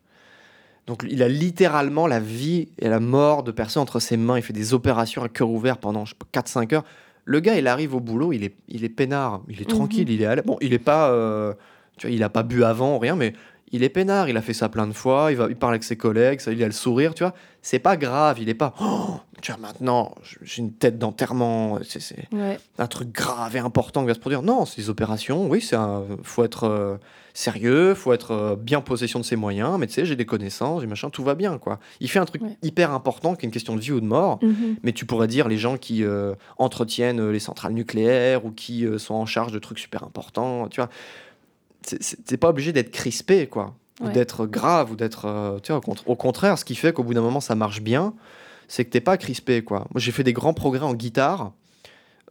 Donc 0.88 1.06
il 1.08 1.22
a 1.22 1.28
littéralement 1.28 2.08
la 2.08 2.20
vie 2.20 2.70
et 2.80 2.90
la 2.90 3.00
mort 3.00 3.44
de 3.44 3.52
personnes 3.52 3.84
entre 3.84 4.00
ses 4.00 4.18
mains. 4.18 4.38
Il 4.38 4.42
fait 4.42 4.54
des 4.54 4.74
opérations 4.74 5.22
à 5.22 5.30
cœur 5.30 5.52
ouvert 5.52 5.78
pendant 5.78 6.04
4-5 6.34 6.74
heures. 6.74 6.84
Le 7.26 7.40
gars, 7.42 7.60
il 7.60 7.68
arrive 7.68 7.94
au 7.94 8.00
boulot, 8.00 8.34
il 8.34 8.44
est, 8.44 8.56
il 8.68 8.84
est 8.84 8.90
peinard, 8.90 9.44
il 9.48 9.62
est 9.62 9.70
tranquille, 9.70 10.08
mhm. 10.08 10.14
il 10.14 10.22
est 10.24 10.26
à 10.26 10.36
Bon, 10.42 10.58
il 10.62 10.74
est 10.74 10.80
pas... 10.80 11.12
Euh, 11.12 11.54
tu 11.98 12.08
vois, 12.08 12.16
il 12.16 12.22
n'a 12.22 12.30
pas 12.30 12.42
bu 12.42 12.64
avant, 12.64 12.98
rien, 12.98 13.16
mais 13.16 13.34
il 13.72 13.84
est 13.84 13.90
peinard, 13.90 14.30
il 14.30 14.38
a 14.38 14.42
fait 14.42 14.54
ça 14.54 14.70
plein 14.70 14.88
de 14.88 14.94
fois, 14.94 15.32
il, 15.32 15.38
va, 15.38 15.48
il 15.50 15.56
parle 15.56 15.74
avec 15.74 15.84
ses 15.84 15.96
collègues, 15.96 16.40
ça, 16.40 16.52
il 16.52 16.62
a 16.64 16.66
le 16.66 16.72
sourire, 16.72 17.14
tu 17.14 17.24
vois. 17.24 17.34
C'est 17.62 17.80
pas 17.80 17.98
grave, 17.98 18.40
il 18.40 18.48
est 18.50 18.54
pas, 18.54 18.74
oh, 18.82 19.20
tu 19.42 19.52
vois, 19.52 19.60
maintenant, 19.60 20.16
j'ai 20.42 20.62
une 20.62 20.72
tête 20.72 20.98
d'enterrement, 20.98 21.80
c'est 21.84 22.28
un 22.78 22.88
truc 22.88 23.12
grave 23.12 23.56
et 23.56 23.60
important 23.60 24.02
qui 24.02 24.08
va 24.08 24.14
se 24.14 24.20
produire. 24.20 24.42
Non, 24.42 24.66
c'est 24.66 24.82
des 24.82 24.90
opérations, 24.90 25.48
oui, 25.48 25.62
c'est 25.62 25.78
faut 26.24 26.44
être 26.44 26.64
euh, 26.64 26.96
sérieux, 27.34 27.94
faut 27.96 28.14
être 28.14 28.32
euh, 28.32 28.56
bien 28.56 28.80
possession 28.82 29.20
de 29.20 29.26
ses 29.26 29.36
moyens, 29.36 29.78
mais 29.78 29.88
tu 29.88 29.94
sais, 29.94 30.06
j'ai 30.06 30.16
des 30.16 30.26
connaissances, 30.26 30.82
j'ai 30.82 30.88
machin, 30.88 31.10
tout 31.10 31.24
va 31.24 31.36
bien, 31.36 31.58
quoi. 31.58 31.80
Il 32.00 32.10
fait 32.10 32.20
un 32.20 32.26
truc 32.26 32.42
hyper 32.64 32.92
important 32.92 33.36
qui 33.36 33.46
est 33.46 33.48
une 33.48 33.54
question 33.54 33.76
de 33.76 33.82
vie 33.82 33.92
ou 33.92 34.00
de 34.00 34.06
mort, 34.06 34.40
mm-hmm. 34.42 34.78
mais 34.84 34.94
tu 34.94 35.06
pourrais 35.06 35.28
dire 35.28 35.48
les 35.48 35.58
gens 35.58 35.78
qui 35.78 36.04
euh, 36.04 36.34
entretiennent 36.58 37.30
les 37.30 37.40
centrales 37.40 37.74
nucléaires 37.74 38.46
ou 38.46 38.52
qui 38.52 38.86
sont 38.98 39.16
en 39.16 39.26
charge 39.26 39.52
de 39.52 39.60
trucs 39.60 39.80
super 39.80 40.04
importants, 40.04 40.70
tu 40.70 40.80
vois 40.80 40.90
c'est 41.84 42.38
pas 42.38 42.50
obligé 42.50 42.74
d'être 42.74 42.92
crispé, 42.92 43.48
quoi. 43.48 43.76
Ou 44.02 44.10
d'être 44.10 44.46
grave, 44.46 44.92
ou 44.92 44.96
d'être. 44.96 45.26
Euh, 45.26 45.60
tu 45.60 45.74
vois, 45.74 45.82
au, 46.06 46.16
contraire, 46.16 46.58
ce 46.58 46.64
qui 46.64 46.76
fait 46.76 46.94
qu'au 46.94 47.04
bout 47.04 47.14
d'un 47.14 47.22
moment, 47.22 47.42
ça 47.42 47.56
marche 47.56 47.82
bien, 47.82 48.14
c'est 48.70 48.86
que 48.86 48.90
t'es 48.90 49.02
pas 49.02 49.18
crispé, 49.18 49.62
quoi. 49.62 49.88
Moi, 49.92 50.00
j'ai 50.00 50.14
fait 50.14 50.24
des 50.24 50.32
grands 50.32 50.54
progrès 50.54 50.86
en 50.86 50.94
guitare, 50.94 51.52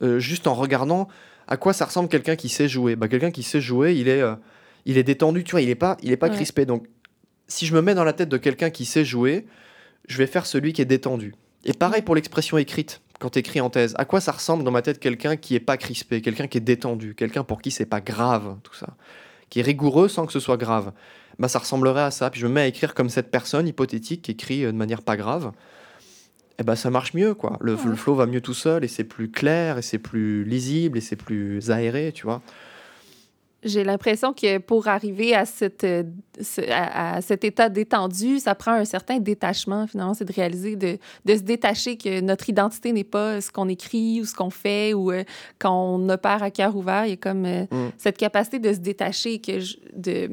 euh, 0.02 0.18
juste 0.18 0.46
en 0.46 0.54
regardant 0.54 1.08
à 1.46 1.56
quoi 1.56 1.72
ça 1.72 1.84
ressemble 1.84 2.08
quelqu'un 2.08 2.36
qui 2.36 2.48
sait 2.48 2.68
jouer. 2.68 2.96
Bah, 2.96 3.08
quelqu'un 3.08 3.30
qui 3.30 3.42
sait 3.42 3.60
jouer, 3.60 3.94
il 3.94 4.08
est, 4.08 4.22
euh, 4.22 4.34
il 4.86 4.96
est 4.96 5.02
détendu, 5.02 5.44
tu 5.44 5.52
vois, 5.52 5.60
il 5.60 5.68
est 5.68 5.74
pas, 5.74 5.98
il 6.02 6.10
est 6.10 6.16
pas 6.16 6.30
crispé. 6.30 6.64
Donc, 6.64 6.86
si 7.48 7.66
je 7.66 7.74
me 7.74 7.82
mets 7.82 7.94
dans 7.94 8.04
la 8.04 8.12
tête 8.14 8.28
de 8.28 8.36
quelqu'un 8.38 8.70
qui 8.70 8.84
sait 8.84 9.04
jouer, 9.04 9.46
je 10.06 10.18
vais 10.18 10.26
faire 10.26 10.46
celui 10.46 10.72
qui 10.72 10.80
est 10.80 10.86
détendu. 10.86 11.34
Et 11.64 11.72
pareil 11.72 12.02
pour 12.02 12.14
l'expression 12.14 12.56
écrite 12.56 13.00
quand 13.18 13.30
tu 13.30 13.40
écris 13.40 13.60
en 13.60 13.68
thèse. 13.68 13.94
À 13.98 14.04
quoi 14.04 14.20
ça 14.20 14.32
ressemble 14.32 14.64
dans 14.64 14.70
ma 14.70 14.82
tête 14.82 15.00
quelqu'un 15.00 15.36
qui 15.36 15.54
est 15.54 15.60
pas 15.60 15.76
crispé, 15.76 16.20
quelqu'un 16.20 16.46
qui 16.46 16.58
est 16.58 16.62
détendu, 16.62 17.14
quelqu'un 17.14 17.44
pour 17.44 17.60
qui 17.60 17.70
c'est 17.70 17.86
pas 17.86 18.00
grave 18.00 18.56
tout 18.62 18.74
ça 18.74 18.96
qui 19.50 19.60
est 19.60 19.62
rigoureux 19.62 20.08
sans 20.08 20.26
que 20.26 20.32
ce 20.32 20.40
soit 20.40 20.56
grave. 20.56 20.92
Bah, 21.38 21.48
ça 21.48 21.58
ressemblerait 21.58 22.02
à 22.02 22.10
ça. 22.10 22.30
Puis 22.30 22.40
je 22.40 22.46
me 22.46 22.52
mets 22.52 22.62
à 22.62 22.66
écrire 22.66 22.94
comme 22.94 23.08
cette 23.08 23.30
personne 23.30 23.68
hypothétique 23.68 24.22
qui 24.22 24.32
écrit 24.32 24.64
euh, 24.64 24.72
de 24.72 24.76
manière 24.76 25.02
pas 25.02 25.16
grave. 25.16 25.52
Et 26.58 26.64
bah, 26.64 26.74
ça 26.74 26.90
marche 26.90 27.14
mieux, 27.14 27.34
quoi. 27.34 27.56
Le, 27.60 27.76
le 27.84 27.94
flow 27.94 28.14
va 28.14 28.26
mieux 28.26 28.40
tout 28.40 28.54
seul 28.54 28.84
et 28.84 28.88
c'est 28.88 29.04
plus 29.04 29.30
clair 29.30 29.78
et 29.78 29.82
c'est 29.82 29.98
plus 29.98 30.44
lisible 30.44 30.98
et 30.98 31.00
c'est 31.00 31.16
plus 31.16 31.70
aéré, 31.70 32.12
tu 32.12 32.24
vois. 32.24 32.42
J'ai 33.64 33.82
l'impression 33.82 34.32
que 34.32 34.58
pour 34.58 34.86
arriver 34.86 35.34
à, 35.34 35.44
cette, 35.44 35.82
euh, 35.82 36.04
à, 36.70 37.20
cet 37.20 37.42
état 37.42 37.68
détendu, 37.68 38.38
ça 38.38 38.54
prend 38.54 38.72
un 38.72 38.84
certain 38.84 39.18
détachement, 39.18 39.86
finalement. 39.88 40.14
C'est 40.14 40.24
de 40.24 40.32
réaliser, 40.32 40.76
de, 40.76 40.98
de, 41.24 41.36
se 41.36 41.42
détacher 41.42 41.96
que 41.96 42.20
notre 42.20 42.48
identité 42.48 42.92
n'est 42.92 43.02
pas 43.02 43.40
ce 43.40 43.50
qu'on 43.50 43.68
écrit 43.68 44.20
ou 44.20 44.24
ce 44.24 44.34
qu'on 44.34 44.50
fait 44.50 44.94
ou 44.94 45.10
euh, 45.10 45.24
quand 45.58 45.74
on 45.74 46.08
opère 46.08 46.42
à 46.42 46.52
cœur 46.52 46.76
ouvert. 46.76 47.06
Il 47.06 47.10
y 47.10 47.14
a 47.14 47.16
comme 47.16 47.44
euh, 47.46 47.64
mm. 47.70 47.90
cette 47.98 48.16
capacité 48.16 48.60
de 48.60 48.72
se 48.72 48.78
détacher, 48.78 49.40
que 49.40 49.58
de, 49.92 50.30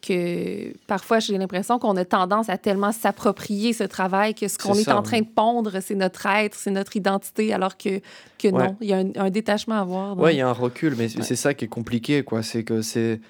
que 0.00 0.72
parfois 0.86 1.18
j'ai 1.18 1.36
l'impression 1.36 1.78
qu'on 1.78 1.96
a 1.96 2.04
tendance 2.04 2.48
à 2.48 2.58
tellement 2.58 2.92
s'approprier 2.92 3.72
ce 3.72 3.84
travail 3.84 4.34
que 4.34 4.48
ce 4.48 4.58
qu'on 4.58 4.74
est, 4.74 4.90
en 4.90 5.02
train 5.02 5.20
de 5.20 5.26
pondre, 5.26 5.78
c'est 5.80 5.94
notre 5.94 6.26
être, 6.26 6.54
c'est 6.54 6.70
notre 6.70 6.96
identité, 6.96 7.52
alors 7.52 7.76
que, 7.76 8.00
que 8.38 8.48
non, 8.48 8.76
il 8.80 8.88
y 8.88 8.92
a 8.92 8.98
un, 8.98 9.30
détachement 9.30 9.76
à 9.76 9.80
avoir. 9.80 10.18
Oui, 10.18 10.34
il 10.34 10.38
y 10.38 10.40
a 10.40 10.48
un 10.48 10.52
recul, 10.52 10.94
mais 10.96 11.08
c'est 11.08 11.36
ça 11.36 11.54
qui 11.54 11.66
est 11.66 11.68
compliqué, 11.68 12.22
quoi. 12.22 12.42
C'est 12.42 12.64
que 12.64 12.82
c'est 12.82 13.20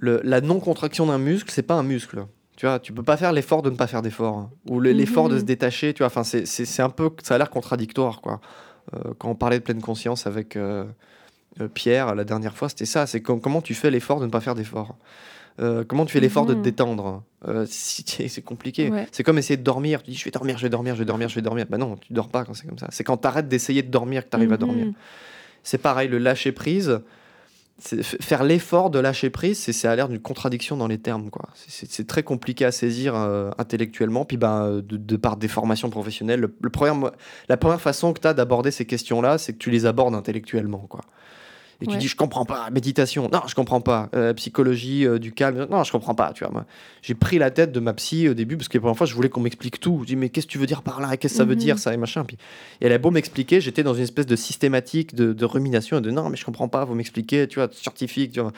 la 0.00 0.40
non-contraction 0.40 1.06
d'un 1.06 1.18
muscle, 1.18 1.50
c'est 1.50 1.62
pas 1.62 1.74
un 1.74 1.82
muscle. 1.82 2.26
Tu 2.56 2.64
vois, 2.64 2.78
tu 2.78 2.92
peux 2.92 3.02
pas 3.02 3.18
faire 3.18 3.32
l'effort 3.32 3.60
de 3.60 3.68
ne 3.68 3.76
pas 3.76 3.86
faire 3.86 4.00
d'effort, 4.00 4.36
hein. 4.38 4.50
ou 4.68 4.80
l'effort 4.80 5.28
de 5.28 5.36
se 5.36 5.42
mhm. 5.42 5.46
détacher. 5.46 5.92
Tu 5.92 5.98
vois, 5.98 6.06
enfin, 6.06 6.24
c'est 6.24 6.82
un 6.82 6.88
peu, 6.88 7.10
ça 7.22 7.34
a 7.34 7.38
l'air 7.38 7.50
contradictoire, 7.50 8.20
quoi. 8.20 8.40
Euh, 8.94 9.14
quand 9.18 9.28
on 9.28 9.34
parlait 9.34 9.58
de 9.58 9.64
pleine 9.64 9.82
conscience 9.82 10.26
avec 10.26 10.56
euh, 10.56 10.84
euh, 11.60 11.68
Pierre 11.68 12.14
la 12.14 12.24
dernière 12.24 12.56
fois, 12.56 12.68
c'était 12.68 12.86
ça. 12.86 13.06
C'est 13.06 13.20
comment 13.20 13.60
tu 13.60 13.74
fais 13.74 13.90
l'effort 13.90 14.20
de 14.20 14.26
ne 14.26 14.30
pas 14.30 14.40
faire 14.40 14.54
d'effort. 14.54 14.96
Euh, 15.58 15.84
comment 15.86 16.04
tu 16.04 16.12
fais 16.12 16.20
l'effort 16.20 16.44
de 16.46 16.52
te 16.52 16.58
mhm. 16.58 16.64
détendre 16.64 17.22
euh, 17.46 17.66
C'est 17.68 18.44
compliqué. 18.44 18.90
C'est 19.12 19.22
comme 19.22 19.38
essayer 19.38 19.56
de 19.56 19.62
dormir. 19.62 20.02
Tu 20.02 20.10
dis, 20.10 20.16
je 20.16 20.24
vais 20.24 20.30
dormir, 20.30 20.58
je 20.58 20.62
vais 20.62 20.70
dormir, 20.70 20.94
je 20.94 21.00
vais 21.00 21.04
dormir, 21.04 21.28
je 21.28 21.34
vais 21.34 21.42
dormir. 21.42 21.66
Bah 21.68 21.78
non, 21.78 21.96
tu 21.96 22.12
dors 22.12 22.28
pas 22.28 22.44
quand 22.44 22.54
c'est 22.54 22.66
comme 22.66 22.78
ça. 22.78 22.88
C'est 22.90 23.04
quand 23.04 23.16
tu 23.16 23.26
arrêtes 23.26 23.48
d'essayer 23.48 23.82
de 23.82 23.90
dormir 23.90 24.24
que 24.24 24.30
tu 24.30 24.36
arrives 24.36 24.52
à 24.52 24.56
dormir. 24.56 24.86
Mhm. 24.86 24.94
C'est 25.62 25.78
pareil, 25.78 26.08
le 26.08 26.18
lâcher 26.18 26.52
prise. 26.52 27.00
Faire 27.78 28.42
l'effort 28.42 28.88
de 28.88 28.98
lâcher 28.98 29.28
prise, 29.28 29.58
c'est 29.58 29.86
à 29.86 29.94
l'air 29.94 30.08
d'une 30.08 30.20
contradiction 30.20 30.78
dans 30.78 30.86
les 30.86 30.96
termes. 30.96 31.28
quoi. 31.28 31.50
C'est 31.54 32.06
très 32.06 32.22
compliqué 32.22 32.64
à 32.64 32.72
saisir 32.72 33.14
euh, 33.14 33.50
intellectuellement. 33.58 34.24
Puis 34.24 34.38
ben, 34.38 34.80
de, 34.82 35.16
par 35.16 35.36
des 35.36 35.48
formations 35.48 35.90
professionnelles, 35.90 36.40
le, 36.40 36.54
la 37.48 37.56
première 37.58 37.80
façon 37.80 38.14
que 38.14 38.20
tu 38.20 38.28
as 38.28 38.32
d'aborder 38.32 38.70
ces 38.70 38.86
questions-là, 38.86 39.36
c'est 39.36 39.52
que 39.52 39.58
tu 39.58 39.70
les 39.70 39.84
abordes 39.84 40.14
intellectuellement. 40.14 40.86
quoi 40.88 41.02
et 41.80 41.86
tu 41.86 41.96
dis 41.96 42.08
je 42.08 42.16
comprends 42.16 42.44
pas 42.44 42.70
méditation. 42.70 43.28
Non 43.32 43.42
je 43.46 43.54
comprends 43.54 43.80
pas. 43.80 44.08
Euh, 44.14 44.32
psychologie 44.34 45.06
euh, 45.06 45.18
du 45.18 45.32
calme. 45.32 45.66
Non 45.70 45.84
je 45.84 45.92
comprends 45.92 46.14
pas 46.14 46.32
tu 46.32 46.44
vois 46.44 46.52
moi. 46.52 46.64
J'ai 47.02 47.14
pris 47.14 47.38
la 47.38 47.50
tête 47.50 47.72
de 47.72 47.80
ma 47.80 47.92
psy 47.94 48.28
au 48.28 48.34
début 48.34 48.56
parce 48.56 48.68
que 48.68 48.78
la 48.78 48.80
première 48.80 48.96
fois 48.96 49.06
je 49.06 49.14
voulais 49.14 49.28
qu'on 49.28 49.40
m'explique 49.40 49.78
tout. 49.80 49.98
Je 50.02 50.06
dis 50.06 50.16
mais 50.16 50.28
qu'est-ce 50.30 50.46
que 50.46 50.52
tu 50.52 50.58
veux 50.58 50.66
dire 50.66 50.82
par 50.82 51.00
là? 51.00 51.16
Qu'est-ce 51.16 51.34
que 51.34 51.38
ça 51.38 51.44
veut 51.44 51.56
dire 51.56 51.74
mhm. 51.74 51.80
ça? 51.80 51.94
Et 51.94 51.96
machin. 51.96 52.24
Puis 52.24 52.38
et 52.80 52.86
elle 52.86 52.92
a 52.92 52.98
beau 52.98 53.10
m'expliquer 53.10 53.60
j'étais 53.60 53.82
dans 53.82 53.94
une 53.94 54.02
espèce 54.02 54.26
de 54.26 54.36
systématique 54.36 55.14
de, 55.14 55.32
de 55.32 55.44
rumination 55.44 55.98
et 55.98 56.00
de 56.00 56.10
non 56.10 56.30
mais 56.30 56.36
je 56.36 56.44
comprends 56.44 56.68
pas 56.68 56.84
vous 56.84 56.94
m'expliquez 56.94 57.46
tu 57.48 57.58
vois 57.58 57.68
scientifique 57.72 58.32
tu 58.32 58.40
vois. 58.40 58.52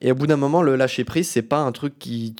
Et 0.00 0.12
au 0.12 0.14
bout 0.14 0.26
d'un 0.26 0.36
moment 0.36 0.62
le 0.62 0.76
lâcher 0.76 1.04
prise 1.04 1.28
c'est 1.28 1.42
pas 1.42 1.58
un 1.58 1.72
truc 1.72 1.98
qui 1.98 2.34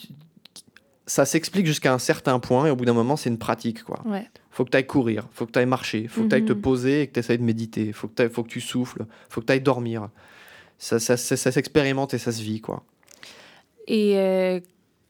ça 1.06 1.26
s'explique 1.26 1.66
jusqu'à 1.66 1.92
un 1.92 1.98
certain 1.98 2.38
point 2.38 2.66
et 2.66 2.70
au 2.70 2.76
bout 2.76 2.86
d'un 2.86 2.94
moment 2.94 3.16
c'est 3.16 3.28
une 3.28 3.38
pratique 3.38 3.84
quoi. 3.84 4.00
Ouais 4.06 4.26
faut 4.54 4.64
que 4.64 4.70
tu 4.70 4.76
ailles 4.76 4.86
courir, 4.86 5.26
faut 5.32 5.46
que 5.46 5.50
tu 5.50 5.58
ailles 5.58 5.66
marcher, 5.66 6.06
faut 6.06 6.22
que 6.22 6.28
tu 6.28 6.34
ailles 6.36 6.44
te 6.44 6.52
mhm. 6.52 6.60
poser 6.60 7.02
et 7.02 7.06
que 7.08 7.14
tu 7.14 7.18
essayes 7.18 7.38
de 7.38 7.42
méditer, 7.42 7.92
faut 7.92 8.06
que, 8.06 8.28
faut 8.28 8.44
que 8.44 8.48
tu 8.48 8.60
souffles, 8.60 9.04
faut 9.28 9.40
que 9.40 9.46
tu 9.46 9.52
ailles 9.52 9.60
dormir. 9.60 10.08
Ça, 10.78 11.00
ça, 11.00 11.16
ça, 11.16 11.50
s'expérimente 11.50 12.14
et 12.14 12.18
ça 12.18 12.30
se 12.30 12.40
vit, 12.40 12.60
quoi. 12.60 12.84
Et 13.88 14.16
euh, 14.16 14.60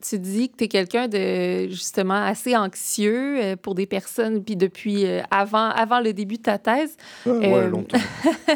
tu 0.02 0.18
dis 0.18 0.48
que 0.48 0.56
tu 0.56 0.64
es 0.64 0.68
quelqu'un 0.68 1.08
de 1.08 1.68
justement 1.68 2.24
assez 2.24 2.56
anxieux 2.56 3.38
euh, 3.38 3.56
pour 3.56 3.74
des 3.74 3.84
personnes, 3.84 4.42
puis 4.42 4.56
depuis 4.56 5.04
euh, 5.04 5.20
avant, 5.30 5.68
avant 5.68 6.00
le 6.00 6.14
début 6.14 6.38
de 6.38 6.42
ta 6.42 6.56
thèse. 6.56 6.96
ouais, 7.26 7.68
longtemps. 7.68 7.98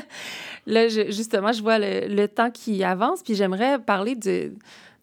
là, 0.66 0.89
justement, 0.89 1.53
je 1.53 1.62
vois 1.62 1.78
le, 1.78 2.26
temps 2.28 2.51
qui 2.51 2.82
avance, 2.82 3.22
puis 3.22 3.34
j'aimerais 3.34 3.78
parler 3.78 4.16
du 4.16 4.53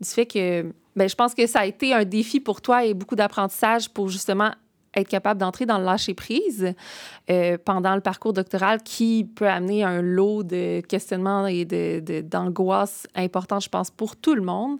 fait 0.04 0.26
que 0.26 0.66
ben, 0.96 1.08
je 1.08 1.16
pense 1.16 1.36
que 1.36 1.46
ça 1.46 1.60
a 1.60 1.66
été 1.66 1.94
un 1.94 2.06
défi 2.06 2.40
pour 2.40 2.62
toi 2.62 2.86
et 2.86 2.96
beaucoup 2.96 3.16
d'apprentissage 3.16 3.90
pour 3.90 4.10
justement 4.10 4.52
être 4.96 5.08
capable 5.08 5.40
d'entrer 5.40 5.66
dans 5.66 5.78
le 5.78 5.86
lâcher-prise 5.86 6.74
euh, 7.30 7.58
pendant 7.64 7.96
le 7.96 8.02
parcours 8.02 8.34
doctoral 8.34 8.82
qui 8.84 9.30
peut 9.36 9.48
amener 9.48 9.84
un 9.84 10.02
lot 10.02 10.44
de 10.44 10.82
questionnements 10.82 11.48
et 11.48 11.66
d'angoisse 12.24 13.08
de, 13.16 13.22
importante, 13.22 13.64
je 13.64 13.70
pense, 13.70 13.92
pour 13.92 14.16
tout 14.16 14.36
le 14.36 14.42
monde. 14.42 14.80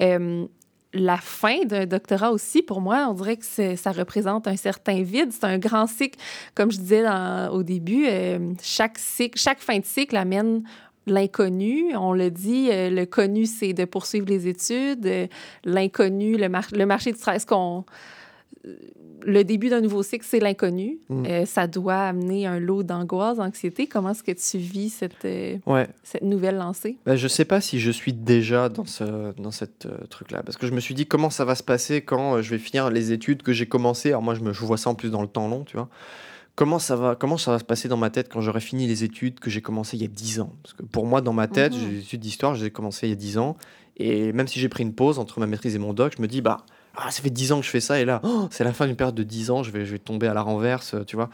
Euh, 0.00 0.46
la 0.94 1.16
fin 1.16 1.64
d'un 1.64 1.86
doctorat 1.86 2.32
aussi, 2.32 2.60
pour 2.60 2.82
moi, 2.82 3.06
on 3.08 3.14
dirait 3.14 3.38
que 3.38 3.76
ça 3.76 3.92
représente 3.92 4.46
un 4.46 4.56
certain 4.56 5.02
vide. 5.02 5.32
C'est 5.32 5.44
un 5.44 5.58
grand 5.58 5.86
cycle. 5.86 6.18
Comme 6.54 6.70
je 6.70 6.78
disais 6.78 7.04
au 7.50 7.62
début, 7.62 8.04
euh, 8.06 8.52
chaque, 8.62 8.98
cycle, 8.98 9.38
chaque 9.38 9.60
fin 9.60 9.78
de 9.78 9.86
cycle 9.86 10.16
amène 10.16 10.64
l'inconnu. 11.06 11.96
On 11.96 12.12
le 12.12 12.30
dit, 12.30 12.68
le 12.70 13.04
connu, 13.06 13.46
c'est 13.46 13.72
de 13.72 13.86
poursuivre 13.86 14.26
les 14.28 14.48
études. 14.48 15.28
L'inconnu, 15.64 16.36
le, 16.36 16.48
le 16.76 16.86
marché 16.86 17.12
du 17.12 17.18
travail, 17.18 17.40
ce 17.40 17.46
qu'on 17.46 17.86
le 19.24 19.44
début 19.44 19.68
d'un 19.68 19.80
nouveau 19.80 20.02
cycle, 20.02 20.24
c'est 20.28 20.40
l'inconnu. 20.40 20.98
Mm. 21.08 21.26
Euh, 21.26 21.46
ça 21.46 21.66
doit 21.66 21.98
amener 21.98 22.46
un 22.46 22.58
lot 22.58 22.82
d'angoisse, 22.82 23.38
d'anxiété. 23.38 23.86
Comment 23.86 24.10
est-ce 24.10 24.22
que 24.22 24.32
tu 24.32 24.58
vis 24.58 24.90
cette, 24.90 25.24
euh, 25.24 25.56
cette 26.02 26.22
nouvelle 26.22 26.56
lancée? 26.56 26.96
Ben, 27.06 27.16
je 27.16 27.24
ne 27.24 27.28
sais 27.28 27.44
pas 27.44 27.60
si 27.60 27.80
je 27.80 27.90
suis 27.90 28.12
déjà 28.12 28.68
dans, 28.68 28.84
ce, 28.84 29.32
dans 29.40 29.50
cette 29.50 29.86
euh, 29.86 30.06
truc-là. 30.08 30.42
Parce 30.42 30.56
que 30.56 30.66
je 30.66 30.72
me 30.72 30.80
suis 30.80 30.94
dit, 30.94 31.06
comment 31.06 31.30
ça 31.30 31.44
va 31.44 31.54
se 31.54 31.62
passer 31.62 32.02
quand 32.02 32.40
je 32.42 32.50
vais 32.50 32.58
finir 32.58 32.90
les 32.90 33.12
études 33.12 33.42
que 33.42 33.52
j'ai 33.52 33.66
commencées? 33.66 34.10
Alors 34.10 34.22
moi, 34.22 34.34
je, 34.34 34.40
me, 34.40 34.52
je 34.52 34.60
vois 34.64 34.76
ça 34.76 34.90
en 34.90 34.94
plus 34.94 35.10
dans 35.10 35.22
le 35.22 35.28
temps 35.28 35.48
long, 35.48 35.64
tu 35.64 35.76
vois. 35.76 35.88
Comment 36.54 36.78
ça, 36.78 36.96
va, 36.96 37.16
comment 37.16 37.38
ça 37.38 37.50
va 37.50 37.58
se 37.58 37.64
passer 37.64 37.88
dans 37.88 37.96
ma 37.96 38.10
tête 38.10 38.28
quand 38.28 38.42
j'aurai 38.42 38.60
fini 38.60 38.86
les 38.86 39.04
études 39.04 39.40
que 39.40 39.48
j'ai 39.48 39.62
commencées 39.62 39.96
il 39.96 40.02
y 40.02 40.04
a 40.04 40.08
10 40.08 40.40
ans? 40.40 40.52
Parce 40.62 40.74
que 40.74 40.82
pour 40.82 41.06
moi, 41.06 41.22
dans 41.22 41.32
ma 41.32 41.48
tête, 41.48 41.72
mm-hmm. 41.72 41.80
j'ai 41.80 41.88
les 41.88 42.00
études 42.00 42.20
d'histoire, 42.20 42.54
j'ai 42.54 42.70
commencé 42.70 43.06
il 43.06 43.10
y 43.10 43.14
a 43.14 43.16
10 43.16 43.38
ans. 43.38 43.56
Et 43.96 44.32
même 44.32 44.46
si 44.46 44.60
j'ai 44.60 44.68
pris 44.68 44.82
une 44.82 44.92
pause 44.92 45.18
entre 45.18 45.40
ma 45.40 45.46
maîtrise 45.46 45.74
et 45.74 45.78
mon 45.78 45.94
doc, 45.94 46.14
je 46.16 46.22
me 46.22 46.26
dis, 46.26 46.42
bah 46.42 46.66
ah, 46.96 47.10
ça 47.10 47.22
fait 47.22 47.30
10 47.30 47.52
ans 47.52 47.60
que 47.60 47.66
je 47.66 47.70
fais 47.70 47.80
ça, 47.80 48.00
et 48.00 48.04
là, 48.04 48.20
oh, 48.24 48.48
c'est 48.50 48.64
la 48.64 48.72
fin 48.72 48.86
d'une 48.86 48.96
période 48.96 49.14
de 49.14 49.22
10 49.22 49.50
ans, 49.50 49.62
je 49.62 49.70
vais, 49.70 49.84
je 49.84 49.92
vais 49.92 49.98
tomber 49.98 50.26
à 50.26 50.34
la 50.34 50.42
renverse, 50.42 50.94
tu 51.06 51.16
vois. 51.16 51.30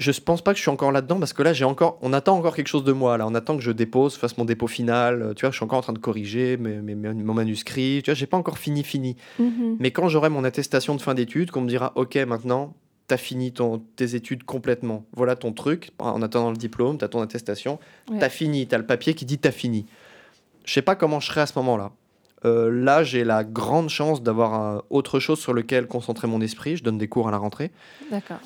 Je 0.00 0.12
pense 0.18 0.40
pas 0.40 0.52
que 0.52 0.56
je 0.56 0.62
suis 0.62 0.70
encore 0.70 0.92
là-dedans 0.92 1.18
parce 1.18 1.34
que 1.34 1.42
là, 1.42 1.52
j'ai 1.52 1.66
encore, 1.66 1.98
on 2.00 2.14
attend 2.14 2.34
encore 2.34 2.56
quelque 2.56 2.68
chose 2.68 2.84
de 2.84 2.92
moi. 2.92 3.18
Là, 3.18 3.26
on 3.26 3.34
attend 3.34 3.58
que 3.58 3.62
je 3.62 3.70
dépose, 3.70 4.16
fasse 4.16 4.38
mon 4.38 4.46
dépôt 4.46 4.66
final. 4.66 5.34
Tu 5.36 5.42
vois, 5.42 5.50
je 5.50 5.56
suis 5.56 5.64
encore 5.64 5.78
en 5.78 5.82
train 5.82 5.92
de 5.92 5.98
corriger 5.98 6.56
mes, 6.56 6.80
mes, 6.80 6.94
mon 6.94 7.34
manuscrit. 7.34 8.00
Tu 8.02 8.10
vois, 8.10 8.14
j'ai 8.14 8.26
pas 8.26 8.38
encore 8.38 8.56
fini, 8.56 8.82
fini. 8.82 9.16
Mm-hmm. 9.38 9.76
Mais 9.78 9.90
quand 9.90 10.08
j'aurai 10.08 10.30
mon 10.30 10.42
attestation 10.42 10.94
de 10.94 11.02
fin 11.02 11.12
d'études, 11.12 11.50
qu'on 11.50 11.60
me 11.60 11.68
dira, 11.68 11.92
ok, 11.96 12.16
maintenant, 12.16 12.72
tu 13.08 13.14
as 13.14 13.18
fini 13.18 13.52
ton, 13.52 13.82
tes 13.96 14.14
études 14.14 14.44
complètement. 14.44 15.04
Voilà 15.14 15.36
ton 15.36 15.52
truc. 15.52 15.90
En 15.98 16.22
attendant 16.22 16.50
le 16.50 16.56
diplôme, 16.56 16.96
tu 16.96 17.04
as 17.04 17.08
ton 17.08 17.20
attestation. 17.20 17.78
Tu 18.06 18.24
as 18.24 18.30
fini. 18.30 18.66
Tu 18.66 18.74
as 18.74 18.78
le 18.78 18.86
papier 18.86 19.12
qui 19.12 19.26
dit 19.26 19.38
tu 19.38 19.48
as 19.48 19.52
fini. 19.52 19.84
Je 20.64 20.72
sais 20.72 20.82
pas 20.82 20.94
comment 20.94 21.20
je 21.20 21.26
serai 21.26 21.42
à 21.42 21.46
ce 21.46 21.58
moment-là. 21.58 21.92
Euh, 22.44 22.70
là, 22.70 23.02
j'ai 23.04 23.24
la 23.24 23.44
grande 23.44 23.88
chance 23.88 24.22
d'avoir 24.22 24.84
autre 24.90 25.20
chose 25.20 25.38
sur 25.38 25.52
lequel 25.52 25.86
concentrer 25.86 26.26
mon 26.26 26.40
esprit. 26.40 26.76
Je 26.76 26.84
donne 26.84 26.98
des 26.98 27.08
cours 27.08 27.28
à 27.28 27.30
la 27.30 27.38
rentrée. 27.38 27.70
D'accord. 28.10 28.38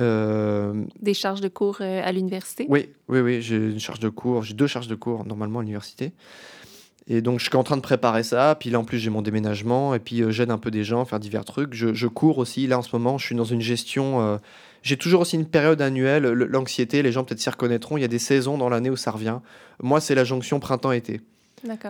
Euh, 0.00 0.84
des 1.00 1.14
charges 1.14 1.40
de 1.40 1.48
cours 1.48 1.78
euh, 1.80 2.00
à 2.02 2.10
l'université? 2.12 2.66
Oui, 2.68 2.88
oui, 3.08 3.20
oui. 3.20 3.42
J'ai 3.42 3.56
une 3.56 3.80
charge 3.80 4.00
de 4.00 4.08
cours. 4.08 4.42
J'ai 4.42 4.54
deux 4.54 4.66
charges 4.66 4.88
de 4.88 4.94
cours 4.94 5.24
normalement 5.24 5.60
à 5.60 5.62
l'université. 5.62 6.12
Et 7.06 7.20
donc, 7.20 7.38
je 7.38 7.44
suis 7.44 7.56
en 7.56 7.64
train 7.64 7.76
de 7.76 7.82
préparer 7.82 8.22
ça. 8.22 8.56
Puis 8.58 8.70
là, 8.70 8.80
en 8.80 8.84
plus, 8.84 8.98
j'ai 8.98 9.10
mon 9.10 9.20
déménagement. 9.20 9.94
Et 9.94 9.98
puis, 9.98 10.22
j'aide 10.32 10.50
un 10.50 10.58
peu 10.58 10.70
des 10.70 10.84
gens 10.84 11.02
à 11.02 11.04
faire 11.04 11.20
divers 11.20 11.44
trucs. 11.44 11.74
Je, 11.74 11.92
je, 11.92 12.06
cours 12.06 12.38
aussi. 12.38 12.66
Là, 12.66 12.78
en 12.78 12.82
ce 12.82 12.96
moment, 12.96 13.18
je 13.18 13.26
suis 13.26 13.34
dans 13.34 13.44
une 13.44 13.60
gestion. 13.60 14.40
j'ai 14.82 14.96
toujours 14.96 15.20
aussi 15.20 15.36
une 15.36 15.46
période 15.46 15.82
annuelle. 15.82 16.24
L'anxiété, 16.24 17.02
les 17.02 17.12
gens 17.12 17.22
peut-être 17.22 17.40
s'y 17.40 17.50
reconnaîtront. 17.50 17.98
Il 17.98 18.00
y 18.00 18.04
a 18.04 18.08
des 18.08 18.18
saisons 18.18 18.56
dans 18.56 18.70
l'année 18.70 18.88
où 18.88 18.96
ça 18.96 19.10
revient. 19.10 19.40
Moi, 19.82 20.00
c'est 20.00 20.14
la 20.14 20.24
jonction 20.24 20.60
printemps-été. 20.60 21.20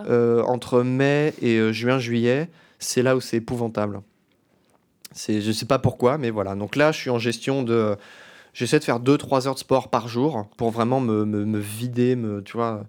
Euh, 0.07 0.41
entre 0.43 0.81
mai 0.81 1.33
et 1.41 1.57
euh, 1.57 1.71
juin-juillet, 1.71 2.49
c'est 2.79 3.03
là 3.03 3.15
où 3.15 3.21
c'est 3.21 3.37
épouvantable. 3.37 4.01
C'est, 5.11 5.41
je 5.41 5.51
sais 5.51 5.65
pas 5.65 5.79
pourquoi, 5.79 6.17
mais 6.17 6.29
voilà. 6.29 6.55
Donc 6.55 6.75
là, 6.75 6.91
je 6.91 6.99
suis 6.99 7.09
en 7.09 7.19
gestion 7.19 7.63
de. 7.63 7.95
J'essaie 8.53 8.79
de 8.79 8.85
faire 8.85 9.01
2-3 9.01 9.47
heures 9.47 9.53
de 9.53 9.59
sport 9.59 9.89
par 9.89 10.07
jour 10.07 10.47
pour 10.55 10.71
vraiment 10.71 11.01
me, 11.01 11.25
me, 11.25 11.43
me 11.43 11.59
vider, 11.59 12.15
me, 12.15 12.41
tu 12.41 12.55
vois, 12.55 12.85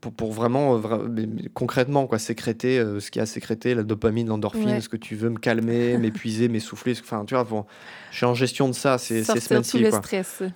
pour, 0.00 0.12
pour, 0.12 0.32
vraiment, 0.32 0.76
euh, 0.76 1.26
concrètement, 1.54 2.06
quoi, 2.06 2.18
sécréter 2.18 2.78
euh, 2.78 2.98
ce 2.98 3.12
qui 3.12 3.20
a 3.20 3.26
sécrété, 3.26 3.74
la 3.74 3.84
dopamine, 3.84 4.26
l'endorphine, 4.26 4.80
ce 4.80 4.88
que 4.88 4.96
tu 4.96 5.14
veux 5.14 5.30
me 5.30 5.38
calmer, 5.38 5.98
m'épuiser, 5.98 6.48
m'essouffler. 6.48 6.94
Enfin, 7.00 7.24
tu 7.24 7.34
vois, 7.34 7.66
je 8.10 8.16
suis 8.16 8.26
en 8.26 8.34
gestion 8.34 8.68
de 8.68 8.74
ça 8.74 8.98
ces, 8.98 9.22
ces 9.22 9.38
semaines-ci. 9.38 9.84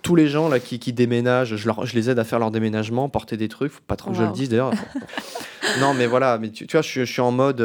Tous 0.01 0.15
les 0.15 0.27
gens 0.27 0.49
là, 0.49 0.59
qui, 0.59 0.77
qui 0.79 0.91
déménagent, 0.91 1.55
je, 1.55 1.65
leur, 1.67 1.85
je, 1.85 1.95
les 1.95 2.09
aide 2.09 2.19
à 2.19 2.25
faire 2.25 2.39
leur 2.39 2.51
déménagement, 2.51 3.07
porter 3.07 3.37
des 3.37 3.47
trucs. 3.47 3.71
Faut 3.71 3.81
pas 3.87 3.95
trop 3.95 4.11
que 4.11 4.17
je 4.17 4.23
le 4.23 4.31
dise 4.31 4.49
d'ailleurs. 4.49 4.73
non, 5.79 5.93
mais 5.93 6.07
voilà, 6.07 6.37
mais 6.37 6.49
tu, 6.49 6.67
tu 6.67 6.73
vois, 6.75 6.81
je, 6.81 7.05
je, 7.05 7.11
suis 7.11 7.21
en 7.21 7.31
mode 7.31 7.61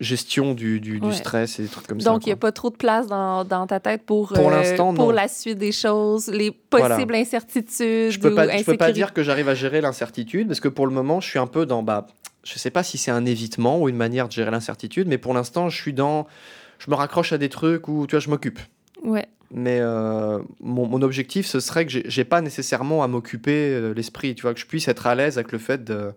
gestion 0.00 0.52
du, 0.54 0.80
du, 0.80 1.00
stress 1.12 1.58
et 1.58 1.62
des 1.62 1.68
trucs 1.68 1.86
comme 1.86 2.00
ça. 2.00 2.10
Donc, 2.10 2.26
il 2.26 2.28
n'y 2.28 2.32
a 2.32 2.36
pas 2.36 2.52
trop 2.52 2.70
de 2.70 2.76
place 2.76 3.06
dans, 3.06 3.44
dans 3.44 3.66
ta 3.66 3.80
tête 3.80 4.02
pour, 4.04 4.28
pour, 4.28 4.52
euh, 4.52 4.92
pour 4.94 5.12
la 5.12 5.28
suite 5.28 5.58
des 5.58 5.72
choses, 5.72 6.28
les 6.28 6.50
possibles 6.50 7.14
incertitudes. 7.14 8.10
Je 8.10 8.18
ne 8.18 8.22
peux, 8.22 8.34
pas, 8.34 8.46
peux 8.46 8.76
pas 8.76 8.92
dire 8.92 9.14
que 9.14 9.22
j'arrive 9.22 9.48
à 9.48 9.54
gérer 9.54 9.80
l'incertitude 9.80 10.48
parce 10.48 10.60
que 10.60 10.68
pour 10.68 10.86
le 10.86 10.92
moment, 10.92 11.20
je 11.20 11.28
suis 11.28 11.38
un 11.38 11.46
peu 11.46 11.64
dans. 11.64 11.82
Bah, 11.82 12.06
je 12.44 12.54
ne 12.54 12.58
sais 12.58 12.70
pas 12.70 12.82
si 12.82 12.98
c'est 12.98 13.10
un 13.10 13.24
évitement 13.24 13.80
ou 13.80 13.88
une 13.88 13.96
manière 13.96 14.28
de 14.28 14.32
gérer 14.32 14.50
l'incertitude, 14.50 15.08
mais 15.08 15.18
pour 15.18 15.34
l'instant, 15.34 15.68
je 15.68 15.80
suis 15.80 15.94
dans. 15.94 16.26
Je 16.78 16.90
me 16.90 16.94
raccroche 16.94 17.32
à 17.32 17.38
des 17.38 17.48
trucs 17.48 17.88
où 17.88 18.06
tu 18.06 18.12
vois, 18.12 18.20
je 18.20 18.28
m'occupe. 18.28 18.60
Ouais. 19.02 19.26
Mais 19.50 19.78
euh, 19.80 20.40
mon, 20.60 20.86
mon, 20.86 21.00
objectif, 21.02 21.46
ce 21.46 21.60
serait 21.60 21.86
que 21.86 21.92
j'ai 22.04 22.24
pas 22.24 22.40
nécessairement 22.40 23.02
à 23.02 23.08
m'occuper 23.08 23.70
euh, 23.70 23.94
l'esprit, 23.94 24.34
tu 24.34 24.42
vois, 24.42 24.52
que 24.52 24.60
je 24.60 24.66
puisse 24.66 24.88
être 24.88 25.06
à 25.06 25.14
l'aise 25.14 25.38
avec 25.38 25.52
le 25.52 25.58
fait 25.58 25.84
de 25.84 26.12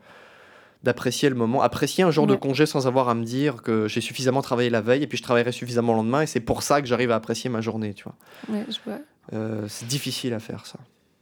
d'apprécier 0.84 1.30
le 1.30 1.36
moment, 1.36 1.62
apprécier 1.62 2.04
un 2.04 2.12
jour 2.12 2.26
de 2.26 2.36
congé 2.36 2.66
sans 2.66 2.88
avoir 2.88 3.10
à 3.10 3.16
me 3.16 3.24
dire 3.24 3.62
que 3.62 3.88
j'ai 3.88 4.02
suffisamment 4.02 4.42
travaillé 4.42 4.70
la 4.70 4.82
veille 4.82 5.04
et 5.04 5.08
puis 5.08 5.18
je 5.18 5.24
travaillerai 5.24 5.52
suffisamment 5.52 5.94
le 5.94 5.98
lendemain 5.98 6.22
et 6.22 6.26
c'est 6.26 6.40
pour 6.40 6.64
ça 6.64 6.82
que 6.82 6.88
j'arrive 6.88 7.12
à 7.12 7.16
apprécier 7.16 7.50
ma 7.50 7.60
journée, 7.62 7.94
tu 7.94 8.06
vois. 8.06 8.16
Ouais, 8.50 8.66
je 8.70 8.78
vois. 8.86 9.00
Euh, 9.34 9.66
c'est 9.68 9.88
difficile 9.88 10.34
à 10.34 10.40
faire 10.40 10.66
ça. 10.66 10.80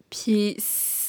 Puis 0.09 0.55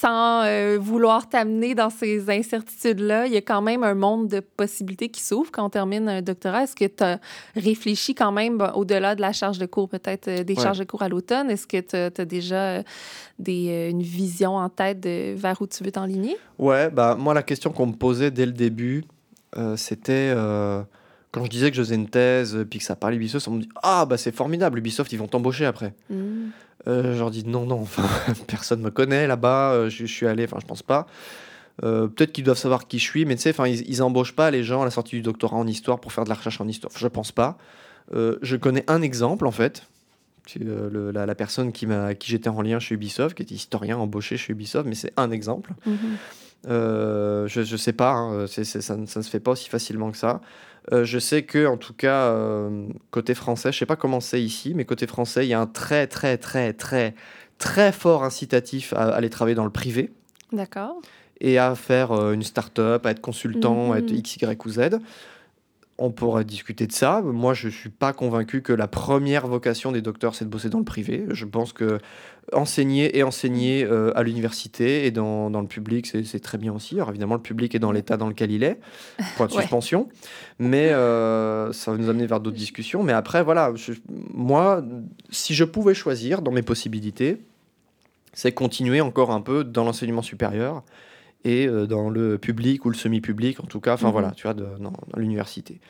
sans 0.00 0.44
euh, 0.44 0.78
vouloir 0.80 1.28
t'amener 1.28 1.74
dans 1.74 1.90
ces 1.90 2.30
incertitudes-là, 2.30 3.26
il 3.26 3.32
y 3.32 3.36
a 3.36 3.40
quand 3.40 3.62
même 3.62 3.82
un 3.82 3.94
monde 3.94 4.28
de 4.28 4.40
possibilités 4.40 5.08
qui 5.08 5.22
s'ouvre 5.22 5.50
quand 5.50 5.66
on 5.66 5.70
termine 5.70 6.08
un 6.08 6.22
doctorat. 6.22 6.64
Est-ce 6.64 6.76
que 6.76 6.84
tu 6.84 7.02
as 7.02 7.18
réfléchi 7.56 8.14
quand 8.14 8.30
même 8.30 8.62
au-delà 8.74 9.16
de 9.16 9.20
la 9.20 9.32
charge 9.32 9.58
de 9.58 9.66
cours, 9.66 9.88
peut-être 9.88 10.28
euh, 10.28 10.44
des 10.44 10.54
charges 10.54 10.78
de 10.78 10.84
cours 10.84 11.02
à 11.02 11.08
l'automne? 11.08 11.50
Est-ce 11.50 11.66
que 11.66 11.80
tu 11.80 11.96
as, 11.96 12.24
déjà 12.24 12.62
euh, 12.62 12.82
des, 13.38 13.90
une 13.90 14.02
vision 14.02 14.56
en 14.56 14.68
tête 14.68 15.00
de 15.00 15.34
vers 15.34 15.60
où 15.60 15.66
tu 15.66 15.82
veux 15.82 15.92
t'enligner? 15.92 16.36
Ouais, 16.58 16.90
bah, 16.90 17.16
moi, 17.18 17.34
la 17.34 17.42
question 17.42 17.72
qu'on 17.72 17.86
me 17.86 17.94
posait 17.94 18.30
dès 18.30 18.46
le 18.46 18.52
début, 18.52 19.04
c'était 19.76 20.32
quand 21.32 21.44
je 21.44 21.50
disais 21.50 21.70
que 21.70 21.76
je 21.76 21.82
faisais 21.82 21.94
une 21.94 22.08
thèse 22.08 22.64
puis 22.70 22.78
que 22.78 22.84
ça 22.84 22.96
parlait 22.96 23.16
Ubisoft, 23.16 23.48
on 23.48 23.52
me 23.52 23.62
dit 23.62 23.68
Ah, 23.82 24.06
bah 24.06 24.16
c'est 24.16 24.34
formidable, 24.34 24.78
Ubisoft, 24.78 25.12
ils 25.12 25.18
vont 25.18 25.26
t'embaucher 25.26 25.66
après. 25.66 25.94
Mmh. 26.10 26.50
Euh, 26.86 27.14
je 27.14 27.18
leur 27.18 27.30
dis 27.30 27.44
non, 27.44 27.66
non, 27.66 27.80
enfin, 27.80 28.04
personne 28.46 28.80
me 28.80 28.90
connaît 28.90 29.26
là-bas, 29.26 29.72
euh, 29.72 29.88
je, 29.88 30.04
suis 30.06 30.26
allé, 30.26 30.44
enfin, 30.44 30.58
je 30.60 30.66
pense 30.66 30.82
pas. 30.82 31.06
Euh, 31.84 32.08
peut-être 32.08 32.32
qu'ils 32.32 32.44
doivent 32.44 32.58
savoir 32.58 32.86
qui 32.86 32.98
je 32.98 33.04
suis, 33.04 33.24
mais 33.24 33.36
tu 33.36 33.42
sais, 33.42 33.50
enfin, 33.50 33.68
ils, 33.68 33.88
ils 33.88 34.02
embauchent 34.02 34.34
pas 34.34 34.50
les 34.50 34.64
gens 34.64 34.82
à 34.82 34.84
la 34.84 34.90
sortie 34.90 35.16
du 35.16 35.22
doctorat 35.22 35.56
en 35.56 35.66
histoire 35.66 36.00
pour 36.00 36.12
faire 36.12 36.24
de 36.24 36.28
la 36.28 36.34
recherche 36.34 36.60
en 36.60 36.68
histoire. 36.68 36.92
Je 36.96 37.08
pense 37.08 37.32
pas. 37.32 37.58
je 38.12 38.56
connais 38.56 38.84
un 38.88 39.02
exemple 39.02 39.46
en 39.46 39.52
fait. 39.52 39.84
Le, 40.58 41.10
la, 41.10 41.34
personne 41.34 41.72
qui, 41.72 41.84
m'a, 41.84 42.14
qui 42.14 42.30
j'étais 42.30 42.48
en 42.48 42.62
lien 42.62 42.78
chez 42.78 42.94
Ubisoft, 42.94 43.36
qui 43.36 43.42
était 43.42 43.54
historien 43.54 43.98
embauché 43.98 44.38
chez 44.38 44.54
Ubisoft, 44.54 44.88
mais 44.88 44.94
c'est 44.94 45.12
un 45.18 45.30
exemple. 45.30 45.74
Mhm. 45.84 46.16
je, 46.64 47.62
je 47.66 47.76
sais 47.76 47.92
pas, 47.92 48.12
hein, 48.12 48.46
ça, 48.46 48.64
ça, 48.64 48.96
ne 48.96 49.04
se 49.04 49.20
fait 49.20 49.40
pas 49.40 49.50
aussi 49.50 49.68
facilement 49.68 50.10
que 50.10 50.16
ça. 50.16 50.40
Euh, 50.92 51.04
je 51.04 51.18
sais 51.18 51.42
que, 51.42 51.66
en 51.66 51.76
tout 51.76 51.92
cas, 51.92 52.32
euh, 52.32 52.88
côté 53.10 53.34
français, 53.34 53.72
je 53.72 53.78
sais 53.78 53.86
pas 53.86 53.96
comment 53.96 54.20
c'est 54.20 54.42
ici, 54.42 54.72
mais 54.74 54.84
côté 54.84 55.06
français, 55.06 55.46
il 55.46 55.48
y 55.48 55.54
a 55.54 55.60
un 55.60 55.66
très, 55.66 56.06
très, 56.06 56.38
très, 56.38 56.72
très, 56.72 57.14
très 57.58 57.92
fort 57.92 58.24
incitatif 58.24 58.92
à, 58.94 59.08
aller 59.08 59.30
travailler 59.30 59.54
dans 59.54 59.64
le 59.64 59.70
privé. 59.70 60.10
D'accord. 60.52 61.00
Et 61.40 61.58
à 61.58 61.74
faire 61.74 62.12
euh, 62.12 62.32
une 62.32 62.42
start-up, 62.42 63.04
à 63.06 63.10
être 63.10 63.20
consultant, 63.20 63.92
à 63.92 63.98
être 63.98 64.10
X, 64.10 64.36
Y 64.36 64.66
ou 64.66 64.70
Z 64.70 64.98
on 65.98 66.12
pourrait 66.12 66.44
discuter 66.44 66.86
de 66.86 66.92
ça. 66.92 67.20
Moi, 67.22 67.54
je 67.54 67.66
ne 67.66 67.72
suis 67.72 67.90
pas 67.90 68.12
convaincu 68.12 68.62
que 68.62 68.72
la 68.72 68.86
première 68.86 69.48
vocation 69.48 69.90
des 69.90 70.00
docteurs, 70.00 70.36
c'est 70.36 70.44
de 70.44 70.50
bosser 70.50 70.70
dans 70.70 70.78
le 70.78 70.84
privé. 70.84 71.24
Je 71.30 71.44
pense 71.44 71.72
que 71.72 71.98
enseigner 72.52 73.18
et 73.18 73.22
enseigner 73.24 73.84
euh, 73.84 74.12
à 74.16 74.22
l'université 74.22 75.06
et 75.06 75.10
dans, 75.10 75.50
le 75.50 75.66
public, 75.66 76.06
c'est 76.06 76.40
très 76.40 76.56
bien 76.56 76.72
aussi. 76.72 76.94
Alors 76.94 77.10
évidemment, 77.10 77.34
le 77.34 77.42
public 77.42 77.74
est 77.74 77.78
dans 77.80 77.92
l'état 77.92 78.16
dans 78.16 78.28
lequel 78.28 78.52
il 78.52 78.62
est, 78.62 78.78
point 79.36 79.46
de 79.46 79.52
suspension. 79.60 80.08
Mais 80.60 80.90
euh, 80.92 81.72
ça 81.72 81.90
va 81.90 81.98
nous 81.98 82.08
amener 82.08 82.26
vers 82.26 82.40
d'autres 82.40 82.56
discussions. 82.56 83.02
Mais 83.02 83.12
après, 83.12 83.42
voilà, 83.42 83.72
moi, 84.32 84.84
si 85.30 85.54
je 85.54 85.64
pouvais 85.64 85.94
choisir 85.94 86.42
dans 86.42 86.52
mes 86.52 86.62
possibilités, 86.62 87.38
c'est 88.32 88.52
continuer 88.52 89.00
encore 89.00 89.32
un 89.32 89.40
peu 89.40 89.64
dans 89.64 89.84
l'enseignement 89.84 90.22
supérieur 90.22 90.84
et 91.44 91.66
euh, 91.66 91.86
dans 91.86 92.10
le 92.10 92.38
public 92.38 92.84
ou 92.84 92.90
le 92.90 92.96
semi-public, 92.96 93.60
en 93.60 93.66
tout 93.66 93.80
cas, 93.80 93.94
enfin 93.94 94.08
mhm. 94.08 94.12
voilà, 94.12 94.30
tu 94.32 94.42
vois, 94.42 94.54
dans, 94.54 94.92
l'université. 95.16 95.80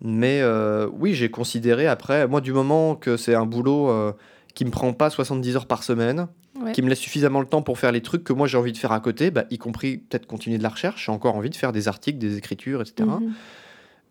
Mais 0.00 0.40
euh, 0.42 0.88
oui, 0.92 1.14
j'ai 1.14 1.30
considéré 1.30 1.86
après, 1.86 2.28
moi, 2.28 2.40
du 2.40 2.52
moment 2.52 2.94
que 2.94 3.16
c'est 3.16 3.34
un 3.34 3.46
boulot 3.46 3.90
euh, 3.90 4.12
qui 4.54 4.64
me 4.64 4.70
prend 4.70 4.92
pas 4.92 5.10
70 5.10 5.56
heures 5.56 5.66
par 5.66 5.82
semaine, 5.82 6.28
qui 6.72 6.80
me 6.80 6.88
laisse 6.88 6.98
suffisamment 6.98 7.40
le 7.40 7.46
temps 7.46 7.60
pour 7.60 7.78
faire 7.78 7.92
les 7.92 8.00
trucs 8.00 8.24
que 8.24 8.32
moi 8.32 8.46
j'ai 8.46 8.56
envie 8.56 8.72
de 8.72 8.78
faire 8.78 8.92
à 8.92 9.00
côté, 9.00 9.30
bah, 9.30 9.44
y 9.50 9.58
compris 9.58 9.98
peut-être 9.98 10.26
continuer 10.26 10.56
de 10.56 10.62
la 10.62 10.70
recherche, 10.70 11.04
j'ai 11.04 11.12
encore 11.12 11.36
envie 11.36 11.50
de 11.50 11.54
faire 11.54 11.70
des 11.70 11.86
articles, 11.86 12.18
des 12.18 12.38
écritures, 12.38 12.80
etc. 12.80 13.10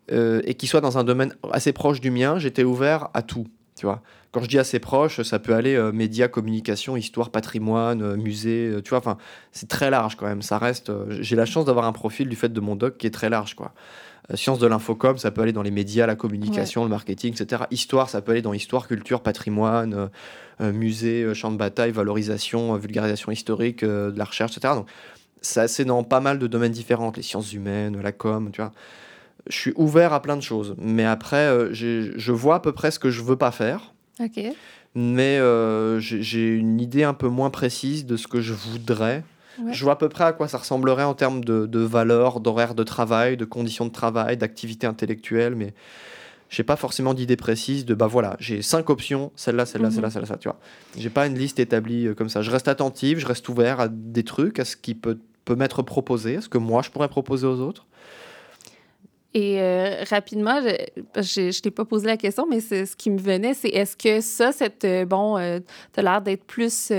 Mhm. 0.08 0.42
et 0.44 0.54
qui 0.54 0.68
soit 0.68 0.80
dans 0.80 0.96
un 0.96 1.02
domaine 1.02 1.34
assez 1.50 1.72
proche 1.72 2.00
du 2.00 2.12
mien, 2.12 2.38
j'étais 2.38 2.62
ouvert 2.62 3.08
à 3.14 3.22
tout. 3.22 3.48
Tu 3.76 3.84
vois, 3.84 4.00
quand 4.32 4.42
je 4.42 4.48
dis 4.48 4.58
assez 4.58 4.78
proche, 4.78 5.22
ça 5.22 5.38
peut 5.38 5.54
aller 5.54 5.76
euh, 5.76 5.92
médias, 5.92 6.28
communication, 6.28 6.96
histoire, 6.96 7.30
patrimoine, 7.30 8.02
euh, 8.02 8.16
musée. 8.16 8.68
Euh, 8.68 8.82
tu 8.82 8.90
vois, 8.90 8.98
enfin, 8.98 9.18
c'est 9.52 9.68
très 9.68 9.90
large 9.90 10.16
quand 10.16 10.26
même. 10.26 10.42
Ça 10.42 10.58
reste. 10.58 10.90
J'ai 11.20 11.36
la 11.36 11.46
chance 11.46 11.66
d'avoir 11.66 11.84
un 11.84 11.92
profil 11.92 12.28
du 12.28 12.36
fait 12.36 12.48
de 12.48 12.60
mon 12.60 12.74
doc 12.74 12.96
qui 12.96 13.06
est 13.06 13.10
très 13.10 13.28
large, 13.28 13.54
quoi. 13.54 13.72
sciences 14.34 14.58
de 14.58 14.66
l'infocom, 14.66 15.18
ça 15.18 15.30
peut 15.30 15.42
aller 15.42 15.52
dans 15.52 15.62
les 15.62 15.70
médias, 15.70 16.06
la 16.06 16.16
communication, 16.16 16.84
le 16.84 16.90
marketing, 16.90 17.32
etc. 17.32 17.64
Histoire, 17.70 18.08
ça 18.08 18.22
peut 18.22 18.32
aller 18.32 18.42
dans 18.42 18.54
histoire, 18.54 18.88
culture, 18.88 19.20
patrimoine, 19.20 20.10
musée, 20.60 21.32
champ 21.34 21.52
de 21.52 21.56
bataille, 21.56 21.92
valorisation, 21.92 22.74
vulgarisation 22.76 23.30
historique, 23.30 23.84
de 23.84 24.14
la 24.16 24.24
recherche, 24.24 24.56
etc. 24.56 24.74
Donc, 24.74 24.88
c'est 25.42 25.84
dans 25.84 26.02
pas 26.02 26.20
mal 26.20 26.38
de 26.38 26.46
domaines 26.46 26.72
différents, 26.72 27.12
les 27.14 27.22
sciences 27.22 27.52
humaines, 27.52 28.00
la 28.00 28.12
com, 28.12 28.50
tu 28.52 28.60
vois 28.60 28.72
je 29.48 29.56
suis 29.56 29.72
ouvert 29.76 30.12
à 30.12 30.22
plein 30.22 30.36
de 30.36 30.42
choses. 30.42 30.74
Mais 30.78 31.04
après, 31.04 31.46
euh, 31.46 31.72
je 31.72 32.32
vois 32.32 32.56
à 32.56 32.60
peu 32.60 32.72
près 32.72 32.90
ce 32.90 32.98
que 32.98 33.10
je 33.10 33.22
veux 33.22 33.36
pas 33.36 33.50
faire. 33.50 33.94
Ok. 34.20 34.40
Mais 34.94 35.38
euh, 35.38 36.00
j'ai 36.00 36.48
une 36.48 36.80
idée 36.80 37.04
un 37.04 37.14
peu 37.14 37.28
moins 37.28 37.50
précise 37.50 38.06
de 38.06 38.16
ce 38.16 38.26
que 38.26 38.40
je 38.40 38.54
voudrais. 38.54 39.24
Je 39.70 39.84
vois 39.84 39.94
à 39.94 39.96
peu 39.96 40.10
près 40.10 40.24
à 40.24 40.32
quoi 40.32 40.48
ça 40.48 40.58
ressemblerait 40.58 41.04
en 41.04 41.14
termes 41.14 41.42
de, 41.42 41.64
de 41.64 41.78
valeur, 41.80 42.40
d'horaire 42.40 42.74
de 42.74 42.82
travail, 42.82 43.38
de 43.38 43.46
conditions 43.46 43.86
de 43.86 43.90
travail, 43.90 44.36
d'activité 44.36 44.86
intellectuelle. 44.86 45.54
Mais 45.54 45.72
j'ai 46.50 46.62
pas 46.62 46.76
forcément 46.76 47.14
d'idée 47.14 47.36
précise 47.36 47.84
de 47.84 47.94
bah 47.94 48.06
voilà, 48.06 48.36
j'ai 48.38 48.62
cinq 48.62 48.90
options, 48.90 49.32
celle-là, 49.34 49.66
celle-là, 49.66 49.90
celle-là, 49.90 50.08
mhm. 50.08 50.12
celle-là, 50.12 50.26
ça, 50.26 50.36
tu 50.36 50.48
vois. 50.48 50.58
J'ai 50.96 51.10
pas 51.10 51.26
une 51.26 51.38
liste 51.38 51.58
établie 51.58 52.06
euh, 52.06 52.14
comme 52.14 52.28
ça. 52.28 52.42
Je 52.42 52.50
reste 52.50 52.68
attentif, 52.68 53.18
je 53.18 53.26
reste 53.26 53.48
ouvert 53.48 53.80
à 53.80 53.88
des 53.88 54.24
trucs, 54.24 54.58
à 54.58 54.64
ce 54.64 54.76
qui 54.76 54.94
peut, 54.94 55.18
peut 55.44 55.56
m'être 55.56 55.82
proposé, 55.82 56.36
à 56.36 56.40
ce 56.40 56.48
que 56.48 56.58
moi 56.58 56.82
je 56.82 56.90
pourrais 56.90 57.08
proposer 57.08 57.46
aux 57.46 57.60
autres. 57.60 57.86
Et 59.36 59.60
euh, 59.60 60.02
rapidement, 60.08 60.62
je 60.62 61.40
ne 61.42 61.60
t'ai 61.60 61.70
pas 61.70 61.84
posé 61.84 62.06
la 62.06 62.16
question, 62.16 62.46
mais 62.48 62.60
ce 62.60 62.96
qui 62.96 63.10
me 63.10 63.18
venait, 63.18 63.52
c'est 63.52 63.68
est-ce 63.68 63.94
que 63.94 64.22
ça, 64.22 64.50
cette, 64.50 64.86
euh, 64.86 65.04
bon, 65.04 65.36
euh, 65.36 65.58
tu 65.92 66.00
as 66.00 66.02
l'air 66.02 66.22
d'être 66.22 66.44
plus 66.44 66.90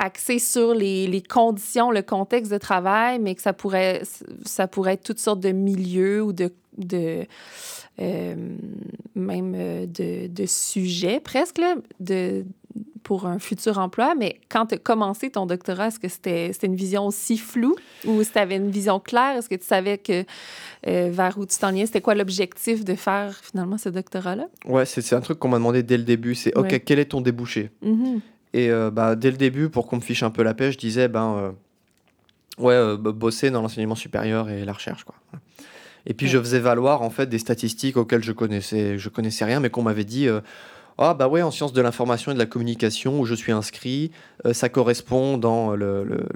axé 0.00 0.40
sur 0.40 0.74
les, 0.74 1.22
conditions, 1.22 1.92
le 1.92 2.02
contexte 2.02 2.50
de 2.50 2.58
travail, 2.58 3.20
mais 3.20 3.36
que 3.36 3.42
ça 3.42 3.52
pourrait, 3.52 4.02
ça 4.44 4.66
pourrait 4.66 4.94
être 4.94 5.04
toutes 5.04 5.20
sortes 5.20 5.38
de 5.38 5.52
milieux 5.52 6.20
ou 6.20 6.32
de, 6.32 6.50
de 6.78 7.24
même 9.14 9.86
de, 9.86 10.46
sujets 10.46 11.20
presque, 11.20 11.60
de, 12.00 12.44
pour 13.06 13.24
un 13.24 13.38
futur 13.38 13.78
emploi, 13.78 14.16
mais 14.18 14.40
quand 14.48 14.66
tu 14.66 14.74
as 14.74 14.78
commencé 14.78 15.30
ton 15.30 15.46
doctorat, 15.46 15.86
est-ce 15.86 16.00
que 16.00 16.08
c'était 16.08 16.50
une 16.64 16.74
vision 16.74 17.06
aussi 17.06 17.38
floue 17.38 17.76
ou 18.04 18.20
si 18.24 18.32
tu 18.32 18.38
avais 18.38 18.56
une 18.56 18.72
vision 18.72 18.98
claire? 18.98 19.36
Est-ce 19.36 19.48
que 19.48 19.54
tu 19.54 19.64
savais 19.64 19.96
que 19.96 20.24
euh, 20.88 21.08
vers 21.12 21.38
où 21.38 21.46
tu 21.46 21.56
t'en 21.56 21.72
C'était 21.86 22.00
quoi 22.00 22.16
l'objectif 22.16 22.84
de 22.84 22.96
faire 22.96 23.32
finalement 23.44 23.78
ce 23.78 23.90
doctorat-là? 23.90 24.48
Ouais, 24.64 24.84
c'est 24.86 25.12
un 25.12 25.20
truc 25.20 25.38
qu'on 25.38 25.46
m'a 25.46 25.58
demandé 25.58 25.84
dès 25.84 25.98
le 25.98 26.02
début. 26.02 26.34
C'est 26.34 26.52
OK, 26.58 26.82
quel 26.84 26.98
est 26.98 27.04
ton 27.04 27.20
débouché? 27.20 27.70
Mm-hmm. 27.84 28.20
Et 28.54 28.70
euh, 28.72 28.90
bah, 28.90 29.14
dès 29.14 29.30
le 29.30 29.36
début, 29.36 29.68
pour 29.68 29.86
qu'on 29.86 29.96
me 29.96 30.00
fiche 30.00 30.24
un 30.24 30.30
peu 30.30 30.42
la 30.42 30.54
pêche, 30.54 30.74
je 30.74 30.78
disais, 30.78 31.06
ben, 31.06 31.54
euh, 32.60 32.96
ouais, 32.96 32.96
bosser 32.96 33.52
dans 33.52 33.62
l'enseignement 33.62 33.94
supérieur 33.94 34.50
et 34.50 34.64
la 34.64 34.72
recherche, 34.72 35.04
quoi. 35.04 35.14
Et 36.08 36.14
puis 36.14 36.28
je 36.28 36.38
faisais 36.38 36.60
valoir 36.60 37.02
en 37.02 37.10
fait 37.10 37.28
des 37.28 37.38
statistiques 37.38 37.96
auxquelles 37.96 38.22
je 38.22 38.30
connaissais, 38.30 38.96
je 38.96 39.08
connaissais 39.08 39.44
rien, 39.44 39.58
mais 39.58 39.70
qu'on 39.70 39.82
m'avait 39.82 40.04
dit 40.04 40.28
ah 40.98 41.14
bah 41.14 41.28
ouais, 41.28 41.42
en 41.42 41.50
sciences 41.50 41.74
de 41.74 41.82
l'information 41.82 42.32
et 42.32 42.34
de 42.34 42.38
la 42.38 42.46
communication 42.46 43.20
où 43.20 43.26
je 43.26 43.34
suis 43.34 43.52
inscrit, 43.52 44.10
euh, 44.46 44.54
ça 44.54 44.68
correspond 44.68 45.36
dans 45.36 45.72
le, 45.72 46.26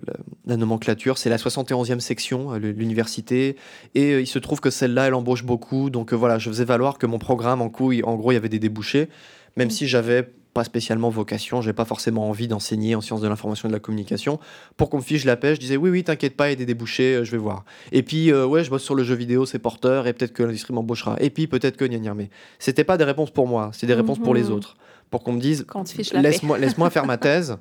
la 0.47 0.57
nomenclature, 0.57 1.17
c'est 1.17 1.31
la 1.31 1.39
71e 1.39 2.01
section, 2.01 2.53
euh, 2.53 2.59
l'université, 2.59 3.57
et 3.95 4.13
euh, 4.13 4.21
il 4.21 4.27
se 4.27 4.39
trouve 4.39 4.61
que 4.61 4.71
celle-là, 4.71 5.07
elle 5.07 5.15
embauche 5.15 5.45
beaucoup, 5.45 5.89
donc 5.89 6.13
voilà, 6.13 6.39
je 6.39 6.51
faisais 6.51 6.67
valoir 6.67 6.99
que 6.99 7.07
mon 7.07 7.19
programme, 7.19 7.63
en, 7.63 7.71
coup, 7.71 7.93
en 8.03 8.17
gros, 8.17 8.33
il 8.33 8.35
y 8.35 8.39
avait 8.39 8.51
des 8.51 8.59
débouchés, 8.59 9.09
même 9.57 9.69
mm. 9.69 9.73
si 9.73 9.87
j'avais 9.89 10.31
pas 10.53 10.65
spécialement 10.65 11.11
vocation, 11.11 11.63
j'ai 11.63 11.73
pas 11.73 11.85
forcément 11.85 12.29
envie 12.29 12.49
d'enseigner 12.49 12.95
en 12.95 13.01
sciences 13.01 13.21
de 13.21 13.29
l'information 13.29 13.69
et 13.69 13.71
de 13.71 13.77
la 13.77 13.81
communication. 13.81 14.41
Pour 14.77 14.91
qu'on 14.91 14.99
me 14.99 15.03
fiche 15.03 15.25
la 15.25 15.37
pêche, 15.37 15.57
je 15.57 15.61
disais 15.61 15.77
oui, 15.77 15.91
oui, 15.91 16.03
t'inquiète 16.03 16.37
pas, 16.37 16.49
il 16.49 16.51
y 16.51 16.53
a 16.55 16.57
des 16.57 16.67
débouchés, 16.67 17.17
euh, 17.17 17.25
je 17.25 17.31
vais 17.31 17.39
voir. 17.39 17.65
Et 17.93 18.03
puis, 18.03 18.33
euh, 18.33 18.47
ouais, 18.47 18.65
je 18.65 18.71
bosse 18.71 18.83
sur 18.83 18.95
le 18.95 19.05
jeu 19.05 19.15
vidéo, 19.15 19.47
c'est 19.47 19.59
porteur, 19.59 20.07
et 20.07 20.13
peut-être 20.13 20.33
que 20.33 20.43
l'industrie 20.43 20.75
m'embauchera. 20.75 21.17
Et 21.21 21.31
puis, 21.31 21.47
peut-être 21.47 21.77
que 21.77 21.85
gna 21.85 22.15
mais 22.15 22.31
c'était 22.59 22.85
pas 22.85 22.97
des 22.97 23.05
réponses 23.05 23.31
pour 23.31 23.47
moi, 23.47 23.71
c'est 23.73 23.87
des 23.87 23.95
réponses 23.95 24.19
pour 24.19 24.35
les 24.35 24.45
mhm. 24.45 24.53
autres. 24.53 24.77
Pour 25.11 25.25
qu'on 25.25 25.33
me 25.33 25.41
dise, 25.41 25.67
laisse-moi 26.13 26.59
laisse 26.59 26.75
faire 26.91 27.07
ma 27.07 27.19
thèse, 27.19 27.57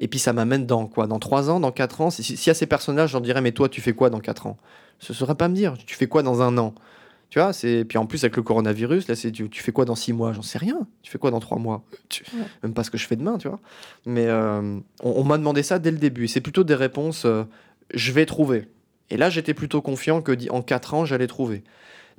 et 0.00 0.08
puis 0.08 0.18
ça 0.18 0.32
m'amène 0.32 0.66
dans 0.66 0.86
quoi? 0.86 1.06
Dans 1.06 1.18
3 1.18 1.50
ans, 1.50 1.58
dans 1.58 1.72
4 1.72 2.00
ans? 2.00 2.10
S'il 2.10 2.36
y 2.46 2.50
a 2.50 2.54
ces 2.54 2.66
personnages, 2.66 3.10
j'en 3.10 3.20
dirais, 3.20 3.40
mais 3.40 3.52
toi, 3.52 3.68
tu 3.68 3.80
fais 3.80 3.92
quoi 3.92 4.08
dans 4.08 4.20
4 4.20 4.46
ans? 4.46 4.56
Ce 5.00 5.12
serait 5.12 5.34
pas 5.34 5.48
me 5.48 5.54
dire, 5.54 5.74
tu 5.84 5.96
fais 5.96 6.06
quoi 6.06 6.22
dans 6.22 6.42
un 6.42 6.58
an? 6.58 6.74
Tu 7.32 7.38
vois, 7.38 7.54
c'est 7.54 7.86
puis 7.86 7.96
en 7.96 8.04
plus 8.04 8.22
avec 8.24 8.36
le 8.36 8.42
coronavirus, 8.42 9.08
là, 9.08 9.16
c'est 9.16 9.32
tu, 9.32 9.48
fais 9.54 9.72
quoi 9.72 9.86
dans 9.86 9.94
six 9.94 10.12
mois? 10.12 10.34
J'en 10.34 10.42
sais 10.42 10.58
rien. 10.58 10.86
Tu 11.00 11.10
fais 11.10 11.16
quoi 11.16 11.30
dans 11.30 11.40
trois 11.40 11.56
mois? 11.56 11.82
Même 12.62 12.74
pas 12.74 12.84
ce 12.84 12.90
que 12.90 12.98
je 12.98 13.06
fais 13.06 13.16
demain, 13.16 13.38
tu 13.38 13.48
vois. 13.48 13.58
Mais 14.04 14.26
euh, 14.26 14.78
on, 15.02 15.24
m'a 15.24 15.38
demandé 15.38 15.62
ça 15.62 15.78
dès 15.78 15.90
le 15.90 15.96
début. 15.96 16.28
C'est 16.28 16.42
plutôt 16.42 16.62
des 16.62 16.74
réponses. 16.74 17.24
Euh, 17.24 17.44
je 17.94 18.12
vais 18.12 18.26
trouver. 18.26 18.68
Et 19.08 19.16
là, 19.16 19.30
j'étais 19.30 19.54
plutôt 19.54 19.80
confiant 19.80 20.20
que 20.20 20.50
en 20.50 20.60
quatre 20.60 20.92
ans, 20.92 21.06
j'allais 21.06 21.26
trouver. 21.26 21.64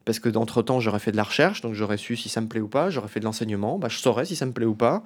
Parce 0.03 0.17
que 0.17 0.29
d'entre 0.29 0.63
temps, 0.63 0.79
j'aurais 0.79 0.97
fait 0.97 1.11
de 1.11 1.17
la 1.17 1.23
recherche, 1.23 1.61
donc 1.61 1.75
j'aurais 1.75 1.97
su 1.97 2.15
si 2.15 2.27
ça 2.27 2.41
me 2.41 2.47
plaît 2.47 2.59
ou 2.59 2.67
pas. 2.67 2.89
J'aurais 2.89 3.07
fait 3.07 3.19
de 3.19 3.25
l'enseignement, 3.25 3.77
bah, 3.77 3.89
je 3.91 3.99
saurais 3.99 4.25
si 4.25 4.35
ça 4.35 4.47
me 4.47 4.51
plaît 4.51 4.65
ou 4.65 4.73
pas. 4.73 5.03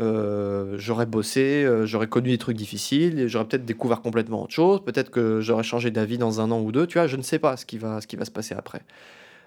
Euh, 0.00 0.74
j'aurais 0.78 1.06
bossé, 1.06 1.64
euh, 1.64 1.86
j'aurais 1.86 2.06
connu 2.06 2.30
des 2.30 2.38
trucs 2.38 2.56
difficiles, 2.56 3.18
et 3.18 3.28
j'aurais 3.28 3.46
peut-être 3.46 3.64
découvert 3.64 4.00
complètement 4.00 4.42
autre 4.42 4.52
chose, 4.52 4.82
peut-être 4.84 5.10
que 5.10 5.40
j'aurais 5.40 5.62
changé 5.62 5.90
d'avis 5.90 6.18
dans 6.18 6.40
un 6.40 6.50
an 6.50 6.60
ou 6.60 6.72
deux, 6.72 6.86
tu 6.86 6.98
vois, 6.98 7.06
je 7.06 7.16
ne 7.16 7.22
sais 7.22 7.38
pas 7.38 7.56
ce 7.56 7.66
qui 7.66 7.78
va, 7.78 8.00
ce 8.00 8.06
qui 8.06 8.16
va 8.16 8.24
se 8.24 8.30
passer 8.30 8.54
après. 8.54 8.82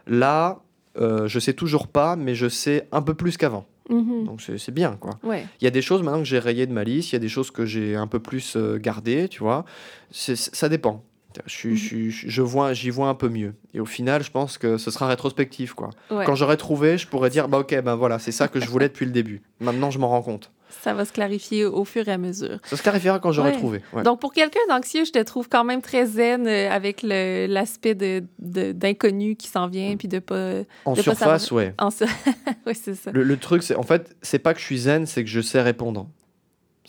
Là, 0.08 0.62
euh, 1.00 1.28
je 1.28 1.40
sais 1.40 1.54
toujours 1.54 1.88
pas, 1.88 2.16
mais 2.16 2.34
je 2.34 2.48
sais 2.50 2.88
un 2.92 3.02
peu 3.02 3.14
plus 3.14 3.38
qu'avant. 3.38 3.66
Mhm. 3.90 4.26
Donc 4.26 4.42
c'est 4.42 4.74
bien, 4.74 4.98
quoi. 5.00 5.18
Ouais. 5.24 5.46
Il 5.62 5.64
y 5.64 5.68
a 5.68 5.72
des 5.72 5.82
choses 5.82 6.02
maintenant 6.02 6.20
que 6.20 6.26
j'ai 6.26 6.40
rayées 6.40 6.66
de 6.66 6.74
ma 6.74 6.84
liste, 6.84 7.12
il 7.12 7.16
y 7.16 7.18
a 7.18 7.20
des 7.20 7.30
choses 7.30 7.52
que 7.52 7.66
j'ai 7.66 7.96
un 7.96 8.08
peu 8.08 8.20
plus 8.20 8.56
euh, 8.56 8.78
gardées, 8.78 9.30
tu 9.30 9.40
vois. 9.40 9.66
Ça 10.12 10.70
dépend. 10.70 11.04
Je, 11.46 11.56
suis- 11.56 12.12
je, 12.12 12.42
vois, 12.42 12.74
j'y 12.74 12.90
vois 12.90 13.08
un 13.10 13.16
peu 13.16 13.30
mieux. 13.30 13.54
Et 13.74 13.80
au 13.80 13.86
final, 13.86 14.24
je 14.24 14.32
pense 14.32 14.58
que 14.58 14.78
ce 14.78 14.92
sera 14.92 15.08
rétrospectif, 15.08 15.74
quoi. 15.74 15.90
Ouais. 16.12 16.26
Quand 16.26 16.36
j'aurai 16.36 16.58
trouvé, 16.58 16.98
je 16.98 17.08
pourrais 17.08 17.30
dire, 17.30 17.48
bah 17.48 17.60
ok, 17.60 17.80
ben 17.82 17.96
voilà, 17.96 18.20
c'est 18.20 18.32
ça 18.32 18.48
que 18.48 18.60
je 18.60 18.68
voulais 18.68 18.88
depuis 18.90 19.06
le 19.06 19.12
début. 19.12 19.42
Maintenant, 19.60 19.92
je 19.92 20.00
m'en 20.00 20.10
rends 20.10 20.22
compte. 20.22 20.52
Ça 20.82 20.94
va 20.94 21.06
se 21.06 21.14
clarifier 21.14 21.66
au 21.66 21.86
fur 21.86 22.08
et 22.08 22.12
à 22.12 22.18
mesure. 22.18 22.60
Ça 22.64 22.76
se 22.78 22.84
clarifiera 22.84 23.20
quand 23.20 23.32
j'aurai 23.32 23.52
Ouais. 23.52 23.58
trouvé. 23.58 23.82
ouais. 23.94 24.04
Donc, 24.04 24.20
pour 24.20 24.34
quelqu'un 24.34 24.60
d'anxieux, 24.70 25.06
je 25.06 25.12
te 25.12 25.24
trouve 25.24 25.48
quand 25.50 25.64
même 25.64 25.82
très 25.82 26.06
zen 26.06 26.46
euh, 26.46 26.70
avec 26.70 27.02
l'aspect 27.04 27.96
de, 27.96 28.24
de- 28.40 28.74
d'inconnu 28.74 29.36
qui 29.36 29.48
s'en 29.48 29.68
vient, 29.68 29.96
puis 29.98 30.08
de 30.08 30.20
pas... 30.20 30.62
en 30.86 30.92
de 30.94 30.98
pas 30.98 31.02
surface, 31.16 31.52
ouais. 31.52 31.74
En... 31.80 31.90
ça- 31.90 32.06
oui, 32.68 32.74
c'est 32.76 32.96
ça. 32.96 33.12
Le, 33.12 33.24
le 33.24 33.38
truc, 33.38 33.64
c'est 33.64 33.76
en 33.76 33.84
fait, 33.84 34.16
c'est 34.22 34.40
pas 34.40 34.54
que 34.54 34.60
je 34.60 34.66
suis 34.66 34.78
zen, 34.80 35.06
c'est 35.06 35.24
que 35.24 35.30
je 35.30 35.42
sais 35.42 35.62
répondre. 35.62 36.08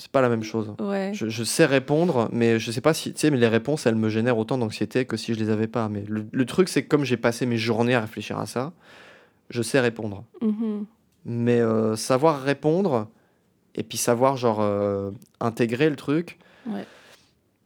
C'est 0.01 0.12
pas 0.12 0.20
la 0.22 0.28
même 0.28 0.44
chose. 0.44 0.72
Ouais. 0.80 1.11
Je, 1.12 1.28
je 1.28 1.42
sais 1.42 1.66
répondre, 1.66 2.28
mais 2.32 2.61
je 2.61 2.70
sais 2.70 2.80
pas 2.80 2.94
si, 2.94 3.12
tu 3.12 3.18
sais, 3.18 3.30
mais 3.32 3.36
les 3.36 3.49
réponses, 3.49 3.84
elles 3.84 3.96
me 3.96 4.09
génèrent 4.09 4.38
autant 4.38 4.57
d'anxiété 4.57 5.05
que 5.07 5.16
si 5.16 5.34
je 5.34 5.40
les 5.40 5.51
avais 5.51 5.66
pas. 5.66 5.88
Mais 5.88 6.05
le, 6.07 6.24
le 6.30 6.46
truc, 6.46 6.68
c'est 6.68 6.84
que 6.84 6.88
comme 6.88 7.03
j'ai 7.05 7.16
passé 7.16 7.46
mes 7.46 7.57
journées 7.59 7.96
à 7.96 8.01
réfléchir 8.03 8.38
à 8.38 8.46
ça, 8.46 8.72
je 9.51 9.61
sais 9.61 9.80
répondre. 9.80 10.22
Mhm. 10.40 10.86
Mais 11.24 11.61
euh, 11.61 11.96
savoir 11.96 12.40
répondre 12.42 13.09
et 13.74 13.82
puis 13.82 13.99
savoir 13.99 14.36
genre 14.36 14.59
euh, 14.61 15.11
intégrer 15.40 15.90
le 15.90 15.96
truc. 15.96 16.38
Ouais. 16.66 16.86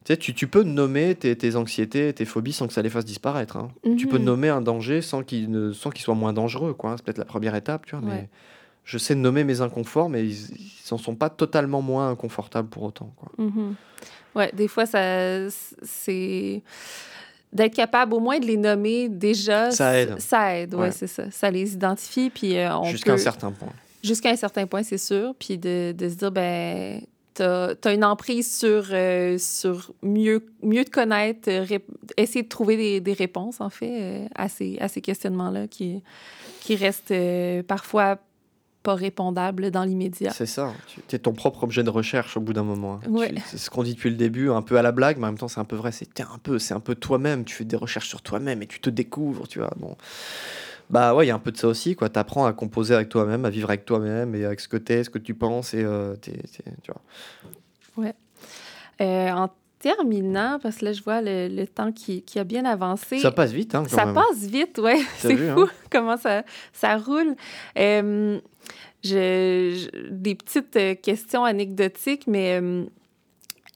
Tu 0.05 0.15
sais, 0.15 0.17
tu, 0.17 0.33
tu 0.35 0.47
peux 0.49 0.63
nommer 0.63 1.15
tes, 1.15 1.37
tes 1.37 1.55
anxiétés, 1.55 2.13
tes 2.15 2.25
phobies 2.25 2.53
sans 2.55 2.67
que 2.67 2.73
ça 2.73 2.81
les 2.83 2.89
fasse 2.91 3.05
disparaître. 3.05 3.57
hein. 3.59 3.69
Tu 3.99 4.07
peux 4.07 4.19
Mhm. 4.19 4.25
nommer 4.25 4.49
un 4.49 4.63
danger 4.63 5.03
sans 5.03 5.23
qu'il 5.23 5.51
ne, 5.51 5.73
sans 5.73 5.91
qu'il 5.91 6.03
soit 6.03 6.15
moins 6.15 6.33
dangereux, 6.33 6.73
quoi. 6.73 6.95
C'est 6.97 7.05
peut-être 7.05 7.19
la 7.19 7.25
première 7.27 7.55
étape, 7.55 7.85
tu 7.85 7.95
vois. 7.95 8.05
Ouais. 8.09 8.15
Mais 8.23 8.29
je 8.85 8.99
sais 8.99 9.15
nommer 9.15 9.45
mes 9.45 9.61
inconforts, 9.61 10.09
mais 10.09 10.25
ils, 10.25 10.51
ils 10.87 10.93
en 10.93 10.99
sont 10.99 11.15
pas 11.15 11.31
totalement 11.31 11.83
moins 11.83 12.11
inconfortables 12.11 12.69
pour 12.69 12.83
autant, 12.83 13.13
quoi. 13.17 13.31
Mhm. 13.39 13.75
Ouais, 14.35 14.51
des 14.55 14.67
fois, 14.69 14.87
ça, 14.87 15.49
c'est 15.83 16.63
d'être 17.53 17.75
capable 17.75 18.15
au 18.15 18.21
moins 18.21 18.39
de 18.39 18.47
les 18.47 18.57
nommer 18.57 19.09
déjà. 19.11 19.71
Ça 19.71 19.99
aide. 19.99 20.19
Ça 20.21 20.57
aide, 20.57 20.75
ouais, 20.75 20.81
Ouais. 20.83 20.91
c'est 20.91 21.07
ça. 21.07 21.31
Ça 21.31 21.51
les 21.51 21.75
identifie, 21.75 22.31
puis 22.31 22.57
euh, 22.57 22.75
on 22.79 22.85
Jusqu'à 22.85 23.13
peut... 23.13 23.21
un 23.21 23.23
certain 23.23 23.53
point. 23.53 23.69
Jusqu'à 24.03 24.31
un 24.31 24.37
certain 24.37 24.67
point, 24.67 24.83
c'est 24.83 24.99
sûr. 24.99 25.35
Puis 25.39 25.59
de, 25.59 25.93
de 25.97 26.09
se 26.09 26.15
dire, 26.15 26.33
ben, 26.33 27.03
t'as 27.35 27.75
as 27.85 27.93
une 27.93 28.05
emprise 28.05 28.59
sur, 28.59 28.87
euh, 28.91 29.37
sur 29.39 29.93
mieux, 30.03 30.47
mieux 30.63 30.85
te 30.85 30.91
connaître, 30.91 31.49
euh, 31.51 31.67
essayer 32.17 32.43
de 32.43 32.49
trouver 32.49 32.77
des, 32.79 33.01
des 33.01 33.13
réponses, 33.13 33.61
en 33.61 33.71
fait, 33.71 34.01
euh, 34.01 34.27
à 34.35 34.49
ces, 34.49 34.79
à 34.81 34.89
ces 34.89 35.03
questionnements-là 35.03 35.69
qui, 35.69 36.03
qui 36.61 36.75
restent 36.75 37.15
parfois 37.69 38.17
pas 38.83 38.95
répondables 38.95 39.71
dans 39.71 39.85
l'immédiat. 39.85 40.31
C'est 40.31 40.47
ça. 40.47 40.73
Tu 41.09 41.17
es 41.17 41.19
ton 41.19 41.33
propre 41.33 41.65
objet 41.65 41.83
de 41.83 41.91
recherche 41.91 42.37
au 42.37 42.41
bout 42.41 42.53
d'un 42.53 42.65
moment. 42.65 43.01
hein. 43.05 43.11
Ouais. 43.11 43.33
C'est 43.47 43.59
ce 43.59 43.71
qu'on 43.71 43.83
dit 43.83 43.95
depuis 43.95 44.11
le 44.11 44.17
début, 44.17 44.51
un 44.51 44.63
peu 44.63 44.77
à 44.79 44.83
la 44.83 44.93
blague, 44.93 45.19
mais 45.19 45.25
en 45.25 45.29
même 45.29 45.39
temps, 45.39 45.49
c'est 45.49 45.61
un 45.61 45.65
peu 45.65 45.77
vrai. 45.77 45.93
C'est 45.93 46.21
un 46.21 46.39
peu, 46.43 46.59
c'est 46.59 46.75
un 46.75 46.81
peu 46.81 46.95
toi-même. 46.95 47.45
Tu 47.45 47.55
fais 47.55 47.65
des 47.65 47.77
recherches 47.77 48.09
sur 48.09 48.23
toi-même 48.23 48.63
et 48.63 48.67
tu 48.67 48.81
te 48.81 48.91
découvres, 48.91 49.47
tu 49.49 49.59
vois. 49.61 49.73
Bon. 49.77 49.97
Bah 50.91 51.15
ouais, 51.15 51.25
il 51.25 51.29
y 51.29 51.31
a 51.31 51.35
un 51.35 51.39
peu 51.39 51.53
de 51.53 51.57
ça 51.57 51.69
aussi, 51.69 51.95
quoi. 51.97 52.09
T'apprends 52.09 52.45
à 52.45 52.53
composer 52.53 52.95
avec 52.95 53.09
toi-même, 53.09 53.45
à 53.45 53.51
vivre 53.51 53.71
avec 53.71 53.85
toi-même 53.85 54.35
et 54.35 54.45
avec 54.45 54.61
ce 54.61 54.69
que 54.69 54.77
t'es, 54.77 55.05
ce 55.05 55.11
que 55.11 55.19
tu 55.19 55.35
penses 55.35 55.73
et 55.75 55.83
euh, 55.83 56.17
tu 56.21 56.33
vois. 56.89 58.13
Euh, 59.01 59.31
en 59.31 59.49
terminant, 59.83 60.59
parce 60.63 60.77
que 60.77 60.85
là, 60.87 60.93
je 60.93 61.03
vois 61.03 61.21
le, 61.21 61.49
le 61.49 61.67
temps 61.67 61.91
qui, 61.93 62.23
qui 62.23 62.39
a 62.39 62.45
bien 62.45 62.65
avancé. 62.65 63.19
Ça 63.19 63.33
passe 63.33 63.51
vite, 63.53 63.75
hein, 63.75 63.83
quand 63.91 63.97
Ça 63.97 64.07
même. 64.07 64.15
passe 64.15 64.39
vite, 64.47 64.79
ouais. 64.79 64.97
T'as 64.99 65.05
C'est 65.29 65.35
vu, 65.35 65.51
fou 65.53 65.63
hein? 65.63 65.69
comment 65.91 66.17
ça, 66.17 66.45
ça 66.73 66.97
roule. 66.97 67.35
Euh, 67.79 68.39
je, 69.05 69.11
je- 69.93 70.09
des 70.11 70.35
petites 70.37 70.77
euh, 70.77 70.95
questions 70.95 71.45
anecdotiques, 71.45 72.27
mais 72.29 72.61
euh, 72.63 72.85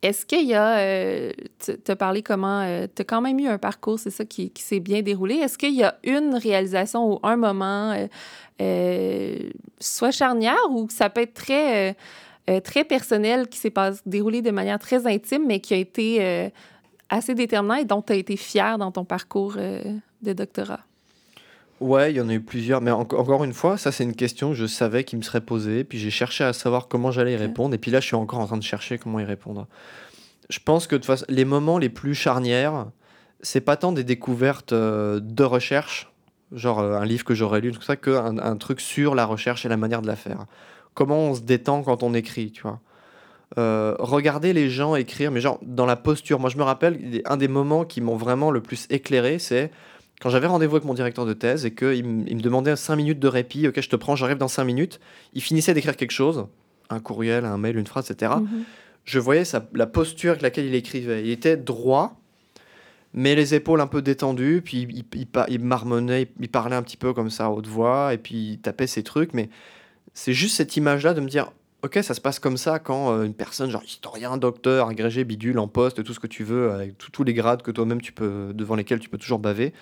est-ce 0.03 0.25
qu'il 0.25 0.47
y 0.47 0.55
a. 0.55 0.79
Euh, 0.79 1.33
tu 1.65 1.73
as 1.91 1.97
parlé 1.97 2.23
comment. 2.23 2.65
tu 2.95 3.03
as 3.03 3.05
quand 3.05 3.21
même 3.21 3.39
eu 3.41 3.49
un 3.49 3.59
parcours, 3.59 3.99
c'est 3.99 4.11
ça, 4.11 4.25
qui, 4.25 4.51
qui 4.51 4.63
s'est 4.63 4.79
bien 4.81 5.03
déroulé. 5.03 5.35
Est-ce 5.37 5.59
qu'il 5.59 5.75
y 5.75 5.83
a 5.83 5.97
une 6.05 6.37
réalisation 6.37 7.15
ou 7.15 7.19
un 7.25 7.37
moment, 7.37 7.91
euh, 7.93 8.07
euh, 8.63 9.37
soit 9.81 10.13
charnière 10.13 10.57
ou 10.71 10.87
ça 10.91 11.11
peut 11.11 11.23
être 11.23 11.35
très. 11.35 11.97
Euh, 12.49 12.61
très 12.61 12.85
personnel 12.85 13.49
qui 13.49 13.59
s'est 13.59 13.73
déroulé 14.05 14.43
de 14.43 14.51
manière 14.51 14.79
très 14.79 15.07
intime, 15.07 15.47
mais 15.47 15.61
qui 15.61 15.75
a 15.75 15.77
été 15.77 16.25
euh, 16.25 16.49
assez 17.09 17.35
déterminant 17.35 17.77
et 17.77 17.85
dont 17.85 18.03
tu 18.03 18.13
as 18.13 18.17
été 18.17 18.37
fier 18.37 18.79
dans 18.79 18.93
ton 18.93 19.05
parcours 19.05 19.55
euh, 19.57 19.83
de 20.23 20.33
doctorat. 20.33 20.81
Ouais, 21.79 22.13
il 22.13 22.17
y 22.17 22.21
en 22.23 22.29
a 22.31 22.33
eu 22.33 22.41
plusieurs, 22.41 22.81
mais 22.81 22.91
enco- 22.91 23.19
encore 23.19 23.45
une 23.45 23.53
fois, 23.53 23.77
ça 23.77 23.93
c'est 23.93 24.05
une 24.05 24.17
question 24.17 24.51
que 24.51 24.55
je 24.57 24.67
savais 24.67 25.05
qui 25.05 25.15
me 25.17 25.23
serait 25.23 25.43
posée, 25.43 25.85
puis 25.85 25.99
j'ai 25.99 26.11
cherché 26.11 26.43
à 26.43 26.55
savoir 26.55 26.89
comment 26.89 27.11
j'allais 27.11 27.35
y 27.35 27.37
répondre, 27.37 27.75
et 27.75 27.79
puis 27.79 27.91
là 27.91 28.01
je 28.01 28.07
suis 28.07 28.17
encore 28.17 28.39
en 28.39 28.47
train 28.47 28.57
de 28.57 28.63
chercher 28.63 28.97
comment 28.97 29.21
y 29.21 29.25
répondre. 29.25 29.67
Je 30.49 30.59
pense 30.59 30.87
que 30.87 30.95
de 30.95 31.01
toute 31.01 31.07
façon, 31.07 31.27
les 31.29 31.45
moments 31.45 31.77
les 31.77 31.91
plus 31.91 32.15
charnières, 32.15 32.87
c'est 33.43 33.61
pas 33.61 33.77
tant 33.77 33.93
des 33.93 34.05
découvertes 34.05 34.73
de 34.73 35.45
recherche, 35.45 36.11
genre 36.53 36.81
un 36.81 37.05
livre 37.05 37.25
que 37.25 37.35
j'aurais 37.35 37.61
lu, 37.61 37.73
tout 37.73 37.83
ça, 37.83 37.97
qu'un 37.97 38.39
un 38.39 38.57
truc 38.57 38.81
sur 38.81 39.15
la 39.15 39.27
recherche 39.27 39.67
et 39.67 39.69
la 39.69 39.77
manière 39.77 40.01
de 40.01 40.07
la 40.07 40.17
faire. 40.17 40.47
Comment 40.97 41.19
on 41.19 41.35
se 41.35 41.43
détend 41.43 41.83
quand 41.83 42.03
on 42.03 42.13
écrit, 42.15 42.51
tu 42.51 42.63
vois. 42.63 42.81
Euh, 43.59 43.95
regarder 44.01 44.53
les 44.53 44.69
gens 44.71 44.97
écrire, 44.97 45.31
mais 45.31 45.41
genre 45.41 45.61
dans 45.63 45.87
la 45.87 45.95
posture. 45.95 46.41
Moi 46.41 46.51
je 46.51 46.57
me 46.57 46.65
rappelle, 46.65 47.23
un 47.27 47.37
des 47.37 47.47
moments 47.49 47.85
qui 47.85 48.01
m'ont 48.01 48.17
vraiment 48.17 48.51
le 48.51 48.61
plus 48.61 48.87
éclairé, 48.91 49.39
c'est 49.39 49.71
quand 50.21 50.31
j'avais 50.31 50.47
rendez-vous 50.49 50.77
avec 50.77 50.87
mon 50.87 50.95
directeur 50.95 51.27
de 51.27 51.35
thèse 51.35 51.65
et 51.67 51.73
qu'il 51.75 52.05
me 52.05 52.29
il 52.29 52.37
me 52.37 52.41
demandait 52.41 52.75
5 52.75 52.97
minutes 52.97 53.21
de 53.21 53.29
répit, 53.29 53.69
ok, 53.69 53.81
je 53.81 53.89
te 53.89 53.95
prends, 53.95 54.17
j'arrive 54.17 54.39
dans 54.39 54.49
5 54.49 54.65
minutes. 54.65 54.99
Il 55.35 55.43
finissait 55.43 55.75
d'écrire 55.75 55.97
quelque 55.97 56.11
chose, 56.13 56.47
un 56.91 56.99
courriel, 56.99 57.45
un 57.45 57.59
mail, 57.59 57.77
une 57.77 57.87
phrase, 57.87 58.11
etc. 58.11 58.33
Mhm. 58.41 58.65
Je 59.05 59.19
voyais 59.21 59.45
sa- 59.45 59.69
la 59.75 59.87
posture 59.87 60.31
avec 60.31 60.43
laquelle 60.43 60.65
il 60.65 60.75
écrivait. 60.75 61.23
Il 61.23 61.31
était 61.31 61.57
droit, 61.59 62.19
mais 63.13 63.35
les 63.35 63.55
épaules 63.55 63.81
un 63.81 63.87
peu 63.87 64.03
détendues, 64.03 64.63
puis 64.65 64.89
il, 64.91 65.05
il, 65.49 65.61
marmonnait, 65.61 66.23
il, 66.23 66.29
il 66.41 66.49
parlait 66.49 66.75
un 66.77 66.83
petit 66.83 66.97
peu 66.97 67.13
comme 67.13 67.31
ça 67.31 67.45
à 67.47 67.51
haute 67.51 67.67
voix, 67.69 68.13
et 68.15 68.19
puis 68.19 68.53
il 68.55 68.59
tapait 68.59 68.87
ses 68.89 69.03
trucs. 69.05 69.35
Mais 69.35 69.49
c'est 70.19 70.33
juste 70.33 70.57
cette 70.57 70.77
image-là 70.79 71.13
de 71.13 71.21
me 71.21 71.29
dire, 71.29 71.53
ok, 71.83 71.99
ça 72.03 72.15
se 72.15 72.21
passe 72.23 72.39
comme 72.39 72.57
ça 72.57 72.79
quand 72.79 73.13
euh, 73.13 73.25
une 73.25 73.35
personne, 73.35 73.71
genre 73.71 73.85
historien, 73.85 74.39
docteur, 74.39 74.89
agrégé, 74.89 75.25
bidule, 75.25 75.59
en 75.59 75.69
poste, 75.69 76.03
tout 76.03 76.15
ce 76.15 76.21
que 76.21 76.27
tu 76.27 76.43
veux, 76.43 76.71
avec 76.73 76.97
tous 76.97 77.11
tous 77.11 77.23
les 77.23 77.35
grades 77.35 77.61
que 77.63 77.71
toi-même 77.71 78.01
tu 78.01 78.13
peux, 78.13 78.53
devant 78.55 78.75
lesquels 78.77 78.99
tu 78.99 79.11
peux 79.11 79.19
toujours 79.19 79.39
baver. 79.39 79.75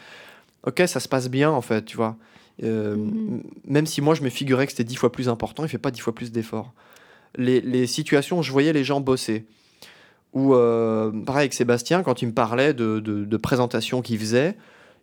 Ok, 0.67 0.83
ça 0.87 0.99
se 0.99 1.09
passe 1.09 1.31
bien 1.31 1.51
en 1.51 1.61
fait, 1.63 1.85
tu 1.85 1.97
vois. 1.97 2.17
Euh, 2.63 2.97
Mhm. 2.97 3.07
m- 3.37 3.43
Même 3.67 3.87
si 3.87 4.01
moi 4.01 4.15
je 4.15 4.23
me 4.23 4.29
figurais 4.29 4.67
que 4.67 4.73
c'était 4.73 4.85
dix 4.85 4.97
fois 4.97 5.13
plus 5.13 5.29
important, 5.29 5.63
il 5.65 5.69
fait 5.69 5.79
pas 5.79 5.91
dix 5.93 6.01
fois 6.01 6.15
plus 6.15 6.33
d'efforts. 6.33 6.73
Les, 7.37 7.61
les 7.61 7.87
situations 7.87 8.39
où 8.41 8.43
je 8.43 8.51
voyais 8.53 8.73
les 8.73 8.85
gens 8.85 9.01
bosser, 9.01 9.45
ou 10.33 10.55
euh, 10.55 11.13
pareil 11.25 11.43
avec 11.43 11.55
Sébastien, 11.55 12.03
quand 12.03 12.23
il 12.23 12.27
me 12.29 12.33
parlait 12.33 12.75
de, 12.75 12.99
de, 13.01 13.25
de 13.25 13.37
présentations 13.37 14.03
qu'il 14.03 14.19
faisait, 14.19 14.57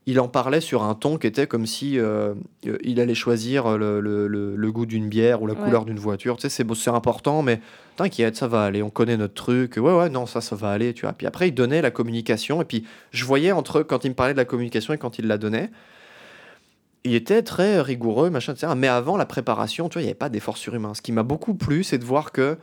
il 0.08 0.20
en 0.20 0.28
parlait 0.28 0.62
sur 0.62 0.82
un 0.84 0.96
ton 0.96 1.18
qui 1.18 1.28
était 1.28 1.46
comme 1.46 1.68
si 1.68 2.00
euh, 2.00 2.34
euh, 2.66 2.78
il 2.84 3.00
allait 3.00 3.14
choisir 3.16 3.78
le, 3.78 4.00
le- 4.02 4.28
le- 4.28 4.56
le 4.56 4.72
goût 4.72 4.86
d'une 4.88 5.08
bière 5.08 5.42
ou 5.44 5.48
la 5.48 5.54
Ouais. 5.54 5.60
couleur 5.64 5.86
d'une 5.86 6.00
voiture. 6.00 6.38
Tu 6.38 6.44
sais, 6.44 6.50
c'est 6.50 6.74
c'est 6.76 6.90
important, 6.90 7.44
mais 7.44 7.62
t'inquiète, 7.98 8.36
ça 8.36 8.48
va 8.48 8.64
aller, 8.64 8.82
on 8.82 8.90
connaît 8.90 9.16
notre 9.18 9.36
truc. 9.36 9.76
Ouais, 9.78 9.96
ouais, 9.96 10.10
non, 10.10 10.26
ça, 10.26 10.42
ça 10.42 10.56
va 10.56 10.72
aller, 10.72 10.94
tu 10.96 11.02
vois. 11.04 11.14
Puis 11.14 11.28
après, 11.28 11.50
il 11.50 11.52
donnait 11.54 11.84
la 11.84 11.92
communication, 11.92 12.62
et 12.62 12.66
puis 12.66 12.84
je 13.12 13.26
voyais 13.26 13.52
entre 13.52 13.84
quand 13.84 14.04
il 14.04 14.10
me 14.10 14.16
parlait 14.16 14.34
de 14.34 14.38
la 14.40 14.46
communication 14.46 14.94
et 14.94 14.98
quand 14.98 15.20
il 15.20 15.28
la 15.28 15.38
donnait, 15.38 15.70
il 17.04 17.14
était 17.16 17.42
très 17.42 17.82
rigoureux, 17.82 18.30
machin, 18.30 18.54
etc. 18.54 18.74
Mais 18.76 18.88
avant 18.88 19.18
la 19.18 19.26
préparation, 19.26 19.90
tu 19.90 19.94
vois, 19.94 20.02
il 20.02 20.06
n'y 20.06 20.10
avait 20.10 20.16
pas 20.18 20.30
d'effort 20.30 20.58
surhumain. 20.58 20.94
Ce 20.94 21.02
qui 21.02 21.12
m'a 21.12 21.24
beaucoup 21.24 21.54
plu, 21.56 21.84
c'est 21.84 21.98
de 21.98 22.06
voir 22.06 22.32
que 22.32 22.58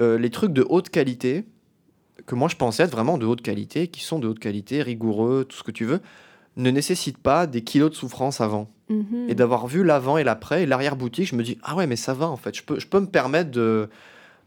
euh, 0.00 0.18
les 0.18 0.30
trucs 0.30 0.52
de 0.52 0.64
haute 0.68 0.88
qualité, 0.90 1.44
que 2.26 2.34
moi 2.34 2.48
je 2.48 2.56
pensais 2.56 2.82
être 2.82 2.90
vraiment 2.90 3.18
de 3.18 3.26
haute 3.26 3.42
qualité, 3.42 3.88
qui 3.88 4.02
sont 4.02 4.18
de 4.18 4.28
haute 4.28 4.38
qualité, 4.38 4.82
rigoureux, 4.82 5.44
tout 5.48 5.56
ce 5.56 5.62
que 5.62 5.70
tu 5.70 5.84
veux, 5.84 6.00
ne 6.58 6.70
nécessitent 6.70 7.18
pas 7.18 7.46
des 7.46 7.62
kilos 7.62 7.90
de 7.90 7.94
souffrance 7.94 8.40
avant. 8.40 8.68
Mhm. 8.90 9.26
Et 9.28 9.34
d'avoir 9.34 9.66
vu 9.66 9.84
l'avant 9.84 10.18
et 10.18 10.24
l'après 10.24 10.64
et 10.64 10.66
l'arrière-boutique, 10.66 11.28
je 11.28 11.36
me 11.36 11.42
dis, 11.42 11.58
ah 11.62 11.76
ouais, 11.76 11.86
mais 11.86 11.96
ça 11.96 12.14
va 12.14 12.26
en 12.26 12.36
fait. 12.36 12.54
Je 12.56 12.62
peux, 12.62 12.78
je 12.78 12.86
peux 12.86 13.00
me 13.00 13.06
permettre 13.06 13.50
de, 13.50 13.88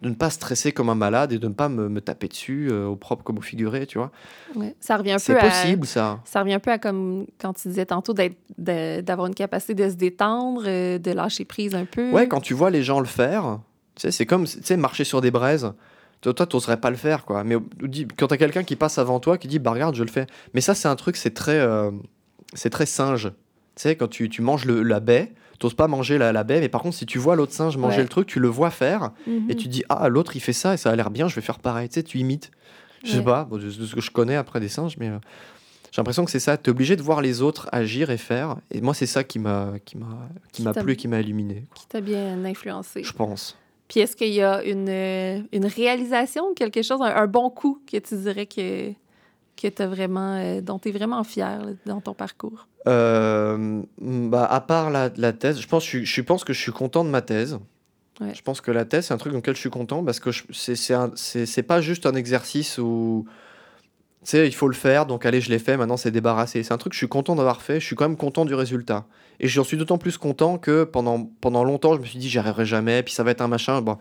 de 0.01 0.09
ne 0.09 0.15
pas 0.15 0.29
stresser 0.29 0.71
comme 0.71 0.89
un 0.89 0.95
malade 0.95 1.31
et 1.31 1.37
de 1.39 1.47
ne 1.47 1.53
pas 1.53 1.69
me, 1.69 1.87
me 1.87 2.01
taper 2.01 2.27
dessus 2.27 2.69
euh, 2.71 2.87
au 2.87 2.95
propre 2.95 3.23
comme 3.23 3.37
au 3.37 3.41
figuré, 3.41 3.85
tu 3.85 3.97
vois. 3.97 4.11
Ouais. 4.55 4.75
Ça 4.79 4.97
revient 4.97 5.13
un 5.13 5.19
C'est 5.19 5.33
peu 5.33 5.39
à... 5.39 5.49
possible 5.49 5.85
ça. 5.85 6.19
Ça 6.25 6.41
revient 6.41 6.55
un 6.55 6.59
peu 6.59 6.71
à 6.71 6.79
comme 6.79 7.27
quand 7.39 7.53
tu 7.53 7.67
disais 7.67 7.85
tantôt 7.85 8.13
d'avoir 8.57 9.27
une 9.27 9.35
capacité 9.35 9.75
de 9.75 9.89
se 9.89 9.95
détendre, 9.95 10.63
euh, 10.65 10.97
de 10.97 11.11
lâcher 11.11 11.45
prise 11.45 11.75
un 11.75 11.85
peu. 11.85 12.11
Ouais, 12.11 12.27
quand 12.27 12.41
tu 12.41 12.53
vois 12.53 12.71
les 12.71 12.83
gens 12.83 12.99
le 12.99 13.05
faire, 13.05 13.59
tu 13.95 14.01
sais, 14.01 14.11
c'est 14.11 14.25
comme 14.25 14.45
tu 14.45 14.59
sais, 14.63 14.75
marcher 14.75 15.03
sur 15.03 15.21
des 15.21 15.31
braises. 15.31 15.71
Toi, 16.21 16.33
t'oserais 16.33 16.77
pas 16.77 16.89
le 16.91 16.95
faire, 16.97 17.25
quoi. 17.25 17.43
Mais 17.43 17.55
quand 18.17 18.27
t'as 18.27 18.37
quelqu'un 18.37 18.63
qui 18.63 18.75
passe 18.75 18.97
avant 18.99 19.19
toi, 19.19 19.37
qui 19.39 19.47
dit, 19.47 19.57
bah 19.59 19.71
regarde, 19.71 19.95
je 19.95 20.03
le 20.03 20.09
fais. 20.11 20.27
Mais 20.53 20.61
ça, 20.61 20.75
c'est 20.75 20.87
un 20.87 20.95
truc, 20.95 21.15
c'est 21.17 21.33
très, 21.33 21.57
euh, 21.59 21.89
c'est 22.53 22.69
très 22.69 22.85
singe. 22.85 23.31
Tu 23.75 23.81
sais, 23.83 23.95
quand 23.95 24.07
tu, 24.07 24.29
tu 24.29 24.41
manges 24.43 24.65
le, 24.65 24.83
la 24.83 24.99
baie, 24.99 25.33
t'oses 25.57 25.73
pas 25.73 25.87
manger 25.87 26.17
la, 26.19 26.31
la 26.31 26.43
baie, 26.43 26.59
mais 26.59 26.69
par 26.69 26.81
contre, 26.81 26.95
si 26.95 27.05
tu 27.07 27.17
vois 27.17 27.35
l'autre 27.35 27.53
singe 27.53 27.75
manger 27.77 27.97
Ouais. 27.97 28.03
le 28.03 28.09
truc, 28.09 28.27
tu 28.27 28.39
le 28.39 28.47
vois 28.49 28.69
faire, 28.69 29.11
et 29.27 29.29
Mhm. 29.31 29.55
tu 29.55 29.67
dis, 29.67 29.83
ah, 29.89 30.09
l'autre, 30.09 30.35
il 30.35 30.41
fait 30.41 30.53
ça, 30.53 30.75
et 30.75 30.77
ça 30.77 30.91
a 30.91 30.95
l'air 30.95 31.09
bien, 31.09 31.27
je 31.27 31.33
vais 31.35 31.41
faire 31.41 31.57
pareil. 31.59 31.89
Tu 31.89 31.95
sais, 31.95 32.03
tu 32.03 32.19
imites. 32.19 32.51
Je 33.03 33.09
sais 33.13 33.17
Ouais. 33.17 33.23
pas, 33.23 33.45
bon, 33.45 33.57
de, 33.57 33.63
de 33.63 33.69
ce 33.71 33.95
que 33.95 34.01
je 34.01 34.11
connais 34.11 34.35
après 34.35 34.59
des 34.59 34.69
singes, 34.69 34.97
mais 34.99 35.09
euh, 35.09 35.17
j'ai 35.91 35.99
l'impression 36.01 36.23
que 36.23 36.29
c'est 36.29 36.39
ça. 36.39 36.55
Tu 36.55 36.69
es 36.69 36.69
obligé 36.69 36.95
de 36.95 37.01
voir 37.01 37.21
les 37.21 37.41
autres 37.41 37.67
agir 37.71 38.11
et 38.11 38.17
faire. 38.17 38.57
Et 38.69 38.79
moi, 38.81 38.93
c'est 38.93 39.07
ça 39.07 39.23
qui 39.23 39.39
m'a 39.39 39.71
qui 39.85 39.97
m'a 39.97 40.29
qui 40.51 40.57
Qui 40.57 40.63
m'a 40.63 40.73
t'a- 40.73 40.83
plu, 40.83 40.95
qui 40.95 41.07
m'a 41.07 41.19
illuminé, 41.19 41.65
Qui 41.73 41.87
t'a 41.87 41.99
bien 42.01 42.45
influencé. 42.45 43.03
je 43.03 43.11
pense. 43.13 43.57
Puis 43.91 43.99
est-ce 43.99 44.15
qu'il 44.15 44.29
y 44.31 44.41
a 44.41 44.63
une, 44.63 44.87
euh, 44.87 45.41
une 45.51 45.65
réalisation, 45.65 46.53
quelque 46.53 46.81
chose, 46.81 47.01
un, 47.01 47.13
un 47.13 47.27
bon 47.27 47.49
coup 47.49 47.81
que 47.91 47.97
tu 47.97 48.15
dirais 48.15 48.45
que, 48.45 48.93
que 49.61 49.67
t'as 49.67 49.87
vraiment, 49.87 50.37
euh, 50.37 50.61
dont 50.61 50.79
tu 50.79 50.87
es 50.87 50.91
vraiment 50.93 51.21
fier 51.25 51.61
là, 51.61 51.71
dans 51.85 51.99
ton 51.99 52.13
parcours? 52.13 52.69
Euh, 52.87 53.81
bah, 53.99 54.45
à 54.45 54.61
part 54.61 54.91
la, 54.91 55.09
la 55.17 55.33
thèse, 55.33 55.59
je 55.59 55.67
pense, 55.67 55.85
je, 55.85 56.05
je 56.05 56.21
pense 56.21 56.45
que 56.45 56.53
je 56.53 56.61
suis 56.61 56.71
content 56.71 57.03
de 57.03 57.09
ma 57.09 57.21
thèse. 57.21 57.59
Ouais. 58.21 58.33
Je 58.33 58.41
pense 58.41 58.61
que 58.61 58.71
la 58.71 58.85
thèse, 58.85 59.07
c'est 59.07 59.13
un 59.13 59.17
truc 59.17 59.33
dans 59.33 59.39
lequel 59.39 59.55
je 59.55 59.59
suis 59.59 59.69
content 59.69 60.05
parce 60.05 60.21
que 60.21 60.29
c'est 60.53 61.63
pas 61.63 61.81
juste 61.81 62.05
un 62.05 62.15
exercice 62.15 62.77
où, 62.77 63.25
tu 64.23 64.29
sais, 64.29 64.47
il 64.47 64.53
faut 64.53 64.67
le 64.67 64.75
faire, 64.75 65.07
donc 65.07 65.25
allez, 65.25 65.41
je 65.41 65.49
l'ai 65.49 65.57
fait, 65.57 65.77
maintenant 65.77 65.97
c'est 65.97 66.11
débarrassé. 66.11 66.61
C'est 66.61 66.73
un 66.73 66.77
truc 66.77 66.91
que 66.91 66.95
je 66.95 66.99
suis 66.99 67.07
content 67.07 67.35
d'avoir 67.35 67.61
fait, 67.61 67.79
je 67.79 67.85
suis 67.85 67.95
quand 67.95 68.07
même 68.07 68.17
content 68.17 68.45
du 68.45 68.53
résultat. 68.53 69.05
Et 69.39 69.47
j'en 69.47 69.63
suis 69.63 69.77
d'autant 69.77 69.97
plus 69.97 70.19
content 70.19 70.59
que 70.59 70.83
pendant, 70.83 71.27
pendant 71.41 71.63
longtemps, 71.63 71.95
je 71.95 72.01
me 72.01 72.05
suis 72.05 72.19
dit, 72.19 72.29
j'y 72.29 72.37
arriverai 72.37 72.65
jamais, 72.65 73.01
puis 73.01 73.13
ça 73.13 73.23
va 73.23 73.31
être 73.31 73.41
un 73.41 73.47
machin, 73.47 73.81
bon, 73.81 73.97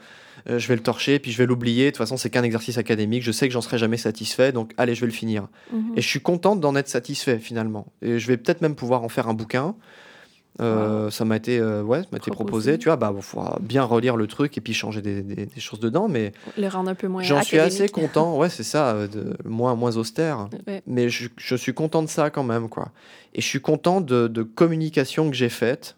euh, 0.49 0.59
je 0.59 0.69
vais 0.69 0.77
le 0.77 0.83
torcher, 0.83 1.19
puis 1.19 1.33
je 1.33 1.39
vais 1.39 1.47
l'oublier. 1.47 1.87
De 1.87 1.91
toute 1.91 1.99
façon, 1.99 2.19
c'est 2.19 2.29
qu'un 2.29 2.43
exercice 2.43 2.77
académique, 2.77 3.23
je 3.23 3.33
sais 3.33 3.49
que 3.49 3.55
j'en 3.55 3.63
serai 3.63 3.79
jamais 3.79 3.97
satisfait, 3.97 4.53
donc 4.53 4.73
allez, 4.77 4.95
je 4.95 5.01
vais 5.01 5.07
le 5.07 5.13
finir. 5.13 5.49
Mhm. 5.73 5.95
Et 5.97 6.03
je 6.03 6.09
suis 6.09 6.21
contente 6.21 6.61
d'en 6.61 6.77
être 6.77 6.89
satisfait 6.89 7.39
finalement. 7.39 7.87
Et 8.03 8.19
je 8.19 8.27
vais 8.27 8.37
peut-être 8.37 8.61
même 8.61 8.75
pouvoir 8.75 9.03
en 9.03 9.09
faire 9.09 9.29
un 9.29 9.35
bouquin. 9.35 9.75
Euh, 10.61 11.11
Ça 11.11 11.25
m'a 11.25 11.37
été, 11.37 11.59
euh, 11.59 11.83
ouais, 11.83 12.03
ça 12.03 12.09
m'a 12.13 12.19
été 12.19 12.31
Proposé. 12.31 12.79
Tu 12.79 12.89
vois, 12.89 12.97
bah, 12.97 13.13
il 13.17 13.23
faudra 13.23 13.59
bien 13.61 13.83
relire 13.83 14.17
le 14.17 14.27
truc 14.27 14.57
et 14.59 14.61
puis 14.61 14.75
changer 14.75 15.01
des, 15.03 15.23
des- 15.23 15.47
des 15.47 15.61
choses 15.61 15.81
dedans. 15.81 16.09
Mais 16.09 16.33
Le 16.59 16.69
rendre 16.69 16.91
un 16.91 16.95
peu 16.95 17.09
moins 17.09 17.23
j'en 17.23 17.43
suis 17.43 17.59
assez 17.59 17.89
content. 17.89 18.37
Ouais, 18.37 18.49
c'est 18.51 18.63
ça, 18.63 18.91
euh, 18.95 19.07
de, 19.07 19.37
moins, 19.49 19.75
moins 19.75 19.97
austère. 19.97 20.49
Ouais. 20.67 20.83
Mais 20.87 21.09
je, 21.09 21.29
je 21.37 21.55
suis 21.57 21.73
content 21.75 22.03
de 22.03 22.09
ça 22.09 22.31
quand 22.31 22.45
même, 22.45 22.69
quoi. 22.69 22.91
Et 23.35 23.41
je 23.41 23.47
suis 23.47 23.61
content 23.61 24.01
de, 24.01 24.29
de 24.29 24.43
communication 24.43 25.31
que 25.31 25.37
j'ai 25.37 25.49
faite, 25.49 25.97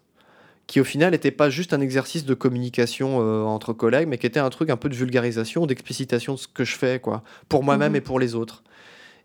qui 0.67 0.79
au 0.79 0.83
final 0.85 1.11
n'était 1.11 1.31
pas 1.31 1.49
juste 1.49 1.73
un 1.73 1.81
exercice 1.81 2.23
de 2.25 2.33
communication 2.33 3.19
euh, 3.21 3.43
entre 3.43 3.73
collègues, 3.73 4.07
mais 4.07 4.17
qui 4.17 4.25
était 4.27 4.39
un 4.39 4.49
truc 4.49 4.69
un 4.69 4.77
peu 4.77 4.87
de 4.87 4.95
vulgarisation, 4.95 5.65
d'explicitation 5.65 6.35
de 6.35 6.39
ce 6.39 6.47
que 6.47 6.63
je 6.63 6.75
fais, 6.75 6.99
quoi, 6.99 7.21
pour 7.49 7.63
moi-même 7.63 7.91
Mhm. 7.91 7.97
et 7.97 8.01
pour 8.01 8.19
les 8.19 8.33
autres. 8.35 8.63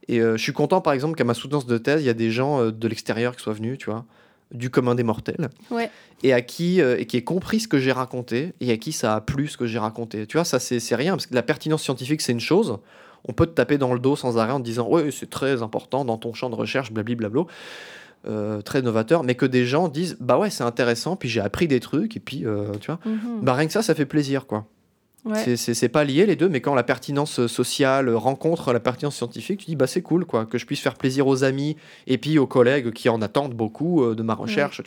Et 0.08 0.20
je 0.20 0.36
suis 0.38 0.54
content, 0.54 0.80
par 0.80 0.94
exemple, 0.94 1.16
qu'à 1.16 1.24
ma 1.24 1.34
soutenance 1.34 1.66
de 1.66 1.76
thèse, 1.76 2.02
il 2.02 2.06
y 2.06 2.10
a 2.10 2.14
des 2.14 2.30
gens 2.30 2.70
de 2.70 2.88
l'extérieur 2.88 3.36
qui 3.36 3.42
soient 3.42 3.52
venus, 3.52 3.76
tu 3.78 3.90
vois, 3.90 4.06
du 4.52 4.70
commun 4.70 4.94
des 4.94 5.02
mortels, 5.02 5.48
Ouais. 5.70 5.90
et 6.22 6.32
à 6.32 6.40
qui, 6.40 6.80
euh, 6.80 6.96
et 6.98 7.06
qui 7.06 7.16
aient 7.18 7.22
compris 7.24 7.60
ce 7.60 7.68
que 7.68 7.78
j'ai 7.78 7.92
raconté, 7.92 8.54
et 8.60 8.70
à 8.72 8.76
qui 8.78 8.92
ça 8.92 9.14
a 9.16 9.20
plu 9.20 9.46
ce 9.48 9.56
que 9.58 9.66
j'ai 9.66 9.78
raconté. 9.78 10.26
Tu 10.26 10.36
vois, 10.38 10.44
ça, 10.44 10.58
c'est 10.58 10.94
rien, 10.94 11.12
parce 11.12 11.26
que 11.26 11.34
la 11.34 11.42
pertinence 11.42 11.82
scientifique, 11.82 12.20
c'est 12.22 12.32
une 12.32 12.40
chose. 12.40 12.78
On 13.26 13.32
peut 13.32 13.46
te 13.46 13.52
taper 13.52 13.76
dans 13.78 13.92
le 13.92 13.98
dos 14.00 14.16
sans 14.16 14.38
arrêt 14.38 14.52
en 14.52 14.60
te 14.60 14.64
disant, 14.64 14.88
ouais, 14.88 15.10
c'est 15.10 15.28
très 15.28 15.62
important 15.62 16.04
dans 16.04 16.16
ton 16.16 16.32
champ 16.32 16.48
de 16.50 16.54
recherche, 16.54 16.92
blablabla. 16.92 17.42
Euh, 18.26 18.62
très 18.62 18.82
novateur, 18.82 19.22
mais 19.22 19.36
que 19.36 19.46
des 19.46 19.64
gens 19.64 19.86
disent 19.86 20.16
bah 20.18 20.38
ouais 20.38 20.50
c'est 20.50 20.64
intéressant, 20.64 21.14
puis 21.14 21.28
j'ai 21.28 21.40
appris 21.40 21.68
des 21.68 21.78
trucs, 21.78 22.16
et 22.16 22.20
puis 22.20 22.44
euh, 22.44 22.72
tu 22.80 22.86
vois, 22.90 22.98
Mhm. 23.06 23.42
bah 23.42 23.54
rien 23.54 23.68
que 23.68 23.72
ça, 23.72 23.80
ça 23.80 23.94
fait 23.94 24.06
plaisir 24.06 24.46
quoi. 24.48 24.66
Ouais. 25.24 25.56
C'est- 25.56 25.88
pas 25.88 26.04
lié 26.04 26.26
les 26.26 26.36
deux, 26.36 26.48
mais 26.48 26.60
quand 26.60 26.74
la 26.74 26.82
pertinence 26.84 27.46
sociale 27.46 28.08
rencontre 28.14 28.72
la 28.72 28.80
pertinence 28.80 29.16
scientifique, 29.16 29.60
tu 29.60 29.66
dis 29.66 29.76
bah 29.76 29.86
c'est 29.86 30.02
cool 30.02 30.24
quoi, 30.24 30.46
que 30.46 30.58
je 30.58 30.64
puisse 30.66 30.80
faire 30.80 30.94
plaisir 30.94 31.26
aux 31.26 31.44
amis 31.44 31.76
et 32.06 32.18
puis 32.18 32.38
aux 32.38 32.46
collègues 32.46 32.92
qui 32.92 33.08
en 33.08 33.20
attendent 33.20 33.54
beaucoup 33.54 34.04
euh, 34.04 34.14
de 34.14 34.22
ma 34.22 34.34
recherche. 34.34 34.80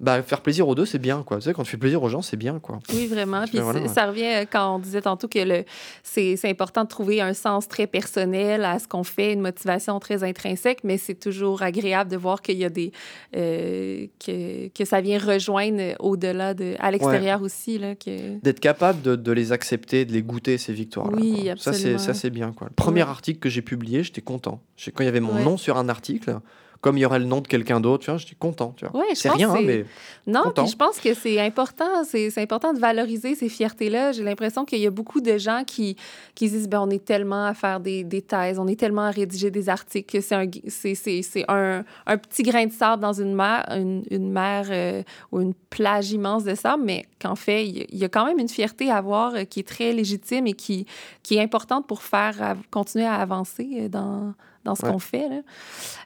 Bah 0.00 0.22
faire 0.22 0.40
plaisir 0.40 0.66
aux 0.66 0.74
deux 0.74 0.86
c'est 0.86 0.98
bien 0.98 1.22
quoi. 1.22 1.36
Tu 1.36 1.42
sais 1.44 1.52
quand 1.52 1.62
tu 1.62 1.70
fais 1.70 1.76
plaisir 1.76 2.02
aux 2.02 2.08
gens 2.08 2.22
c'est 2.22 2.38
bien 2.38 2.58
quoi. 2.58 2.78
Oui, 2.92 3.06
vraiment. 3.06 3.44
Puis 3.46 3.58
voilà, 3.58 3.80
c'est- 3.80 3.86
ouais. 3.88 3.92
ça 3.94 4.06
revient 4.06 4.24
euh, 4.24 4.44
quand 4.50 4.76
on 4.76 4.78
disait 4.78 5.02
tantôt 5.02 5.28
que 5.28 5.38
le, 5.38 5.64
c'est, 6.02 6.36
c'est 6.36 6.48
important 6.48 6.84
de 6.84 6.88
trouver 6.88 7.20
un 7.20 7.34
sens 7.34 7.68
très 7.68 7.86
personnel 7.86 8.64
à 8.64 8.78
ce 8.78 8.88
qu'on 8.88 9.04
fait, 9.04 9.34
une 9.34 9.42
motivation 9.42 10.00
très 10.00 10.24
intrinsèque, 10.24 10.78
mais 10.84 10.96
c'est 10.96 11.14
toujours 11.20 11.60
agréable 11.62 12.10
de 12.10 12.16
voir 12.16 12.40
qu'il 12.40 12.56
y 12.56 12.64
a 12.64 12.70
des. 12.70 12.92
euh, 13.36 14.06
que, 14.24 14.68
que 14.68 14.84
ça 14.84 15.00
vient 15.00 15.18
rejoindre 15.18 15.94
au-delà, 16.00 16.54
de, 16.54 16.74
à 16.78 16.90
l'extérieur 16.90 17.42
aussi. 17.42 17.78
Là, 17.78 17.94
que... 17.94 18.38
D'être 18.42 18.60
capable 18.60 19.02
de, 19.02 19.16
de 19.16 19.32
les 19.32 19.52
accepter, 19.52 20.04
de 20.04 20.12
les 20.12 20.22
goûter 20.22 20.58
ces 20.58 20.72
victoires. 20.72 21.10
Oui, 21.12 21.46
Ça 21.58 21.72
c'est 21.72 21.72
absolument. 21.72 21.98
ça 21.98 22.14
c'est 22.14 22.30
bien 22.30 22.52
quoi. 22.52 22.68
Le 22.70 22.74
premier 22.74 23.02
Ouais. 23.02 23.08
article 23.08 23.38
que 23.38 23.48
j'ai 23.48 23.62
publié 23.62 24.02
j'étais 24.02 24.20
content. 24.22 24.60
J'ai- 24.76 24.90
Quand 24.92 25.02
il 25.02 25.06
y 25.06 25.08
avait 25.08 25.20
mon 25.20 25.34
nom 25.42 25.56
sur 25.56 25.76
un 25.78 25.88
article, 25.88 26.38
comme 26.80 26.96
il 26.96 27.00
y 27.00 27.04
aurait 27.04 27.18
le 27.18 27.26
nom 27.26 27.40
de 27.40 27.46
quelqu'un 27.48 27.78
d'autre, 27.80 28.04
tu 28.04 28.10
vois, 28.10 28.16
j'étais 28.18 28.34
content. 28.38 28.72
Tu 28.76 28.86
vois. 28.86 29.00
Ouais, 29.00 29.08
je 29.10 29.20
c'est 29.20 29.28
rien 29.28 29.50
hein, 29.50 29.54
mais 29.66 29.84
Non, 30.26 30.44
je 30.66 30.76
pense 30.76 30.98
que 30.98 31.12
c'est 31.14 31.38
important, 31.38 32.04
c'est 32.04 32.36
important 32.38 32.72
de 32.72 32.78
valoriser 32.78 33.34
ces 33.34 33.48
fiertés-là. 33.50 34.12
J'ai 34.12 34.22
l'impression 34.22 34.64
qu'il 34.64 34.78
y 34.78 34.86
a 34.86 34.90
beaucoup 34.90 35.20
de 35.20 35.36
gens 35.36 35.62
qui, 35.66 35.96
qui 36.34 36.48
se 36.48 36.54
disent 36.54 36.68
ben, 36.68 36.80
on 36.80 36.88
est 36.90 37.04
tellement 37.04 37.44
à 37.44 37.52
faire 37.54 37.80
des, 37.80 38.02
des 38.04 38.22
thèses, 38.22 38.58
on 38.58 38.66
est 38.66 38.78
tellement 38.80 39.02
à 39.02 39.10
rédiger 39.10 39.50
des 39.50 39.68
articles 39.68 40.10
que 40.10 40.22
c'est 40.22 40.34
un, 40.34 40.46
c'est- 40.68 40.94
c'est- 40.94 41.22
c'est 41.22 41.44
un, 41.48 41.84
un 42.06 42.16
petit 42.16 42.42
grain 42.42 42.64
de 42.66 42.72
sable 42.72 43.02
dans 43.02 43.12
une 43.12 43.34
mer, 43.34 43.66
une, 43.70 44.02
une 44.10 44.30
mer 44.30 44.66
euh, 44.70 45.02
ou 45.32 45.40
une 45.42 45.52
plage 45.68 46.12
immense 46.12 46.44
de 46.44 46.54
sable, 46.54 46.82
mais 46.84 47.04
qu'en 47.20 47.36
fait, 47.36 47.66
il 47.66 47.76
y, 47.78 47.80
a- 47.82 47.86
il 47.90 47.98
y 47.98 48.04
a 48.04 48.08
quand 48.08 48.24
même 48.24 48.38
une 48.38 48.48
fierté 48.48 48.90
à 48.90 48.96
avoir 48.96 49.34
euh, 49.34 49.44
qui 49.44 49.60
est 49.60 49.68
très 49.68 49.92
légitime 49.92 50.46
et 50.46 50.54
qui, 50.54 50.86
qui 51.22 51.36
est 51.36 51.40
importante 51.42 51.86
pour 51.86 52.02
faire 52.02 52.56
continuer 52.70 53.04
à 53.06 53.14
avancer 53.16 53.68
euh, 53.80 53.88
dans, 53.88 54.32
dans 54.64 54.74
ce 54.74 54.84
Ouais. 54.84 54.92
qu'on 54.92 54.98
fait. 54.98 55.28
Là. 55.28 55.40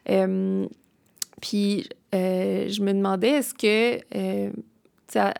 Euh, 0.09 0.65
puis, 1.41 1.87
euh, 2.13 2.67
je 2.69 2.81
me 2.81 2.93
demandais, 2.93 3.29
est-ce 3.29 3.53
que, 3.53 3.99
euh, 4.15 4.49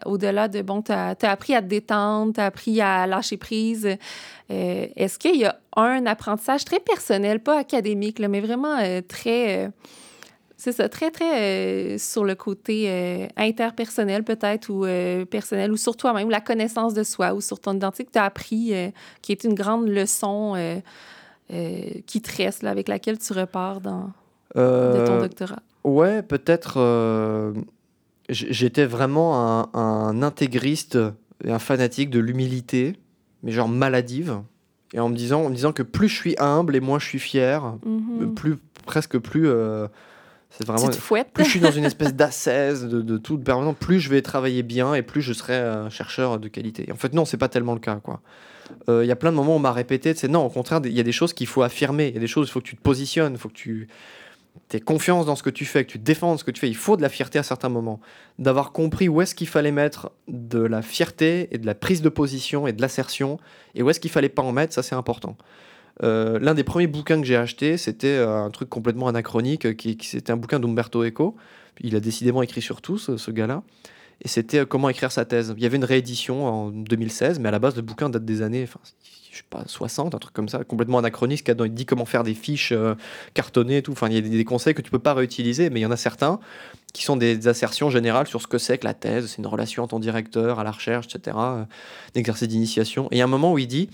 au-delà 0.05 0.47
de, 0.47 0.61
bon, 0.61 0.81
tu 0.81 0.91
as, 0.91 1.15
appris 1.23 1.55
à 1.55 1.61
te 1.61 1.67
détendre, 1.67 2.33
tu 2.33 2.39
as 2.39 2.45
appris 2.45 2.81
à 2.81 3.07
lâcher 3.07 3.37
prise, 3.37 3.97
est-ce 4.49 5.17
qu'il 5.19 5.37
y 5.37 5.45
a 5.45 5.59
un 5.75 6.05
apprentissage 6.05 6.63
très 6.65 6.79
personnel, 6.79 7.39
pas 7.39 7.59
académique, 7.59 8.19
là, 8.19 8.27
mais 8.27 8.41
vraiment 8.41 8.77
très... 9.07 9.71
c'est 10.55 10.71
ça, 10.71 10.87
très, 10.87 11.11
très 11.11 11.97
sur 11.97 12.23
le 12.23 12.35
côté 12.35 13.27
interpersonnel 13.35 14.23
peut-être, 14.23 14.69
ou 14.69 14.85
personnel, 15.25 15.71
ou 15.71 15.77
sur 15.77 15.97
toi-même, 15.97 16.29
la 16.29 16.41
connaissance 16.41 16.93
de 16.93 17.03
soi, 17.03 17.33
ou 17.33 17.41
sur 17.41 17.59
ton 17.59 17.73
identité 17.73 18.05
que 18.05 18.11
tu 18.11 18.19
as 18.19 18.25
appris, 18.25 18.73
qui 19.21 19.31
est 19.31 19.43
une 19.43 19.55
grande 19.55 19.89
leçon 19.89 20.55
qui 21.49 22.21
te 22.21 22.35
reste, 22.37 22.63
là, 22.63 22.71
avec 22.71 22.87
laquelle 22.87 23.19
tu 23.19 23.33
repars 23.33 23.81
dans, 23.81 24.11
de 24.55 25.05
ton 25.05 25.15
euh, 25.15 25.21
doctorat? 25.21 25.59
Ouais, 25.83 26.21
peut-être. 26.23 26.75
euh, 26.77 27.53
J'étais 28.29 28.85
vraiment 28.87 29.59
un, 29.61 29.69
un 29.79 30.23
intégriste 30.23 30.97
et 31.43 31.51
un 31.51 31.59
fanatique 31.59 32.09
de 32.09 32.17
l'humilité, 32.19 32.95
mais 33.43 33.51
genre 33.51 33.69
maladive. 33.69 34.41
Et 34.93 34.99
en 34.99 35.09
me 35.09 35.15
disant, 35.15 35.43
en 35.43 35.49
me 35.49 35.55
disant 35.55 35.73
que 35.73 35.83
plus 35.83 36.07
je 36.09 36.15
suis 36.15 36.35
humble 36.39 36.75
et 36.75 36.79
moins 36.79 36.97
je 36.97 37.05
suis 37.05 37.19
fier, 37.19 37.75
Mhm. 37.85 38.33
plus 38.33 38.55
presque 38.87 39.19
plus. 39.19 39.47
euh, 39.47 39.87
c'est 40.49 40.65
vraiment. 40.65 40.89
Plus 41.33 41.43
je 41.43 41.49
suis 41.49 41.59
dans 41.59 41.69
une 41.71 41.85
espèce 41.85 42.15
d'ascèse 42.15 42.85
de, 42.85 43.01
de 43.01 43.17
tout 43.17 43.37
permanent, 43.37 43.73
plus 43.75 43.99
je 43.99 44.09
vais 44.09 44.21
travailler 44.23 44.63
bien 44.63 44.95
et 44.95 45.03
plus 45.03 45.21
je 45.21 45.33
serai 45.33 45.57
un 45.59 45.89
chercheur 45.89 46.39
de 46.39 46.47
qualité. 46.47 46.87
En 46.91 46.95
fait, 46.95 47.13
non, 47.13 47.25
c'est 47.25 47.37
pas 47.37 47.49
tellement 47.49 47.73
le 47.73 47.79
cas, 47.79 47.97
quoi. 47.97 48.21
Euh, 48.89 49.03
Il 49.03 49.07
y 49.07 49.11
a 49.11 49.15
plein 49.15 49.31
de 49.31 49.35
moments 49.35 49.53
où 49.53 49.57
on 49.57 49.59
m'a 49.59 49.71
répété, 49.71 50.13
c'est 50.15 50.27
non, 50.27 50.45
au 50.45 50.49
contraire, 50.49 50.81
il 50.85 50.91
y 50.93 50.99
a 50.99 51.03
des 51.03 51.11
choses 51.11 51.33
qu'il 51.33 51.47
faut 51.47 51.61
affirmer, 51.63 52.07
il 52.09 52.13
y 52.15 52.17
a 52.17 52.19
des 52.21 52.27
choses, 52.27 52.47
il 52.47 52.51
faut 52.51 52.61
que 52.61 52.67
tu 52.67 52.75
te 52.75 52.81
positionnes, 52.81 53.33
il 53.33 53.39
faut 53.39 53.49
que 53.49 53.53
tu 53.53 53.87
aies 54.73 54.79
confiance 54.79 55.25
dans 55.25 55.35
ce 55.35 55.43
que 55.43 55.49
tu 55.49 55.65
fais, 55.65 55.85
que 55.85 55.91
tu 55.91 55.97
défendes 55.99 56.39
ce 56.39 56.43
que 56.43 56.51
tu 56.51 56.59
fais. 56.61 56.69
Il 56.69 56.75
faut 56.75 56.97
de 56.97 57.01
la 57.01 57.09
fierté 57.09 57.37
à 57.39 57.43
certains 57.43 57.69
moments. 57.69 57.99
D'avoir 58.39 58.71
compris 58.71 59.07
où 59.09 59.21
est-ce 59.21 59.35
qu'il 59.35 59.47
fallait 59.47 59.71
mettre 59.71 60.11
de 60.27 60.59
la 60.59 60.81
fierté 60.81 61.49
et 61.51 61.57
de 61.57 61.65
la 61.65 61.75
prise 61.75 62.01
de 62.01 62.09
position 62.09 62.65
et 62.67 62.73
de 62.73 62.81
l'assertion, 62.81 63.37
et 63.75 63.83
où 63.83 63.89
est-ce 63.89 63.99
qu'il 63.99 64.11
fallait 64.11 64.29
pas 64.29 64.41
en 64.41 64.51
mettre, 64.51 64.73
ça 64.73 64.81
c'est 64.83 64.95
important. 64.95 65.37
Euh, 66.03 66.39
L'un 66.39 66.53
des 66.53 66.63
premiers 66.63 66.87
bouquins 66.87 67.19
que 67.21 67.25
j'ai 67.27 67.37
acheté, 67.37 67.77
c'était 67.77 68.07
euh, 68.07 68.43
un 68.43 68.49
truc 68.49 68.69
complètement 68.69 69.07
anachronique, 69.07 69.77
qui- 69.77 69.97
c'était 70.01 70.31
un 70.31 70.37
bouquin 70.37 70.59
d'Umberto 70.59 71.03
Eco. 71.05 71.35
Il 71.81 71.95
a 71.95 71.99
décidément 71.99 72.41
écrit 72.41 72.61
sur 72.61 72.81
tout, 72.81 72.97
ce, 72.97 73.17
ce 73.17 73.31
gars-là. 73.31 73.61
Et 74.21 74.27
c'était 74.27 74.59
euh, 74.59 74.65
comment 74.65 74.89
écrire 74.89 75.11
sa 75.11 75.25
thèse. 75.25 75.53
Il 75.57 75.63
y 75.63 75.65
avait 75.65 75.77
une 75.77 75.85
réédition 75.85 76.45
en 76.45 76.69
2016, 76.69 77.39
mais 77.39 77.49
à 77.49 77.51
la 77.51 77.59
base, 77.59 77.75
le 77.75 77.81
bouquin 77.81 78.09
date 78.09 78.25
des 78.25 78.41
années, 78.41 78.63
enfin, 78.63 78.79
je 79.31 79.37
sais 79.37 79.43
pas, 79.49 79.63
60, 79.65 80.15
un 80.15 80.17
truc 80.17 80.33
comme 80.33 80.49
ça, 80.49 80.63
complètement 80.63 80.99
anachronique. 80.99 81.45
Il 81.47 81.73
dit 81.73 81.85
comment 81.85 82.05
faire 82.05 82.23
des 82.23 82.33
fiches 82.33 82.71
euh, 82.71 82.95
cartonnées 83.33 83.77
et 83.77 83.81
tout. 83.81 83.91
Enfin, 83.91 84.07
il 84.09 84.15
y 84.15 84.17
a 84.17 84.21
des, 84.21 84.45
conseils 84.45 84.73
que 84.73 84.81
tu 84.81 84.91
peux 84.91 84.99
pas 84.99 85.13
réutiliser, 85.13 85.69
mais 85.69 85.81
il 85.81 85.83
y 85.83 85.85
en 85.85 85.91
a 85.91 85.97
certains 85.97 86.39
qui 86.93 87.03
sont 87.03 87.17
des 87.17 87.49
assertions 87.49 87.89
générales 87.89 88.27
sur 88.27 88.41
ce 88.41 88.47
que 88.47 88.57
c'est 88.57 88.77
que 88.77 88.85
la 88.85 88.93
thèse. 88.93 89.27
C'est 89.27 89.37
une 89.39 89.47
relation 89.47 89.83
en 89.83 89.87
ton 89.87 89.99
directeur, 89.99 90.59
à 90.59 90.63
la 90.63 90.71
recherche, 90.71 91.07
etc. 91.13 91.35
euh, 91.39 91.63
D'exercice 92.13 92.47
d'initiation. 92.47 93.07
Et 93.11 93.15
il 93.15 93.17
y 93.17 93.21
a 93.21 93.25
un 93.25 93.27
moment 93.27 93.51
où 93.51 93.57
il 93.57 93.67
dit 93.67 93.89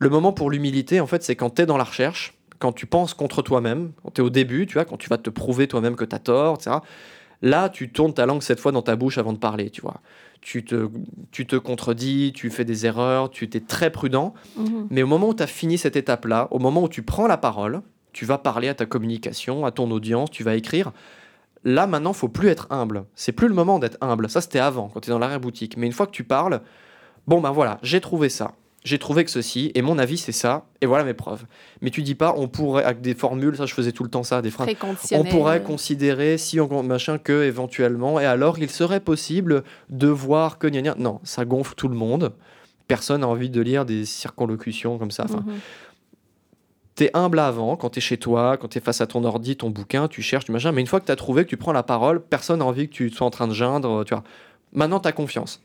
le 0.00 0.08
moment 0.08 0.32
pour 0.32 0.50
l'humilité, 0.50 1.00
en 1.00 1.06
fait, 1.06 1.22
c'est 1.22 1.36
quand 1.36 1.50
tu 1.50 1.62
es 1.62 1.66
dans 1.66 1.76
la 1.76 1.84
recherche, 1.84 2.34
quand 2.58 2.72
tu 2.72 2.86
penses 2.86 3.14
contre 3.14 3.42
toi-même, 3.42 3.92
quand 4.02 4.10
tu 4.14 4.20
es 4.20 4.24
au 4.24 4.30
début, 4.30 4.66
tu 4.66 4.74
vois, 4.74 4.84
quand 4.84 4.96
tu 4.96 5.08
vas 5.08 5.18
te 5.18 5.30
prouver 5.30 5.68
toi-même 5.68 5.96
que 5.96 6.04
tu 6.04 6.14
as 6.14 6.18
tort, 6.18 6.54
etc. 6.54 6.78
Là, 7.42 7.68
tu 7.68 7.90
tournes 7.90 8.14
ta 8.14 8.26
langue 8.26 8.42
cette 8.42 8.60
fois 8.60 8.72
dans 8.72 8.82
ta 8.82 8.96
bouche 8.96 9.18
avant 9.18 9.32
de 9.32 9.38
parler, 9.38 9.70
tu 9.70 9.80
vois. 9.80 10.00
Tu 10.40 10.64
te, 10.64 10.88
tu 11.30 11.46
te 11.46 11.56
contredis, 11.56 12.32
tu 12.34 12.50
fais 12.50 12.64
des 12.64 12.86
erreurs, 12.86 13.30
tu 13.30 13.44
es 13.44 13.60
très 13.60 13.90
prudent. 13.90 14.34
Mhm. 14.56 14.88
Mais 14.90 15.02
au 15.02 15.06
moment 15.06 15.28
où 15.28 15.34
tu 15.34 15.42
as 15.42 15.46
fini 15.46 15.78
cette 15.78 15.96
étape-là, 15.96 16.48
au 16.50 16.58
moment 16.58 16.82
où 16.82 16.88
tu 16.88 17.02
prends 17.02 17.26
la 17.26 17.36
parole, 17.36 17.82
tu 18.12 18.24
vas 18.24 18.38
parler 18.38 18.68
à 18.68 18.74
ta 18.74 18.86
communication, 18.86 19.64
à 19.64 19.70
ton 19.70 19.90
audience, 19.90 20.30
tu 20.30 20.42
vas 20.42 20.56
écrire. 20.56 20.92
Là, 21.64 21.86
maintenant, 21.86 22.12
faut 22.12 22.28
plus 22.28 22.48
être 22.48 22.66
humble. 22.70 23.04
C'est 23.14 23.32
plus 23.32 23.48
le 23.48 23.54
moment 23.54 23.78
d'être 23.78 23.98
humble. 24.00 24.28
Ça, 24.28 24.40
c'était 24.40 24.58
avant, 24.58 24.88
quand 24.88 25.00
tu 25.00 25.10
es 25.10 25.12
dans 25.12 25.18
l'arrière-boutique. 25.18 25.76
Mais 25.76 25.86
une 25.86 25.92
fois 25.92 26.06
que 26.06 26.12
tu 26.12 26.24
parles, 26.24 26.60
bon, 27.26 27.40
ben 27.40 27.50
voilà, 27.50 27.78
j'ai 27.82 28.00
trouvé 28.00 28.28
ça. 28.28 28.52
J'ai 28.88 28.98
trouvé 28.98 29.22
que 29.22 29.30
ceci, 29.30 29.70
et 29.74 29.82
mon 29.82 29.98
avis, 29.98 30.16
c'est 30.16 30.32
ça, 30.32 30.64
et 30.80 30.86
voilà 30.86 31.04
mes 31.04 31.12
preuves. 31.12 31.44
Mais 31.82 31.90
tu 31.90 32.02
dis 32.02 32.14
pas, 32.14 32.32
on 32.38 32.48
pourrait, 32.48 32.84
avec 32.84 33.02
des 33.02 33.14
formules, 33.14 33.54
ça, 33.54 33.66
je 33.66 33.74
faisais 33.74 33.92
tout 33.92 34.02
le 34.02 34.08
temps 34.08 34.22
ça, 34.22 34.40
des 34.40 34.50
phrases. 34.50 34.66
On 35.12 35.24
pourrait 35.24 35.62
considérer, 35.62 36.38
si 36.38 36.58
on 36.58 36.82
machin, 36.82 37.18
que 37.18 37.42
éventuellement, 37.42 38.18
et 38.18 38.24
alors 38.24 38.58
il 38.58 38.70
serait 38.70 39.00
possible 39.00 39.62
de 39.90 40.08
voir 40.08 40.56
que 40.56 40.66
gna 40.68 40.80
gna. 40.80 40.94
Non, 40.96 41.20
ça 41.22 41.44
gonfle 41.44 41.74
tout 41.74 41.88
le 41.88 41.96
monde. 41.96 42.32
Personne 42.86 43.20
n'a 43.20 43.28
envie 43.28 43.50
de 43.50 43.60
lire 43.60 43.84
des 43.84 44.06
circonlocutions 44.06 44.96
comme 44.96 45.10
ça. 45.10 45.24
Enfin, 45.24 45.44
Mhm. 45.46 45.58
T'es 46.94 47.10
humble 47.14 47.38
avant, 47.38 47.76
quand 47.76 47.90
t'es 47.90 48.00
chez 48.00 48.16
toi, 48.16 48.56
quand 48.56 48.68
t'es 48.68 48.80
face 48.80 49.00
à 49.02 49.06
ton 49.06 49.22
ordi, 49.22 49.56
ton 49.56 49.68
bouquin, 49.70 50.08
tu 50.08 50.20
cherches, 50.22 50.46
tu 50.46 50.52
machin. 50.52 50.72
Mais 50.72 50.80
une 50.80 50.86
fois 50.88 50.98
que 50.98 51.04
t'as 51.04 51.14
trouvé, 51.14 51.44
que 51.44 51.50
tu 51.50 51.56
prends 51.58 51.72
la 51.72 51.84
parole, 51.84 52.20
personne 52.20 52.58
n'a 52.58 52.64
envie 52.64 52.88
que 52.88 52.94
tu 52.94 53.10
sois 53.10 53.26
en 53.26 53.30
train 53.30 53.46
de 53.46 53.54
geindre. 53.54 54.02
Tu 54.04 54.14
vois. 54.14 54.24
Maintenant, 54.72 54.98
t'as 54.98 55.12
confiance. 55.12 55.62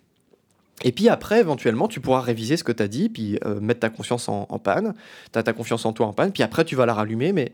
Et 0.82 0.92
puis 0.92 1.08
après, 1.08 1.40
éventuellement, 1.40 1.88
tu 1.88 2.00
pourras 2.00 2.22
réviser 2.22 2.58
ce 2.58 2.64
que 2.64 2.72
t'as 2.72 2.88
dit, 2.88 3.08
puis 3.10 3.40
euh, 3.46 3.60
mettre 3.62 3.80
ta 3.82 3.90
confiance 3.90 4.28
en, 4.28 4.48
en 4.50 4.60
panne. 4.60 4.94
T'as 5.32 5.44
ta 5.44 5.54
confiance 5.54 5.86
en 5.86 5.94
toi 5.94 6.08
en 6.08 6.14
panne, 6.14 6.32
puis 6.32 6.44
après, 6.44 6.66
tu 6.66 6.76
vas 6.76 6.86
la 6.86 6.94
rallumer. 6.94 7.32
Mais 7.32 7.54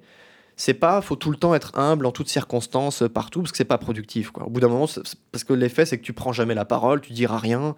c'est 0.55 0.73
pas, 0.73 1.01
faut 1.01 1.15
tout 1.15 1.29
le 1.29 1.37
temps 1.37 1.53
être 1.53 1.77
humble 1.77 2.05
en 2.05 2.11
toutes 2.11 2.29
circonstances, 2.29 3.03
euh, 3.03 3.09
partout, 3.09 3.41
parce 3.41 3.51
que 3.51 3.57
c'est 3.57 3.65
pas 3.65 3.77
productif. 3.77 4.31
Quoi. 4.31 4.45
Au 4.47 4.49
bout 4.49 4.59
d'un 4.61 4.67
moment, 4.69 4.87
parce 5.31 5.43
que 5.43 5.53
l'effet, 5.53 5.85
c'est 5.85 5.97
que 5.97 6.03
tu 6.03 6.13
prends 6.13 6.31
jamais 6.33 6.55
la 6.55 6.65
parole, 6.65 7.01
tu 7.01 7.13
diras 7.13 7.37
rien. 7.37 7.75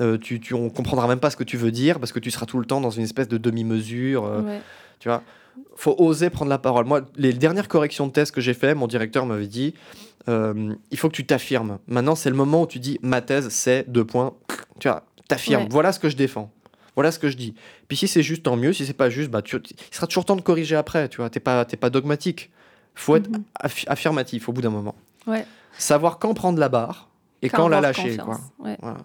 euh, 0.00 0.16
tu, 0.18 0.40
tu, 0.40 0.54
on 0.54 0.70
comprendra 0.70 1.06
même 1.06 1.20
pas 1.20 1.30
ce 1.30 1.36
que 1.36 1.44
tu 1.44 1.58
veux 1.58 1.70
dire 1.70 2.00
parce 2.00 2.12
que 2.12 2.18
tu 2.18 2.30
seras 2.30 2.46
tout 2.46 2.58
le 2.58 2.64
temps 2.64 2.80
dans 2.80 2.90
une 2.90 3.04
espèce 3.04 3.28
de 3.28 3.36
demi-mesure. 3.38 4.24
euh, 4.24 4.40
Ouais. 4.40 4.60
tu 4.98 5.08
vois, 5.08 5.22
faut 5.76 5.94
oser 5.98 6.30
prendre 6.30 6.48
la 6.50 6.58
parole. 6.58 6.84
Moi, 6.84 7.02
les 7.16 7.32
dernières 7.32 7.68
corrections 7.68 8.06
de 8.06 8.12
thèse 8.12 8.30
que 8.30 8.40
j'ai 8.40 8.54
fait, 8.54 8.74
mon 8.74 8.86
directeur 8.86 9.26
m'avait 9.26 9.46
dit 9.46 9.74
euh, 10.28 10.74
il 10.90 10.98
faut 10.98 11.08
que 11.08 11.14
tu 11.16 11.26
t'affirmes. 11.26 11.78
Maintenant, 11.88 12.14
c'est 12.14 12.30
le 12.30 12.36
moment 12.36 12.62
où 12.62 12.66
tu 12.66 12.78
dis 12.78 12.98
ma 13.02 13.20
thèse, 13.20 13.48
c'est 13.48 13.84
deux 13.90 14.04
points. 14.04 14.34
Tu 14.78 14.88
vois, 14.88 15.04
t'affirmes. 15.28 15.64
Ouais. 15.64 15.68
Voilà 15.70 15.92
ce 15.92 15.98
que 15.98 16.08
je 16.08 16.16
défends. 16.16 16.50
Voilà 16.94 17.10
ce 17.10 17.18
que 17.18 17.28
je 17.28 17.36
dis. 17.36 17.54
Puis 17.88 17.96
si 17.96 18.06
c'est 18.06 18.22
juste, 18.22 18.42
tant 18.44 18.54
mieux. 18.56 18.72
Si 18.72 18.84
c'est 18.86 18.92
pas 18.92 19.08
juste, 19.10 19.30
bah, 19.30 19.40
tu, 19.42 19.56
il 19.56 19.94
sera 19.94 20.06
toujours 20.06 20.24
temps 20.24 20.36
de 20.36 20.42
corriger 20.42 20.76
après. 20.76 21.08
Tu 21.08 21.16
vois, 21.18 21.30
t'es 21.30 21.40
pas, 21.40 21.64
t'es 21.64 21.76
pas 21.78 21.90
dogmatique. 21.90 22.50
Faut 22.94 23.16
être 23.16 23.30
Mhm. 23.30 23.42
affi- 23.64 23.88
affirmatif 23.88 24.48
au 24.48 24.52
bout 24.52 24.60
d'un 24.60 24.70
moment. 24.70 24.94
Ouais. 25.26 25.46
Savoir 25.78 26.18
quand 26.18 26.34
prendre 26.34 26.58
la 26.58 26.68
barre 26.68 27.08
et 27.40 27.48
quand, 27.48 27.68
la 27.68 27.80
lâcher. 27.80 28.16
Quoi. 28.18 28.24
confiance. 28.36 28.50
Ouais. 28.58 28.76
Voilà. 28.82 28.98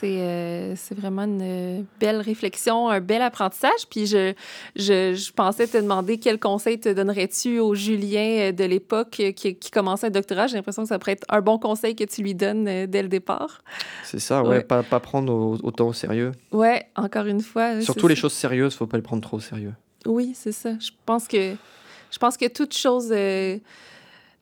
C'est 0.00 0.20
euh, 0.20 0.74
c'est 0.76 0.96
vraiment 0.96 1.22
une 1.22 1.40
euh, 1.42 1.82
belle 1.98 2.20
réflexion, 2.20 2.88
un 2.88 3.00
bel 3.00 3.20
apprentissage. 3.22 3.86
Puis 3.90 4.06
je, 4.06 4.32
je, 4.76 5.14
je 5.14 5.32
pensais 5.32 5.66
te 5.66 5.76
demander 5.78 6.18
quel 6.18 6.38
conseil 6.38 6.78
te 6.78 6.88
donnerais-tu 6.92 7.58
au 7.58 7.74
Julien 7.74 8.38
euh, 8.48 8.52
de 8.52 8.64
l'époque 8.64 9.10
qui, 9.34 9.54
qui 9.56 9.70
commençait 9.70 10.06
un 10.06 10.10
doctorat. 10.10 10.46
J'ai 10.46 10.56
l'impression 10.56 10.82
que 10.82 10.88
ça 10.88 10.98
pourrait 10.98 11.12
être 11.12 11.26
un 11.28 11.40
bon 11.40 11.58
conseil 11.58 11.96
que 11.96 12.04
tu 12.04 12.22
lui 12.22 12.34
donnes 12.34 12.86
dès 12.86 13.02
le 13.02 13.08
départ. 13.08 13.62
C'est 14.04 14.20
ça, 14.20 14.42
ouais, 14.42 14.48
Ouais. 14.48 14.60
Pas, 14.62 14.82
pas 14.82 15.00
prendre 15.00 15.32
au- 15.32 15.58
autant 15.62 15.88
au 15.88 15.92
sérieux. 15.92 16.32
Ouais, 16.52 16.86
encore 16.96 17.26
une 17.26 17.40
fois. 17.40 17.80
Surtout 17.80 18.08
les 18.08 18.14
ça. 18.14 18.22
choses 18.22 18.32
sérieuses, 18.34 18.74
faut 18.74 18.86
pas 18.86 18.96
les 18.98 19.02
prendre 19.02 19.22
trop 19.22 19.38
au 19.38 19.40
sérieux. 19.40 19.74
Oui, 20.06 20.32
c'est 20.34 20.52
ça. 20.52 20.70
Je 20.78 20.90
pense 21.06 21.26
que 21.26 21.54
je 22.10 22.18
pense 22.18 22.36
que 22.36 22.46
toute 22.48 22.74
chose 22.74 23.08
euh, 23.10 23.58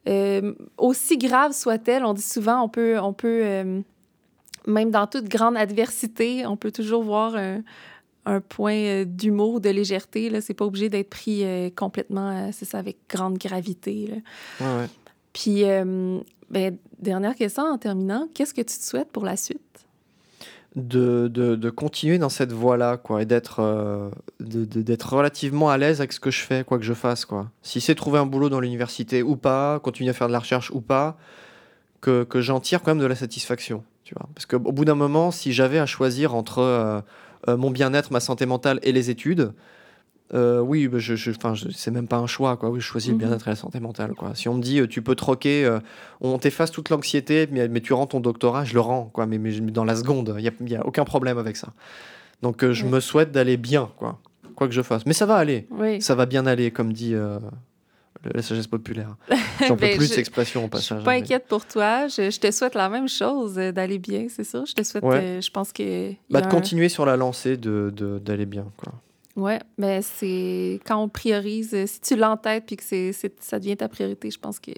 euh, 0.08 0.52
aussi 0.78 1.18
grave 1.18 1.52
soit-elle, 1.52 2.04
on 2.04 2.12
dit 2.14 2.22
souvent 2.22 2.60
on 2.62 2.68
peut 2.68 2.98
on 3.00 3.12
peut 3.12 3.40
euh, 3.42 3.80
même 4.66 4.90
dans 4.90 5.06
toute 5.06 5.28
grande 5.28 5.56
adversité, 5.56 6.46
on 6.46 6.56
peut 6.56 6.72
toujours 6.72 7.02
voir 7.02 7.36
un, 7.36 7.62
un 8.24 8.40
point 8.40 8.74
euh, 8.74 9.04
d'humour, 9.04 9.60
de 9.60 9.70
légèreté. 9.70 10.30
Là, 10.30 10.40
c'est 10.40 10.54
pas 10.54 10.64
obligé 10.64 10.88
d'être 10.88 11.10
pris 11.10 11.44
euh, 11.44 11.70
complètement, 11.74 12.30
euh, 12.30 12.48
c'est 12.52 12.64
ça, 12.64 12.78
avec 12.78 12.96
grande 13.08 13.38
gravité. 13.38 14.08
là. 14.08 14.66
Ouais, 14.66 14.82
ouais. 14.82 14.88
Puis, 15.32 15.64
euh, 15.64 16.18
ben, 16.50 16.76
dernière 16.98 17.34
question 17.34 17.64
en 17.64 17.78
terminant, 17.78 18.28
qu'est-ce 18.34 18.54
que 18.54 18.62
tu 18.62 18.78
te 18.78 18.84
souhaites 18.84 19.10
pour 19.10 19.24
la 19.24 19.36
suite? 19.36 19.60
de, 20.76 21.28
de, 21.28 21.56
de 21.56 21.70
continuer 21.70 22.18
dans 22.18 22.28
cette 22.28 22.52
voie-là, 22.52 22.98
quoi, 22.98 23.22
et 23.22 23.24
d'être 23.24 23.60
euh, 23.60 24.10
d'être 24.40 25.14
relativement 25.14 25.70
à 25.70 25.78
l'aise 25.78 26.00
avec 26.00 26.12
ce 26.12 26.20
que 26.20 26.30
je 26.30 26.42
fais, 26.42 26.64
quoi 26.64 26.78
que 26.78 26.84
je 26.84 26.92
fasse, 26.92 27.24
quoi. 27.24 27.50
Si 27.62 27.80
c'est 27.80 27.94
trouver 27.94 28.18
un 28.18 28.26
boulot 28.26 28.50
dans 28.50 28.60
l'université 28.60 29.22
ou 29.22 29.36
pas, 29.36 29.80
continuer 29.80 30.10
à 30.10 30.12
faire 30.12 30.26
de 30.28 30.32
la 30.32 30.38
recherche 30.38 30.70
ou 30.70 30.82
pas, 30.82 31.16
que, 32.02 32.24
que 32.24 32.42
j'en 32.42 32.60
tire 32.60 32.82
quand 32.82 32.90
même 32.90 33.02
de 33.02 33.06
la 33.06 33.14
satisfaction, 33.14 33.82
tu 34.06 34.14
vois. 34.14 34.28
Parce 34.34 34.46
qu'au 34.46 34.60
bout 34.60 34.84
d'un 34.84 34.94
moment, 34.94 35.32
si 35.32 35.52
j'avais 35.52 35.80
à 35.80 35.84
choisir 35.86 36.34
entre 36.36 36.60
euh, 36.60 37.00
euh, 37.48 37.56
mon 37.56 37.70
bien-être, 37.72 38.12
ma 38.12 38.20
santé 38.20 38.46
mentale 38.46 38.78
et 38.84 38.92
les 38.92 39.10
études, 39.10 39.52
euh, 40.32 40.60
oui, 40.60 40.86
bah, 40.86 40.98
je, 41.00 41.16
je, 41.16 41.32
c'est 41.74 41.90
même 41.90 42.06
pas 42.06 42.16
un 42.18 42.28
choix, 42.28 42.56
quoi. 42.56 42.70
Oui, 42.70 42.78
je 42.80 42.84
choisis 42.86 43.10
Mhm. 43.12 43.18
le 43.20 43.26
bien-être 43.26 43.48
et 43.48 43.50
la 43.50 43.56
santé 43.56 43.80
mentale, 43.80 44.14
quoi. 44.14 44.30
Si 44.36 44.48
on 44.48 44.54
me 44.54 44.62
dit, 44.62 44.80
tu 44.88 45.02
peux 45.02 45.16
troquer, 45.16 45.64
euh, 45.64 45.80
on 46.20 46.38
t'efface 46.38 46.70
toute 46.70 46.88
l'anxiété, 46.90 47.48
mais, 47.50 47.66
mais 47.66 47.80
tu 47.80 47.92
rends 47.94 48.06
ton 48.06 48.20
doctorat, 48.20 48.64
je 48.64 48.74
le 48.74 48.80
rends, 48.80 49.10
quoi. 49.12 49.26
Mais, 49.26 49.38
mais 49.38 49.50
dans 49.72 49.84
la 49.84 49.96
seconde, 49.96 50.34
il 50.38 50.70
y 50.70 50.76
a, 50.76 50.86
aucun 50.86 51.04
problème 51.04 51.38
avec 51.38 51.56
ça. 51.56 51.68
Donc, 52.42 52.64
je 52.64 52.84
Ouais. 52.84 52.90
me 52.90 53.00
souhaite 53.00 53.32
d'aller 53.32 53.56
bien, 53.56 53.90
quoi. 53.96 54.20
Quoi 54.54 54.68
que 54.68 54.72
je 54.74 54.82
fasse. 54.82 55.04
Mais 55.04 55.14
ça 55.14 55.26
va 55.26 55.34
aller. 55.34 55.66
Oui. 55.70 56.00
Ça 56.00 56.14
va 56.14 56.26
bien 56.26 56.46
aller, 56.46 56.70
comme 56.70 56.92
dit 56.92 57.14
la 58.34 58.42
sagesse 58.42 58.66
populaire. 58.66 59.16
J'en 59.60 59.76
peux 59.76 59.82
Ben, 59.82 59.96
plus 59.96 59.98
de 59.98 60.02
je- 60.04 60.08
cette 60.10 60.18
expression 60.18 60.62
au 60.62 60.64
Je 60.66 60.70
passage. 60.70 60.98
suis 60.98 61.04
pas 61.04 61.10
hein, 61.12 61.14
mais- 61.16 61.22
inquiète 61.22 61.46
pour 61.48 61.64
toi. 61.66 62.08
Je, 62.08 62.30
je 62.30 62.40
te 62.40 62.50
souhaite 62.50 62.74
la 62.74 62.88
même 62.88 63.08
chose, 63.08 63.58
euh, 63.58 63.72
d'aller 63.72 63.98
bien, 63.98 64.26
c'est 64.28 64.44
sûr. 64.44 64.64
Je 64.66 64.74
te 64.74 64.82
souhaite, 64.82 65.04
Ouais. 65.04 65.16
euh, 65.20 65.40
je 65.40 65.50
pense 65.50 65.72
que... 65.72 66.12
Bah, 66.30 66.40
de 66.40 66.46
un- 66.46 66.50
continuer 66.50 66.88
sur 66.88 67.06
la 67.06 67.16
lancée, 67.16 67.56
de, 67.56 67.92
de- 67.94 68.18
d'aller 68.18 68.46
bien, 68.46 68.66
quoi. 68.76 68.92
Ouais, 69.36 69.60
mais 69.76 70.00
c'est 70.00 70.80
quand 70.86 70.96
on 71.02 71.08
priorise, 71.10 71.74
euh, 71.74 71.86
si 71.86 72.00
tu 72.00 72.16
l'entêtes 72.16 72.64
puis 72.66 72.76
que 72.76 72.82
c'est, 72.84 73.12
c'est- 73.12 73.34
ça 73.42 73.58
devient 73.58 73.76
ta 73.76 73.88
priorité, 73.88 74.30
je 74.30 74.38
pense 74.38 74.58
que 74.58 74.70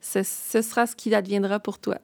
ce, 0.00 0.22
ce 0.22 0.62
sera 0.62 0.86
ce 0.86 0.96
qui 0.96 1.14
adviendra 1.14 1.60
pour 1.60 1.78
toi. 1.78 1.98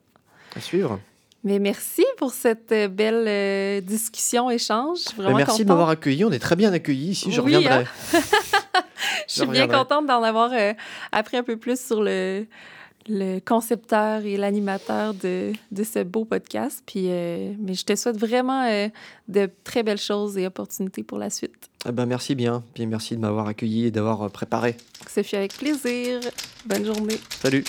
À 0.54 0.60
suivre. 0.60 1.00
Mais 1.44 1.58
merci 1.58 2.04
pour 2.16 2.32
cette 2.32 2.72
euh, 2.72 2.88
belle 2.88 3.26
euh, 3.28 3.80
discussion, 3.82 4.50
échange. 4.50 4.98
Je 4.98 5.02
suis 5.02 5.14
Mais 5.18 5.24
vraiment 5.24 5.36
merci 5.36 5.62
de 5.64 5.68
m'avoir 5.68 5.90
accueilli. 5.90 6.24
On 6.24 6.32
est 6.32 6.38
très 6.38 6.56
bien 6.56 6.72
accueillis 6.72 7.10
ici. 7.10 7.30
Je 7.30 7.40
Oui, 7.42 7.54
hein. 7.54 7.58
reviendrai. 7.60 7.86
Je 8.12 8.18
suis 8.18 9.40
je 9.40 9.44
bien 9.44 9.48
reviendrai. 9.64 9.76
contente 9.76 10.06
d'en 10.06 10.22
avoir 10.22 10.50
euh, 10.54 10.72
appris 11.12 11.36
un 11.36 11.42
peu 11.42 11.58
plus 11.58 11.78
sur 11.78 12.02
le, 12.02 12.46
le 13.08 13.40
concepteur 13.40 14.24
et 14.24 14.38
l'animateur 14.38 15.12
de, 15.12 15.52
de 15.70 15.84
ce 15.84 16.02
beau 16.02 16.24
podcast. 16.24 16.82
Puis, 16.86 17.08
euh, 17.10 17.52
mais 17.60 17.74
je 17.74 17.84
te 17.84 17.94
souhaite 17.94 18.16
vraiment 18.16 18.64
de 19.28 19.50
très 19.64 19.82
belles 19.82 20.00
choses 20.00 20.38
et 20.38 20.46
opportunités 20.46 21.02
pour 21.02 21.18
la 21.18 21.28
suite. 21.28 21.68
Eh 21.86 21.92
ben, 21.92 22.06
merci 22.06 22.34
bien. 22.34 22.62
Puis 22.72 22.86
merci 22.86 23.16
de 23.16 23.20
m'avoir 23.20 23.48
accueilli 23.48 23.84
et 23.86 23.90
d'avoir 23.90 24.30
préparé. 24.30 24.76
Ce 25.14 25.22
fut 25.22 25.36
avec 25.36 25.52
plaisir. 25.58 26.20
Bonne 26.64 26.86
journée. 26.86 27.20
Salut. 27.42 27.64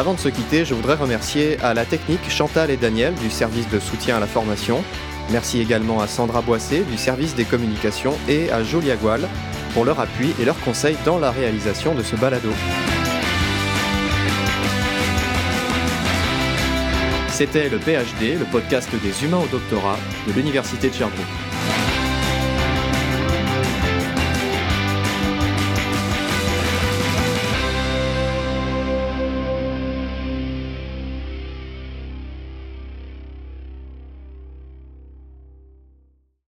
Avant 0.00 0.14
de 0.14 0.18
se 0.18 0.30
quitter, 0.30 0.64
je 0.64 0.72
voudrais 0.72 0.94
remercier 0.94 1.58
à 1.60 1.74
la 1.74 1.84
technique 1.84 2.30
Chantal 2.30 2.70
et 2.70 2.78
Daniel 2.78 3.12
du 3.16 3.28
service 3.28 3.68
de 3.68 3.78
soutien 3.78 4.16
à 4.16 4.20
la 4.20 4.26
formation. 4.26 4.82
Merci 5.30 5.60
également 5.60 6.00
à 6.00 6.06
Sandra 6.06 6.40
Boissé 6.40 6.84
du 6.90 6.96
service 6.96 7.34
des 7.34 7.44
communications 7.44 8.14
et 8.26 8.50
à 8.50 8.64
Jolia 8.64 8.96
Goual 8.96 9.28
pour 9.74 9.84
leur 9.84 10.00
appui 10.00 10.32
et 10.40 10.46
leurs 10.46 10.58
conseils 10.60 10.96
dans 11.04 11.18
la 11.18 11.30
réalisation 11.30 11.94
de 11.94 12.02
ce 12.02 12.16
balado. 12.16 12.48
C'était 17.28 17.68
le 17.68 17.76
PhD, 17.78 18.38
le 18.38 18.46
podcast 18.50 18.88
des 19.02 19.22
humains 19.26 19.42
au 19.44 19.48
doctorat 19.48 19.98
de 20.26 20.32
l'Université 20.32 20.88
de 20.88 20.94
Sherbrooke. 20.94 21.49